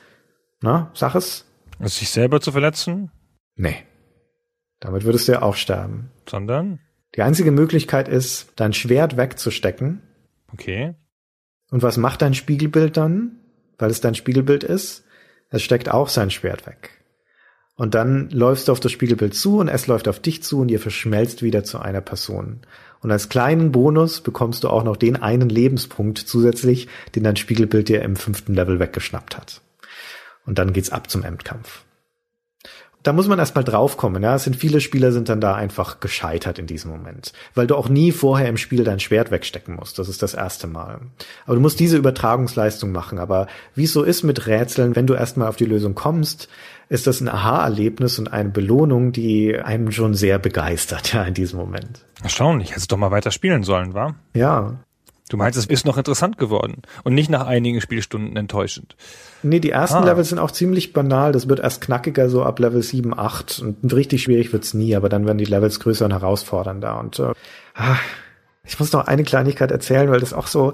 na, 0.61 0.91
sag 0.93 1.15
es. 1.15 1.45
Sich 1.81 2.09
selber 2.09 2.41
zu 2.41 2.51
verletzen? 2.51 3.11
Nee. 3.55 3.83
Damit 4.79 5.03
würdest 5.03 5.27
du 5.27 5.33
ja 5.33 5.41
auch 5.41 5.55
sterben. 5.55 6.11
Sondern? 6.29 6.79
Die 7.15 7.21
einzige 7.21 7.51
Möglichkeit 7.51 8.07
ist, 8.07 8.53
dein 8.55 8.73
Schwert 8.73 9.17
wegzustecken. 9.17 10.01
Okay. 10.51 10.95
Und 11.71 11.83
was 11.83 11.97
macht 11.97 12.21
dein 12.21 12.33
Spiegelbild 12.33 12.97
dann? 12.97 13.39
Weil 13.77 13.89
es 13.91 14.01
dein 14.01 14.15
Spiegelbild 14.15 14.63
ist. 14.63 15.05
Es 15.49 15.61
steckt 15.61 15.89
auch 15.89 16.09
sein 16.09 16.31
Schwert 16.31 16.65
weg. 16.65 16.94
Und 17.75 17.93
dann 17.93 18.29
läufst 18.29 18.67
du 18.67 18.71
auf 18.71 18.79
das 18.79 18.91
Spiegelbild 18.91 19.33
zu 19.35 19.59
und 19.59 19.67
es 19.67 19.87
läuft 19.87 20.07
auf 20.07 20.19
dich 20.19 20.43
zu 20.43 20.61
und 20.61 20.71
ihr 20.71 20.79
verschmelzt 20.79 21.41
wieder 21.43 21.63
zu 21.63 21.79
einer 21.79 22.01
Person. 22.01 22.61
Und 23.01 23.11
als 23.11 23.29
kleinen 23.29 23.71
Bonus 23.71 24.21
bekommst 24.21 24.63
du 24.63 24.69
auch 24.69 24.83
noch 24.83 24.97
den 24.97 25.17
einen 25.17 25.49
Lebenspunkt 25.49 26.17
zusätzlich, 26.17 26.87
den 27.15 27.23
dein 27.23 27.35
Spiegelbild 27.35 27.89
dir 27.89 28.01
im 28.01 28.15
fünften 28.15 28.53
Level 28.53 28.79
weggeschnappt 28.79 29.37
hat. 29.37 29.61
Und 30.45 30.57
dann 30.57 30.73
geht's 30.73 30.89
ab 30.89 31.09
zum 31.09 31.23
Endkampf 31.23 31.84
da 33.05 33.13
muss 33.13 33.27
man 33.27 33.37
erstmal 33.37 33.63
draufkommen. 33.63 34.23
Ja, 34.23 34.35
es 34.35 34.45
sind 34.45 34.55
viele 34.55 34.81
Spieler 34.81 35.11
sind 35.11 35.29
dann 35.29 35.39
da 35.39 35.53
einfach 35.53 35.99
gescheitert 35.99 36.57
in 36.57 36.65
diesem 36.65 36.89
Moment, 36.89 37.33
weil 37.53 37.67
du 37.67 37.75
auch 37.75 37.87
nie 37.87 38.11
vorher 38.11 38.49
im 38.49 38.57
Spiel 38.57 38.83
dein 38.83 38.99
Schwert 38.99 39.29
wegstecken 39.29 39.75
musst. 39.75 39.99
Das 39.99 40.09
ist 40.09 40.23
das 40.23 40.33
erste 40.33 40.65
Mal. 40.65 41.01
Aber 41.45 41.55
du 41.55 41.61
musst 41.61 41.79
diese 41.79 41.97
Übertragungsleistung 41.97 42.91
machen. 42.91 43.19
Aber 43.19 43.45
wie 43.75 43.83
es 43.83 43.93
so 43.93 44.01
ist 44.01 44.23
mit 44.23 44.47
Rätseln, 44.47 44.95
wenn 44.95 45.05
du 45.05 45.13
erstmal 45.13 45.47
auf 45.47 45.55
die 45.55 45.65
Lösung 45.65 45.93
kommst, 45.93 46.49
ist 46.89 47.05
das 47.05 47.21
ein 47.21 47.29
Aha-Erlebnis 47.29 48.17
und 48.17 48.33
eine 48.33 48.49
Belohnung, 48.49 49.11
die 49.11 49.55
einem 49.55 49.91
schon 49.91 50.15
sehr 50.15 50.39
begeistert, 50.39 51.13
ja, 51.13 51.23
in 51.23 51.35
diesem 51.35 51.59
Moment. 51.59 52.05
Erstaunlich. 52.23 52.71
Hättest 52.71 52.91
du 52.91 52.95
doch 52.95 52.99
mal 52.99 53.11
weiter 53.11 53.31
spielen 53.31 53.63
sollen, 53.63 53.93
war? 53.93 54.15
Ja. 54.33 54.79
Du 55.29 55.37
meinst, 55.37 55.57
es 55.57 55.65
ist 55.65 55.85
noch 55.85 55.97
interessant 55.97 56.37
geworden 56.37 56.83
und 57.03 57.15
nicht 57.15 57.31
nach 57.31 57.47
einigen 57.47 57.81
Spielstunden 57.81 58.37
enttäuschend. 58.37 58.95
Nee, 59.41 59.59
die 59.59 59.71
ersten 59.71 59.97
ah. 59.97 60.05
Levels 60.05 60.29
sind 60.29 60.37
auch 60.39 60.51
ziemlich 60.51 60.93
banal. 60.93 61.31
Das 61.31 61.49
wird 61.49 61.59
erst 61.59 61.81
knackiger 61.81 62.29
so 62.29 62.43
ab 62.43 62.59
Level 62.59 62.83
7, 62.83 63.17
8 63.17 63.59
und 63.59 63.93
richtig 63.93 64.21
schwierig 64.21 64.53
wird's 64.53 64.75
nie, 64.75 64.95
aber 64.95 65.09
dann 65.09 65.25
werden 65.25 65.39
die 65.39 65.45
Levels 65.45 65.79
größer 65.79 66.05
und 66.05 66.11
herausfordernder 66.11 66.99
und 66.99 67.19
äh, 67.19 67.33
ah, 67.73 67.97
ich 68.63 68.79
muss 68.79 68.91
noch 68.91 69.07
eine 69.07 69.23
Kleinigkeit 69.23 69.71
erzählen, 69.71 70.09
weil 70.09 70.19
das 70.19 70.33
auch 70.33 70.47
so 70.47 70.73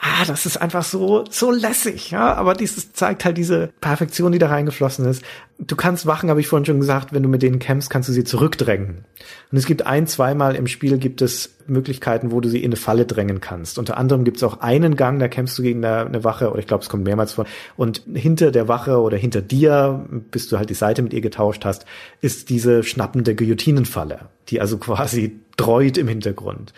ah, 0.00 0.24
das 0.26 0.46
ist 0.46 0.56
einfach 0.58 0.84
so, 0.84 1.24
so 1.30 1.50
lässig, 1.50 2.10
ja, 2.10 2.34
aber 2.34 2.54
dieses 2.54 2.92
zeigt 2.92 3.24
halt 3.24 3.36
diese 3.36 3.70
Perfektion, 3.80 4.32
die 4.32 4.38
da 4.38 4.48
reingeflossen 4.48 5.06
ist. 5.06 5.22
Du 5.58 5.74
kannst 5.74 6.06
Wachen, 6.06 6.30
habe 6.30 6.40
ich 6.40 6.46
vorhin 6.46 6.66
schon 6.66 6.78
gesagt, 6.78 7.12
wenn 7.12 7.24
du 7.24 7.28
mit 7.28 7.42
denen 7.42 7.58
kämpfst, 7.58 7.90
kannst 7.90 8.08
du 8.08 8.12
sie 8.12 8.22
zurückdrängen. 8.22 9.04
Und 9.50 9.58
es 9.58 9.66
gibt 9.66 9.86
ein, 9.86 10.06
zweimal 10.06 10.54
im 10.54 10.68
Spiel 10.68 10.98
gibt 10.98 11.20
es 11.20 11.50
Möglichkeiten, 11.66 12.30
wo 12.30 12.40
du 12.40 12.48
sie 12.48 12.58
in 12.58 12.66
eine 12.66 12.76
Falle 12.76 13.06
drängen 13.06 13.40
kannst. 13.40 13.78
Unter 13.78 13.96
anderem 13.96 14.22
gibt 14.22 14.36
es 14.36 14.44
auch 14.44 14.60
einen 14.60 14.94
Gang, 14.94 15.18
da 15.18 15.26
kämpfst 15.26 15.58
du 15.58 15.62
gegen 15.62 15.84
eine, 15.84 16.22
Wache, 16.22 16.50
oder 16.50 16.60
ich 16.60 16.68
glaube, 16.68 16.84
es 16.84 16.88
kommt 16.88 17.04
mehrmals 17.04 17.32
vor, 17.32 17.46
und 17.76 18.02
hinter 18.14 18.52
der 18.52 18.68
Wache 18.68 19.00
oder 19.00 19.16
hinter 19.16 19.40
dir, 19.40 20.06
bis 20.30 20.48
du 20.48 20.58
halt 20.58 20.70
die 20.70 20.74
Seite 20.74 21.02
mit 21.02 21.12
ihr 21.12 21.20
getauscht 21.20 21.64
hast, 21.64 21.86
ist 22.20 22.50
diese 22.50 22.84
schnappende 22.84 23.34
Guillotinenfalle, 23.34 24.20
die 24.48 24.60
also 24.60 24.78
quasi 24.78 25.40
dreut 25.56 25.98
im 25.98 26.06
Hintergrund. 26.06 26.72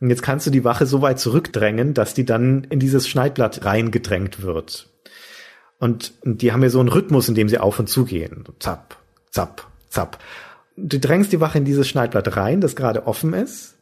Und 0.00 0.10
jetzt 0.10 0.22
kannst 0.22 0.46
du 0.46 0.50
die 0.50 0.64
Wache 0.64 0.86
so 0.86 1.00
weit 1.02 1.18
zurückdrängen, 1.18 1.94
dass 1.94 2.14
die 2.14 2.24
dann 2.24 2.64
in 2.64 2.78
dieses 2.78 3.08
Schneidblatt 3.08 3.64
reingedrängt 3.64 4.42
wird. 4.42 4.88
Und 5.78 6.12
die 6.24 6.52
haben 6.52 6.62
ja 6.62 6.70
so 6.70 6.80
einen 6.80 6.88
Rhythmus, 6.88 7.28
in 7.28 7.34
dem 7.34 7.48
sie 7.48 7.58
auf 7.58 7.78
und 7.78 7.88
zu 7.88 8.04
gehen. 8.04 8.44
Zapp, 8.58 8.96
zapp, 9.30 9.66
zapp. 9.88 10.18
Du 10.76 10.98
drängst 10.98 11.32
die 11.32 11.40
Wache 11.40 11.58
in 11.58 11.64
dieses 11.64 11.88
Schneidblatt 11.88 12.36
rein, 12.36 12.60
das 12.60 12.76
gerade 12.76 13.06
offen 13.06 13.32
ist. 13.32 13.76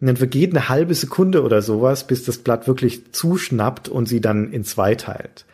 Und 0.00 0.06
dann 0.06 0.16
vergeht 0.16 0.50
eine 0.50 0.70
halbe 0.70 0.94
Sekunde 0.94 1.42
oder 1.42 1.60
sowas, 1.60 2.06
bis 2.06 2.24
das 2.24 2.38
Blatt 2.38 2.66
wirklich 2.66 3.12
zuschnappt 3.12 3.88
und 3.88 4.06
sie 4.06 4.22
dann 4.22 4.50
in 4.50 4.64
zwei 4.64 4.94
teilt. 4.94 5.44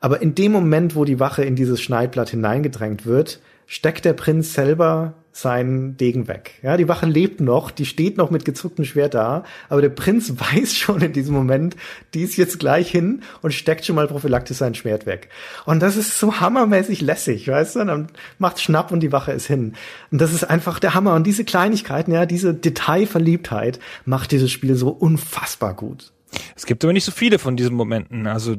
Aber 0.00 0.22
in 0.22 0.36
dem 0.36 0.52
Moment, 0.52 0.94
wo 0.94 1.04
die 1.04 1.18
Wache 1.18 1.42
in 1.42 1.56
dieses 1.56 1.82
Schneidblatt 1.82 2.30
hineingedrängt 2.30 3.06
wird, 3.06 3.40
steckt 3.66 4.04
der 4.04 4.12
Prinz 4.12 4.54
selber 4.54 5.14
seinen 5.40 5.96
Degen 5.96 6.26
weg. 6.26 6.54
Ja, 6.62 6.76
die 6.76 6.88
Wache 6.88 7.06
lebt 7.06 7.40
noch, 7.40 7.70
die 7.70 7.86
steht 7.86 8.16
noch 8.16 8.30
mit 8.30 8.44
gezucktem 8.44 8.84
Schwert 8.84 9.14
da, 9.14 9.44
aber 9.68 9.80
der 9.80 9.88
Prinz 9.88 10.32
weiß 10.36 10.74
schon 10.74 11.00
in 11.00 11.12
diesem 11.12 11.34
Moment, 11.34 11.76
die 12.12 12.22
ist 12.22 12.36
jetzt 12.36 12.58
gleich 12.58 12.90
hin 12.90 13.22
und 13.40 13.54
steckt 13.54 13.86
schon 13.86 13.94
mal 13.94 14.08
prophylaktisch 14.08 14.56
sein 14.56 14.74
Schwert 14.74 15.06
weg. 15.06 15.28
Und 15.64 15.80
das 15.80 15.96
ist 15.96 16.18
so 16.18 16.40
hammermäßig 16.40 17.00
lässig, 17.02 17.46
weißt 17.46 17.76
du? 17.76 17.84
Dann 17.84 18.08
macht 18.38 18.60
Schnapp 18.60 18.90
und 18.90 19.00
die 19.00 19.12
Wache 19.12 19.30
ist 19.30 19.46
hin. 19.46 19.74
Und 20.10 20.20
das 20.20 20.32
ist 20.32 20.42
einfach 20.42 20.80
der 20.80 20.94
Hammer. 20.94 21.14
Und 21.14 21.26
diese 21.26 21.44
Kleinigkeiten, 21.44 22.12
ja, 22.12 22.26
diese 22.26 22.52
Detailverliebtheit 22.52 23.78
macht 24.04 24.32
dieses 24.32 24.50
Spiel 24.50 24.74
so 24.74 24.88
unfassbar 24.88 25.74
gut. 25.74 26.12
Es 26.56 26.66
gibt 26.66 26.82
aber 26.84 26.92
nicht 26.92 27.04
so 27.04 27.12
viele 27.12 27.38
von 27.38 27.56
diesen 27.56 27.76
Momenten. 27.76 28.26
Also 28.26 28.56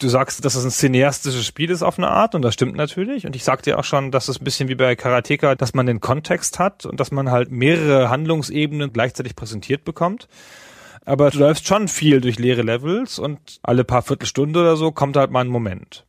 du 0.00 0.08
sagst, 0.08 0.44
dass 0.44 0.54
es 0.54 0.64
ein 0.64 0.70
cineastisches 0.70 1.46
Spiel 1.46 1.70
ist 1.70 1.82
auf 1.82 1.98
eine 1.98 2.08
Art 2.08 2.34
und 2.34 2.42
das 2.42 2.54
stimmt 2.54 2.76
natürlich. 2.76 3.26
Und 3.26 3.36
ich 3.36 3.44
sagte 3.44 3.70
ja 3.70 3.78
auch 3.78 3.84
schon, 3.84 4.10
dass 4.10 4.28
es 4.28 4.40
ein 4.40 4.44
bisschen 4.44 4.68
wie 4.68 4.74
bei 4.74 4.96
Karateka, 4.96 5.54
dass 5.54 5.74
man 5.74 5.86
den 5.86 6.00
Kontext 6.00 6.58
hat 6.58 6.86
und 6.86 6.98
dass 6.98 7.12
man 7.12 7.30
halt 7.30 7.50
mehrere 7.50 8.10
Handlungsebenen 8.10 8.92
gleichzeitig 8.92 9.36
präsentiert 9.36 9.84
bekommt. 9.84 10.28
Aber 11.04 11.30
du 11.30 11.38
läufst 11.38 11.66
schon 11.66 11.88
viel 11.88 12.20
durch 12.20 12.38
leere 12.38 12.62
Levels 12.62 13.18
und 13.18 13.60
alle 13.62 13.84
paar 13.84 14.02
Viertelstunde 14.02 14.60
oder 14.60 14.76
so 14.76 14.92
kommt 14.92 15.16
halt 15.16 15.30
mal 15.30 15.40
ein 15.40 15.48
Moment. 15.48 16.06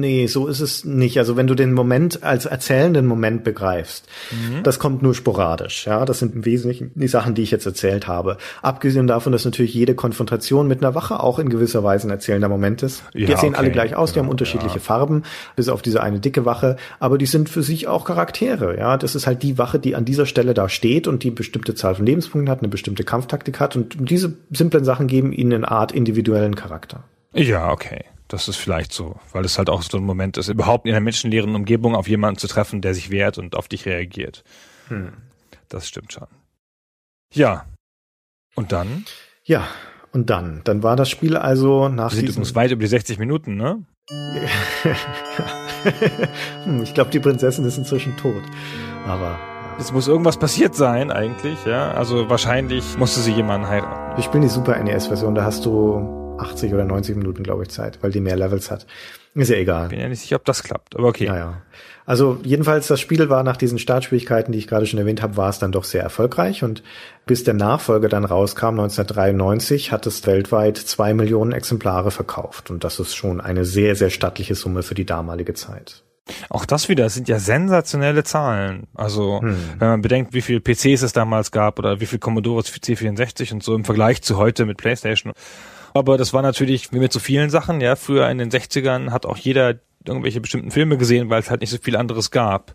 Nee, 0.00 0.26
so 0.26 0.46
ist 0.46 0.60
es 0.60 0.84
nicht. 0.84 1.18
Also 1.18 1.36
wenn 1.36 1.46
du 1.46 1.54
den 1.54 1.72
Moment 1.72 2.22
als 2.22 2.46
erzählenden 2.46 3.06
Moment 3.06 3.42
begreifst, 3.42 4.06
mhm. 4.30 4.62
das 4.62 4.78
kommt 4.78 5.02
nur 5.02 5.14
sporadisch. 5.14 5.86
Ja, 5.86 6.04
das 6.04 6.20
sind 6.20 6.34
im 6.34 6.44
Wesentlichen 6.44 6.92
die 6.94 7.08
Sachen, 7.08 7.34
die 7.34 7.42
ich 7.42 7.50
jetzt 7.50 7.66
erzählt 7.66 8.06
habe. 8.06 8.36
Abgesehen 8.62 9.06
davon, 9.06 9.32
dass 9.32 9.44
natürlich 9.44 9.74
jede 9.74 9.94
Konfrontation 9.94 10.68
mit 10.68 10.82
einer 10.82 10.94
Wache 10.94 11.20
auch 11.20 11.38
in 11.38 11.48
gewisser 11.48 11.82
Weise 11.82 12.06
ein 12.06 12.10
erzählender 12.10 12.48
Moment 12.48 12.82
ist. 12.82 13.02
Ja, 13.14 13.26
die 13.26 13.36
sehen 13.36 13.50
okay. 13.50 13.58
alle 13.58 13.70
gleich 13.70 13.96
aus, 13.96 14.12
die 14.12 14.20
haben 14.20 14.28
unterschiedliche 14.28 14.76
ja. 14.76 14.80
Farben, 14.80 15.24
bis 15.56 15.68
auf 15.68 15.82
diese 15.82 16.02
eine 16.02 16.20
dicke 16.20 16.44
Wache, 16.44 16.76
aber 17.00 17.18
die 17.18 17.26
sind 17.26 17.48
für 17.48 17.62
sich 17.62 17.88
auch 17.88 18.04
Charaktere. 18.04 18.76
Ja, 18.78 18.96
das 18.96 19.14
ist 19.14 19.26
halt 19.26 19.42
die 19.42 19.58
Wache, 19.58 19.78
die 19.78 19.96
an 19.96 20.04
dieser 20.04 20.26
Stelle 20.26 20.54
da 20.54 20.68
steht 20.68 21.08
und 21.08 21.24
die 21.24 21.30
bestimmte 21.30 21.74
Zahl 21.74 21.94
von 21.94 22.06
Lebenspunkten 22.06 22.50
hat, 22.50 22.60
eine 22.60 22.68
bestimmte 22.68 23.04
Kampftaktik 23.04 23.60
hat 23.60 23.74
und 23.74 23.96
diese 23.98 24.34
simplen 24.50 24.84
Sachen 24.84 25.06
geben 25.06 25.32
ihnen 25.32 25.52
eine 25.52 25.70
Art 25.70 25.92
individuellen 25.92 26.54
Charakter. 26.54 27.04
Ja, 27.32 27.70
okay. 27.70 28.04
Das 28.28 28.46
ist 28.46 28.56
vielleicht 28.56 28.92
so, 28.92 29.18
weil 29.32 29.44
es 29.46 29.56
halt 29.56 29.70
auch 29.70 29.82
so 29.82 29.96
ein 29.96 30.04
Moment 30.04 30.36
ist, 30.36 30.48
überhaupt 30.48 30.86
in 30.86 30.92
einer 30.92 31.00
menschenleeren 31.00 31.54
Umgebung 31.54 31.96
auf 31.96 32.08
jemanden 32.08 32.38
zu 32.38 32.46
treffen, 32.46 32.82
der 32.82 32.94
sich 32.94 33.10
wehrt 33.10 33.38
und 33.38 33.56
auf 33.56 33.68
dich 33.68 33.86
reagiert. 33.86 34.44
Hm. 34.88 35.14
Das 35.68 35.88
stimmt 35.88 36.12
schon. 36.12 36.26
Ja. 37.32 37.66
Und 38.54 38.72
dann? 38.72 39.06
Ja, 39.44 39.66
und 40.12 40.28
dann? 40.28 40.60
Dann 40.64 40.82
war 40.82 40.94
das 40.94 41.08
Spiel 41.08 41.36
also 41.36 41.88
nach 41.88 42.12
Wir 42.12 42.16
sind 42.16 42.28
übrigens 42.28 42.54
weit 42.54 42.70
über 42.70 42.80
die 42.80 42.88
60 42.88 43.18
Minuten, 43.18 43.56
ne? 43.56 43.84
Hm, 46.64 46.82
ich 46.82 46.92
glaube, 46.92 47.10
die 47.10 47.20
Prinzessin 47.20 47.64
ist 47.64 47.78
inzwischen 47.78 48.16
tot. 48.16 48.42
Aber 49.06 49.38
es 49.78 49.92
muss 49.92 50.08
irgendwas 50.08 50.36
passiert 50.36 50.74
sein, 50.74 51.12
eigentlich, 51.12 51.64
ja. 51.66 51.92
Also 51.92 52.28
wahrscheinlich 52.28 52.98
musste 52.98 53.20
sie 53.20 53.30
jemanden 53.30 53.68
heiraten. 53.68 54.16
Wir 54.16 54.24
spielen 54.24 54.42
die 54.42 54.48
Super 54.48 54.76
NES-Version, 54.82 55.36
da 55.36 55.44
hast 55.44 55.64
du 55.64 56.27
80 56.38 56.72
oder 56.74 56.84
90 56.84 57.16
Minuten, 57.16 57.42
glaube 57.42 57.64
ich, 57.64 57.70
Zeit, 57.70 57.98
weil 58.02 58.10
die 58.10 58.20
mehr 58.20 58.36
Levels 58.36 58.70
hat. 58.70 58.86
Ist 59.34 59.50
ja 59.50 59.56
egal. 59.56 59.88
Bin 59.88 60.00
ja 60.00 60.08
nicht 60.08 60.20
sicher, 60.20 60.36
ob 60.36 60.44
das 60.44 60.62
klappt, 60.62 60.96
aber 60.96 61.08
okay. 61.08 61.28
Naja. 61.28 61.62
Also 62.06 62.40
jedenfalls, 62.42 62.86
das 62.86 63.00
Spiel 63.00 63.28
war 63.28 63.42
nach 63.42 63.56
diesen 63.58 63.78
Startschwierigkeiten, 63.78 64.52
die 64.52 64.58
ich 64.58 64.66
gerade 64.66 64.86
schon 64.86 64.98
erwähnt 64.98 65.20
habe, 65.20 65.36
war 65.36 65.50
es 65.50 65.58
dann 65.58 65.72
doch 65.72 65.84
sehr 65.84 66.02
erfolgreich 66.02 66.64
und 66.64 66.82
bis 67.26 67.44
der 67.44 67.54
Nachfolger 67.54 68.08
dann 68.08 68.24
rauskam, 68.24 68.80
1993, 68.80 69.92
hat 69.92 70.06
es 70.06 70.26
weltweit 70.26 70.78
zwei 70.78 71.12
Millionen 71.12 71.52
Exemplare 71.52 72.10
verkauft 72.10 72.70
und 72.70 72.82
das 72.82 72.98
ist 72.98 73.14
schon 73.14 73.40
eine 73.40 73.66
sehr, 73.66 73.94
sehr 73.94 74.10
stattliche 74.10 74.54
Summe 74.54 74.82
für 74.82 74.94
die 74.94 75.04
damalige 75.04 75.52
Zeit. 75.52 76.02
Auch 76.48 76.64
das 76.64 76.88
wieder, 76.88 77.04
das 77.04 77.14
sind 77.14 77.28
ja 77.28 77.38
sensationelle 77.38 78.24
Zahlen. 78.24 78.86
Also, 78.94 79.40
hm. 79.40 79.56
wenn 79.78 79.88
man 79.88 80.02
bedenkt, 80.02 80.34
wie 80.34 80.42
viele 80.42 80.60
PCs 80.60 81.02
es 81.02 81.12
damals 81.12 81.50
gab 81.52 81.78
oder 81.78 82.00
wie 82.00 82.06
viel 82.06 82.18
Commodore 82.18 82.62
C64 82.62 83.52
und 83.52 83.62
so 83.62 83.74
im 83.74 83.84
Vergleich 83.84 84.22
zu 84.22 84.36
heute 84.36 84.66
mit 84.66 84.78
PlayStation. 84.78 85.32
Aber 85.98 86.16
das 86.16 86.32
war 86.32 86.42
natürlich, 86.42 86.92
wie 86.92 86.98
mit 86.98 87.12
so 87.12 87.18
vielen 87.18 87.50
Sachen, 87.50 87.80
ja, 87.80 87.96
früher 87.96 88.28
in 88.30 88.38
den 88.38 88.50
60ern 88.50 89.10
hat 89.10 89.26
auch 89.26 89.36
jeder 89.36 89.74
irgendwelche 90.06 90.40
bestimmten 90.40 90.70
Filme 90.70 90.96
gesehen, 90.96 91.28
weil 91.28 91.40
es 91.40 91.50
halt 91.50 91.60
nicht 91.60 91.70
so 91.70 91.78
viel 91.78 91.96
anderes 91.96 92.30
gab. 92.30 92.74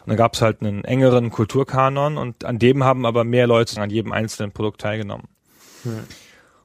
Und 0.00 0.10
dann 0.10 0.16
gab 0.16 0.34
es 0.34 0.42
halt 0.42 0.60
einen 0.60 0.84
engeren 0.84 1.30
Kulturkanon 1.30 2.18
und 2.18 2.44
an 2.44 2.58
dem 2.58 2.84
haben 2.84 3.06
aber 3.06 3.24
mehr 3.24 3.46
Leute 3.46 3.80
an 3.80 3.90
jedem 3.90 4.12
einzelnen 4.12 4.52
Produkt 4.52 4.80
teilgenommen. 4.80 5.28
Hm. 5.84 6.00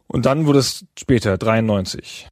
Und 0.08 0.26
dann 0.26 0.48
wurde 0.48 0.60
es 0.60 0.86
später, 0.98 1.38
93. 1.38 2.28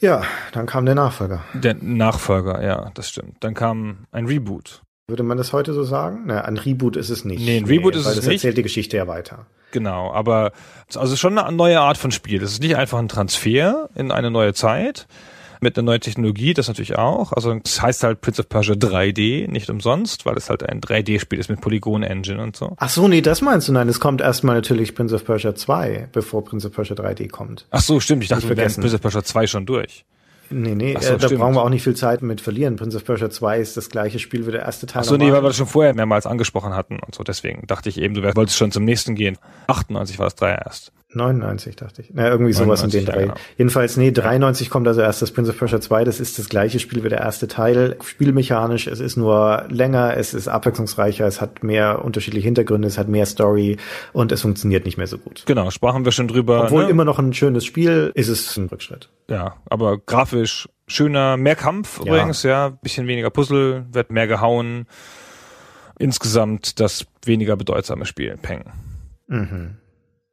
Ja, 0.00 0.22
dann 0.52 0.66
kam 0.66 0.86
der 0.86 0.94
Nachfolger. 0.94 1.42
Der 1.52 1.74
Nachfolger, 1.74 2.64
ja, 2.64 2.92
das 2.94 3.08
stimmt. 3.08 3.38
Dann 3.40 3.54
kam 3.54 4.06
ein 4.12 4.26
Reboot. 4.26 4.82
Würde 5.08 5.24
man 5.24 5.36
das 5.36 5.52
heute 5.52 5.74
so 5.74 5.82
sagen? 5.82 6.24
Na, 6.26 6.42
ein 6.42 6.56
Reboot 6.56 6.96
ist 6.96 7.10
es 7.10 7.24
nicht. 7.24 7.44
Nee, 7.44 7.56
ein 7.58 7.64
Reboot 7.64 7.94
nee, 7.94 8.00
ist 8.00 8.06
es 8.06 8.14
nicht. 8.14 8.16
Weil 8.16 8.24
das 8.24 8.34
erzählt 8.34 8.56
die 8.58 8.62
Geschichte 8.62 8.96
ja 8.96 9.08
weiter. 9.08 9.46
Genau, 9.70 10.12
aber 10.12 10.52
also 10.94 11.16
schon 11.16 11.38
eine 11.38 11.54
neue 11.54 11.80
Art 11.80 11.98
von 11.98 12.10
Spiel. 12.10 12.38
Das 12.38 12.52
ist 12.52 12.62
nicht 12.62 12.76
einfach 12.76 12.98
ein 12.98 13.08
Transfer 13.08 13.88
in 13.94 14.10
eine 14.10 14.30
neue 14.30 14.54
Zeit 14.54 15.06
mit 15.60 15.76
einer 15.76 15.84
neuen 15.84 16.00
Technologie, 16.00 16.54
das 16.54 16.68
natürlich 16.68 16.96
auch. 16.96 17.32
Also 17.32 17.58
es 17.64 17.82
heißt 17.82 18.04
halt 18.04 18.20
Prince 18.20 18.40
of 18.40 18.48
Persia 18.48 18.74
3D, 18.74 19.48
nicht 19.48 19.68
umsonst, 19.70 20.24
weil 20.26 20.36
es 20.36 20.50
halt 20.50 20.62
ein 20.68 20.80
3D-Spiel 20.80 21.38
ist 21.38 21.50
mit 21.50 21.60
Polygon-Engine 21.60 22.40
und 22.42 22.56
so. 22.56 22.74
Ach 22.78 22.88
so, 22.88 23.08
nee, 23.08 23.20
das 23.20 23.40
meinst 23.40 23.68
du? 23.68 23.72
Nein, 23.72 23.88
es 23.88 24.00
kommt 24.00 24.20
erstmal 24.20 24.54
natürlich 24.54 24.94
Prince 24.94 25.14
of 25.14 25.24
Persia 25.24 25.54
2, 25.54 26.10
bevor 26.12 26.44
Prince 26.44 26.66
of 26.66 26.74
Persia 26.74 26.96
3D 26.96 27.28
kommt. 27.28 27.66
Ach 27.70 27.80
so, 27.80 28.00
stimmt. 28.00 28.22
Ich 28.22 28.28
dachte, 28.28 28.48
wir 28.48 28.56
wären 28.56 28.72
Prince 28.72 28.94
of 28.94 29.00
Persia 29.00 29.24
2 29.24 29.46
schon 29.46 29.66
durch. 29.66 30.04
Nee, 30.50 30.74
nee, 30.74 30.94
Ach 30.96 31.02
so, 31.02 31.14
äh, 31.14 31.18
da 31.18 31.26
stimmt. 31.26 31.40
brauchen 31.40 31.54
wir 31.54 31.62
auch 31.62 31.68
nicht 31.68 31.82
viel 31.82 31.94
Zeit 31.94 32.22
mit 32.22 32.40
verlieren. 32.40 32.76
Prince 32.76 32.96
of 32.96 33.04
Persia 33.04 33.28
2 33.28 33.58
ist 33.58 33.76
das 33.76 33.90
gleiche 33.90 34.18
Spiel 34.18 34.46
wie 34.46 34.52
der 34.52 34.62
erste 34.62 34.86
Teil. 34.86 35.02
Ach 35.02 35.06
so, 35.06 35.16
nee, 35.16 35.30
weil 35.30 35.42
wir 35.42 35.48
das 35.48 35.56
schon 35.56 35.66
vorher 35.66 35.94
mehrmals 35.94 36.26
angesprochen 36.26 36.74
hatten 36.74 36.98
und 37.00 37.14
so. 37.14 37.22
Deswegen 37.22 37.66
dachte 37.66 37.88
ich 37.88 37.98
eben, 37.98 38.14
du 38.14 38.22
wolltest 38.34 38.56
schon 38.56 38.72
zum 38.72 38.84
nächsten 38.84 39.14
gehen. 39.14 39.36
98 39.66 40.18
war 40.18 40.26
das 40.26 40.34
Dreier 40.36 40.62
erst. 40.64 40.92
99, 41.18 41.76
dachte 41.76 42.02
ich. 42.02 42.10
Na, 42.14 42.28
irgendwie 42.28 42.52
sowas 42.52 42.82
in 42.82 42.88
99, 42.88 43.00
den 43.00 43.06
ja, 43.06 43.12
drei. 43.12 43.22
genau. 43.22 43.34
Jedenfalls, 43.58 43.96
nee, 43.98 44.10
93 44.10 44.70
kommt 44.70 44.88
also 44.88 45.02
erst 45.02 45.20
das 45.20 45.30
Prince 45.30 45.50
of 45.50 45.58
Persia 45.58 45.80
2. 45.80 46.04
Das 46.04 46.20
ist 46.20 46.38
das 46.38 46.48
gleiche 46.48 46.78
Spiel 46.78 47.04
wie 47.04 47.08
der 47.10 47.18
erste 47.20 47.48
Teil. 47.48 47.96
Spielmechanisch, 48.02 48.86
es 48.86 49.00
ist 49.00 49.16
nur 49.16 49.64
länger, 49.68 50.16
es 50.16 50.32
ist 50.32 50.48
abwechslungsreicher, 50.48 51.26
es 51.26 51.40
hat 51.40 51.62
mehr 51.62 52.04
unterschiedliche 52.04 52.44
Hintergründe, 52.44 52.88
es 52.88 52.96
hat 52.96 53.08
mehr 53.08 53.26
Story 53.26 53.76
und 54.12 54.32
es 54.32 54.40
funktioniert 54.40 54.86
nicht 54.86 54.96
mehr 54.96 55.06
so 55.06 55.18
gut. 55.18 55.42
Genau, 55.46 55.70
sprachen 55.70 56.04
wir 56.04 56.12
schon 56.12 56.28
drüber. 56.28 56.64
Obwohl 56.64 56.84
ne? 56.84 56.90
immer 56.90 57.04
noch 57.04 57.18
ein 57.18 57.34
schönes 57.34 57.64
Spiel, 57.64 58.10
ist 58.14 58.28
es 58.28 58.56
ein 58.56 58.66
Rückschritt. 58.66 59.10
Ja, 59.28 59.56
aber 59.68 59.98
grafisch 59.98 60.68
schöner, 60.86 61.36
mehr 61.36 61.56
Kampf 61.56 61.98
Ja. 61.98 62.06
übrigens, 62.06 62.42
ja, 62.42 62.70
bisschen 62.70 63.06
weniger 63.06 63.30
Puzzle, 63.30 63.86
wird 63.92 64.10
mehr 64.10 64.26
gehauen. 64.26 64.86
Insgesamt 65.98 66.80
das 66.80 67.06
weniger 67.24 67.56
bedeutsame 67.56 68.06
Spiel, 68.06 68.36
Peng. 68.40 68.64
Mhm. 69.26 69.76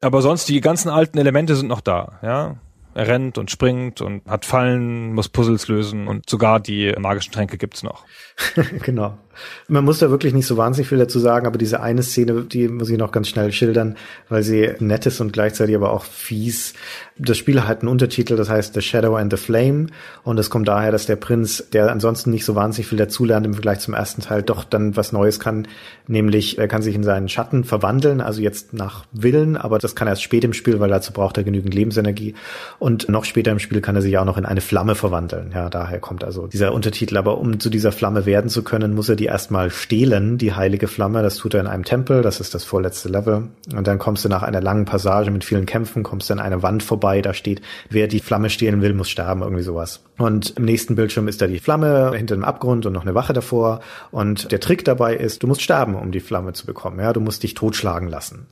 Aber 0.06 0.22
sonst, 0.22 0.48
die 0.50 0.62
ganzen 0.62 0.90
alten 0.90 1.18
Elemente 1.18 1.56
sind 1.56 1.68
noch 1.68 1.82
da, 1.82 2.20
ja. 2.22 2.58
Er 2.94 3.08
rennt 3.08 3.40
und 3.40 3.50
springt 3.50 4.02
und 4.02 4.24
hat 4.28 4.46
Fallen, 4.46 5.14
muss 5.14 5.30
Puzzles 5.30 5.68
lösen 5.68 6.08
und 6.08 6.30
sogar 6.30 6.60
die 6.60 6.94
magischen 7.00 7.34
Tränke 7.34 7.58
gibt's 7.58 7.82
noch. 7.82 8.06
genau. 8.84 9.18
Man 9.68 9.84
muss 9.84 10.00
da 10.00 10.10
wirklich 10.10 10.34
nicht 10.34 10.48
so 10.48 10.58
wahnsinnig 10.58 10.90
viel 10.90 10.98
dazu 10.98 11.20
sagen, 11.20 11.48
aber 11.48 11.58
diese 11.58 11.82
eine 11.82 12.04
Szene, 12.04 12.44
die 12.44 12.68
muss 12.68 12.90
ich 12.90 12.98
noch 12.98 13.12
ganz 13.12 13.28
schnell 13.28 13.52
schildern, 13.52 13.96
weil 14.30 14.44
sie 14.44 14.74
nett 14.80 15.06
ist 15.06 15.20
und 15.22 15.34
gleichzeitig 15.34 15.76
aber 15.76 15.92
auch 15.92 16.04
fies. 16.04 16.74
Das 17.18 17.38
Spiel 17.38 17.64
hat 17.64 17.82
einen 17.82 17.90
Untertitel, 17.90 18.36
das 18.36 18.50
heißt 18.50 18.74
The 18.74 18.82
Shadow 18.82 19.16
and 19.16 19.32
the 19.32 19.38
Flame 19.38 19.88
und 20.24 20.36
das 20.38 20.50
kommt 20.50 20.68
daher, 20.68 20.92
dass 20.92 21.06
der 21.06 21.16
Prinz, 21.16 21.70
der 21.72 21.90
ansonsten 21.90 22.30
nicht 22.30 22.44
so 22.44 22.56
wahnsinnig 22.56 22.88
viel 22.88 22.98
dazulernt 22.98 23.46
im 23.46 23.54
Vergleich 23.54 23.80
zum 23.80 23.94
ersten 23.94 24.22
Teil, 24.22 24.44
doch 24.44 24.66
dann 24.66 24.98
was 24.98 25.14
Neues 25.14 25.40
kann, 25.40 25.68
nämlich 26.08 26.58
er 26.58 26.68
kann 26.68 26.82
sich 26.82 26.94
in 26.94 27.04
seinen 27.04 27.30
Schatten 27.30 27.64
verwandeln, 27.64 28.20
also 28.20 28.42
jetzt 28.42 28.74
nach 28.74 29.06
Willen, 29.14 29.56
aber 29.56 29.80
das 29.80 29.96
kann 29.96 30.10
erst 30.10 30.24
spät 30.24 30.44
im 30.44 30.54
Spiel, 30.54 30.80
weil 30.80 30.90
dazu 30.90 31.14
braucht 31.14 31.38
er 31.38 31.46
genügend 31.46 31.74
Lebensenergie 31.74 32.36
und 32.80 33.08
noch 33.08 33.24
später 33.24 33.52
im 33.52 33.60
Spiel 33.60 33.80
kann 33.80 33.96
er 33.96 34.02
sich 34.02 34.18
auch 34.18 34.26
noch 34.26 34.38
in 34.38 34.46
eine 34.46 34.62
Flamme 34.62 34.96
verwandeln. 34.96 35.52
Ja, 35.54 35.70
daher 35.70 36.00
kommt 36.00 36.24
also 36.24 36.48
dieser 36.48 36.74
Untertitel, 36.74 37.16
aber 37.16 37.38
um 37.38 37.62
zu 37.62 37.70
dieser 37.70 37.94
Flamme 37.94 38.26
werden 38.26 38.50
zu 38.50 38.64
können, 38.64 38.94
muss 38.94 39.08
er 39.08 39.16
die 39.16 39.25
erstmal 39.26 39.70
stehlen, 39.70 40.38
die 40.38 40.54
heilige 40.54 40.88
Flamme. 40.88 41.22
Das 41.22 41.38
tut 41.38 41.54
er 41.54 41.62
in 41.62 41.68
einem 41.68 41.84
Tempel, 41.84 42.22
das 42.22 42.40
ist 42.40 42.54
das 42.54 42.64
vorletzte 42.64 43.10
Level. 43.10 43.50
Und 43.76 43.88
dann 43.88 44.00
kommst 44.00 44.26
du 44.26 44.30
nach 44.30 44.44
einer 44.44 44.62
langen 44.62 44.86
Passage 44.86 45.32
mit 45.32 45.44
vielen 45.44 45.66
Kämpfen, 45.66 46.04
kommst 46.04 46.32
an 46.32 46.40
eine 46.40 46.64
Wand 46.64 46.84
vorbei, 46.84 47.22
da 47.22 47.34
steht, 47.34 47.62
wer 47.90 48.08
die 48.08 48.20
Flamme 48.20 48.50
stehlen 48.50 48.82
will, 48.82 48.94
muss 48.94 49.10
sterben, 49.10 49.42
irgendwie 49.42 49.64
sowas. 49.64 50.02
Und 50.18 50.56
im 50.58 50.66
nächsten 50.66 50.96
Bildschirm 50.96 51.28
ist 51.28 51.42
da 51.42 51.48
die 51.48 51.60
Flamme 51.60 52.14
hinter 52.16 52.36
dem 52.36 52.44
Abgrund 52.44 52.86
und 52.86 52.94
noch 52.94 53.04
eine 53.04 53.16
Wache 53.16 53.34
davor. 53.34 53.82
Und 54.12 54.52
der 54.52 54.60
Trick 54.60 54.86
dabei 54.86 55.16
ist, 55.16 55.44
du 55.44 55.48
musst 55.48 55.62
sterben, 55.62 55.96
um 55.96 56.12
die 56.12 56.20
Flamme 56.20 56.54
zu 56.54 56.66
bekommen. 56.66 57.00
Ja, 57.00 57.14
du 57.14 57.20
musst 57.20 57.44
dich 57.44 57.54
totschlagen 57.54 58.08
lassen. 58.10 58.48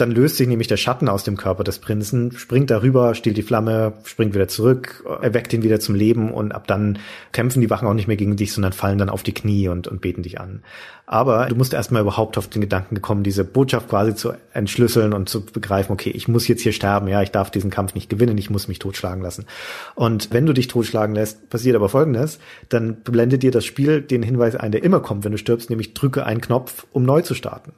Dann 0.00 0.12
löst 0.12 0.36
sich 0.36 0.46
nämlich 0.46 0.68
der 0.68 0.76
Schatten 0.76 1.08
aus 1.08 1.24
dem 1.24 1.36
Körper 1.36 1.64
des 1.64 1.80
Prinzen, 1.80 2.32
springt 2.32 2.70
darüber, 2.70 3.14
stiehlt 3.14 3.36
die 3.36 3.42
Flamme, 3.42 3.94
springt 4.04 4.34
wieder 4.34 4.48
zurück, 4.48 5.04
erweckt 5.20 5.52
ihn 5.52 5.62
wieder 5.62 5.80
zum 5.80 5.94
Leben 5.94 6.32
und 6.32 6.52
ab 6.52 6.66
dann 6.66 6.98
kämpfen 7.32 7.60
die 7.60 7.68
Wachen 7.68 7.88
auch 7.88 7.94
nicht 7.94 8.06
mehr 8.06 8.16
gegen 8.16 8.36
dich, 8.36 8.52
sondern 8.52 8.72
fallen 8.72 8.98
dann 8.98 9.10
auf 9.10 9.22
die 9.22 9.34
Knie 9.34 9.68
und, 9.68 9.88
und 9.88 10.00
beten 10.00 10.22
dich 10.22 10.40
an. 10.40 10.62
Aber 11.04 11.46
du 11.46 11.56
musst 11.56 11.72
erstmal 11.72 12.02
überhaupt 12.02 12.38
auf 12.38 12.48
den 12.48 12.60
Gedanken 12.60 12.94
gekommen, 12.94 13.22
diese 13.22 13.42
Botschaft 13.42 13.88
quasi 13.88 14.14
zu 14.14 14.34
entschlüsseln 14.52 15.12
und 15.12 15.28
zu 15.28 15.44
begreifen, 15.44 15.92
okay, 15.92 16.10
ich 16.10 16.28
muss 16.28 16.46
jetzt 16.46 16.62
hier 16.62 16.72
sterben, 16.72 17.08
ja, 17.08 17.22
ich 17.22 17.30
darf 17.30 17.50
diesen 17.50 17.70
Kampf 17.70 17.94
nicht 17.94 18.10
gewinnen, 18.10 18.38
ich 18.38 18.50
muss 18.50 18.68
mich 18.68 18.78
totschlagen 18.78 19.22
lassen. 19.22 19.46
Und 19.94 20.32
wenn 20.32 20.46
du 20.46 20.52
dich 20.52 20.68
totschlagen 20.68 21.14
lässt, 21.14 21.48
passiert 21.50 21.76
aber 21.76 21.88
Folgendes, 21.88 22.38
dann 22.68 22.96
blendet 22.96 23.42
dir 23.42 23.50
das 23.50 23.64
Spiel 23.64 24.02
den 24.02 24.22
Hinweis 24.22 24.54
ein, 24.54 24.70
der 24.70 24.84
immer 24.84 25.00
kommt, 25.00 25.24
wenn 25.24 25.32
du 25.32 25.38
stirbst, 25.38 25.70
nämlich 25.70 25.94
drücke 25.94 26.26
einen 26.26 26.40
Knopf, 26.40 26.86
um 26.92 27.04
neu 27.04 27.22
zu 27.22 27.34
starten. 27.34 27.72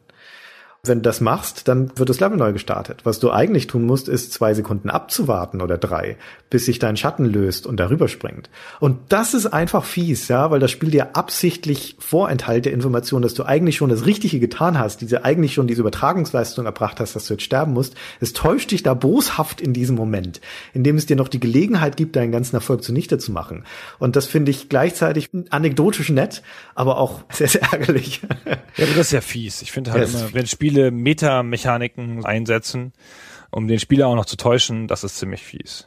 Wenn 0.83 0.99
du 0.99 1.03
das 1.03 1.20
machst, 1.20 1.68
dann 1.68 1.93
wird 1.99 2.09
das 2.09 2.20
Level 2.20 2.39
neu 2.39 2.55
gestartet. 2.55 3.01
Was 3.05 3.18
du 3.18 3.31
eigentlich 3.31 3.66
tun 3.66 3.85
musst, 3.85 4.09
ist 4.09 4.33
zwei 4.33 4.55
Sekunden 4.55 4.89
abzuwarten 4.89 5.61
oder 5.61 5.76
drei, 5.76 6.16
bis 6.49 6.64
sich 6.64 6.78
dein 6.78 6.97
Schatten 6.97 7.26
löst 7.26 7.66
und 7.66 7.78
darüber 7.78 8.09
springt. 8.09 8.49
Und 8.81 8.99
das 9.11 9.35
ist 9.35 9.45
einfach 9.47 9.85
fies, 9.85 10.28
ja, 10.28 10.51
weil 10.51 10.59
das 10.59 10.70
Spiel 10.70 10.91
dir 10.91 11.16
absichtlich 11.16 11.97
vorenthält 11.99 12.64
der 12.64 12.72
Information, 12.72 13.20
dass 13.20 13.35
du 13.35 13.45
eigentlich 13.45 13.76
schon 13.76 13.91
das 13.91 14.07
Richtige 14.07 14.41
getan 14.41 14.78
hast, 14.78 15.03
diese 15.03 15.22
eigentlich 15.22 15.53
schon 15.53 15.66
diese 15.66 15.83
Übertragungsleistung 15.83 16.64
erbracht 16.64 16.99
hast, 16.99 17.14
dass 17.14 17.26
du 17.26 17.35
jetzt 17.35 17.43
sterben 17.43 17.74
musst. 17.74 17.95
Es 18.20 18.33
täuscht 18.33 18.70
dich 18.70 18.83
da 18.83 18.95
boshaft 18.95 19.61
in 19.61 19.74
diesem 19.74 19.97
Moment, 19.97 20.41
indem 20.72 20.97
es 20.97 21.05
dir 21.05 21.16
noch 21.16 21.28
die 21.28 21.41
Gelegenheit 21.41 21.99
gibt, 21.99 22.16
deinen 22.16 22.33
ganzen 22.33 22.57
Erfolg 22.57 22.83
zunichte 22.83 23.18
zu 23.18 23.33
machen. 23.33 23.64
Und 23.99 24.16
das 24.16 24.24
finde 24.24 24.51
ich 24.51 24.70
gleichzeitig 24.70 25.28
anekdotisch 25.51 26.09
nett, 26.09 26.43
aber 26.74 26.97
auch 26.97 27.20
sehr, 27.33 27.49
sehr 27.49 27.64
ärgerlich. 27.70 28.22
Ja, 28.47 28.85
aber 28.87 28.95
das 28.97 29.09
ist 29.09 29.12
ja 29.12 29.20
fies. 29.20 29.61
Ich 29.61 29.72
finde 29.72 29.93
halt 29.93 30.11
Ja, 30.11 30.18
immer, 30.18 30.33
wenn 30.33 30.47
Spiele 30.47 30.70
Metamechaniken 30.91 32.25
einsetzen, 32.25 32.93
um 33.51 33.68
den 33.68 33.79
Spieler 33.79 34.09
auch 34.09 34.14
noch 34.14 34.27
zu 34.27 34.37
täuschen, 34.37 34.87
das 34.87 35.05
ist 35.05 35.18
ziemlich 35.18 35.43
fies. 35.43 35.87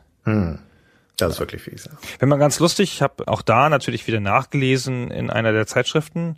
Das 1.17 1.34
ist 1.34 1.39
wirklich 1.39 1.61
fies. 1.61 1.86
Ja. 1.86 1.91
Wenn 2.19 2.29
man 2.29 2.39
ganz 2.39 2.59
lustig, 2.59 2.93
ich 2.93 3.01
habe 3.01 3.27
auch 3.27 3.41
da 3.41 3.69
natürlich 3.69 4.07
wieder 4.07 4.19
nachgelesen 4.19 5.11
in 5.11 5.29
einer 5.29 5.51
der 5.51 5.67
Zeitschriften, 5.67 6.38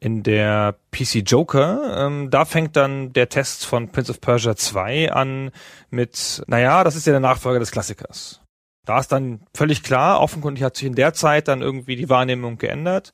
in 0.00 0.22
der 0.22 0.74
PC 0.90 1.22
Joker, 1.24 2.06
ähm, 2.06 2.30
da 2.30 2.44
fängt 2.44 2.76
dann 2.76 3.12
der 3.12 3.28
Test 3.28 3.66
von 3.66 3.90
Prince 3.90 4.10
of 4.10 4.20
Persia 4.20 4.56
2 4.56 5.12
an 5.12 5.50
mit, 5.90 6.42
naja, 6.46 6.82
das 6.82 6.96
ist 6.96 7.06
ja 7.06 7.12
der 7.12 7.20
Nachfolger 7.20 7.60
des 7.60 7.70
Klassikers. 7.70 8.41
Da 8.84 8.98
ist 8.98 9.12
dann 9.12 9.40
völlig 9.54 9.84
klar, 9.84 10.20
offenkundig 10.20 10.64
hat 10.64 10.76
sich 10.76 10.86
in 10.86 10.96
der 10.96 11.12
Zeit 11.14 11.46
dann 11.46 11.62
irgendwie 11.62 11.94
die 11.94 12.08
Wahrnehmung 12.08 12.58
geändert. 12.58 13.12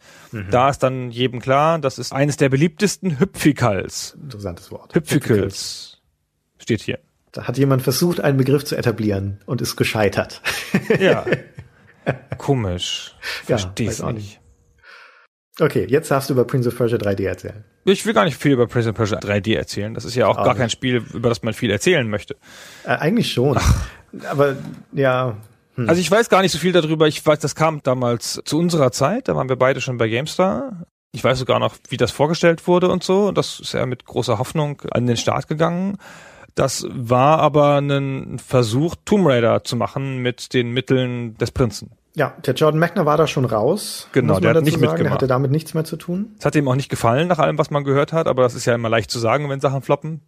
Da 0.51 0.71
ist 0.71 0.79
dann 0.79 1.11
jedem 1.11 1.41
klar, 1.41 1.79
das 1.79 1.99
ist 1.99 2.13
eines 2.13 2.39
der 2.39 2.49
beliebtesten 2.49 3.19
Hüpfikals. 3.21 4.17
Interessantes 4.23 4.71
Wort. 4.71 4.95
Hüpfikals. 4.95 6.01
Steht 6.59 6.81
hier. 6.81 6.99
Da 7.33 7.47
hat 7.47 7.59
jemand 7.59 7.83
versucht, 7.83 8.21
einen 8.21 8.39
Begriff 8.39 8.65
zu 8.65 8.77
etablieren 8.77 9.41
und 9.47 9.61
ist 9.61 9.77
gescheitert. 9.77 10.41
Ja. 10.99 11.25
Komisch. 12.39 13.15
Ja, 13.47 13.59
Versteh's 13.59 13.89
weiß 13.89 14.01
auch 14.03 14.13
nicht. 14.13 14.41
Okay, 15.61 15.87
jetzt 15.89 16.11
darfst 16.11 16.31
du 16.31 16.35
über 16.35 16.45
Prince 16.47 16.69
of 16.69 16.77
Persia 16.77 16.97
3D 16.99 17.27
erzählen. 17.27 17.65
Ich 17.85 18.07
will 18.07 18.15
gar 18.15 18.25
nicht 18.25 18.37
viel 18.39 18.53
über 18.53 18.67
Prince 18.67 18.89
of 18.91 18.95
Persia 18.95 19.19
3D 19.19 19.57
erzählen. 19.57 19.93
Das 19.93 20.05
ist 20.07 20.15
ja 20.15 20.27
auch 20.27 20.39
Auch 20.39 20.45
gar 20.45 20.53
nicht. 20.55 20.61
kein 20.61 20.71
Spiel, 20.71 21.05
über 21.13 21.29
das 21.29 21.43
man 21.43 21.53
viel 21.53 21.71
erzählen 21.71 22.09
möchte. 22.09 22.37
Äh, 22.85 22.91
eigentlich 22.91 23.33
schon. 23.33 23.59
Aber 24.31 24.57
ja, 24.93 25.37
Also 25.87 26.01
ich 26.01 26.11
weiß 26.11 26.29
gar 26.29 26.43
nicht 26.43 26.53
so 26.53 26.59
viel 26.59 26.73
darüber. 26.73 27.07
Ich 27.07 27.25
weiß, 27.25 27.39
das 27.39 27.55
kam 27.55 27.83
damals 27.83 28.41
zu 28.45 28.59
unserer 28.59 28.91
Zeit. 28.91 29.29
Da 29.29 29.37
waren 29.37 29.49
wir 29.49 29.57
beide 29.57 29.81
schon 29.81 29.99
bei 29.99 30.09
GameStar. 30.09 30.87
Ich 31.13 31.23
weiß 31.23 31.39
sogar 31.39 31.59
noch, 31.59 31.77
wie 31.89 31.97
das 31.97 32.11
vorgestellt 32.11 32.67
wurde 32.67 32.89
und 32.89 33.03
so. 33.05 33.29
Und 33.29 33.39
das 33.39 33.61
ist 33.61 33.75
ja 33.75 33.87
mit 33.87 34.05
großer 34.05 34.39
Hoffnung 34.39 34.83
an 34.91 35.07
den 35.07 35.17
Start 35.17 35.49
gegangen. 35.49 35.97
Das 36.55 36.87
war 36.91 37.39
aber 37.39 37.79
ein 37.81 38.39
Versuch, 38.45 38.97
Tomb 39.05 39.27
Raider 39.29 39.63
zu 39.63 39.77
machen 39.77 40.19
mit 40.19 40.53
den 40.55 40.73
Mitteln 40.73 41.37
des 41.39 41.53
Prinzen. 41.53 41.93
ja, 42.15 42.35
der 42.45 42.55
Jordan 42.55 42.81
Mechner 42.81 43.07
war 43.07 43.17
da 43.17 43.29
schon 43.29 43.45
raus. 43.45 44.09
Genau, 44.11 44.41
der 44.41 44.55
hat 44.55 44.65
nicht 44.65 44.73
sagen. 44.73 44.83
Der 44.83 44.91
mitgemacht. 44.91 45.15
hatte 45.15 45.29
damit 45.29 45.53
nichts 45.53 45.75
mehr 45.75 45.85
zu 45.85 45.97
tun. 45.97 46.35
Es 46.39 46.45
hat 46.45 46.57
ihm 46.57 46.67
auch 46.67 46.75
nicht 46.75 46.89
gefallen, 46.89 47.29
nach 47.29 47.39
allem, 47.39 47.59
was 47.59 47.71
man 47.71 47.85
gehört 47.85 48.13
hat, 48.13 48.27
aber 48.27 48.43
das 48.43 48.57
ist 48.57 48.65
ja 48.65 48.75
immer 48.75 48.89
leicht 48.89 49.11
zu 49.13 49.21
sagen, 49.21 49.49
wenn 49.49 49.61
Sachen 49.61 49.83
floppen. 49.83 50.23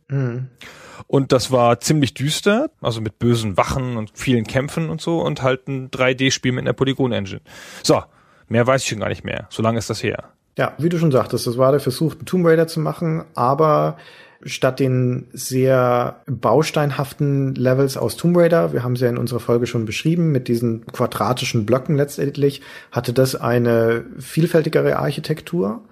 Und 1.06 1.32
das 1.32 1.50
war 1.50 1.80
ziemlich 1.80 2.14
düster, 2.14 2.70
also 2.80 3.00
mit 3.00 3.18
bösen 3.18 3.56
Wachen 3.56 3.96
und 3.96 4.10
vielen 4.14 4.44
Kämpfen 4.44 4.90
und 4.90 5.00
so 5.00 5.20
und 5.20 5.42
halt 5.42 5.68
ein 5.68 5.90
3D-Spiel 5.90 6.52
mit 6.52 6.62
einer 6.62 6.72
Polygon-Engine. 6.72 7.40
So, 7.82 8.02
mehr 8.48 8.66
weiß 8.66 8.82
ich 8.82 8.88
schon 8.88 9.00
gar 9.00 9.08
nicht 9.08 9.24
mehr. 9.24 9.46
So 9.50 9.62
lange 9.62 9.78
ist 9.78 9.90
das 9.90 10.02
her. 10.02 10.30
Ja, 10.56 10.72
wie 10.78 10.88
du 10.88 10.98
schon 10.98 11.12
sagtest, 11.12 11.46
das 11.46 11.58
war 11.58 11.70
der 11.70 11.80
Versuch, 11.80 12.14
einen 12.14 12.26
Tomb 12.26 12.46
Raider 12.46 12.66
zu 12.66 12.80
machen, 12.80 13.24
aber 13.34 13.96
statt 14.42 14.80
den 14.80 15.26
sehr 15.32 16.22
bausteinhaften 16.26 17.54
Levels 17.54 17.96
aus 17.96 18.16
Tomb 18.16 18.36
Raider, 18.36 18.72
wir 18.72 18.82
haben 18.82 18.96
sie 18.96 19.04
ja 19.04 19.10
in 19.10 19.18
unserer 19.18 19.40
Folge 19.40 19.66
schon 19.66 19.84
beschrieben, 19.84 20.32
mit 20.32 20.48
diesen 20.48 20.86
quadratischen 20.86 21.66
Blöcken 21.66 21.96
letztendlich, 21.96 22.62
hatte 22.90 23.12
das 23.12 23.36
eine 23.36 24.04
vielfältigere 24.18 24.98
Architektur, 24.98 25.82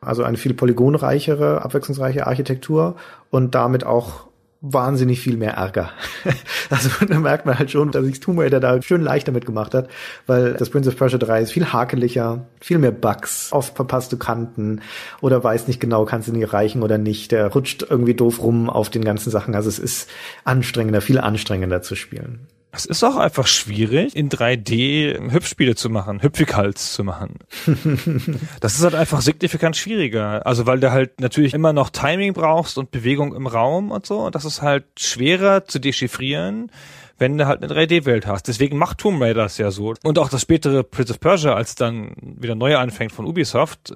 also 0.00 0.22
eine 0.22 0.36
viel 0.36 0.54
polygonreichere, 0.54 1.62
abwechslungsreiche 1.62 2.26
Architektur 2.26 2.96
und 3.30 3.54
damit 3.54 3.84
auch 3.84 4.27
wahnsinnig 4.60 5.20
viel 5.20 5.36
mehr 5.36 5.52
Ärger. 5.52 5.90
also 6.70 6.90
da 7.06 7.18
merkt 7.20 7.46
man 7.46 7.58
halt 7.58 7.70
schon, 7.70 7.92
dass 7.92 8.04
sich 8.04 8.20
Tomb 8.20 8.40
Raider 8.40 8.58
da 8.60 8.82
schön 8.82 9.02
leicht 9.02 9.28
damit 9.28 9.46
gemacht 9.46 9.74
hat, 9.74 9.88
weil 10.26 10.54
das 10.54 10.70
Prince 10.70 10.88
of 10.88 10.96
Persia 10.96 11.18
3 11.18 11.42
ist 11.42 11.52
viel 11.52 11.72
hakeliger, 11.72 12.46
viel 12.60 12.78
mehr 12.78 12.90
Bugs, 12.90 13.52
oft 13.52 13.76
verpasst 13.76 14.12
du 14.12 14.16
Kanten 14.16 14.80
oder 15.20 15.42
weiß 15.42 15.68
nicht 15.68 15.80
genau, 15.80 16.04
kannst 16.04 16.28
du 16.28 16.32
nicht 16.32 16.42
erreichen 16.42 16.82
oder 16.82 16.98
nicht. 16.98 17.30
Der 17.30 17.46
rutscht 17.48 17.86
irgendwie 17.88 18.14
doof 18.14 18.42
rum 18.42 18.68
auf 18.68 18.90
den 18.90 19.04
ganzen 19.04 19.30
Sachen. 19.30 19.54
Also 19.54 19.68
es 19.68 19.78
ist 19.78 20.10
anstrengender, 20.44 21.00
viel 21.00 21.18
anstrengender 21.18 21.82
zu 21.82 21.94
spielen. 21.94 22.48
Es 22.70 22.84
ist 22.84 23.02
auch 23.02 23.16
einfach 23.16 23.46
schwierig, 23.46 24.14
in 24.14 24.28
3D 24.28 25.32
Hüpfspiele 25.32 25.74
zu 25.74 25.88
machen, 25.88 26.22
Hüpfikals 26.22 26.92
zu 26.92 27.02
machen. 27.02 27.38
das 28.60 28.76
ist 28.76 28.84
halt 28.84 28.94
einfach 28.94 29.22
signifikant 29.22 29.76
schwieriger. 29.76 30.46
Also 30.46 30.66
weil 30.66 30.78
du 30.78 30.92
halt 30.92 31.20
natürlich 31.20 31.54
immer 31.54 31.72
noch 31.72 31.88
Timing 31.88 32.34
brauchst 32.34 32.76
und 32.76 32.90
Bewegung 32.90 33.34
im 33.34 33.46
Raum 33.46 33.90
und 33.90 34.04
so. 34.04 34.20
Und 34.20 34.34
das 34.34 34.44
ist 34.44 34.60
halt 34.60 34.84
schwerer 34.98 35.64
zu 35.64 35.78
dechiffrieren, 35.78 36.70
wenn 37.18 37.36
du 37.36 37.46
halt 37.46 37.62
eine 37.62 37.72
3D-Welt 37.72 38.26
hast. 38.26 38.48
Deswegen 38.48 38.76
macht 38.76 38.98
Tomb 38.98 39.20
Raider 39.20 39.44
es 39.44 39.58
ja 39.58 39.70
so. 39.70 39.94
Und 40.04 40.18
auch 40.18 40.28
das 40.28 40.42
spätere 40.42 40.84
Prince 40.84 41.12
of 41.12 41.20
Persia, 41.20 41.54
als 41.54 41.74
dann 41.74 42.12
wieder 42.20 42.54
neu 42.54 42.76
anfängt 42.76 43.12
von 43.12 43.26
Ubisoft, 43.26 43.94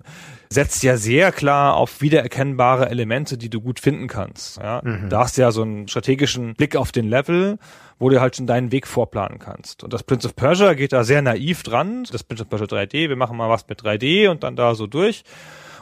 setzt 0.49 0.82
ja 0.82 0.97
sehr 0.97 1.31
klar 1.31 1.77
auf 1.77 2.01
wiedererkennbare 2.01 2.89
Elemente, 2.89 3.39
die 3.39 3.49
du 3.49 3.61
gut 3.61 3.81
finden 3.81 4.09
kannst. 4.09 4.59
Ja? 4.59 4.81
Mhm. 4.82 5.09
Da 5.09 5.20
hast 5.20 5.36
du 5.36 5.43
ja 5.43 5.53
so 5.53 5.62
einen 5.62 5.89
strategischen 5.89 6.55
Blick 6.55 6.74
auf 6.74 6.90
den 6.90 7.09
Level, 7.09 7.59
wo 8.03 8.09
du 8.09 8.20
halt 8.20 8.35
schon 8.35 8.49
deinen 8.49 8.73
Weg 8.73 8.89
vorplanen 8.89 9.39
kannst. 9.39 9.85
Und 9.85 9.93
das 9.93 10.03
Prince 10.03 10.27
of 10.27 10.35
Persia 10.35 10.74
geht 10.74 10.93
da 10.93 11.05
sehr 11.05 11.23
naiv 11.23 11.62
dran. 11.62 12.03
Das 12.11 12.24
Prince 12.24 12.43
of 12.43 12.49
Persia 12.49 12.66
3D, 12.66 13.09
wir 13.09 13.15
machen 13.15 13.37
mal 13.37 13.49
was 13.49 13.69
mit 13.69 13.81
3D 13.81 14.29
und 14.29 14.43
dann 14.43 14.57
da 14.57 14.74
so 14.74 14.89
durch. 14.89 15.23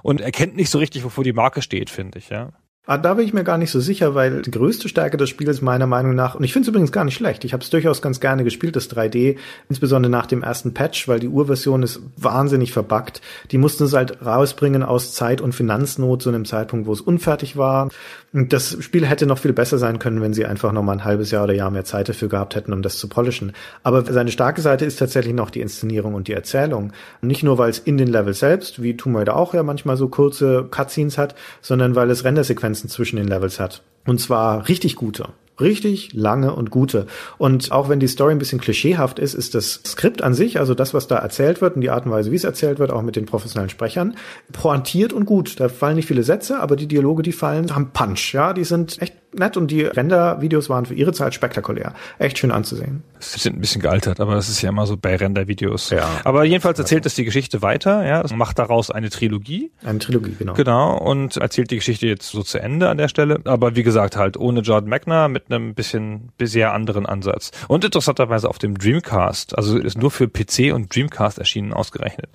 Und 0.03 0.21
erkennt 0.21 0.55
nicht 0.55 0.69
so 0.69 0.79
richtig, 0.79 1.03
wofür 1.03 1.25
die 1.25 1.33
Marke 1.33 1.63
steht, 1.63 1.89
finde 1.89 2.19
ich, 2.19 2.29
ja. 2.29 2.51
Ah, 2.87 2.97
da 2.97 3.13
bin 3.13 3.27
ich 3.27 3.35
mir 3.35 3.45
gar 3.45 3.59
nicht 3.59 3.71
so 3.71 3.79
sicher, 3.79 4.15
weil 4.15 4.41
die 4.41 4.51
größte 4.51 4.89
Stärke 4.89 5.19
des 5.19 5.29
Spiels 5.29 5.61
meiner 5.61 5.87
Meinung 5.87 6.15
nach, 6.15 6.35
und 6.35 6.45
ich 6.45 6.55
finde 6.55 6.65
es 6.65 6.69
übrigens 6.71 6.93
gar 6.93 7.05
nicht 7.05 7.15
schlecht, 7.15 7.45
ich 7.45 7.53
habe 7.53 7.63
es 7.63 7.69
durchaus 7.69 8.01
ganz 8.01 8.21
gerne 8.21 8.43
gespielt, 8.43 8.75
das 8.75 8.91
3D, 8.91 9.37
insbesondere 9.69 10.11
nach 10.11 10.25
dem 10.25 10.43
ersten 10.43 10.73
Patch, 10.73 11.07
weil 11.07 11.21
die 11.21 11.29
Urversion 11.29 11.83
ist 11.83 12.01
wahnsinnig 12.17 12.73
verbuggt. 12.73 13.21
Die 13.51 13.59
mussten 13.59 13.85
es 13.85 13.93
halt 13.93 14.25
rausbringen 14.25 14.83
aus 14.83 15.13
Zeit- 15.13 15.43
und 15.43 15.55
Finanznot 15.55 16.23
zu 16.23 16.31
einem 16.31 16.47
Zeitpunkt, 16.47 16.87
wo 16.87 16.93
es 16.95 17.03
unfertig 17.03 17.59
war. 17.59 17.91
Und 18.33 18.55
das 18.55 18.83
Spiel 18.83 19.05
hätte 19.05 19.27
noch 19.27 19.39
viel 19.39 19.53
besser 19.53 19.77
sein 19.77 19.99
können, 19.99 20.23
wenn 20.23 20.33
sie 20.33 20.47
einfach 20.47 20.73
noch 20.73 20.83
mal 20.83 20.93
ein 20.93 21.05
halbes 21.05 21.31
Jahr 21.33 21.45
oder 21.45 21.53
Jahr 21.53 21.71
mehr 21.71 21.85
Zeit 21.85 22.09
dafür 22.09 22.29
gehabt 22.29 22.55
hätten, 22.57 22.73
um 22.73 22.81
das 22.81 22.97
zu 22.97 23.09
polischen. 23.09 23.53
Aber 23.83 24.11
seine 24.11 24.31
starke 24.31 24.63
Seite 24.63 24.87
ist 24.87 24.99
tatsächlich 24.99 25.35
noch 25.35 25.51
die 25.51 25.61
Inszenierung 25.61 26.15
und 26.15 26.29
die 26.29 26.33
Erzählung. 26.33 26.93
Nicht 27.21 27.43
nur, 27.43 27.59
weil 27.59 27.69
es 27.69 27.79
in 27.79 27.99
den 27.99 28.09
Level 28.09 28.33
selbst, 28.33 28.83
wie 28.83 28.97
Tomb 28.97 29.17
Raider 29.17 29.37
auch 29.37 29.53
ja 29.53 29.63
manchmal 29.63 29.99
so 29.99 30.09
kurze 30.09 30.67
Cutscenes 30.71 31.19
hat, 31.19 31.35
sondern 31.61 31.95
weil 31.95 32.09
es 32.09 32.25
Rendersequenzen 32.25 32.70
zwischen 32.75 33.17
den 33.17 33.29
Levels 33.29 33.61
hat. 33.61 33.83
Und 34.07 34.21
zwar 34.21 34.69
richtig 34.69 34.97
gute 34.97 35.29
richtig 35.61 36.13
lange 36.13 36.55
und 36.55 36.71
gute. 36.71 37.07
Und 37.39 37.71
auch 37.73 37.89
wenn 37.89 38.01
die 38.01 38.09
Story 38.09 38.33
ein 38.33 38.39
bisschen 38.39 38.61
klischeehaft 38.61 39.19
ist, 39.19 39.35
ist 39.35 39.55
das 39.55 39.81
Skript 39.87 40.23
an 40.23 40.35
sich, 40.35 40.59
also 40.59 40.75
das, 40.75 40.95
was 40.95 41.07
da 41.07 41.17
erzählt 41.17 41.61
wird 41.61 41.77
und 41.77 41.83
die 41.83 41.91
Art 41.91 42.07
und 42.07 42.13
Weise, 42.13 42.33
wie 42.33 42.37
es 42.37 42.45
erzählt 42.45 42.79
wird, 42.79 42.91
auch 42.91 43.03
mit 43.03 43.17
den 43.17 43.27
professionellen 43.27 43.71
Sprechern, 43.71 44.17
pointiert 44.53 45.13
und 45.13 45.27
gut. 45.27 45.61
Da 45.61 45.69
fallen 45.69 45.97
nicht 45.97 46.09
viele 46.09 46.23
Sätze, 46.23 46.61
aber 46.61 46.77
die 46.77 46.87
Dialoge, 46.87 47.23
die 47.23 47.33
fallen, 47.33 47.75
haben 47.75 47.91
Punch. 47.93 48.33
Ja, 48.33 48.53
die 48.53 48.65
sind 48.65 49.01
echt 49.01 49.15
nett 49.35 49.57
und 49.57 49.71
die 49.71 49.83
Render-Videos 49.83 50.69
waren 50.69 50.87
für 50.87 50.95
ihre 50.95 51.13
Zeit 51.13 51.35
spektakulär. 51.35 51.95
Echt 52.19 52.39
schön 52.39 52.51
anzusehen. 52.51 53.03
Sie 53.21 53.39
sind 53.39 53.57
ein 53.57 53.61
bisschen 53.61 53.83
gealtert, 53.83 54.21
aber 54.21 54.35
das 54.35 54.49
ist 54.49 54.63
ja 54.63 54.71
immer 54.71 54.87
so 54.87 54.97
bei 54.97 55.15
Render-Videos. 55.15 55.91
Ja. 55.91 56.09
Aber 56.25 56.45
jedenfalls 56.45 56.79
erzählt 56.79 57.07
es 57.07 57.15
die 57.15 57.25
Geschichte 57.25 57.63
weiter, 57.63 58.07
ja, 58.07 58.23
das 58.23 58.35
macht 58.35 58.59
daraus 58.59 58.91
eine 58.91 59.11
Trilogie. 59.11 59.71
Eine 59.85 59.99
Trilogie, 59.99 60.35
genau. 60.39 60.55
Genau, 60.55 60.99
und 60.99 61.37
erzählt 61.37 61.71
die 61.71 61.77
Geschichte 61.77 62.07
jetzt 62.07 62.31
so 62.31 62.43
zu 62.43 62.59
Ende 62.59 62.89
an 62.89 62.99
der 62.99 63.09
Stelle. 63.09 63.41
Aber 63.45 63.77
wie 63.77 63.83
gesagt, 63.83 64.17
halt 64.17 64.37
ohne 64.37 64.61
Jordan 64.61 64.89
Magna 64.89 65.29
mit 65.29 65.51
einem 65.51 65.75
bisschen 65.75 66.33
bisher 66.39 66.73
anderen 66.73 67.07
Ansatz. 67.07 67.51
Und 67.69 67.85
interessanterweise 67.85 68.49
auf 68.49 68.59
dem 68.59 68.79
Dreamcast, 68.79 69.57
also 69.57 69.79
ist 69.79 69.99
nur 69.99 70.11
für 70.11 70.29
PC 70.29 70.73
und 70.73 70.95
Dreamcast 70.95 71.39
erschienen 71.39 71.73
ausgerechnet. 71.73 72.31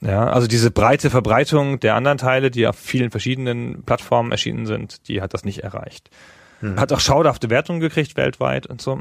Ja, 0.00 0.26
also 0.26 0.48
diese 0.48 0.72
breite 0.72 1.10
Verbreitung 1.10 1.78
der 1.78 1.94
anderen 1.94 2.18
Teile, 2.18 2.50
die 2.50 2.66
auf 2.66 2.76
vielen 2.76 3.12
verschiedenen 3.12 3.84
Plattformen 3.84 4.32
erschienen 4.32 4.66
sind, 4.66 5.08
die 5.08 5.22
hat 5.22 5.32
das 5.32 5.44
nicht 5.44 5.60
erreicht. 5.60 6.10
Hm. 6.58 6.78
Hat 6.78 6.92
auch 6.92 7.00
schauderhafte 7.00 7.50
Wertungen 7.50 7.80
gekriegt 7.80 8.16
weltweit 8.16 8.66
und 8.66 8.82
so. 8.82 9.00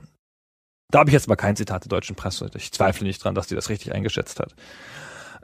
Da 0.91 0.99
habe 0.99 1.09
ich 1.09 1.13
jetzt 1.13 1.27
mal 1.30 1.35
kein 1.35 1.55
Zitat 1.55 1.85
der 1.85 1.89
deutschen 1.89 2.15
Presse. 2.15 2.51
Ich 2.55 2.72
zweifle 2.72 3.07
nicht 3.07 3.23
dran, 3.23 3.34
dass 3.34 3.47
die 3.47 3.55
das 3.55 3.69
richtig 3.69 3.93
eingeschätzt 3.93 4.39
hat. 4.39 4.53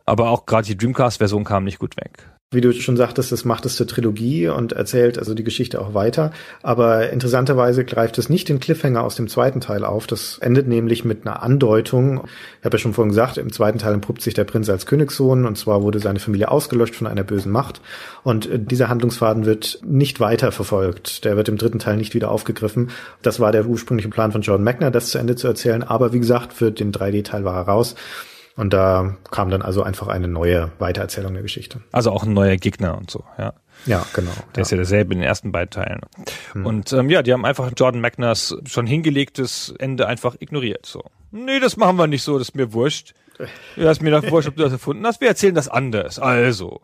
Aber 0.06 0.30
auch 0.30 0.46
gerade 0.46 0.68
die 0.68 0.78
Dreamcast-Version 0.78 1.44
kam 1.44 1.64
nicht 1.64 1.80
gut 1.80 1.98
weg. 1.98 2.30
Wie 2.50 2.62
du 2.62 2.72
schon 2.72 2.96
sagtest, 2.96 3.34
das 3.34 3.44
macht 3.44 3.66
es 3.66 3.76
zur 3.76 3.88
Trilogie 3.88 4.48
und 4.48 4.72
erzählt 4.72 5.20
also 5.20 5.34
die 5.34 5.44
Geschichte 5.44 5.82
auch 5.82 5.94
weiter. 5.94 6.32
Aber 6.64 7.10
interessanterweise 7.10 7.84
greift 7.84 8.18
es 8.18 8.30
nicht 8.30 8.48
den 8.48 8.62
Cliffhanger 8.62 9.04
aus 9.04 9.18
dem 9.18 9.28
zweiten 9.28 9.60
Teil 9.60 9.84
auf. 9.84 10.08
Das 10.08 10.38
endet 10.38 10.66
nämlich 10.66 11.04
mit 11.04 11.28
einer 11.28 11.44
Andeutung. 11.44 12.24
Ich 12.60 12.66
habe 12.66 12.78
ja 12.78 12.80
schon 12.80 12.94
vorhin 12.94 13.10
gesagt, 13.10 13.38
im 13.38 13.52
zweiten 13.52 13.80
Teil 13.80 13.96
entpuppt 13.96 14.22
sich 14.22 14.34
der 14.34 14.46
Prinz 14.46 14.70
als 14.70 14.86
Königssohn 14.86 15.46
und 15.46 15.58
zwar 15.58 15.84
wurde 15.84 16.00
seine 16.00 16.20
Familie 16.20 16.50
ausgelöscht 16.50 16.96
von 16.96 17.08
einer 17.08 17.26
bösen 17.26 17.52
Macht. 17.52 17.82
Und 18.24 18.50
dieser 18.72 18.88
Handlungsfaden 18.88 19.46
wird 19.46 19.82
nicht 19.86 20.22
weiter 20.22 20.54
verfolgt. 20.54 21.26
Der 21.26 21.36
wird 21.36 21.50
im 21.50 21.58
dritten 21.58 21.80
Teil 21.80 21.98
nicht 21.98 22.14
wieder 22.14 22.32
aufgegriffen. 22.32 22.92
Das 23.22 23.42
war 23.42 23.52
der 23.52 23.66
ursprüngliche 23.66 24.08
Plan 24.08 24.32
von 24.32 24.42
Jordan 24.42 24.64
Magner, 24.64 24.90
das 24.90 25.10
zu 25.10 25.18
Ende 25.18 25.36
zu 25.36 25.48
erzählen. 25.48 25.84
Aber 25.84 26.14
wie 26.14 26.20
gesagt, 26.20 26.54
für 26.54 26.72
den 26.72 26.94
3D-Teil 26.94 27.44
war 27.44 27.56
er 27.56 27.64
raus. 27.64 27.96
Und 28.58 28.74
da 28.74 29.16
kam 29.32 29.50
dann 29.50 29.62
also 29.62 29.84
einfach 29.84 30.08
eine 30.08 30.28
neue 30.28 30.72
Weitererzählung 30.80 31.34
der 31.34 31.44
Geschichte. 31.44 31.80
Also 31.92 32.12
auch 32.12 32.24
ein 32.24 32.34
neuer 32.34 32.58
Gegner 32.58 32.98
und 32.98 33.10
so, 33.10 33.24
ja. 33.38 33.54
Ja, 33.86 34.06
genau. 34.14 34.32
Der 34.56 34.58
ja. 34.58 34.62
ist 34.64 34.72
ja 34.72 34.78
derselbe 34.78 35.14
in 35.14 35.20
den 35.20 35.28
ersten 35.28 35.52
beiden 35.52 35.70
Teilen. 35.70 36.02
Hm. 36.54 36.66
Und 36.66 36.92
ähm, 36.92 37.10
ja, 37.10 37.22
die 37.22 37.32
haben 37.32 37.46
einfach 37.46 37.72
Jordan 37.78 38.02
Magners 38.02 38.58
schon 38.66 38.88
hingelegtes 38.88 39.74
Ende 39.78 40.08
einfach 40.08 40.36
ignoriert. 40.40 40.88
So, 40.88 41.04
nee, 41.32 41.60
das 41.60 41.78
machen 41.78 41.98
wir 41.98 42.08
nicht 42.08 42.24
so, 42.24 42.40
das 42.40 42.50
ist 42.50 42.56
mir 42.56 42.74
wurscht. 42.74 43.14
Ja, 43.76 43.92
ist 43.92 44.02
mir 44.02 44.10
doch 44.10 44.30
wurscht, 44.32 44.50
ob 44.50 44.56
du 44.56 44.64
das 44.64 44.72
erfunden 44.72 45.06
hast. 45.06 45.22
Wir 45.22 45.28
erzählen 45.28 45.54
das 45.54 45.68
anders. 45.68 46.18
Also, 46.18 46.82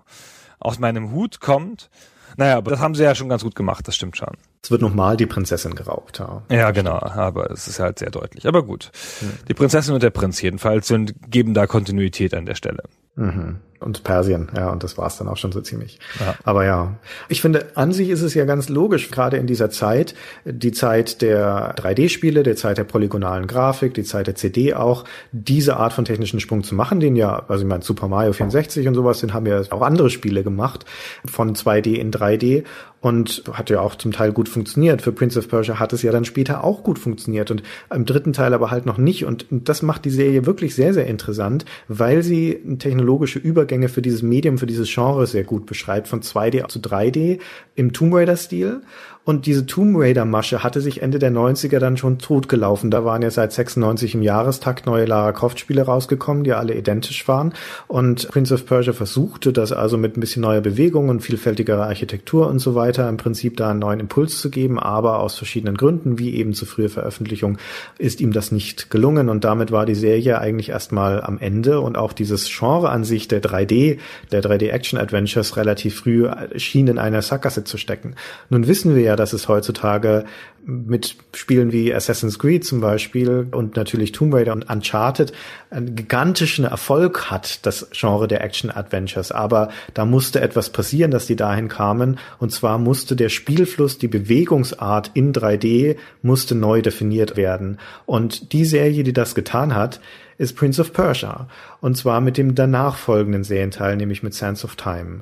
aus 0.59 0.77
meinem 0.77 1.11
Hut 1.11 1.39
kommt. 1.39 1.89
Naja, 2.37 2.57
aber 2.57 2.71
das 2.71 2.79
haben 2.79 2.95
sie 2.95 3.03
ja 3.03 3.15
schon 3.15 3.29
ganz 3.29 3.43
gut 3.43 3.55
gemacht, 3.55 3.87
das 3.87 3.95
stimmt 3.95 4.17
schon. 4.17 4.35
Es 4.63 4.71
wird 4.71 4.81
nochmal 4.81 5.17
die 5.17 5.25
Prinzessin 5.25 5.75
geraubt. 5.75 6.19
Ja, 6.19 6.43
ja 6.49 6.71
genau, 6.71 6.99
aber 6.99 7.51
es 7.51 7.67
ist 7.67 7.79
halt 7.79 7.99
sehr 7.99 8.11
deutlich. 8.11 8.47
Aber 8.47 8.63
gut. 8.63 8.91
Hm. 9.19 9.33
Die 9.47 9.53
Prinzessin 9.53 9.93
und 9.93 10.03
der 10.03 10.09
Prinz 10.09 10.41
jedenfalls 10.41 10.87
sind, 10.87 11.13
geben 11.29 11.53
da 11.53 11.67
Kontinuität 11.67 12.33
an 12.33 12.45
der 12.45 12.55
Stelle. 12.55 12.83
Mhm. 13.15 13.57
Und 13.83 14.03
Persien, 14.03 14.49
ja, 14.55 14.69
und 14.71 14.83
das 14.83 14.97
war's 14.97 15.17
dann 15.17 15.27
auch 15.27 15.37
schon 15.37 15.51
so 15.51 15.61
ziemlich. 15.61 15.99
Ja. 16.19 16.35
Aber 16.43 16.65
ja, 16.65 16.95
ich 17.29 17.41
finde, 17.41 17.67
an 17.75 17.93
sich 17.93 18.09
ist 18.09 18.21
es 18.21 18.33
ja 18.33 18.45
ganz 18.45 18.69
logisch, 18.69 19.11
gerade 19.11 19.37
in 19.37 19.47
dieser 19.47 19.69
Zeit, 19.69 20.15
die 20.45 20.71
Zeit 20.71 21.21
der 21.21 21.75
3D-Spiele, 21.75 22.43
der 22.43 22.55
Zeit 22.55 22.77
der 22.77 22.85
polygonalen 22.85 23.47
Grafik, 23.47 23.93
die 23.93 24.03
Zeit 24.03 24.27
der 24.27 24.35
CD 24.35 24.73
auch, 24.73 25.03
diese 25.31 25.77
Art 25.77 25.93
von 25.93 26.05
technischen 26.05 26.39
Sprung 26.39 26.63
zu 26.63 26.75
machen, 26.75 26.99
den 26.99 27.15
ja, 27.15 27.43
also 27.47 27.63
ich 27.63 27.69
meine, 27.69 27.83
Super 27.83 28.07
Mario 28.07 28.33
64 28.33 28.87
und 28.87 28.95
sowas, 28.95 29.19
den 29.19 29.33
haben 29.33 29.45
ja 29.45 29.61
auch 29.69 29.81
andere 29.81 30.09
Spiele 30.09 30.43
gemacht, 30.43 30.85
von 31.25 31.55
2D 31.55 31.95
in 31.95 32.11
3D 32.11 32.63
und 33.03 33.43
hat 33.51 33.69
ja 33.69 33.81
auch 33.81 33.95
zum 33.95 34.13
Teil 34.13 34.31
gut 34.31 34.47
funktioniert. 34.47 35.01
Für 35.01 35.11
Prince 35.11 35.37
of 35.37 35.49
Persia 35.49 35.77
hat 35.77 35.91
es 35.91 36.03
ja 36.03 36.13
dann 36.13 36.23
später 36.23 36.63
auch 36.63 36.83
gut 36.83 36.97
funktioniert 36.97 37.51
und 37.51 37.61
im 37.93 38.05
dritten 38.05 38.31
Teil 38.31 38.53
aber 38.53 38.71
halt 38.71 38.85
noch 38.85 38.97
nicht. 38.97 39.25
Und 39.25 39.45
das 39.49 39.81
macht 39.81 40.05
die 40.05 40.09
Serie 40.09 40.45
wirklich 40.45 40.73
sehr, 40.73 40.93
sehr 40.93 41.05
interessant, 41.05 41.65
weil 41.89 42.23
sie 42.23 42.61
technologische 42.79 43.39
Übergänge 43.39 43.72
für 43.89 44.01
dieses 44.01 44.21
Medium, 44.21 44.57
für 44.57 44.65
dieses 44.65 44.93
Genre 44.93 45.27
sehr 45.27 45.43
gut 45.43 45.65
beschreibt, 45.65 46.07
von 46.07 46.21
2D 46.21 46.67
zu 46.67 46.79
3D 46.79 47.39
im 47.75 47.93
Tomb 47.93 48.13
Raider-Stil 48.13 48.81
und 49.25 49.45
diese 49.45 49.65
Tomb 49.65 49.95
Raider-Masche 49.97 50.63
hatte 50.63 50.81
sich 50.81 51.01
Ende 51.01 51.17
der 51.17 51.31
90er 51.31 51.79
dann 51.79 51.95
schon 51.95 52.19
totgelaufen. 52.19 52.91
Da 52.91 53.05
waren 53.05 53.21
ja 53.21 53.31
seit 53.31 53.53
96 53.53 54.15
im 54.15 54.21
Jahrestakt 54.21 54.85
neue 54.85 55.05
Lara 55.05 55.31
Croft-Spiele 55.31 55.83
rausgekommen, 55.83 56.43
die 56.43 56.51
alle 56.51 56.75
identisch 56.75 57.25
waren. 57.29 57.53
Und 57.87 58.27
Prince 58.27 58.53
of 58.53 58.65
Persia 58.65 58.91
versuchte 58.91 59.53
das 59.53 59.71
also 59.71 59.97
mit 59.97 60.17
ein 60.17 60.19
bisschen 60.19 60.41
neuer 60.41 60.59
Bewegung 60.59 61.07
und 61.07 61.21
vielfältigerer 61.21 61.85
Architektur 61.85 62.47
und 62.47 62.59
so 62.59 62.75
weiter 62.75 63.07
im 63.07 63.15
Prinzip 63.15 63.55
da 63.55 63.69
einen 63.69 63.79
neuen 63.79 64.01
Impuls 64.01 64.41
zu 64.41 64.49
geben. 64.49 64.77
Aber 64.77 65.19
aus 65.19 65.37
verschiedenen 65.37 65.77
Gründen, 65.77 66.19
wie 66.19 66.35
eben 66.35 66.53
zu 66.53 66.65
früher 66.65 66.89
Veröffentlichung, 66.89 67.59
ist 67.97 68.19
ihm 68.19 68.33
das 68.33 68.51
nicht 68.51 68.89
gelungen. 68.89 69.29
Und 69.29 69.45
damit 69.45 69.71
war 69.71 69.85
die 69.85 69.95
Serie 69.95 70.39
eigentlich 70.39 70.67
erstmal 70.67 71.21
am 71.21 71.37
Ende. 71.37 71.79
Und 71.79 71.97
auch 71.97 72.11
dieses 72.11 72.49
Genre 72.49 72.89
an 72.89 73.05
sich 73.05 73.29
der 73.29 73.41
3D, 73.41 73.99
der 74.33 74.43
3D-Action-Adventures 74.43 75.55
relativ 75.55 75.95
früh 75.95 76.27
schien 76.57 76.87
in 76.87 76.99
einer 76.99 77.21
Sackgasse 77.21 77.63
zu 77.63 77.77
stecken. 77.77 78.15
Nun 78.49 78.67
wissen 78.67 78.95
wir 78.95 79.03
ja, 79.03 79.12
dass 79.15 79.33
es 79.33 79.47
heutzutage 79.47 80.25
mit 80.65 81.17
Spielen 81.35 81.71
wie 81.71 81.93
Assassin's 81.93 82.39
Creed 82.39 82.63
zum 82.63 82.79
Beispiel 82.79 83.47
und 83.51 83.75
natürlich 83.75 84.13
Tomb 84.13 84.33
Raider 84.33 84.53
und 84.53 84.69
Uncharted 84.69 85.33
einen 85.69 85.95
gigantischen 85.95 86.65
Erfolg 86.65 87.29
hat, 87.29 87.65
das 87.65 87.89
Genre 87.91 88.27
der 88.27 88.41
Action-Adventures. 88.41 89.31
Aber 89.31 89.69
da 89.93 90.05
musste 90.05 90.39
etwas 90.39 90.69
passieren, 90.69 91.11
dass 91.11 91.25
die 91.25 91.35
dahin 91.35 91.67
kamen. 91.67 92.17
Und 92.39 92.51
zwar 92.51 92.77
musste 92.77 93.15
der 93.15 93.29
Spielfluss, 93.29 93.97
die 93.97 94.07
Bewegungsart 94.07 95.11
in 95.13 95.33
3D 95.33 95.97
musste 96.21 96.55
neu 96.55 96.81
definiert 96.81 97.35
werden. 97.35 97.79
Und 98.05 98.53
die 98.53 98.65
Serie, 98.65 99.03
die 99.03 99.13
das 99.13 99.35
getan 99.35 99.75
hat, 99.75 99.99
ist 100.37 100.55
Prince 100.55 100.81
of 100.81 100.93
Persia. 100.93 101.47
Und 101.81 101.97
zwar 101.97 102.21
mit 102.21 102.37
dem 102.37 102.55
danach 102.55 102.95
folgenden 102.95 103.43
Serienteil, 103.43 103.97
nämlich 103.97 104.23
mit 104.23 104.33
Sands 104.33 104.63
of 104.63 104.75
Time. 104.75 105.21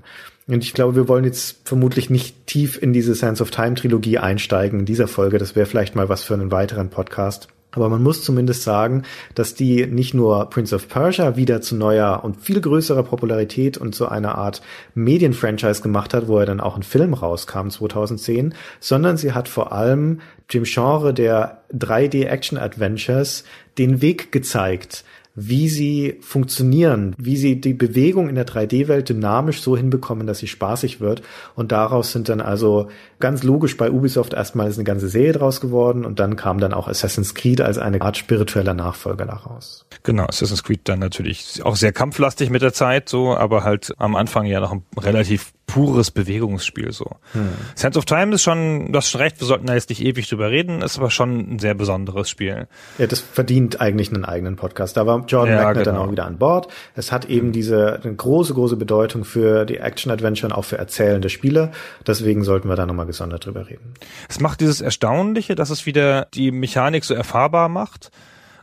Und 0.51 0.65
ich 0.65 0.73
glaube, 0.73 0.97
wir 0.97 1.07
wollen 1.07 1.23
jetzt 1.23 1.61
vermutlich 1.63 2.09
nicht 2.09 2.45
tief 2.45 2.81
in 2.81 2.91
diese 2.91 3.15
Sands 3.15 3.41
of 3.41 3.51
Time 3.51 3.75
Trilogie 3.75 4.17
einsteigen 4.17 4.81
in 4.81 4.85
dieser 4.85 5.07
Folge. 5.07 5.37
Das 5.37 5.55
wäre 5.55 5.65
vielleicht 5.65 5.95
mal 5.95 6.09
was 6.09 6.23
für 6.23 6.33
einen 6.33 6.51
weiteren 6.51 6.89
Podcast. 6.89 7.47
Aber 7.71 7.87
man 7.87 8.03
muss 8.03 8.21
zumindest 8.21 8.63
sagen, 8.63 9.03
dass 9.33 9.55
die 9.55 9.87
nicht 9.87 10.13
nur 10.13 10.49
Prince 10.49 10.75
of 10.75 10.89
Persia 10.89 11.37
wieder 11.37 11.61
zu 11.61 11.77
neuer 11.77 12.25
und 12.25 12.41
viel 12.41 12.59
größerer 12.59 13.03
Popularität 13.03 13.77
und 13.77 13.95
zu 13.95 14.09
einer 14.09 14.35
Art 14.35 14.61
Medienfranchise 14.93 15.81
gemacht 15.81 16.13
hat, 16.13 16.27
wo 16.27 16.37
er 16.37 16.45
dann 16.45 16.59
auch 16.59 16.75
ein 16.75 16.83
Film 16.83 17.13
rauskam 17.13 17.69
2010, 17.69 18.53
sondern 18.81 19.15
sie 19.15 19.31
hat 19.31 19.47
vor 19.47 19.71
allem 19.71 20.19
dem 20.53 20.63
Genre 20.65 21.13
der 21.13 21.63
3D 21.73 22.25
Action 22.25 22.57
Adventures 22.57 23.45
den 23.77 24.01
Weg 24.01 24.33
gezeigt, 24.33 25.05
wie 25.35 25.69
sie 25.69 26.17
funktionieren, 26.21 27.15
wie 27.17 27.37
sie 27.37 27.61
die 27.61 27.73
Bewegung 27.73 28.27
in 28.27 28.35
der 28.35 28.45
3D-Welt 28.45 29.09
dynamisch 29.09 29.61
so 29.61 29.77
hinbekommen, 29.77 30.27
dass 30.27 30.39
sie 30.39 30.47
spaßig 30.47 30.99
wird. 30.99 31.21
Und 31.55 31.71
daraus 31.71 32.11
sind 32.11 32.27
dann 32.27 32.41
also 32.41 32.89
ganz 33.19 33.43
logisch 33.43 33.77
bei 33.77 33.89
Ubisoft 33.89 34.33
erstmal 34.33 34.71
eine 34.71 34.83
ganze 34.83 35.07
Serie 35.07 35.33
draus 35.33 35.61
geworden 35.61 36.05
und 36.05 36.19
dann 36.19 36.35
kam 36.35 36.59
dann 36.59 36.73
auch 36.73 36.87
Assassin's 36.87 37.33
Creed 37.33 37.61
als 37.61 37.77
eine 37.77 38.01
Art 38.01 38.17
spiritueller 38.17 38.73
Nachfolger 38.73 39.25
daraus. 39.25 39.85
Genau, 40.03 40.25
Assassin's 40.25 40.63
Creed 40.63 40.81
dann 40.85 40.99
natürlich 40.99 41.61
auch 41.63 41.75
sehr 41.75 41.93
kampflastig 41.93 42.49
mit 42.49 42.61
der 42.61 42.73
Zeit 42.73 43.07
so, 43.07 43.35
aber 43.35 43.63
halt 43.63 43.93
am 43.97 44.15
Anfang 44.15 44.45
ja 44.45 44.59
noch 44.59 44.73
ein 44.73 44.83
relativ 44.97 45.53
pures 45.71 46.11
Bewegungsspiel 46.11 46.91
so. 46.91 47.05
Hm. 47.31 47.47
Sense 47.75 47.97
of 47.97 48.03
Time 48.03 48.35
ist 48.35 48.43
schon, 48.43 48.91
du 48.91 48.97
hast 48.97 49.09
schon 49.09 49.21
recht, 49.21 49.39
wir 49.39 49.47
sollten 49.47 49.67
da 49.67 49.73
jetzt 49.73 49.87
nicht 49.87 50.03
ewig 50.03 50.27
drüber 50.27 50.51
reden, 50.51 50.81
ist 50.81 50.97
aber 50.97 51.09
schon 51.09 51.53
ein 51.53 51.59
sehr 51.59 51.75
besonderes 51.75 52.29
Spiel. 52.29 52.67
Ja, 52.97 53.07
das 53.07 53.21
verdient 53.21 53.79
eigentlich 53.79 54.11
einen 54.11 54.25
eigenen 54.25 54.57
Podcast. 54.57 54.97
Da 54.97 55.07
war 55.07 55.23
Jordan 55.25 55.55
ja, 55.55 55.63
Wagner 55.63 55.83
genau. 55.83 55.95
dann 55.95 56.07
auch 56.07 56.11
wieder 56.11 56.25
an 56.25 56.37
Bord. 56.37 56.67
Es 56.93 57.13
hat 57.13 57.25
eben 57.25 57.53
diese 57.53 58.01
eine 58.03 58.13
große, 58.13 58.53
große 58.53 58.75
Bedeutung 58.75 59.23
für 59.23 59.63
die 59.63 59.77
Action-Adventure 59.77 60.51
und 60.51 60.57
auch 60.57 60.65
für 60.65 60.77
erzählende 60.77 61.29
Spiele. 61.29 61.71
Deswegen 62.05 62.43
sollten 62.43 62.67
wir 62.67 62.75
da 62.75 62.85
nochmal 62.85 63.05
gesondert 63.05 63.45
drüber 63.45 63.69
reden. 63.69 63.93
Es 64.27 64.41
macht 64.41 64.59
dieses 64.59 64.81
Erstaunliche, 64.81 65.55
dass 65.55 65.69
es 65.69 65.85
wieder 65.85 66.27
die 66.33 66.51
Mechanik 66.51 67.05
so 67.05 67.13
erfahrbar 67.13 67.69
macht, 67.69 68.11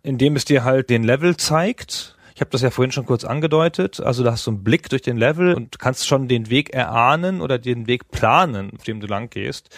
indem 0.03 0.37
es 0.37 0.45
dir 0.45 0.63
halt 0.63 0.91
den 0.91 1.05
Level 1.05 1.39
zeigt 1.39 2.18
ich 2.39 2.41
habe 2.41 2.53
das 2.53 2.63
ja 2.63 2.71
vorhin 2.71 2.93
schon 2.93 3.05
kurz 3.05 3.25
angedeutet. 3.25 3.99
Also 3.99 4.23
da 4.23 4.31
hast 4.31 4.47
du 4.47 4.53
einen 4.53 4.63
Blick 4.63 4.89
durch 4.91 5.03
den 5.03 5.17
Level 5.17 5.55
und 5.55 5.81
kannst 5.81 6.07
schon 6.07 6.29
den 6.29 6.51
Weg 6.51 6.73
erahnen 6.73 7.41
oder 7.41 7.59
den 7.59 7.89
Weg 7.89 8.13
planen, 8.13 8.71
auf 8.77 8.85
dem 8.85 9.01
du 9.01 9.09
lang 9.09 9.29
gehst. 9.29 9.71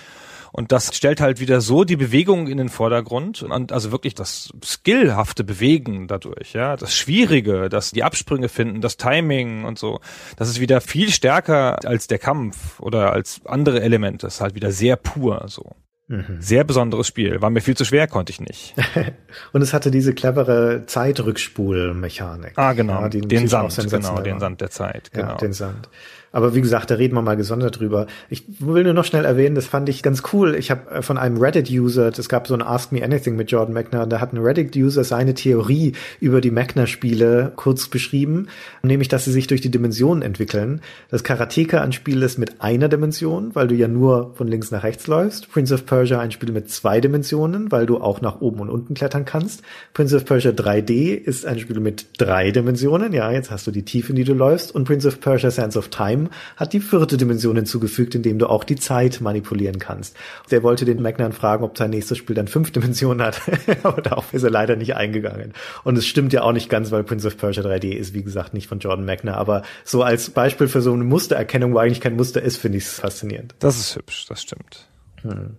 Und 0.53 0.71
das 0.71 0.95
stellt 0.95 1.23
halt 1.23 1.41
wieder 1.41 1.63
so 1.63 1.85
die 1.85 1.97
Bewegung 1.97 2.49
in 2.49 2.59
den 2.59 2.69
Vordergrund 2.69 3.43
und 3.43 3.73
also 3.73 3.93
wirklich 3.93 4.15
das 4.15 4.53
skillhafte 4.63 5.43
Bewegen 5.43 6.07
dadurch, 6.07 6.53
ja, 6.53 6.77
das 6.77 6.95
Schwierige, 6.95 7.71
das 7.71 7.93
die 7.93 8.03
Absprünge 8.03 8.51
finden, 8.51 8.83
das 8.83 8.99
Timing 8.99 9.65
und 9.65 9.79
so. 9.79 10.01
Das 10.37 10.51
ist 10.51 10.61
wieder 10.61 10.83
viel 10.83 11.11
stärker 11.11 11.79
als 11.87 12.09
der 12.09 12.19
Kampf 12.19 12.79
oder 12.79 13.15
als 13.15 13.41
andere 13.47 13.81
Elemente. 13.81 14.27
Das 14.27 14.35
ist 14.35 14.41
halt 14.43 14.55
wieder 14.55 14.71
sehr 14.71 14.97
pur 14.97 15.47
so. 15.49 15.77
Mhm. 16.11 16.41
Sehr 16.41 16.65
besonderes 16.65 17.07
Spiel. 17.07 17.41
War 17.41 17.51
mir 17.51 17.61
viel 17.61 17.77
zu 17.77 17.85
schwer, 17.85 18.09
konnte 18.09 18.33
ich 18.33 18.41
nicht. 18.41 18.75
und 19.53 19.63
es 19.63 19.73
hatte 19.73 19.93
diese 19.93 20.13
clevere 20.13 20.83
Zeitrückspulmechanik. 20.87 22.55
Ah, 22.57 22.73
genau. 22.73 23.03
Ja, 23.03 23.09
den 23.09 23.47
Sand, 23.47 23.77
genau, 23.89 24.21
den 24.21 24.41
Sand 24.41 24.61
der 24.61 24.71
Zeit. 24.71 25.13
Genau. 25.13 25.29
Ja, 25.29 25.35
den 25.37 25.53
Sand. 25.53 25.89
Aber 26.33 26.55
wie 26.55 26.61
gesagt, 26.61 26.91
da 26.91 26.95
reden 26.95 27.15
wir 27.15 27.23
mal 27.23 27.37
gesondert 27.37 27.81
drüber. 27.81 28.07
Ich 28.29 28.45
will 28.61 28.85
nur 28.85 28.93
noch 28.93 29.05
schnell 29.05 29.25
erwähnen, 29.25 29.57
das 29.57 29.67
fand 29.67 29.89
ich 29.89 30.03
ganz 30.03 30.23
cool. 30.33 30.55
Ich 30.55 30.71
habe 30.71 30.91
äh, 30.91 31.03
von 31.03 31.19
einem 31.19 31.39
Reddit-User, 31.39 32.09
es 32.17 32.29
gab 32.29 32.47
so 32.47 32.55
ein 32.55 32.63
Ask 32.63 32.93
Me 32.93 33.03
Anything 33.03 33.37
mit 33.37 33.51
Jordan 33.51 33.75
Mechner, 33.75 34.07
da 34.07 34.21
hat 34.21 34.33
ein 34.33 34.39
Reddit-User 34.39 35.03
seine 35.03 35.35
Theorie 35.35 35.93
über 36.21 36.41
die 36.41 36.53
Mechner-Spiele 36.53 37.53
kurz 37.57 37.89
beschrieben, 37.89 38.47
nämlich, 38.83 39.09
dass 39.09 39.25
sie 39.25 39.33
sich 39.33 39.49
durch 39.49 39.61
die 39.61 39.71
Dimensionen 39.71 40.23
entwickeln. 40.23 40.81
Das 41.11 41.25
Karateka 41.25 41.81
ein 41.81 41.93
Spiel 41.93 42.23
ist 42.23 42.39
mit 42.39 42.61
einer 42.61 42.89
Dimension, 42.89 43.55
weil 43.55 43.67
du 43.67 43.75
ja 43.75 43.89
nur 43.89 44.35
von 44.35 44.47
links 44.47 44.71
nach 44.71 44.85
rechts 44.85 45.07
läufst. 45.09 45.51
Prince 45.51 45.75
of 45.75 45.87
Persia 45.87 46.21
ein 46.21 46.31
Spiel 46.31 46.53
mit 46.53 46.71
zwei 46.71 47.01
Dimensionen, 47.01 47.73
weil 47.73 47.87
du 47.87 47.99
auch 47.99 48.21
nach 48.21 48.41
oben 48.41 48.61
und 48.61 48.71
unten 48.71 48.95
klettern 48.95 49.25
kannst. 49.25 49.63
Prince 49.95 50.15
of 50.15 50.25
Persia 50.25 50.53
3D 50.53 51.15
ist 51.15 51.45
ein 51.45 51.59
Spiel 51.59 51.81
mit 51.81 52.07
drei 52.19 52.53
Dimensionen. 52.53 53.13
Ja, 53.13 53.33
jetzt 53.33 53.51
hast 53.51 53.67
du 53.67 53.71
die 53.71 53.85
Tiefe, 53.85 54.11
in 54.11 54.17
die 54.17 54.25
du 54.25 54.35
läufst. 54.35 54.73
Und 54.75 54.85
Prince 54.85 55.09
of 55.09 55.21
Persia 55.21 55.51
Sands 55.51 55.77
of 55.77 55.89
Time 55.89 56.20
Time 56.21 56.31
hat 56.57 56.73
die 56.73 56.81
vierte 56.81 57.17
Dimension 57.17 57.57
hinzugefügt, 57.57 58.15
indem 58.15 58.39
du 58.39 58.49
auch 58.49 58.65
die 58.65 58.77
Zeit 58.77 59.21
manipulieren 59.21 59.79
kannst. 59.79 60.17
Der 60.51 60.63
wollte 60.63 60.85
den 60.85 61.03
Magnan 61.03 61.33
fragen, 61.33 61.65
ob 61.65 61.77
sein 61.77 61.91
nächstes 61.91 62.19
Spiel 62.19 62.37
dann 62.37 62.49
fünf 62.49 62.71
Dimensionen 62.71 63.25
hat, 63.25 63.41
aber 63.83 64.03
darauf 64.03 64.33
ist 64.35 64.43
er 64.43 64.51
leider 64.51 64.77
nicht 64.77 64.97
eingegangen. 64.97 65.53
Und 65.85 65.97
es 65.97 66.07
stimmt 66.07 66.33
ja 66.33 66.43
auch 66.43 66.53
nicht 66.53 66.69
ganz, 66.69 66.91
weil 66.91 67.05
Prince 67.05 67.27
of 67.27 67.37
Persia 67.37 67.63
3D 67.63 67.93
ist, 67.93 68.15
wie 68.15 68.23
gesagt, 68.23 68.55
nicht 68.55 68.69
von 68.69 68.79
Jordan 68.79 69.05
Magna, 69.05 69.35
aber 69.35 69.63
so 69.85 70.03
als 70.03 70.31
Beispiel 70.31 70.69
für 70.69 70.83
so 70.83 70.93
eine 70.93 71.05
Mustererkennung, 71.05 71.75
wo 71.75 71.79
eigentlich 71.79 72.01
kein 72.01 72.17
Muster 72.17 72.43
ist, 72.43 72.57
finde 72.57 72.79
ich 72.79 72.85
es 72.85 73.01
faszinierend. 73.01 73.55
Das 73.59 73.79
ist 73.79 73.97
hübsch, 73.97 74.27
das 74.29 74.43
stimmt. 74.43 74.89
Hm. 75.23 75.57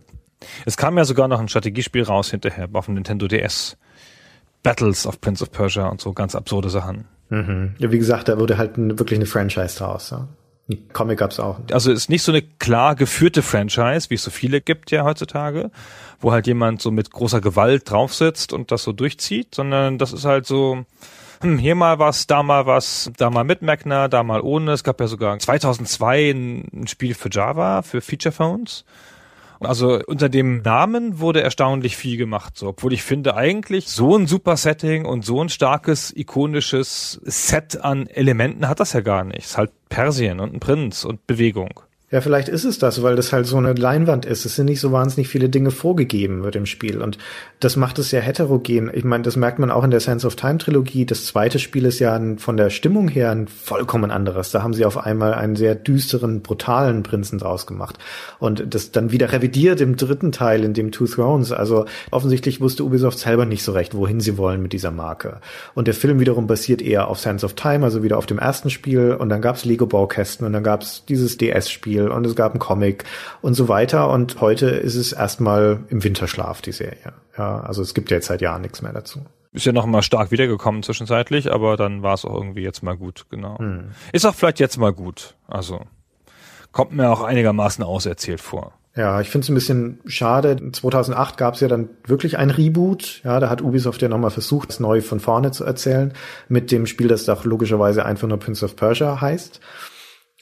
Es 0.65 0.75
kam 0.75 0.97
ja 0.97 1.05
sogar 1.05 1.27
noch 1.27 1.39
ein 1.39 1.49
Strategiespiel 1.49 2.03
raus 2.03 2.31
hinterher 2.31 2.67
auf 2.73 2.85
dem 2.85 2.95
Nintendo 2.95 3.27
DS. 3.27 3.77
Battles 4.63 5.05
of 5.05 5.21
Prince 5.21 5.43
of 5.43 5.51
Persia 5.51 5.87
und 5.87 6.01
so 6.01 6.13
ganz 6.13 6.35
absurde 6.35 6.69
Sachen. 6.69 7.05
Mhm. 7.29 7.75
Ja, 7.79 7.91
wie 7.91 7.97
gesagt, 7.97 8.27
da 8.27 8.37
wurde 8.37 8.57
halt 8.57 8.77
ein, 8.77 8.99
wirklich 8.99 9.17
eine 9.17 9.25
Franchise 9.25 9.77
draus. 9.77 10.09
Ja. 10.11 10.27
Comic 10.93 11.19
gab's 11.19 11.39
auch. 11.39 11.59
Also 11.71 11.91
ist 11.91 12.09
nicht 12.09 12.23
so 12.23 12.31
eine 12.31 12.41
klar 12.41 12.95
geführte 12.95 13.41
Franchise, 13.41 14.09
wie 14.09 14.15
es 14.15 14.23
so 14.23 14.31
viele 14.31 14.61
gibt 14.61 14.91
ja 14.91 15.03
heutzutage, 15.03 15.71
wo 16.19 16.31
halt 16.31 16.47
jemand 16.47 16.81
so 16.81 16.91
mit 16.91 17.11
großer 17.11 17.41
Gewalt 17.41 17.89
drauf 17.89 18.13
sitzt 18.13 18.53
und 18.53 18.71
das 18.71 18.83
so 18.83 18.91
durchzieht, 18.91 19.55
sondern 19.55 19.97
das 19.97 20.13
ist 20.13 20.25
halt 20.25 20.45
so, 20.45 20.85
hm, 21.41 21.57
hier 21.57 21.75
mal 21.75 21.97
was, 21.97 22.27
da 22.27 22.43
mal 22.43 22.65
was, 22.65 23.11
da 23.17 23.29
mal 23.29 23.43
mit 23.43 23.61
Magna, 23.61 24.07
da 24.07 24.23
mal 24.23 24.41
ohne. 24.41 24.73
Es 24.73 24.83
gab 24.83 24.99
ja 24.99 25.07
sogar 25.07 25.37
2002 25.39 26.31
ein, 26.31 26.87
Spiel 26.87 27.15
für 27.15 27.29
Java, 27.31 27.81
für 27.81 28.01
Feature 28.01 28.31
Phones. 28.31 28.85
Also 29.61 30.01
unter 30.07 30.27
dem 30.27 30.61
Namen 30.61 31.19
wurde 31.19 31.41
erstaunlich 31.41 31.95
viel 31.95 32.17
gemacht, 32.17 32.57
so, 32.57 32.69
obwohl 32.69 32.93
ich 32.93 33.03
finde 33.03 33.35
eigentlich 33.35 33.87
so 33.87 34.17
ein 34.17 34.25
super 34.25 34.57
Setting 34.57 35.05
und 35.05 35.23
so 35.23 35.41
ein 35.41 35.49
starkes 35.49 36.11
ikonisches 36.15 37.21
Set 37.23 37.79
an 37.79 38.07
Elementen 38.07 38.67
hat 38.67 38.79
das 38.79 38.93
ja 38.93 39.01
gar 39.01 39.23
nicht. 39.23 39.39
Es 39.39 39.51
ist 39.51 39.57
halt 39.57 39.71
Persien 39.89 40.39
und 40.39 40.53
ein 40.53 40.59
Prinz 40.59 41.05
und 41.05 41.27
Bewegung. 41.27 41.81
Ja, 42.11 42.19
vielleicht 42.19 42.49
ist 42.49 42.65
es 42.65 42.77
das, 42.77 43.01
weil 43.03 43.15
das 43.15 43.31
halt 43.31 43.45
so 43.45 43.55
eine 43.55 43.71
Leinwand 43.71 44.25
ist. 44.25 44.43
Es 44.43 44.57
sind 44.57 44.65
nicht 44.65 44.81
so 44.81 44.91
wahnsinnig 44.91 45.29
viele 45.29 45.47
Dinge 45.47 45.71
vorgegeben 45.71 46.43
wird 46.43 46.57
im 46.57 46.65
Spiel. 46.65 47.01
Und 47.01 47.17
das 47.61 47.77
macht 47.77 47.97
es 47.99 48.09
sehr 48.09 48.19
heterogen. 48.19 48.91
Ich 48.93 49.05
meine, 49.05 49.23
das 49.23 49.37
merkt 49.37 49.59
man 49.59 49.71
auch 49.71 49.85
in 49.85 49.91
der 49.91 50.01
Sense 50.01 50.27
of 50.27 50.35
Time 50.35 50.57
Trilogie. 50.57 51.05
Das 51.05 51.25
zweite 51.25 51.57
Spiel 51.57 51.85
ist 51.85 51.99
ja 51.99 52.13
ein, 52.13 52.37
von 52.37 52.57
der 52.57 52.69
Stimmung 52.69 53.07
her 53.07 53.31
ein 53.31 53.47
vollkommen 53.47 54.11
anderes. 54.11 54.51
Da 54.51 54.61
haben 54.61 54.73
sie 54.73 54.83
auf 54.83 54.97
einmal 54.97 55.33
einen 55.33 55.55
sehr 55.55 55.73
düsteren, 55.73 56.41
brutalen 56.41 57.03
Prinzen 57.03 57.39
draus 57.39 57.65
gemacht. 57.65 57.97
Und 58.39 58.75
das 58.75 58.91
dann 58.91 59.13
wieder 59.13 59.31
revidiert 59.31 59.79
im 59.79 59.95
dritten 59.95 60.33
Teil, 60.33 60.65
in 60.65 60.73
dem 60.73 60.91
Two 60.91 61.07
Thrones. 61.07 61.53
Also 61.53 61.85
offensichtlich 62.11 62.59
wusste 62.59 62.83
Ubisoft 62.83 63.19
selber 63.19 63.45
nicht 63.45 63.63
so 63.63 63.71
recht, 63.71 63.95
wohin 63.95 64.19
sie 64.19 64.37
wollen 64.37 64.61
mit 64.61 64.73
dieser 64.73 64.91
Marke. 64.91 65.39
Und 65.75 65.87
der 65.87 65.93
Film 65.93 66.19
wiederum 66.19 66.45
basiert 66.45 66.81
eher 66.81 67.07
auf 67.07 67.21
Sense 67.21 67.45
of 67.45 67.53
Time, 67.53 67.85
also 67.85 68.03
wieder 68.03 68.17
auf 68.17 68.25
dem 68.25 68.37
ersten 68.37 68.69
Spiel. 68.69 69.13
Und 69.13 69.29
dann 69.29 69.41
gab's 69.41 69.63
Lego-Baukästen 69.63 70.45
und 70.45 70.51
dann 70.51 70.63
gab's 70.63 71.05
dieses 71.07 71.37
DS-Spiel 71.37 72.00
Spiel 72.01 72.11
und 72.11 72.25
es 72.25 72.35
gab 72.35 72.53
einen 72.53 72.59
Comic 72.59 73.03
und 73.41 73.53
so 73.53 73.67
weiter. 73.67 74.09
Und 74.09 74.41
heute 74.41 74.67
ist 74.67 74.95
es 74.95 75.13
erstmal 75.13 75.79
im 75.89 76.03
Winterschlaf, 76.03 76.61
die 76.61 76.71
Serie. 76.71 77.13
Ja, 77.37 77.61
also 77.61 77.81
es 77.81 77.93
gibt 77.93 78.11
ja 78.11 78.17
jetzt 78.17 78.27
seit 78.27 78.41
Jahren 78.41 78.61
nichts 78.61 78.81
mehr 78.81 78.93
dazu. 78.93 79.21
Ist 79.53 79.65
ja 79.65 79.73
noch 79.73 79.85
mal 79.85 80.01
stark 80.01 80.31
wiedergekommen 80.31 80.81
zwischenzeitlich, 80.81 81.51
aber 81.51 81.75
dann 81.75 82.03
war 82.03 82.13
es 82.13 82.25
auch 82.25 82.33
irgendwie 82.33 82.61
jetzt 82.61 82.83
mal 82.83 82.95
gut, 82.95 83.25
genau. 83.29 83.59
Hm. 83.59 83.91
Ist 84.13 84.25
auch 84.25 84.35
vielleicht 84.35 84.59
jetzt 84.59 84.77
mal 84.77 84.93
gut. 84.93 85.35
Also 85.47 85.81
kommt 86.71 86.93
mir 86.93 87.09
auch 87.09 87.21
einigermaßen 87.21 87.83
auserzählt 87.83 88.39
vor. 88.39 88.73
Ja, 88.95 89.21
ich 89.21 89.29
finde 89.29 89.45
es 89.45 89.49
ein 89.49 89.55
bisschen 89.55 89.99
schade. 90.05 90.71
2008 90.71 91.37
gab 91.37 91.53
es 91.53 91.61
ja 91.61 91.69
dann 91.69 91.89
wirklich 92.05 92.37
ein 92.37 92.49
Reboot. 92.49 93.21
Ja, 93.23 93.39
da 93.39 93.49
hat 93.49 93.61
Ubisoft 93.61 94.01
ja 94.01 94.09
nochmal 94.09 94.31
versucht, 94.31 94.69
es 94.69 94.79
neu 94.81 95.01
von 95.01 95.21
vorne 95.21 95.51
zu 95.51 95.63
erzählen, 95.63 96.13
mit 96.49 96.71
dem 96.71 96.85
Spiel, 96.85 97.07
das 97.07 97.23
doch 97.23 97.45
logischerweise 97.45 98.05
einfach 98.05 98.27
nur 98.27 98.37
Prince 98.37 98.65
of 98.65 98.75
Persia 98.75 99.21
heißt. 99.21 99.61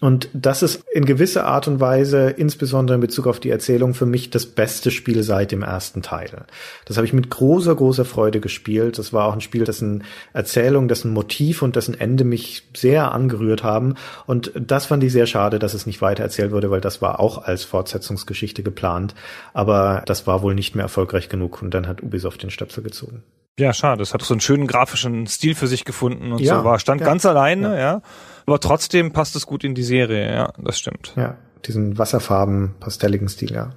Und 0.01 0.30
das 0.34 0.63
ist 0.63 0.84
in 0.93 1.05
gewisser 1.05 1.45
Art 1.45 1.67
und 1.67 1.80
Weise, 1.80 2.30
insbesondere 2.30 2.95
in 2.95 3.01
Bezug 3.01 3.27
auf 3.27 3.39
die 3.39 3.49
Erzählung, 3.49 3.93
für 3.93 4.05
mich 4.05 4.30
das 4.30 4.45
beste 4.45 4.91
Spiel 4.91 5.23
seit 5.23 5.51
dem 5.51 5.61
ersten 5.61 6.01
Teil. 6.01 6.45
Das 6.85 6.97
habe 6.97 7.05
ich 7.05 7.13
mit 7.13 7.30
großer, 7.30 7.76
großer 7.76 8.05
Freude 8.05 8.39
gespielt. 8.39 8.97
Das 8.97 9.11
war 9.11 9.26
auch 9.26 9.34
ein 9.34 9.41
Spiel, 9.41 9.65
dessen 9.65 10.05
Erzählung, 10.31 10.88
dessen 10.88 11.11
Motiv 11.11 11.61
und 11.61 11.76
dessen 11.76 11.99
Ende 11.99 12.23
mich 12.23 12.63
sehr 12.76 13.11
angerührt 13.11 13.63
haben. 13.63 13.95
Und 14.26 14.53
das 14.55 14.85
fand 14.85 15.03
ich 15.03 15.11
sehr 15.11 15.27
schade, 15.27 15.59
dass 15.59 15.73
es 15.73 15.85
nicht 15.85 16.01
weiter 16.01 16.23
erzählt 16.23 16.51
wurde, 16.51 16.71
weil 16.71 16.81
das 16.81 17.01
war 17.01 17.19
auch 17.19 17.43
als 17.43 17.65
Fortsetzungsgeschichte 17.65 18.63
geplant. 18.63 19.15
Aber 19.53 20.03
das 20.05 20.27
war 20.27 20.41
wohl 20.41 20.55
nicht 20.55 20.76
mehr 20.76 20.84
erfolgreich 20.84 21.27
genug 21.27 21.61
und 21.61 21.73
dann 21.73 21.88
hat 21.88 22.01
Ubisoft 22.01 22.41
den 22.43 22.51
Stöpsel 22.51 22.84
gezogen. 22.84 23.23
Ja, 23.59 23.73
schade. 23.73 24.01
Es 24.01 24.13
hat 24.13 24.21
so 24.21 24.34
einen 24.34 24.41
schönen 24.41 24.67
grafischen 24.67 25.27
Stil 25.27 25.53
für 25.53 25.67
sich 25.67 25.84
gefunden 25.84 26.31
und 26.31 26.39
ja, 26.39 26.59
so 26.59 26.63
war, 26.63 26.80
stand 26.80 27.01
ja, 27.01 27.07
ganz 27.07 27.26
alleine, 27.26 27.76
ja. 27.76 27.80
ja. 27.80 28.01
Aber 28.49 28.59
trotzdem 28.59 29.11
passt 29.11 29.35
es 29.35 29.45
gut 29.45 29.63
in 29.63 29.76
die 29.76 29.84
Serie, 29.84 30.34
ja, 30.34 30.53
das 30.57 30.80
stimmt. 30.80 31.13
Ja, 31.15 31.38
diesen 31.65 31.99
Wasserfarben, 31.99 32.73
pastelligen 32.80 33.30
Stil, 33.30 33.51
ja. 33.51 33.76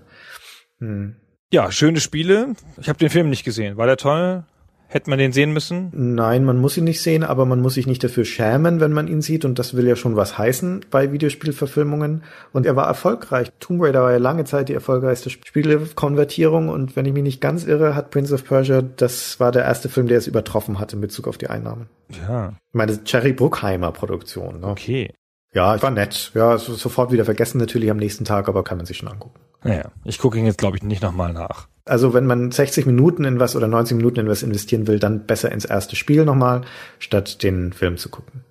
Hm. 0.78 1.16
Ja, 1.52 1.70
schöne 1.70 2.00
Spiele. 2.00 2.54
Ich 2.80 2.88
habe 2.88 2.98
den 2.98 3.10
Film 3.10 3.28
nicht 3.28 3.44
gesehen. 3.44 3.76
War 3.76 3.86
der 3.86 3.98
toll? 3.98 4.44
Hätte 4.93 5.09
man 5.09 5.19
den 5.19 5.32
sehen 5.32 5.55
müssen? 5.55 5.90
Nein, 5.94 6.44
man 6.44 6.60
muss 6.60 6.77
ihn 6.77 6.85
nicht 6.85 7.01
sehen, 7.01 7.24
aber 7.24 7.47
man 7.47 7.62
muss 7.62 7.74
sich 7.74 7.86
nicht 7.86 8.05
dafür 8.05 8.27
schämen, 8.27 8.78
wenn 8.78 8.93
man 8.93 9.09
ihn 9.09 9.23
sieht. 9.23 9.47
Und 9.47 9.59
das 9.59 9.74
will 9.74 9.86
ja 9.89 9.97
schon 9.97 10.16
was 10.16 10.36
heißen 10.36 10.85
bei 10.90 11.12
Videospielverfilmungen. 11.12 12.24
Und 12.52 12.66
er 12.66 12.77
war 12.77 12.89
erfolgreich. 12.89 13.51
Tomb 13.59 13.82
Raider 13.82 14.02
war 14.02 14.12
ja 14.12 14.19
lange 14.19 14.44
Zeit 14.44 14.69
die 14.69 14.74
erfolgreichste 14.74 15.31
Spielekonvertierung. 15.31 16.69
Und 16.69 16.94
wenn 16.94 17.06
ich 17.06 17.14
mich 17.14 17.23
nicht 17.23 17.40
ganz 17.40 17.64
irre, 17.64 17.94
hat 17.94 18.10
Prince 18.10 18.35
of 18.35 18.44
Persia, 18.44 18.82
das 18.82 19.40
war 19.40 19.51
der 19.51 19.64
erste 19.64 19.89
Film, 19.89 20.09
der 20.09 20.19
es 20.19 20.27
übertroffen 20.27 20.78
hat 20.78 20.93
in 20.93 21.01
Bezug 21.01 21.27
auf 21.27 21.39
die 21.39 21.48
Einnahmen. 21.48 21.89
Ja. 22.28 22.51
Ich 22.51 22.74
meine, 22.74 23.02
Cherry 23.05 23.32
Bruckheimer 23.32 23.93
Produktion. 23.93 24.60
Ne? 24.60 24.66
Okay. 24.66 25.14
Ja, 25.55 25.81
war 25.82 25.90
nett. 25.90 26.32
Ja, 26.35 26.59
sofort 26.59 27.12
wieder 27.12 27.24
vergessen 27.24 27.56
natürlich 27.56 27.90
am 27.90 27.97
nächsten 27.97 28.27
Tag, 28.27 28.47
aber 28.47 28.62
kann 28.62 28.77
man 28.77 28.85
sich 28.85 28.98
schon 28.98 29.09
angucken. 29.09 29.40
Naja, 29.64 29.90
ich 30.05 30.18
gucke 30.18 30.39
ihn 30.39 30.47
jetzt, 30.47 30.59
glaube 30.59 30.76
ich, 30.76 30.82
nicht 30.82 31.02
nochmal 31.02 31.32
nach. 31.32 31.68
Also 31.84 32.14
wenn 32.14 32.26
man 32.26 32.52
60 32.52 32.86
Minuten 32.86 33.24
in 33.24 33.40
was 33.40 33.56
oder 33.56 33.68
90 33.68 33.97
Minuten 33.97 34.20
in 34.20 34.28
was 34.28 34.43
investieren 34.43 34.86
will, 34.86 34.98
dann 34.98 35.26
besser 35.26 35.51
ins 35.51 35.64
erste 35.64 35.97
Spiel 35.97 36.24
nochmal, 36.24 36.62
statt 36.98 37.43
den 37.43 37.72
Film 37.72 37.97
zu 37.97 38.09
gucken. 38.09 38.44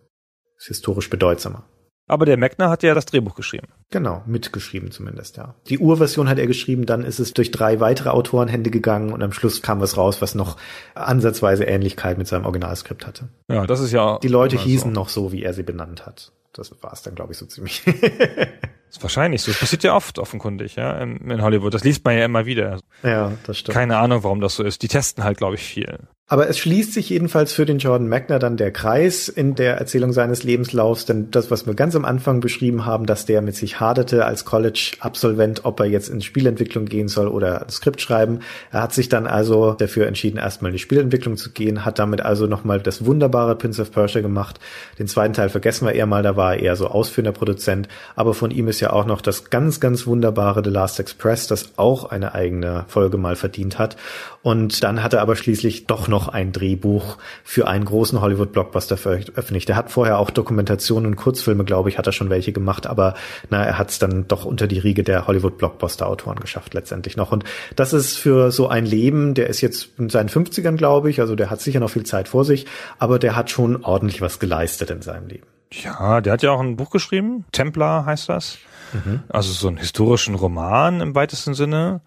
Ist 0.57 0.67
historisch 0.67 1.09
bedeutsamer. 1.09 1.63
Aber 2.07 2.25
der 2.25 2.35
Meckner 2.35 2.69
hat 2.69 2.83
ja 2.83 2.93
das 2.93 3.05
Drehbuch 3.05 3.35
geschrieben. 3.35 3.69
Genau, 3.89 4.21
mitgeschrieben 4.25 4.91
zumindest, 4.91 5.37
ja. 5.37 5.55
Die 5.69 5.79
Urversion 5.79 6.27
hat 6.27 6.39
er 6.39 6.47
geschrieben, 6.47 6.85
dann 6.85 7.05
ist 7.05 7.19
es 7.19 7.33
durch 7.33 7.51
drei 7.51 7.79
weitere 7.79 8.09
Autorenhände 8.09 8.69
gegangen 8.69 9.13
und 9.13 9.23
am 9.23 9.31
Schluss 9.31 9.61
kam 9.61 9.79
was 9.79 9.95
raus, 9.95 10.21
was 10.21 10.35
noch 10.35 10.57
ansatzweise 10.93 11.63
Ähnlichkeit 11.63 12.17
mit 12.17 12.27
seinem 12.27 12.43
Originalskript 12.43 13.07
hatte. 13.07 13.29
Ja, 13.49 13.65
das 13.65 13.79
ist 13.79 13.93
ja. 13.93 14.19
Die 14.19 14.27
Leute 14.27 14.57
hießen 14.57 14.93
so. 14.93 14.99
noch 14.99 15.07
so, 15.07 15.31
wie 15.31 15.43
er 15.43 15.53
sie 15.53 15.63
benannt 15.63 16.05
hat. 16.05 16.33
Das 16.53 16.71
war 16.81 16.93
es 16.93 17.01
dann, 17.01 17.15
glaube 17.15 17.31
ich, 17.31 17.37
so 17.37 17.45
ziemlich. 17.45 17.85
ist 18.89 19.01
wahrscheinlich 19.01 19.41
so. 19.41 19.51
Das 19.51 19.59
passiert 19.59 19.83
ja 19.83 19.95
oft 19.95 20.19
offenkundig, 20.19 20.75
ja, 20.75 20.97
in 20.99 21.41
Hollywood. 21.41 21.73
Das 21.73 21.83
liest 21.83 22.03
man 22.03 22.17
ja 22.17 22.25
immer 22.25 22.45
wieder. 22.45 22.79
Ja, 23.03 23.33
das 23.45 23.57
stimmt. 23.57 23.73
Keine 23.75 23.97
Ahnung, 23.97 24.23
warum 24.23 24.41
das 24.41 24.55
so 24.55 24.63
ist. 24.63 24.81
Die 24.81 24.87
testen 24.87 25.23
halt, 25.23 25.37
glaube 25.37 25.55
ich, 25.55 25.63
viel. 25.63 26.07
Aber 26.31 26.47
es 26.47 26.57
schließt 26.59 26.93
sich 26.93 27.09
jedenfalls 27.09 27.51
für 27.51 27.65
den 27.65 27.79
Jordan 27.79 28.07
Magner 28.07 28.39
dann 28.39 28.55
der 28.55 28.71
Kreis 28.71 29.27
in 29.27 29.53
der 29.53 29.75
Erzählung 29.75 30.13
seines 30.13 30.43
Lebenslaufs, 30.43 31.03
denn 31.03 31.29
das, 31.29 31.51
was 31.51 31.67
wir 31.67 31.73
ganz 31.73 31.93
am 31.93 32.05
Anfang 32.05 32.39
beschrieben 32.39 32.85
haben, 32.85 33.05
dass 33.05 33.25
der 33.25 33.41
mit 33.41 33.57
sich 33.57 33.81
haderte 33.81 34.23
als 34.23 34.45
College-Absolvent, 34.45 35.65
ob 35.65 35.81
er 35.81 35.87
jetzt 35.87 36.07
in 36.07 36.21
Spielentwicklung 36.21 36.85
gehen 36.85 37.09
soll 37.09 37.27
oder 37.27 37.65
Skript 37.69 37.99
schreiben. 37.99 38.39
Er 38.71 38.81
hat 38.81 38.93
sich 38.93 39.09
dann 39.09 39.27
also 39.27 39.73
dafür 39.73 40.07
entschieden, 40.07 40.37
erstmal 40.37 40.71
in 40.71 40.77
die 40.77 40.81
Spielentwicklung 40.81 41.35
zu 41.35 41.49
gehen, 41.49 41.83
hat 41.83 41.99
damit 41.99 42.21
also 42.21 42.47
nochmal 42.47 42.79
das 42.79 43.05
wunderbare 43.05 43.57
Prince 43.57 43.81
of 43.81 43.91
Persia 43.91 44.21
gemacht. 44.21 44.57
Den 44.99 45.09
zweiten 45.09 45.33
Teil 45.33 45.49
vergessen 45.49 45.85
wir 45.85 45.91
eher 45.91 46.05
mal, 46.05 46.23
da 46.23 46.37
war 46.37 46.55
er 46.55 46.61
eher 46.61 46.75
so 46.77 46.87
ausführender 46.87 47.33
Produzent, 47.33 47.89
aber 48.15 48.33
von 48.33 48.51
ihm 48.51 48.69
ist 48.69 48.79
ja 48.79 48.93
auch 48.93 49.05
noch 49.05 49.19
das 49.19 49.49
ganz, 49.49 49.81
ganz 49.81 50.07
wunderbare 50.07 50.61
The 50.63 50.69
Last 50.69 50.97
Express, 50.97 51.47
das 51.47 51.73
auch 51.75 52.05
eine 52.05 52.33
eigene 52.33 52.85
Folge 52.87 53.17
mal 53.17 53.35
verdient 53.35 53.79
hat. 53.79 53.97
Und 54.43 54.81
dann 54.81 55.03
hat 55.03 55.11
er 55.11 55.21
aber 55.21 55.35
schließlich 55.35 55.87
doch 55.87 56.07
noch 56.07 56.20
ein 56.27 56.51
Drehbuch 56.51 57.17
für 57.43 57.67
einen 57.67 57.85
großen 57.85 58.21
Hollywood-Blockbuster 58.21 58.97
veröffentlicht. 58.97 59.69
Er 59.69 59.75
hat 59.75 59.91
vorher 59.91 60.19
auch 60.19 60.29
Dokumentationen 60.29 61.11
und 61.11 61.15
Kurzfilme, 61.15 61.63
glaube 61.63 61.89
ich, 61.89 61.97
hat 61.97 62.07
er 62.07 62.13
schon 62.13 62.29
welche 62.29 62.51
gemacht, 62.51 62.87
aber 62.87 63.15
na, 63.49 63.63
er 63.63 63.77
hat 63.77 63.89
es 63.89 63.99
dann 63.99 64.27
doch 64.27 64.45
unter 64.45 64.67
die 64.67 64.79
Riege 64.79 65.03
der 65.03 65.27
Hollywood-Blockbuster-Autoren 65.27 66.39
geschafft 66.39 66.73
letztendlich 66.73 67.17
noch. 67.17 67.31
Und 67.31 67.43
das 67.75 67.93
ist 67.93 68.17
für 68.17 68.51
so 68.51 68.67
ein 68.67 68.85
Leben, 68.85 69.33
der 69.33 69.47
ist 69.47 69.61
jetzt 69.61 69.89
in 69.97 70.09
seinen 70.09 70.29
50ern, 70.29 70.77
glaube 70.77 71.09
ich, 71.09 71.19
also 71.19 71.35
der 71.35 71.49
hat 71.49 71.61
sicher 71.61 71.79
noch 71.79 71.89
viel 71.89 72.05
Zeit 72.05 72.27
vor 72.27 72.45
sich, 72.45 72.65
aber 72.99 73.19
der 73.19 73.35
hat 73.35 73.49
schon 73.49 73.83
ordentlich 73.83 74.21
was 74.21 74.39
geleistet 74.39 74.89
in 74.89 75.01
seinem 75.01 75.27
Leben. 75.27 75.47
Ja, 75.71 76.21
der 76.21 76.33
hat 76.33 76.43
ja 76.43 76.51
auch 76.51 76.59
ein 76.59 76.75
Buch 76.75 76.89
geschrieben, 76.89 77.45
Templar 77.51 78.05
heißt 78.05 78.29
das. 78.29 78.57
Mhm. 78.93 79.21
Also 79.29 79.53
so 79.53 79.67
einen 79.67 79.77
historischen 79.77 80.35
Roman 80.35 81.01
im 81.01 81.15
weitesten 81.15 81.53
Sinne. 81.53 82.01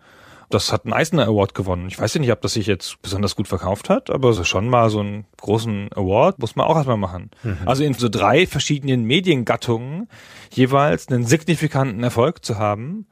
Das 0.55 0.72
hat 0.72 0.85
einen 0.85 0.93
Eisner 0.93 1.26
Award 1.26 1.52
gewonnen. 1.52 1.89
Ich 1.89 1.98
weiß 1.98 2.14
ja 2.14 2.20
nicht, 2.20 2.31
ob 2.31 2.40
das 2.40 2.52
sich 2.52 2.68
jetzt 2.68 3.02
besonders 3.02 3.35
gut 3.35 3.48
verkauft 3.48 3.89
hat, 3.90 4.09
aber 4.09 4.32
so 4.32 4.44
schon 4.44 4.68
mal 4.68 4.89
so 4.89 5.01
einen 5.01 5.26
großen 5.39 5.90
Award 5.93 6.39
muss 6.39 6.55
man 6.55 6.64
auch 6.64 6.76
erstmal 6.76 6.97
machen. 6.97 7.32
Mhm. 7.43 7.59
Also 7.66 7.82
in 7.82 7.93
so 7.94 8.09
drei 8.09 8.47
verschiedenen 8.47 9.02
Mediengattungen 9.02 10.09
jeweils 10.52 11.09
einen 11.09 11.26
signifikanten 11.26 12.05
Erfolg 12.05 12.44
zu 12.44 12.56
haben. 12.56 13.09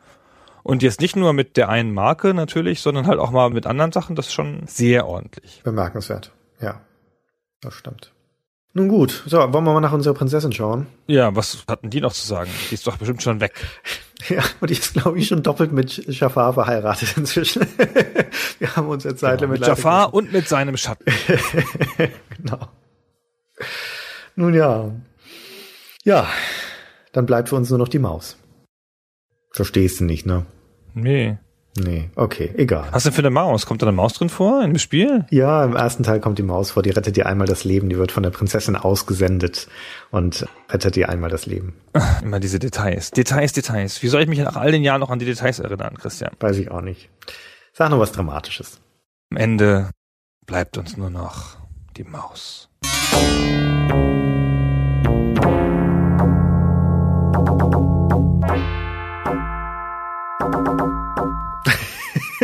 Und 0.63 0.85
jetzt 0.85 1.01
nicht 1.01 1.17
nur 1.17 1.33
mit 1.33 1.57
der 1.57 1.69
einen 1.69 1.93
Marke 1.93 2.33
natürlich, 2.33 2.81
sondern 2.81 3.09
halt 3.09 3.19
auch 3.19 3.33
mal 3.33 3.51
mit 3.51 3.67
anderen 3.67 3.91
Sachen, 3.91 4.15
das 4.15 4.29
ist 4.29 4.35
schon 4.35 4.63
sehr 4.69 5.09
ordentlich. 5.09 5.63
Bemerkenswert. 5.65 6.31
Ja, 6.61 6.81
das 7.61 7.75
stimmt. 7.75 8.13
Nun 8.73 8.89
gut, 8.89 9.25
so, 9.27 9.37
wollen 9.37 9.65
wir 9.65 9.73
mal 9.73 9.81
nach 9.81 9.93
unserer 9.93 10.15
Prinzessin 10.15 10.53
schauen? 10.53 10.87
Ja, 11.09 11.35
was 11.35 11.65
hatten 11.69 11.91
die 11.91 12.01
noch 12.01 12.13
zu 12.13 12.25
sagen? 12.25 12.51
Die 12.71 12.75
ist 12.75 12.87
doch 12.87 12.97
bestimmt 12.97 13.23
schon 13.23 13.41
weg. 13.41 13.55
Ja, 14.29 14.43
und 14.61 14.71
die 14.71 14.75
ist, 14.75 14.95
glaube 14.95 15.19
ich, 15.19 15.29
schon 15.29 15.43
doppelt 15.43 15.73
mit 15.73 15.97
Jafar 16.07 16.53
verheiratet 16.55 17.17
inzwischen. 17.17 17.67
Wir 18.59 18.77
haben 18.77 18.89
uns 18.89 19.05
jetzt 19.05 19.21
seit 19.21 19.41
genau, 19.41 19.53
mit 19.53 19.67
Jafar 19.67 20.15
und 20.15 20.33
mit 20.33 20.49
seinem 20.49 20.77
Schatten. 20.77 21.05
genau. 22.37 22.69
Nun 24.37 24.55
ja. 24.55 24.93
Ja, 26.05 26.29
dann 27.13 27.27
bleibt 27.27 27.49
für 27.49 27.57
uns 27.57 27.71
nur 27.71 27.79
noch 27.79 27.89
die 27.89 27.99
Maus. 27.99 28.37
Verstehst 29.51 30.01
du 30.01 30.05
nicht, 30.05 30.27
ne? 30.27 30.47
Nee. 30.95 31.39
Nee, 31.79 32.11
okay, 32.17 32.53
egal. 32.57 32.89
Was 32.93 33.05
denn 33.05 33.13
für 33.13 33.21
eine 33.23 33.31
Maus? 33.31 33.65
Kommt 33.65 33.81
da 33.81 33.87
eine 33.87 33.97
Maus 33.97 34.13
drin 34.13 34.29
vor 34.29 34.63
im 34.63 34.79
Spiel? 34.79 35.25
Ja, 35.31 35.65
im 35.65 35.75
ersten 35.75 36.03
Teil 36.03 36.21
kommt 36.21 36.39
die 36.39 36.43
Maus 36.43 36.73
vor, 36.73 36.83
die 36.83 36.91
rettet 36.91 37.17
dir 37.17 37.27
einmal 37.27 37.47
das 37.47 37.65
Leben, 37.65 37.89
die 37.89 37.97
wird 37.97 38.13
von 38.13 38.23
der 38.23 38.31
Prinzessin 38.31 38.77
ausgesendet 38.77 39.69
und 40.11 40.47
rettet 40.69 40.97
dir 40.97 41.09
einmal 41.09 41.31
das 41.31 41.47
Leben. 41.47 41.75
Immer 42.23 42.41
diese 42.41 42.59
Details. 42.59 43.11
Details, 43.11 43.55
Details. 43.55 44.03
Wie 44.03 44.09
soll 44.09 44.23
ich 44.23 44.29
mich 44.29 44.41
nach 44.41 44.57
all 44.57 44.71
den 44.71 44.83
Jahren 44.83 45.01
noch 45.01 45.11
an 45.11 45.19
die 45.19 45.25
Details 45.25 45.61
erinnern, 45.61 45.97
Christian? 45.97 46.33
Weiß 46.41 46.59
ich 46.59 46.71
auch 46.71 46.83
nicht. 46.83 47.09
Sag 47.73 47.91
noch 47.91 47.99
was 47.99 48.13
Dramatisches. 48.13 48.81
Am 49.31 49.39
Ende 49.39 49.89
bleibt 50.45 50.77
uns 50.77 50.99
nur 50.99 51.09
noch 51.09 51.57
die 51.97 52.05
Maus. 52.05 52.69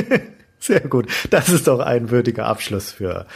Sehr 0.59 0.81
gut. 0.81 1.07
Das 1.31 1.49
ist 1.49 1.69
doch 1.69 1.81
ein 1.81 2.11
würdiger 2.11 2.47
Abschluss 2.47 2.91
für 2.91 3.27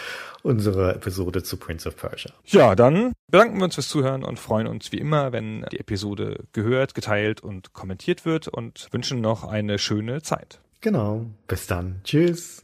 unsere 0.42 0.94
Episode 0.94 1.42
zu 1.42 1.56
Prince 1.56 1.88
of 1.88 1.96
Persia. 1.96 2.32
Ja, 2.46 2.74
dann 2.74 3.12
bedanken 3.28 3.58
wir 3.58 3.64
uns 3.64 3.76
fürs 3.76 3.88
Zuhören 3.88 4.24
und 4.24 4.38
freuen 4.38 4.66
uns 4.66 4.90
wie 4.92 4.98
immer, 4.98 5.32
wenn 5.32 5.64
die 5.70 5.78
Episode 5.78 6.44
gehört, 6.52 6.94
geteilt 6.94 7.42
und 7.42 7.72
kommentiert 7.72 8.24
wird 8.24 8.48
und 8.48 8.88
wünschen 8.90 9.20
noch 9.20 9.44
eine 9.44 9.78
schöne 9.78 10.22
Zeit. 10.22 10.60
Genau. 10.80 11.26
Bis 11.46 11.68
dann. 11.68 12.00
Tschüss. 12.02 12.62